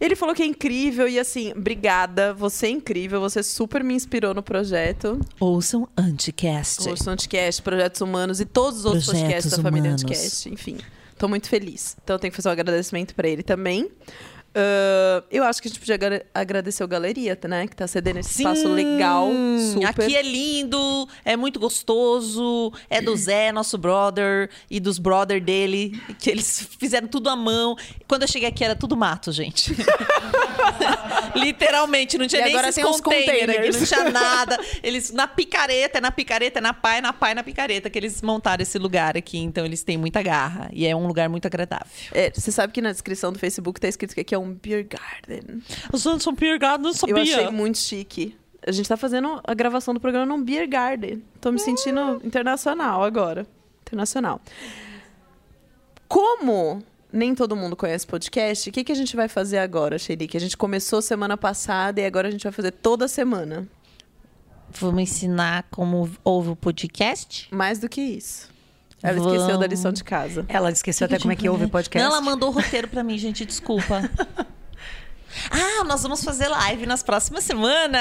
Ele 0.00 0.16
falou 0.16 0.34
que 0.34 0.42
é 0.42 0.46
incrível 0.46 1.08
e 1.08 1.18
assim, 1.18 1.52
obrigada, 1.52 2.32
você 2.34 2.66
é 2.66 2.70
incrível, 2.70 3.20
você 3.20 3.42
super 3.42 3.82
me 3.84 3.94
inspirou 3.94 4.34
no 4.34 4.42
projeto. 4.42 5.20
Ouçam 5.38 5.88
Anticast. 5.96 6.88
O 6.88 7.10
Anticast, 7.10 7.62
Projetos 7.62 8.00
Humanos 8.00 8.40
e 8.40 8.44
todos 8.44 8.80
os 8.80 8.84
outros 8.84 9.04
Projetos 9.04 9.26
podcasts 9.28 9.56
da 9.56 9.62
família 9.62 9.90
Humanos. 9.90 10.02
Anticast. 10.02 10.48
Enfim, 10.50 10.78
tô 11.18 11.28
muito 11.28 11.48
feliz. 11.48 11.96
Então, 12.02 12.14
eu 12.16 12.18
tenho 12.20 12.30
que 12.30 12.36
fazer 12.36 12.48
um 12.48 12.52
agradecimento 12.52 13.14
pra 13.14 13.28
ele 13.28 13.42
também. 13.42 13.90
Ah, 14.54 15.22
eu 15.30 15.42
acho 15.44 15.60
que 15.60 15.68
a 15.68 15.70
gente 15.70 15.80
podia 15.80 15.96
agra- 15.96 16.24
agradecer 16.32 16.84
o 16.84 16.88
Galeria, 16.88 17.36
né? 17.48 17.66
Que 17.66 17.74
tá 17.74 17.86
cedendo 17.86 18.20
esse 18.20 18.38
espaço 18.40 18.68
legal. 18.68 19.28
Super. 19.72 19.86
Aqui 19.88 20.16
é 20.16 20.22
lindo, 20.22 21.08
é 21.24 21.36
muito 21.36 21.58
gostoso, 21.58 22.72
é 22.88 23.00
do 23.00 23.16
Zé, 23.16 23.50
nosso 23.50 23.76
brother, 23.76 24.48
e 24.70 24.78
dos 24.78 24.98
brother 24.98 25.42
dele, 25.42 26.00
que 26.20 26.30
eles 26.30 26.68
fizeram 26.78 27.08
tudo 27.08 27.28
à 27.28 27.36
mão. 27.36 27.76
Quando 28.06 28.22
eu 28.22 28.28
cheguei 28.28 28.48
aqui 28.48 28.62
era 28.64 28.76
tudo 28.76 28.96
mato, 28.96 29.32
gente. 29.32 29.74
Literalmente, 31.34 32.16
não 32.16 32.26
tinha 32.26 32.42
E 32.42 32.44
nem 32.44 32.52
agora 32.54 32.68
esses 32.68 32.82
containers. 33.00 33.80
não 33.80 33.86
tinha 33.86 34.10
nada. 34.10 34.58
Eles 34.82 35.10
na 35.10 35.26
picareta, 35.26 35.98
é 35.98 36.00
na 36.00 36.10
picareta, 36.12 36.58
é 36.58 36.62
na 36.62 36.74
é 36.94 37.00
na 37.00 37.14
é 37.28 37.34
na 37.34 37.42
picareta 37.42 37.90
que 37.90 37.98
eles 37.98 38.22
montaram 38.22 38.62
esse 38.62 38.78
lugar 38.78 39.16
aqui. 39.16 39.38
Então 39.38 39.64
eles 39.64 39.82
têm 39.82 39.96
muita 39.96 40.22
garra 40.22 40.68
e 40.72 40.86
é 40.86 40.94
um 40.94 41.06
lugar 41.06 41.28
muito 41.28 41.46
agradável. 41.46 41.86
É, 42.12 42.30
você 42.30 42.52
sabe 42.52 42.72
que 42.72 42.80
na 42.80 42.92
descrição 42.92 43.32
do 43.32 43.38
Facebook 43.38 43.80
tá 43.80 43.88
escrito 43.88 44.14
que 44.14 44.20
aqui 44.20 44.34
é 44.34 44.38
um 44.38 44.43
beer 44.52 44.86
garden. 44.86 45.62
Gente, 45.94 46.22
são 46.22 46.34
beer 46.34 46.58
garden, 46.58 46.84
não 46.84 46.92
sabia. 46.92 47.14
Eu 47.14 47.22
achei 47.22 47.50
muito 47.50 47.78
chique. 47.78 48.36
A 48.66 48.72
gente 48.72 48.88
tá 48.88 48.96
fazendo 48.96 49.40
a 49.44 49.54
gravação 49.54 49.92
do 49.94 50.00
programa 50.00 50.26
num 50.26 50.42
beer 50.42 50.68
garden. 50.68 51.22
Tô 51.40 51.52
me 51.52 51.58
sentindo 51.58 52.20
internacional 52.24 53.02
agora. 53.02 53.46
Internacional. 53.82 54.40
Como 56.08 56.82
nem 57.12 57.34
todo 57.34 57.54
mundo 57.54 57.76
conhece 57.76 58.06
podcast, 58.06 58.68
o 58.68 58.72
que, 58.72 58.82
que 58.82 58.92
a 58.92 58.94
gente 58.94 59.14
vai 59.14 59.28
fazer 59.28 59.58
agora, 59.58 59.98
Shelly? 59.98 60.26
Que 60.26 60.36
a 60.36 60.40
gente 60.40 60.56
começou 60.56 61.00
semana 61.00 61.36
passada 61.36 62.00
e 62.00 62.04
agora 62.06 62.28
a 62.28 62.30
gente 62.30 62.42
vai 62.42 62.52
fazer 62.52 62.72
toda 62.72 63.06
semana. 63.06 63.68
Vamos 64.70 65.02
ensinar 65.02 65.66
como 65.70 66.10
ouve 66.24 66.50
o 66.50 66.56
podcast? 66.56 67.48
Mais 67.52 67.78
do 67.78 67.88
que 67.88 68.00
isso. 68.00 68.53
Ela 69.04 69.18
esqueceu 69.18 69.46
da 69.46 69.52
Vamos. 69.52 69.66
lição 69.68 69.92
de 69.92 70.02
casa. 70.02 70.46
Ela 70.48 70.70
esqueceu 70.70 71.04
até 71.04 71.18
como 71.18 71.30
é 71.32 71.36
que 71.36 71.46
ouve 71.48 71.66
o 71.66 71.68
podcast. 71.68 72.02
Não, 72.02 72.16
ela 72.16 72.24
mandou 72.24 72.48
o 72.48 72.52
roteiro 72.52 72.88
pra 72.88 73.04
mim, 73.04 73.18
gente, 73.18 73.44
desculpa. 73.44 74.02
Ah, 75.50 75.84
nós 75.84 76.02
vamos 76.02 76.22
fazer 76.24 76.48
live 76.48 76.86
nas 76.86 77.02
próximas 77.02 77.44
semanas. 77.44 78.00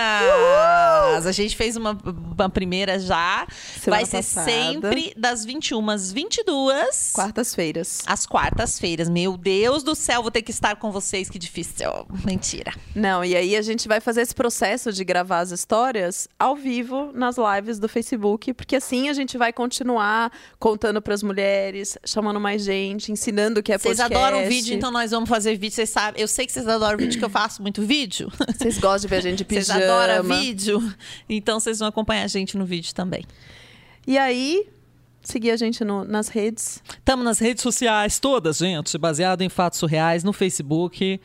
A 1.25 1.31
gente 1.31 1.55
fez 1.55 1.75
uma, 1.75 1.97
uma 2.37 2.49
primeira 2.49 2.99
já. 2.99 3.45
Semana 3.81 4.01
Vai 4.01 4.05
ser 4.05 4.17
passada. 4.17 4.45
sempre 4.49 5.13
das 5.17 5.43
21 5.45 5.89
às 5.89 6.11
22. 6.11 7.11
Quartas-feiras. 7.13 8.01
Às 8.05 8.25
quartas-feiras. 8.25 9.09
Meu 9.09 9.37
Deus 9.37 9.83
do 9.83 9.95
céu, 9.95 10.21
vou 10.21 10.31
ter 10.31 10.41
que 10.41 10.51
estar 10.51 10.75
com 10.75 10.91
vocês, 10.91 11.29
que 11.29 11.39
difícil. 11.39 11.63
Mentira. 12.25 12.73
Não, 12.95 13.23
e 13.23 13.35
aí 13.35 13.55
a 13.55 13.61
gente 13.61 13.87
vai 13.87 13.99
fazer 13.99 14.21
esse 14.21 14.35
processo 14.35 14.91
de 14.91 15.03
gravar 15.03 15.39
as 15.39 15.51
histórias 15.51 16.27
ao 16.37 16.55
vivo 16.55 17.11
nas 17.13 17.35
lives 17.37 17.79
do 17.79 17.87
Facebook, 17.87 18.53
porque 18.53 18.75
assim 18.75 19.09
a 19.09 19.13
gente 19.13 19.37
vai 19.37 19.53
continuar 19.53 20.31
contando 20.59 21.01
para 21.01 21.13
as 21.13 21.23
mulheres, 21.23 21.97
chamando 22.05 22.39
mais 22.39 22.63
gente, 22.63 23.11
ensinando 23.11 23.59
o 23.59 23.63
que 23.63 23.71
é 23.71 23.77
Vocês 23.77 23.97
podcast. 23.97 24.25
adoram 24.25 24.47
vídeo, 24.47 24.75
então 24.75 24.91
nós 24.91 25.11
vamos 25.11 25.29
fazer 25.29 25.55
vídeo. 25.57 25.75
Vocês 25.75 25.89
sabem, 25.89 26.21
eu 26.21 26.27
sei 26.27 26.45
que 26.45 26.51
vocês 26.51 26.67
adoram 26.67 26.97
vídeo, 26.97 27.19
que 27.23 27.25
eu 27.25 27.29
faço 27.29 27.61
muito 27.61 27.81
vídeo. 27.81 28.31
Vocês 28.57 28.77
gostam 28.77 28.99
de 29.01 29.07
ver 29.07 29.15
a 29.17 29.21
gente 29.21 29.37
de 29.39 29.43
Vocês 29.49 29.67
pijama. 29.67 29.83
adoram 29.83 30.23
vídeo, 30.23 30.93
então 31.29 31.59
vocês 31.59 31.79
vão 31.79 31.87
acompanhar 31.87 32.23
a 32.23 32.27
gente 32.27 32.57
no 32.57 32.65
vídeo 32.65 32.93
também. 32.93 33.23
E 34.05 34.17
aí, 34.17 34.67
seguir 35.21 35.51
a 35.51 35.55
gente 35.57 35.83
no- 35.85 36.03
nas 36.03 36.27
redes. 36.27 36.81
Estamos 36.99 37.23
nas 37.23 37.39
redes 37.39 37.63
sociais 37.63 38.19
todas, 38.19 38.57
gente, 38.57 38.97
baseado 38.97 39.41
em 39.41 39.49
fatos 39.49 39.79
surreais, 39.79 40.23
no 40.23 40.33
Facebook. 40.33 41.19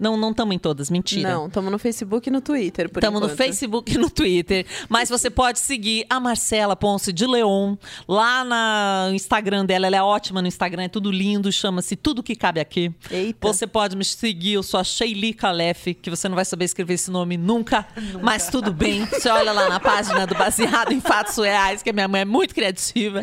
Não, 0.00 0.16
não 0.16 0.30
estamos 0.30 0.54
em 0.54 0.58
todas, 0.58 0.88
mentira. 0.88 1.30
Não, 1.30 1.46
estamos 1.46 1.70
no 1.70 1.78
Facebook 1.78 2.26
e 2.26 2.32
no 2.32 2.40
Twitter, 2.40 2.88
por 2.88 3.00
Estamos 3.00 3.20
no. 3.20 3.28
Facebook 3.28 3.92
e 3.92 3.98
no 3.98 4.08
Twitter. 4.08 4.64
Mas 4.88 5.10
você 5.10 5.28
pode 5.28 5.58
seguir 5.58 6.06
a 6.08 6.18
Marcela 6.18 6.74
Ponce 6.74 7.12
de 7.12 7.26
Leon 7.26 7.76
lá 8.08 8.42
no 8.42 9.14
Instagram 9.14 9.66
dela. 9.66 9.86
Ela 9.86 9.96
é 9.96 10.02
ótima 10.02 10.40
no 10.40 10.48
Instagram, 10.48 10.84
é 10.84 10.88
tudo 10.88 11.10
lindo, 11.10 11.52
chama-se 11.52 11.96
Tudo 11.96 12.22
Que 12.22 12.34
Cabe 12.34 12.60
Aqui. 12.60 12.90
Eita. 13.10 13.46
Você 13.46 13.66
pode 13.66 13.94
me 13.94 14.04
seguir, 14.04 14.54
eu 14.54 14.62
sou 14.62 14.80
a 14.80 14.84
Sheili 14.84 15.34
Calef, 15.34 15.92
que 15.92 16.08
você 16.08 16.28
não 16.28 16.34
vai 16.34 16.46
saber 16.46 16.64
escrever 16.64 16.94
esse 16.94 17.10
nome 17.10 17.36
nunca, 17.36 17.86
mas 18.22 18.48
tudo 18.48 18.72
bem. 18.72 19.04
Você 19.04 19.28
olha 19.28 19.52
lá 19.52 19.68
na 19.68 19.78
página 19.80 20.26
do 20.26 20.34
Baseado 20.34 20.92
em 20.92 21.00
Fatos 21.00 21.36
Reais, 21.36 21.82
que 21.82 21.90
a 21.90 21.92
minha 21.92 22.08
mãe 22.08 22.22
é 22.22 22.24
muito 22.24 22.54
criativa. 22.54 23.22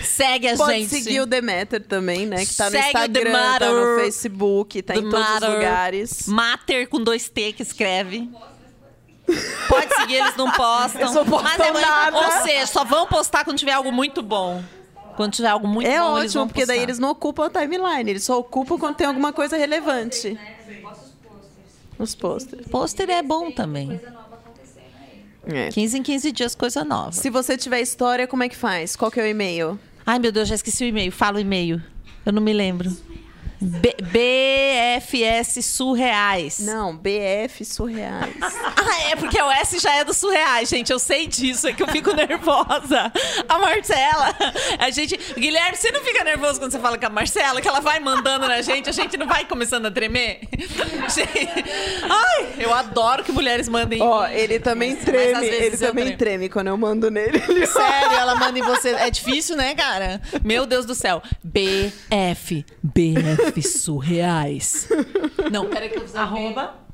Segue 0.00 0.48
a 0.48 0.56
Pode 0.56 0.78
gente. 0.78 0.88
seguir 0.88 1.20
o 1.20 1.26
Demeter 1.26 1.82
também, 1.82 2.24
né? 2.24 2.44
Que 2.44 2.54
tá 2.54 2.66
no 2.66 2.70
Segue 2.70 2.84
o 2.84 2.88
Instagram, 2.88 3.58
tá 3.58 3.70
no 3.72 4.00
Facebook, 4.00 4.82
tá 4.82 4.94
em 4.94 5.02
The 5.02 5.10
todos 5.10 5.26
os 5.26 5.40
Matter. 5.40 5.58
Lugares. 5.88 6.26
Mater 6.26 6.88
com 6.88 7.02
dois 7.02 7.28
T 7.28 7.52
que 7.52 7.62
escreve. 7.62 8.30
Pode 9.68 9.94
seguir, 9.96 10.16
eles 10.16 10.36
não 10.36 10.50
postam. 10.52 11.12
Não 11.12 11.24
Mas 11.42 11.60
é 11.60 11.72
nada. 11.72 12.16
Ou 12.16 12.42
seja, 12.42 12.66
só 12.66 12.84
vão 12.84 13.06
postar 13.06 13.44
quando 13.44 13.58
tiver 13.58 13.72
algo 13.72 13.92
muito 13.92 14.22
bom. 14.22 14.62
Quando 15.16 15.32
tiver 15.32 15.48
algo 15.48 15.66
muito 15.66 15.88
é 15.88 15.98
bom, 15.98 16.18
eles 16.18 16.32
vão 16.32 16.44
ótimo, 16.44 16.54
porque 16.54 16.64
daí 16.64 16.78
postar. 16.78 16.82
eles 16.84 16.98
não 16.98 17.10
ocupam 17.10 17.46
a 17.46 17.50
timeline, 17.50 18.08
eles 18.08 18.22
só 18.22 18.38
ocupam 18.38 18.78
quando 18.78 18.96
tem 18.96 19.06
alguma 19.06 19.32
coisa 19.32 19.56
relevante. 19.56 20.38
Os 21.98 22.14
posters. 22.14 22.68
Pôster 22.68 23.10
é 23.10 23.20
bom 23.22 23.50
também. 23.50 24.00
É. 25.44 25.70
15 25.70 25.98
em 25.98 26.02
15 26.02 26.32
dias, 26.32 26.54
coisa 26.54 26.84
nova. 26.84 27.10
Se 27.12 27.28
você 27.30 27.56
tiver 27.56 27.80
história, 27.80 28.28
como 28.28 28.44
é 28.44 28.48
que 28.48 28.56
faz? 28.56 28.94
Qual 28.94 29.10
que 29.10 29.18
é 29.18 29.24
o 29.24 29.26
e-mail? 29.26 29.78
Ai, 30.06 30.20
meu 30.20 30.30
Deus, 30.30 30.48
já 30.48 30.54
esqueci 30.54 30.84
o 30.84 30.86
e-mail. 30.86 31.10
Fala 31.10 31.38
o 31.38 31.40
e-mail. 31.40 31.82
Eu 32.24 32.32
não 32.32 32.40
me 32.40 32.52
lembro. 32.52 32.96
B- 33.60 33.96
BFS 34.00 35.64
Surreais. 35.64 36.60
Não, 36.60 36.96
BF 36.96 37.64
Surreais. 37.64 38.34
Ah, 38.90 39.10
é, 39.10 39.16
porque 39.16 39.40
o 39.40 39.50
S 39.50 39.78
já 39.80 39.94
é 39.96 40.04
do 40.04 40.14
surreais, 40.14 40.68
gente. 40.68 40.90
Eu 40.90 40.98
sei 40.98 41.26
disso, 41.26 41.68
é 41.68 41.72
que 41.74 41.82
eu 41.82 41.88
fico 41.88 42.10
nervosa. 42.16 43.12
A 43.48 43.58
Marcela, 43.58 44.34
a 44.78 44.90
gente. 44.90 45.18
Guilherme, 45.36 45.76
você 45.76 45.90
não 45.90 46.00
fica 46.00 46.24
nervoso 46.24 46.58
quando 46.58 46.72
você 46.72 46.78
fala 46.78 46.96
com 46.96 47.06
a 47.06 47.10
Marcela, 47.10 47.60
que 47.60 47.68
ela 47.68 47.80
vai 47.80 48.00
mandando 48.00 48.46
na 48.48 48.62
gente, 48.62 48.88
a 48.88 48.92
gente 48.92 49.16
não 49.18 49.26
vai 49.26 49.44
começando 49.44 49.86
a 49.86 49.90
tremer? 49.90 50.40
Ai, 52.08 52.48
eu 52.58 52.72
adoro 52.72 53.22
que 53.24 53.30
mulheres 53.32 53.68
mandem. 53.68 54.00
Ó, 54.00 54.26
ele 54.26 54.58
também 54.58 54.92
às 54.92 55.00
treme, 55.04 55.40
vezes 55.40 55.60
ele 55.60 55.76
também 55.76 56.16
treme 56.16 56.48
quando 56.48 56.68
eu 56.68 56.76
mando 56.76 57.10
nele. 57.10 57.42
Ele 57.48 57.66
Sério, 57.66 58.12
ela 58.16 58.34
manda 58.36 58.58
em 58.58 58.62
você. 58.62 58.90
É 58.90 59.10
difícil, 59.10 59.56
né, 59.56 59.74
cara? 59.74 60.20
Meu 60.44 60.64
Deus 60.66 60.86
do 60.86 60.94
céu. 60.94 61.22
BF. 61.44 62.64
BF 62.82 63.47
Surreais. 63.62 64.88
Não, 65.50 65.68
peraí 65.68 65.88
que 65.88 65.96
eu 65.96 66.00
preciso. 66.00 66.18
Arroba. 66.18 66.87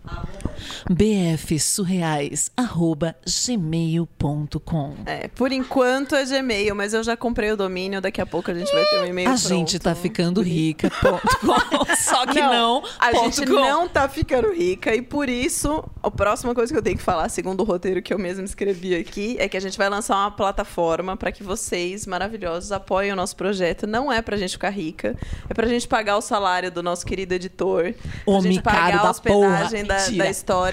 BF 0.91 1.59
Surreais. 1.59 2.51
Arroba 2.57 3.15
gmail.com. 3.27 4.95
É, 5.07 5.29
por 5.29 5.53
enquanto 5.53 6.15
é 6.15 6.25
Gmail, 6.25 6.75
mas 6.75 6.95
eu 6.95 7.03
já 7.03 7.17
comprei 7.17 7.51
o 7.53 7.57
domínio, 7.57 8.01
daqui 8.01 8.21
a 8.21 8.27
pouco 8.27 8.51
a 8.51 8.55
gente 8.55 8.73
vai 8.73 8.85
ter 8.85 9.01
um 9.03 9.07
e-mail 9.07 9.29
A 9.29 9.33
pronto. 9.33 9.49
gente 9.49 9.79
tá 9.79 9.95
ficando 9.95 10.41
rica. 10.43 10.91
ponto 11.01 11.39
com. 11.41 11.95
Só 11.97 12.27
que 12.27 12.41
não. 12.41 12.83
a 12.99 13.11
ponto 13.11 13.25
gente 13.37 13.47
com. 13.47 13.53
não 13.55 13.89
tá 13.89 14.09
ficando 14.09 14.53
rica 14.53 14.95
e 14.95 15.03
por 15.03 15.29
isso, 15.29 15.85
a 16.03 16.11
próxima 16.11 16.55
coisa 16.55 16.73
que 16.73 16.79
eu 16.79 16.83
tenho 16.83 16.97
que 16.97 17.03
falar, 17.03 17.29
segundo 17.29 17.61
o 17.61 17.65
roteiro 17.65 18.03
que 18.03 18.13
eu 18.13 18.19
mesmo 18.19 18.45
escrevi 18.45 18.95
aqui, 18.95 19.37
é 19.39 19.49
que 19.49 19.57
a 19.57 19.61
gente 19.61 19.77
vai 19.79 19.89
lançar 19.89 20.17
uma 20.17 20.31
plataforma 20.31 21.17
para 21.17 21.31
que 21.33 21.43
vocês, 21.43 22.07
maravilhosos, 22.07 22.73
apoiem 22.73 23.13
o 23.13 23.17
nosso 23.17 23.37
projeto. 23.37 23.87
Não 23.87 24.13
é 24.13 24.23
pra 24.23 24.37
gente 24.37 24.53
ficar 24.53 24.71
rica, 24.71 25.17
é 25.49 25.55
pra 25.55 25.67
gente 25.67 25.87
pagar 25.87 26.17
o 26.17 26.21
salário 26.21 26.71
do 26.71 26.83
nosso 26.83 27.05
querido 27.05 27.35
editor, 27.35 27.95
pra 28.25 28.35
Homem 28.35 28.53
gente 28.53 28.63
pagar 28.63 29.01
a 29.01 29.03
da 29.05 29.11
hospedagem 29.11 29.85
porra. 29.87 29.99
da, 29.99 30.25
da 30.25 30.31
história. 30.31 30.64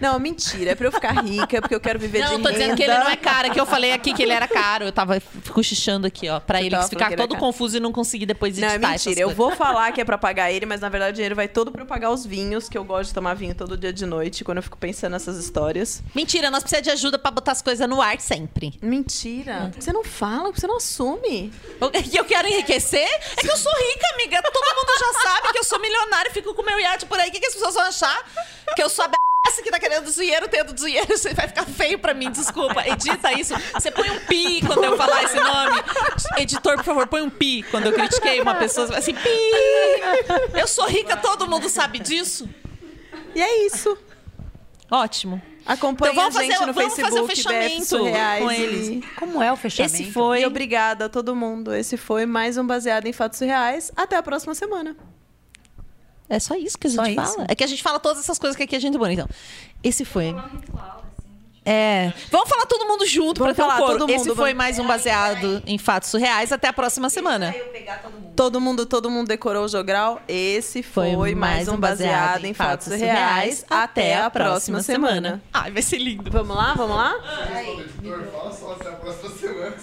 Não, 0.00 0.18
mentira, 0.18 0.72
é 0.72 0.74
pra 0.74 0.86
eu 0.86 0.92
ficar 0.92 1.12
rica, 1.24 1.60
porque 1.60 1.74
eu 1.74 1.80
quero 1.80 1.98
viver 1.98 2.20
Não, 2.20 2.36
de 2.36 2.42
tô 2.42 2.50
dizendo 2.50 2.76
que 2.76 2.82
ele 2.82 2.94
não 2.94 3.08
é 3.08 3.16
caro, 3.16 3.50
que 3.50 3.60
eu 3.60 3.66
falei 3.66 3.92
aqui 3.92 4.12
que 4.12 4.22
ele 4.22 4.32
era 4.32 4.46
caro. 4.46 4.84
Eu 4.84 4.92
tava 4.92 5.20
cochichando 5.52 6.06
aqui, 6.06 6.28
ó, 6.28 6.40
pra 6.40 6.62
ele 6.62 6.76
ficar 6.84 7.12
é 7.12 7.16
todo 7.16 7.36
confuso 7.36 7.76
e 7.76 7.80
não 7.80 7.92
conseguir 7.92 8.26
depois 8.26 8.56
Não, 8.56 8.68
editar 8.68 8.92
é 8.92 8.94
essas 8.94 9.06
mentira. 9.06 9.26
Eu 9.26 9.34
vou 9.34 9.50
falar 9.54 9.92
que 9.92 10.00
é 10.00 10.04
pra 10.04 10.18
pagar 10.18 10.50
ele, 10.50 10.66
mas 10.66 10.80
na 10.80 10.88
verdade 10.88 11.12
o 11.12 11.14
dinheiro 11.14 11.34
vai 11.34 11.48
todo 11.48 11.70
pra 11.70 11.82
eu 11.82 11.86
pagar 11.86 12.10
os 12.10 12.24
vinhos, 12.24 12.68
que 12.68 12.76
eu 12.76 12.84
gosto 12.84 13.08
de 13.08 13.14
tomar 13.14 13.34
vinho 13.34 13.54
todo 13.54 13.76
dia 13.76 13.92
de 13.92 14.06
noite, 14.06 14.44
quando 14.44 14.58
eu 14.58 14.62
fico 14.62 14.76
pensando 14.76 15.12
nessas 15.12 15.36
histórias. 15.36 16.02
Mentira, 16.14 16.50
nós 16.50 16.62
precisamos 16.62 16.84
de 16.84 16.90
ajuda 16.90 17.18
pra 17.18 17.30
botar 17.30 17.52
as 17.52 17.62
coisas 17.62 17.88
no 17.88 18.00
ar 18.00 18.20
sempre. 18.20 18.78
Mentira. 18.82 19.70
Que 19.74 19.82
Você 19.82 19.92
não 19.92 20.04
fala, 20.04 20.50
você 20.52 20.66
não 20.66 20.76
assume. 20.76 21.52
E 22.12 22.16
eu 22.16 22.24
quero 22.24 22.48
enriquecer? 22.48 23.08
É 23.36 23.40
que 23.40 23.50
eu 23.50 23.56
sou 23.56 23.72
rica, 23.72 24.06
amiga. 24.14 24.42
Todo 24.42 24.76
mundo 24.76 24.92
já 24.98 25.20
sabe 25.22 25.52
que 25.52 25.58
eu 25.58 25.64
sou 25.64 25.80
milionária 25.80 26.28
e 26.28 26.32
fico 26.32 26.54
com 26.54 26.62
meu 26.62 26.78
iate 26.80 27.06
por 27.06 27.18
aí. 27.18 27.28
O 27.28 27.32
que, 27.32 27.40
que 27.40 27.46
as 27.46 27.54
pessoas 27.54 27.74
vão 27.74 27.84
achar? 27.84 28.24
Que 28.74 28.82
eu 28.82 28.88
sou 28.88 29.04
a 29.04 29.10
b... 29.56 29.62
que 29.62 29.70
tá 29.70 29.78
querendo 29.78 30.10
dinheiro, 30.10 30.48
tendo 30.48 30.72
dinheiro. 30.72 31.06
Você 31.16 31.34
vai 31.34 31.48
ficar 31.48 31.64
feio 31.64 31.98
pra 31.98 32.14
mim, 32.14 32.30
desculpa. 32.30 32.86
Edita 32.86 33.32
isso. 33.32 33.54
Você 33.72 33.90
põe 33.90 34.10
um 34.10 34.20
pi 34.20 34.60
quando 34.66 34.84
eu 34.84 34.96
falar 34.96 35.22
esse 35.24 35.36
nome. 35.36 35.82
Editor, 36.38 36.76
por 36.76 36.84
favor, 36.84 37.06
põe 37.06 37.22
um 37.22 37.30
pi. 37.30 37.62
Quando 37.70 37.86
eu 37.86 37.92
critiquei 37.92 38.40
uma 38.40 38.54
pessoa, 38.54 38.96
assim, 38.96 39.14
pi. 39.14 39.28
Eu 40.58 40.66
sou 40.66 40.86
rica, 40.86 41.16
todo 41.16 41.48
mundo 41.48 41.68
sabe 41.68 41.98
disso. 41.98 42.48
E 43.34 43.40
é 43.42 43.66
isso. 43.66 43.96
Ótimo. 44.90 45.40
Acompanhe 45.64 46.12
Então 46.12 46.26
a 46.26 46.30
gente 46.30 46.52
fazer- 46.52 46.66
no 46.66 46.72
vamos 46.72 46.94
fazer 46.98 47.20
o 47.20 47.26
Facebook, 47.26 47.36
fechamento 47.36 48.42
com 48.42 48.50
e- 48.50 48.60
eles. 48.60 49.04
Como 49.16 49.42
é 49.42 49.52
o 49.52 49.56
fechamento? 49.56 49.94
Esse 49.94 50.10
foi. 50.10 50.40
E 50.40 50.46
obrigada 50.46 51.04
a 51.04 51.08
todo 51.08 51.36
mundo. 51.36 51.72
Esse 51.74 51.96
foi 51.96 52.26
mais 52.26 52.56
um 52.56 52.66
Baseado 52.66 53.06
em 53.06 53.12
Fatos 53.12 53.38
Reais. 53.40 53.92
Até 53.94 54.16
a 54.16 54.22
próxima 54.22 54.54
semana. 54.54 54.96
É 56.30 56.38
só 56.38 56.54
isso 56.54 56.78
que 56.78 56.86
a 56.86 56.90
gente 56.90 56.96
Só 56.96 57.14
fala. 57.14 57.28
isso? 57.28 57.44
É 57.48 57.54
que 57.54 57.64
a 57.64 57.66
gente 57.66 57.82
fala 57.82 57.98
todas 57.98 58.20
essas 58.20 58.38
coisas 58.38 58.56
que 58.56 58.62
aqui 58.62 58.76
a 58.76 58.80
gente 58.80 58.94
é 58.94 58.98
bonita. 58.98 59.22
Então, 59.24 59.36
esse 59.82 60.04
foi. 60.04 60.34
É. 61.62 62.12
Vvamos 62.30 62.48
falar 62.48 62.64
todo 62.64 62.86
mundo 62.86 63.04
junto 63.06 63.38
Vamos 63.40 63.52
um 63.52 63.60
falar, 63.62 63.76
coro. 63.76 63.98
todo 63.98 64.08
mundo, 64.08 64.16
Esse 64.16 64.24
foi 64.28 64.34
vamos- 64.34 64.54
mais 64.54 64.78
um 64.78 64.86
baseado 64.86 65.62
em 65.66 65.76
fatos 65.76 66.08
surreais. 66.08 66.50
Até 66.52 66.68
a 66.68 66.72
próxima 66.72 67.10
semana. 67.10 67.54
Todo 68.34 68.58
mundo, 68.60 68.86
todo 68.86 69.10
mundo 69.10 69.28
decorou 69.28 69.66
o 69.66 69.68
jogral. 69.68 70.22
Esse 70.26 70.82
foi, 70.82 71.34
mais 71.34 71.68
um 71.68 71.76
Baseado 71.76 72.46
em 72.46 72.54
Fatos 72.54 72.86
Reais. 72.88 73.66
Até 73.68 74.16
a 74.16 74.30
próxima 74.30 74.82
semana. 74.82 75.42
Ai, 75.52 75.70
vai 75.70 75.82
ser 75.82 75.98
lindo. 75.98 76.30
Vamos 76.30 76.56
lá, 76.56 76.72
vamos 76.72 76.96
lá? 76.96 77.14
Editor, 77.62 78.24
fala 78.32 78.52
só 78.52 78.72
até 78.72 78.88
a 78.88 78.92
próxima 78.92 79.30
semana, 79.36 79.76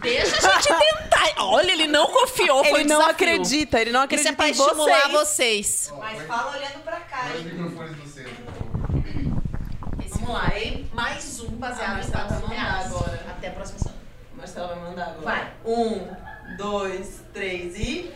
Deixa 0.00 0.36
a 0.48 0.52
gente 0.60 0.68
tentar. 0.68 1.26
Olha, 1.44 1.72
ele 1.72 1.86
não 1.86 2.06
confiou. 2.08 2.64
Foi 2.64 2.80
Ele 2.80 2.84
um 2.84 2.88
não 2.88 2.98
desafio. 2.98 3.10
acredita, 3.10 3.80
ele 3.80 3.90
não 3.92 4.00
Isso 4.00 4.04
acredita 4.04 4.28
é 4.30 4.32
pra 4.36 4.48
em 4.48 4.50
estimular 4.50 5.08
vocês. 5.10 5.88
vocês. 5.88 5.92
Mas 5.98 6.22
fala 6.26 6.52
olhando 6.56 6.82
pra 6.84 7.00
Mais 7.24 7.42
microfones 7.44 7.96
no 7.98 8.06
centro. 8.06 8.36
Vamos 10.08 10.28
lá, 10.34 10.52
hein? 10.58 10.90
Mais 10.92 11.40
um 11.40 11.48
baseado 11.56 12.00
em 12.00 12.10
fatos 12.10 12.48
reais. 12.48 12.86
agora. 12.86 13.26
Até 13.30 13.48
a 13.48 13.50
próxima 13.52 13.78
semana. 13.78 13.96
Marcela 14.36 14.66
vai 14.68 14.78
mandar 14.90 15.04
agora. 15.04 15.20
Vai. 15.24 15.52
Um, 15.64 16.08
dois, 16.56 17.20
três 17.32 17.76
e. 17.76 18.12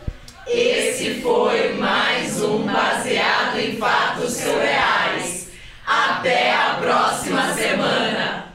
Esse 0.47 1.21
foi 1.21 1.73
mais 1.73 2.41
um 2.41 2.63
baseado 2.65 3.59
em 3.59 3.77
fatos 3.77 4.33
surreais. 4.33 5.49
Até 5.85 6.53
a 6.55 6.75
próxima 6.81 7.53
semana. 7.53 8.50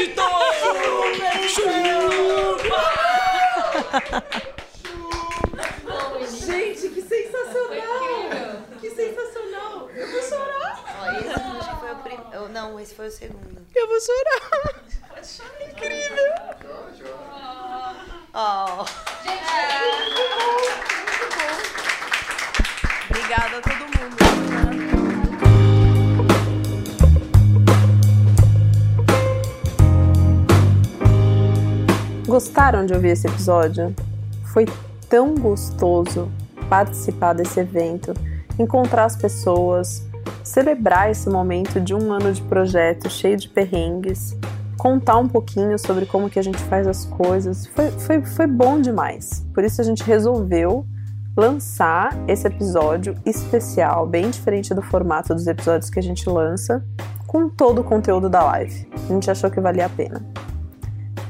Chupa, 0.00 0.16
editor! 1.50 1.50
Chupa! 1.50 2.84
Gente, 6.46 6.88
que 6.88 7.02
sensacional! 7.02 8.30
Que 8.80 8.90
sensacional! 8.90 9.90
Eu 9.94 10.10
vou 10.10 10.22
chorar! 10.22 10.84
Ó, 11.00 11.04
esse 11.18 11.28
acho 11.28 11.70
que 11.70 11.76
foi 11.80 11.92
o 11.92 11.96
primeiro. 11.96 12.48
Não, 12.48 12.80
esse 12.80 12.94
foi 12.94 13.08
o 13.08 13.10
segundo. 13.10 13.66
Eu 13.74 13.86
vou 13.86 14.00
chorar! 14.00 14.82
Incrível! 15.68 16.32
Ó. 18.32 18.86
Obrigada 23.10 23.58
a 23.58 23.60
todo 23.60 23.80
mundo. 23.98 24.19
Gostaram 32.30 32.86
de 32.86 32.94
ouvir 32.94 33.08
esse 33.08 33.26
episódio? 33.26 33.92
Foi 34.52 34.64
tão 35.08 35.34
gostoso 35.34 36.30
participar 36.68 37.32
desse 37.32 37.58
evento, 37.58 38.14
encontrar 38.56 39.06
as 39.06 39.16
pessoas, 39.16 40.06
celebrar 40.44 41.10
esse 41.10 41.28
momento 41.28 41.80
de 41.80 41.92
um 41.92 42.12
ano 42.12 42.32
de 42.32 42.40
projeto 42.42 43.10
cheio 43.10 43.36
de 43.36 43.48
perrengues, 43.48 44.36
contar 44.78 45.16
um 45.16 45.26
pouquinho 45.26 45.76
sobre 45.76 46.06
como 46.06 46.30
que 46.30 46.38
a 46.38 46.42
gente 46.42 46.58
faz 46.58 46.86
as 46.86 47.04
coisas. 47.04 47.66
Foi, 47.66 47.90
foi, 47.90 48.24
foi 48.24 48.46
bom 48.46 48.80
demais. 48.80 49.44
Por 49.52 49.64
isso 49.64 49.80
a 49.80 49.84
gente 49.84 50.04
resolveu 50.04 50.86
lançar 51.36 52.16
esse 52.28 52.46
episódio 52.46 53.16
especial, 53.26 54.06
bem 54.06 54.30
diferente 54.30 54.72
do 54.72 54.82
formato 54.82 55.34
dos 55.34 55.48
episódios 55.48 55.90
que 55.90 55.98
a 55.98 56.02
gente 56.02 56.30
lança, 56.30 56.80
com 57.26 57.48
todo 57.48 57.80
o 57.80 57.84
conteúdo 57.84 58.30
da 58.30 58.44
live. 58.44 58.88
A 58.94 59.12
gente 59.12 59.28
achou 59.28 59.50
que 59.50 59.60
valia 59.60 59.86
a 59.86 59.88
pena. 59.88 60.24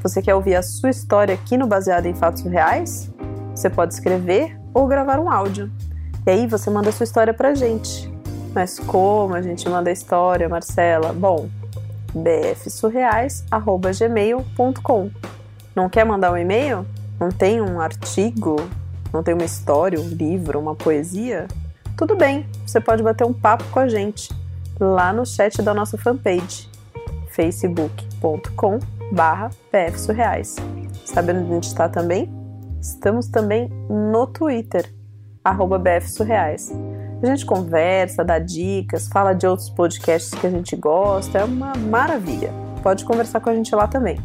Você 0.02 0.20
quer 0.22 0.34
ouvir 0.34 0.54
a 0.54 0.62
sua 0.62 0.88
história 0.88 1.34
aqui 1.34 1.58
no 1.58 1.66
Baseado 1.66 2.06
em 2.06 2.14
Fatos 2.14 2.40
Reais? 2.42 3.10
Você 3.54 3.68
pode 3.68 3.92
escrever 3.92 4.58
ou 4.72 4.86
gravar 4.86 5.20
um 5.20 5.30
áudio. 5.30 5.70
E 6.26 6.30
aí 6.30 6.46
você 6.46 6.70
manda 6.70 6.88
a 6.88 6.92
sua 6.92 7.04
história 7.04 7.34
pra 7.34 7.54
gente. 7.54 8.10
Mas 8.54 8.78
como 8.78 9.34
a 9.34 9.42
gente 9.42 9.68
manda 9.68 9.90
a 9.90 9.92
história, 9.92 10.48
Marcela? 10.48 11.12
Bom, 11.12 11.50
bfsurreais.gmail.com 12.14 15.10
Não 15.76 15.90
quer 15.90 16.06
mandar 16.06 16.32
um 16.32 16.38
e-mail? 16.38 16.86
Não 17.20 17.28
tem 17.28 17.60
um 17.60 17.78
artigo? 17.78 18.56
Não 19.12 19.22
tem 19.22 19.34
uma 19.34 19.44
história, 19.44 20.00
um 20.00 20.08
livro, 20.08 20.58
uma 20.58 20.74
poesia? 20.74 21.46
Tudo 21.94 22.16
bem, 22.16 22.46
você 22.66 22.80
pode 22.80 23.02
bater 23.02 23.26
um 23.26 23.34
papo 23.34 23.64
com 23.70 23.80
a 23.80 23.86
gente 23.86 24.30
lá 24.80 25.12
no 25.12 25.26
chat 25.26 25.60
da 25.60 25.74
nossa 25.74 25.98
fanpage 25.98 26.70
facebook.com 27.28 28.78
barra 29.12 29.50
pfsurreais. 29.70 30.56
Sabe 31.04 31.32
onde 31.32 31.50
a 31.50 31.54
gente 31.54 31.66
está 31.68 31.88
também? 31.88 32.32
Estamos 32.80 33.28
também 33.28 33.68
no 33.88 34.26
Twitter, 34.26 34.92
arroba 35.44 35.78
bfsurreais. 35.78 36.72
A 37.22 37.26
gente 37.26 37.44
conversa, 37.44 38.24
dá 38.24 38.38
dicas, 38.38 39.08
fala 39.08 39.34
de 39.34 39.46
outros 39.46 39.68
podcasts 39.68 40.32
que 40.32 40.46
a 40.46 40.50
gente 40.50 40.74
gosta, 40.76 41.38
é 41.38 41.44
uma 41.44 41.74
maravilha. 41.74 42.50
Pode 42.82 43.04
conversar 43.04 43.40
com 43.40 43.50
a 43.50 43.54
gente 43.54 43.74
lá 43.74 43.86
também. 43.86 44.18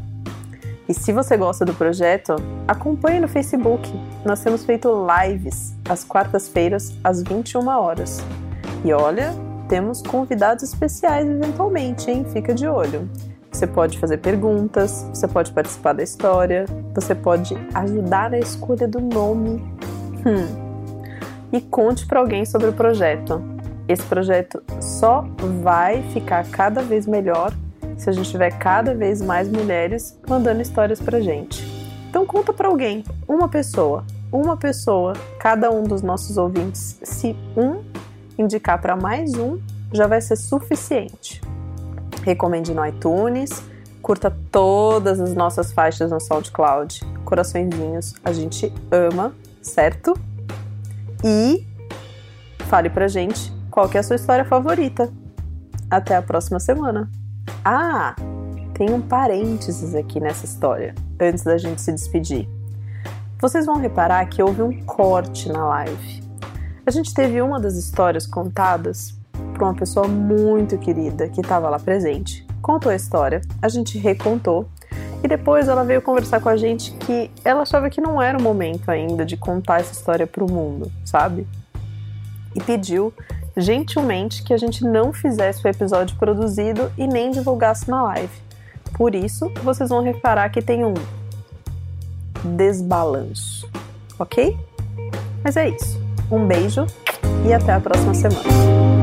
E 0.88 0.94
se 0.94 1.12
você 1.12 1.36
gosta 1.36 1.66
do 1.66 1.74
projeto, 1.74 2.36
acompanhe 2.68 3.20
no 3.20 3.28
Facebook. 3.28 3.91
Nós 4.24 4.40
temos 4.41 4.64
feito 4.64 4.90
lives 5.06 5.76
às 5.90 6.03
quartas-feiras, 6.03 6.95
às 7.03 7.24
21 7.24 7.68
horas. 7.68 8.24
E 8.84 8.94
olha, 8.94 9.34
temos 9.68 10.02
convidados 10.02 10.64
especiais 10.64 11.28
eventualmente, 11.28 12.10
hein? 12.10 12.24
Fica 12.32 12.53
de 12.53 12.68
olho. 12.68 13.10
Você 13.56 13.65
pode 13.65 13.98
fazer 13.98 14.18
perguntas, 14.18 15.07
você 15.14 15.30
pode 15.30 15.53
participar 15.53 15.94
da 15.94 16.03
história, 16.03 16.65
você 16.94 17.15
pode 17.15 17.56
ajudar 17.73 18.30
na 18.30 18.38
escolha 18.38 18.86
do 18.86 18.99
nome. 18.99 19.64
Hum. 20.26 21.07
E 21.53 21.61
conte 21.61 22.06
para 22.06 22.19
alguém 22.19 22.44
sobre 22.44 22.68
o 22.68 22.73
projeto. 22.73 23.41
Esse 23.88 24.03
projeto 24.03 24.61
só 24.82 25.26
vai 25.64 26.03
ficar 26.11 26.45
cada 26.52 26.82
vez 26.82 27.07
melhor 27.07 27.53
se 27.98 28.10
a 28.10 28.11
gente 28.11 28.30
tiver 28.30 28.52
cada 28.60 28.94
vez 28.94 29.22
mais 29.22 29.48
mulheres 29.48 30.19
mandando 30.27 30.61
histórias 30.61 30.99
pra 30.99 31.22
gente. 31.22 31.64
Então 32.10 32.26
conta 32.26 32.52
para 32.52 32.68
alguém, 32.68 33.06
uma 33.26 33.48
pessoa, 33.48 34.03
uma 34.34 34.57
pessoa, 34.57 35.14
cada 35.40 35.72
um 35.72 35.84
dos 35.84 36.02
nossos 36.02 36.36
ouvintes, 36.36 36.99
se 37.02 37.34
um 37.56 37.82
indicar 38.38 38.82
para 38.82 38.98
mais 38.98 39.34
um, 39.36 39.57
já 39.94 40.07
vai 40.07 40.19
ser 40.19 40.36
suficiente. 40.36 41.41
Recomende 42.26 42.73
no 42.73 42.84
iTunes, 42.84 43.64
curta 44.02 44.35
todas 44.52 45.19
as 45.19 45.35
nossas 45.35 45.72
faixas 45.72 46.10
no 46.10 46.19
SoundCloud. 46.19 47.02
Coraçõezinhos, 47.23 48.15
a 48.23 48.34
gente 48.34 48.73
ama, 48.89 49.31
certo? 49.61 50.11
E 51.23 51.68
fale 52.65 52.89
pra 52.89 53.07
gente 53.07 53.53
qual 53.69 53.88
é 53.93 53.99
a 53.99 54.03
sua 54.03 54.15
história 54.15 54.43
favorita. 54.43 55.14
Até 55.88 56.15
a 56.15 56.22
próxima 56.23 56.60
semana. 56.60 57.11
Ah, 57.64 58.15
tem 58.73 58.89
um 58.89 59.02
parênteses 59.02 59.93
aqui 59.93 60.19
nessa 60.19 60.45
história, 60.45 60.95
antes 61.22 61.43
da 61.43 61.60
gente 61.60 61.80
se 61.80 61.91
despedir. 61.91 62.49
Vocês 63.39 63.68
vão 63.68 63.77
reparar 63.77 64.26
que 64.26 64.41
houve 64.41 64.64
um 64.64 64.84
corte 64.84 65.47
na 65.47 65.64
live. 65.64 66.23
A 66.88 66.89
gente 66.89 67.14
teve 67.14 67.39
uma 67.39 67.60
das 67.60 67.76
histórias 67.76 68.26
contadas 68.26 69.14
por 69.53 69.64
uma 69.64 69.74
pessoa 69.74 70.07
muito 70.07 70.78
querida 70.78 71.28
que 71.30 71.41
estava 71.41 71.70
lá 71.70 71.80
presente. 71.80 72.45
Contou 72.62 72.91
a 72.91 72.95
história, 72.95 73.41
a 73.62 73.70
gente 73.70 73.98
recontou 73.98 74.68
e 75.24 75.28
depois 75.28 75.68
ela 75.68 75.84
veio 75.84 76.02
conversar 76.02 76.40
com 76.40 76.49
a 76.49 76.57
gente 76.57 76.91
que 76.91 77.32
ela 77.44 77.62
achava 77.62 77.90
que 77.90 77.99
não 77.99 78.22
era 78.22 78.38
o 78.38 78.41
momento 78.41 78.90
ainda 78.90 79.26
de 79.26 79.36
contar 79.36 79.80
essa 79.80 79.94
história 79.94 80.28
para 80.28 80.44
o 80.44 80.52
mundo, 80.52 80.91
sabe? 81.03 81.48
E 82.53 82.62
pediu 82.62 83.14
gentilmente 83.57 84.44
que 84.44 84.53
a 84.53 84.57
gente 84.57 84.84
não 84.84 85.14
fizesse 85.14 85.66
o 85.66 85.68
episódio 85.68 86.16
produzido 86.18 86.91
e 86.98 87.07
nem 87.07 87.32
divulgasse 87.32 87.90
na 87.90 88.03
live. 88.03 88.34
Por 88.94 89.16
isso, 89.16 89.52
vocês 89.64 89.90
vão 89.90 90.03
reparar 90.03 90.49
que 90.49 90.62
tem 90.62 90.86
um 90.86 90.94
desbalanço, 92.44 93.70
ok? 94.20 94.57
Mas 95.44 95.57
é 95.57 95.70
isso. 95.70 96.02
Um 96.32 96.45
beijo 96.45 96.86
e 97.45 97.53
até 97.53 97.74
a 97.74 97.80
próxima 97.80 98.14
semana. 98.14 98.94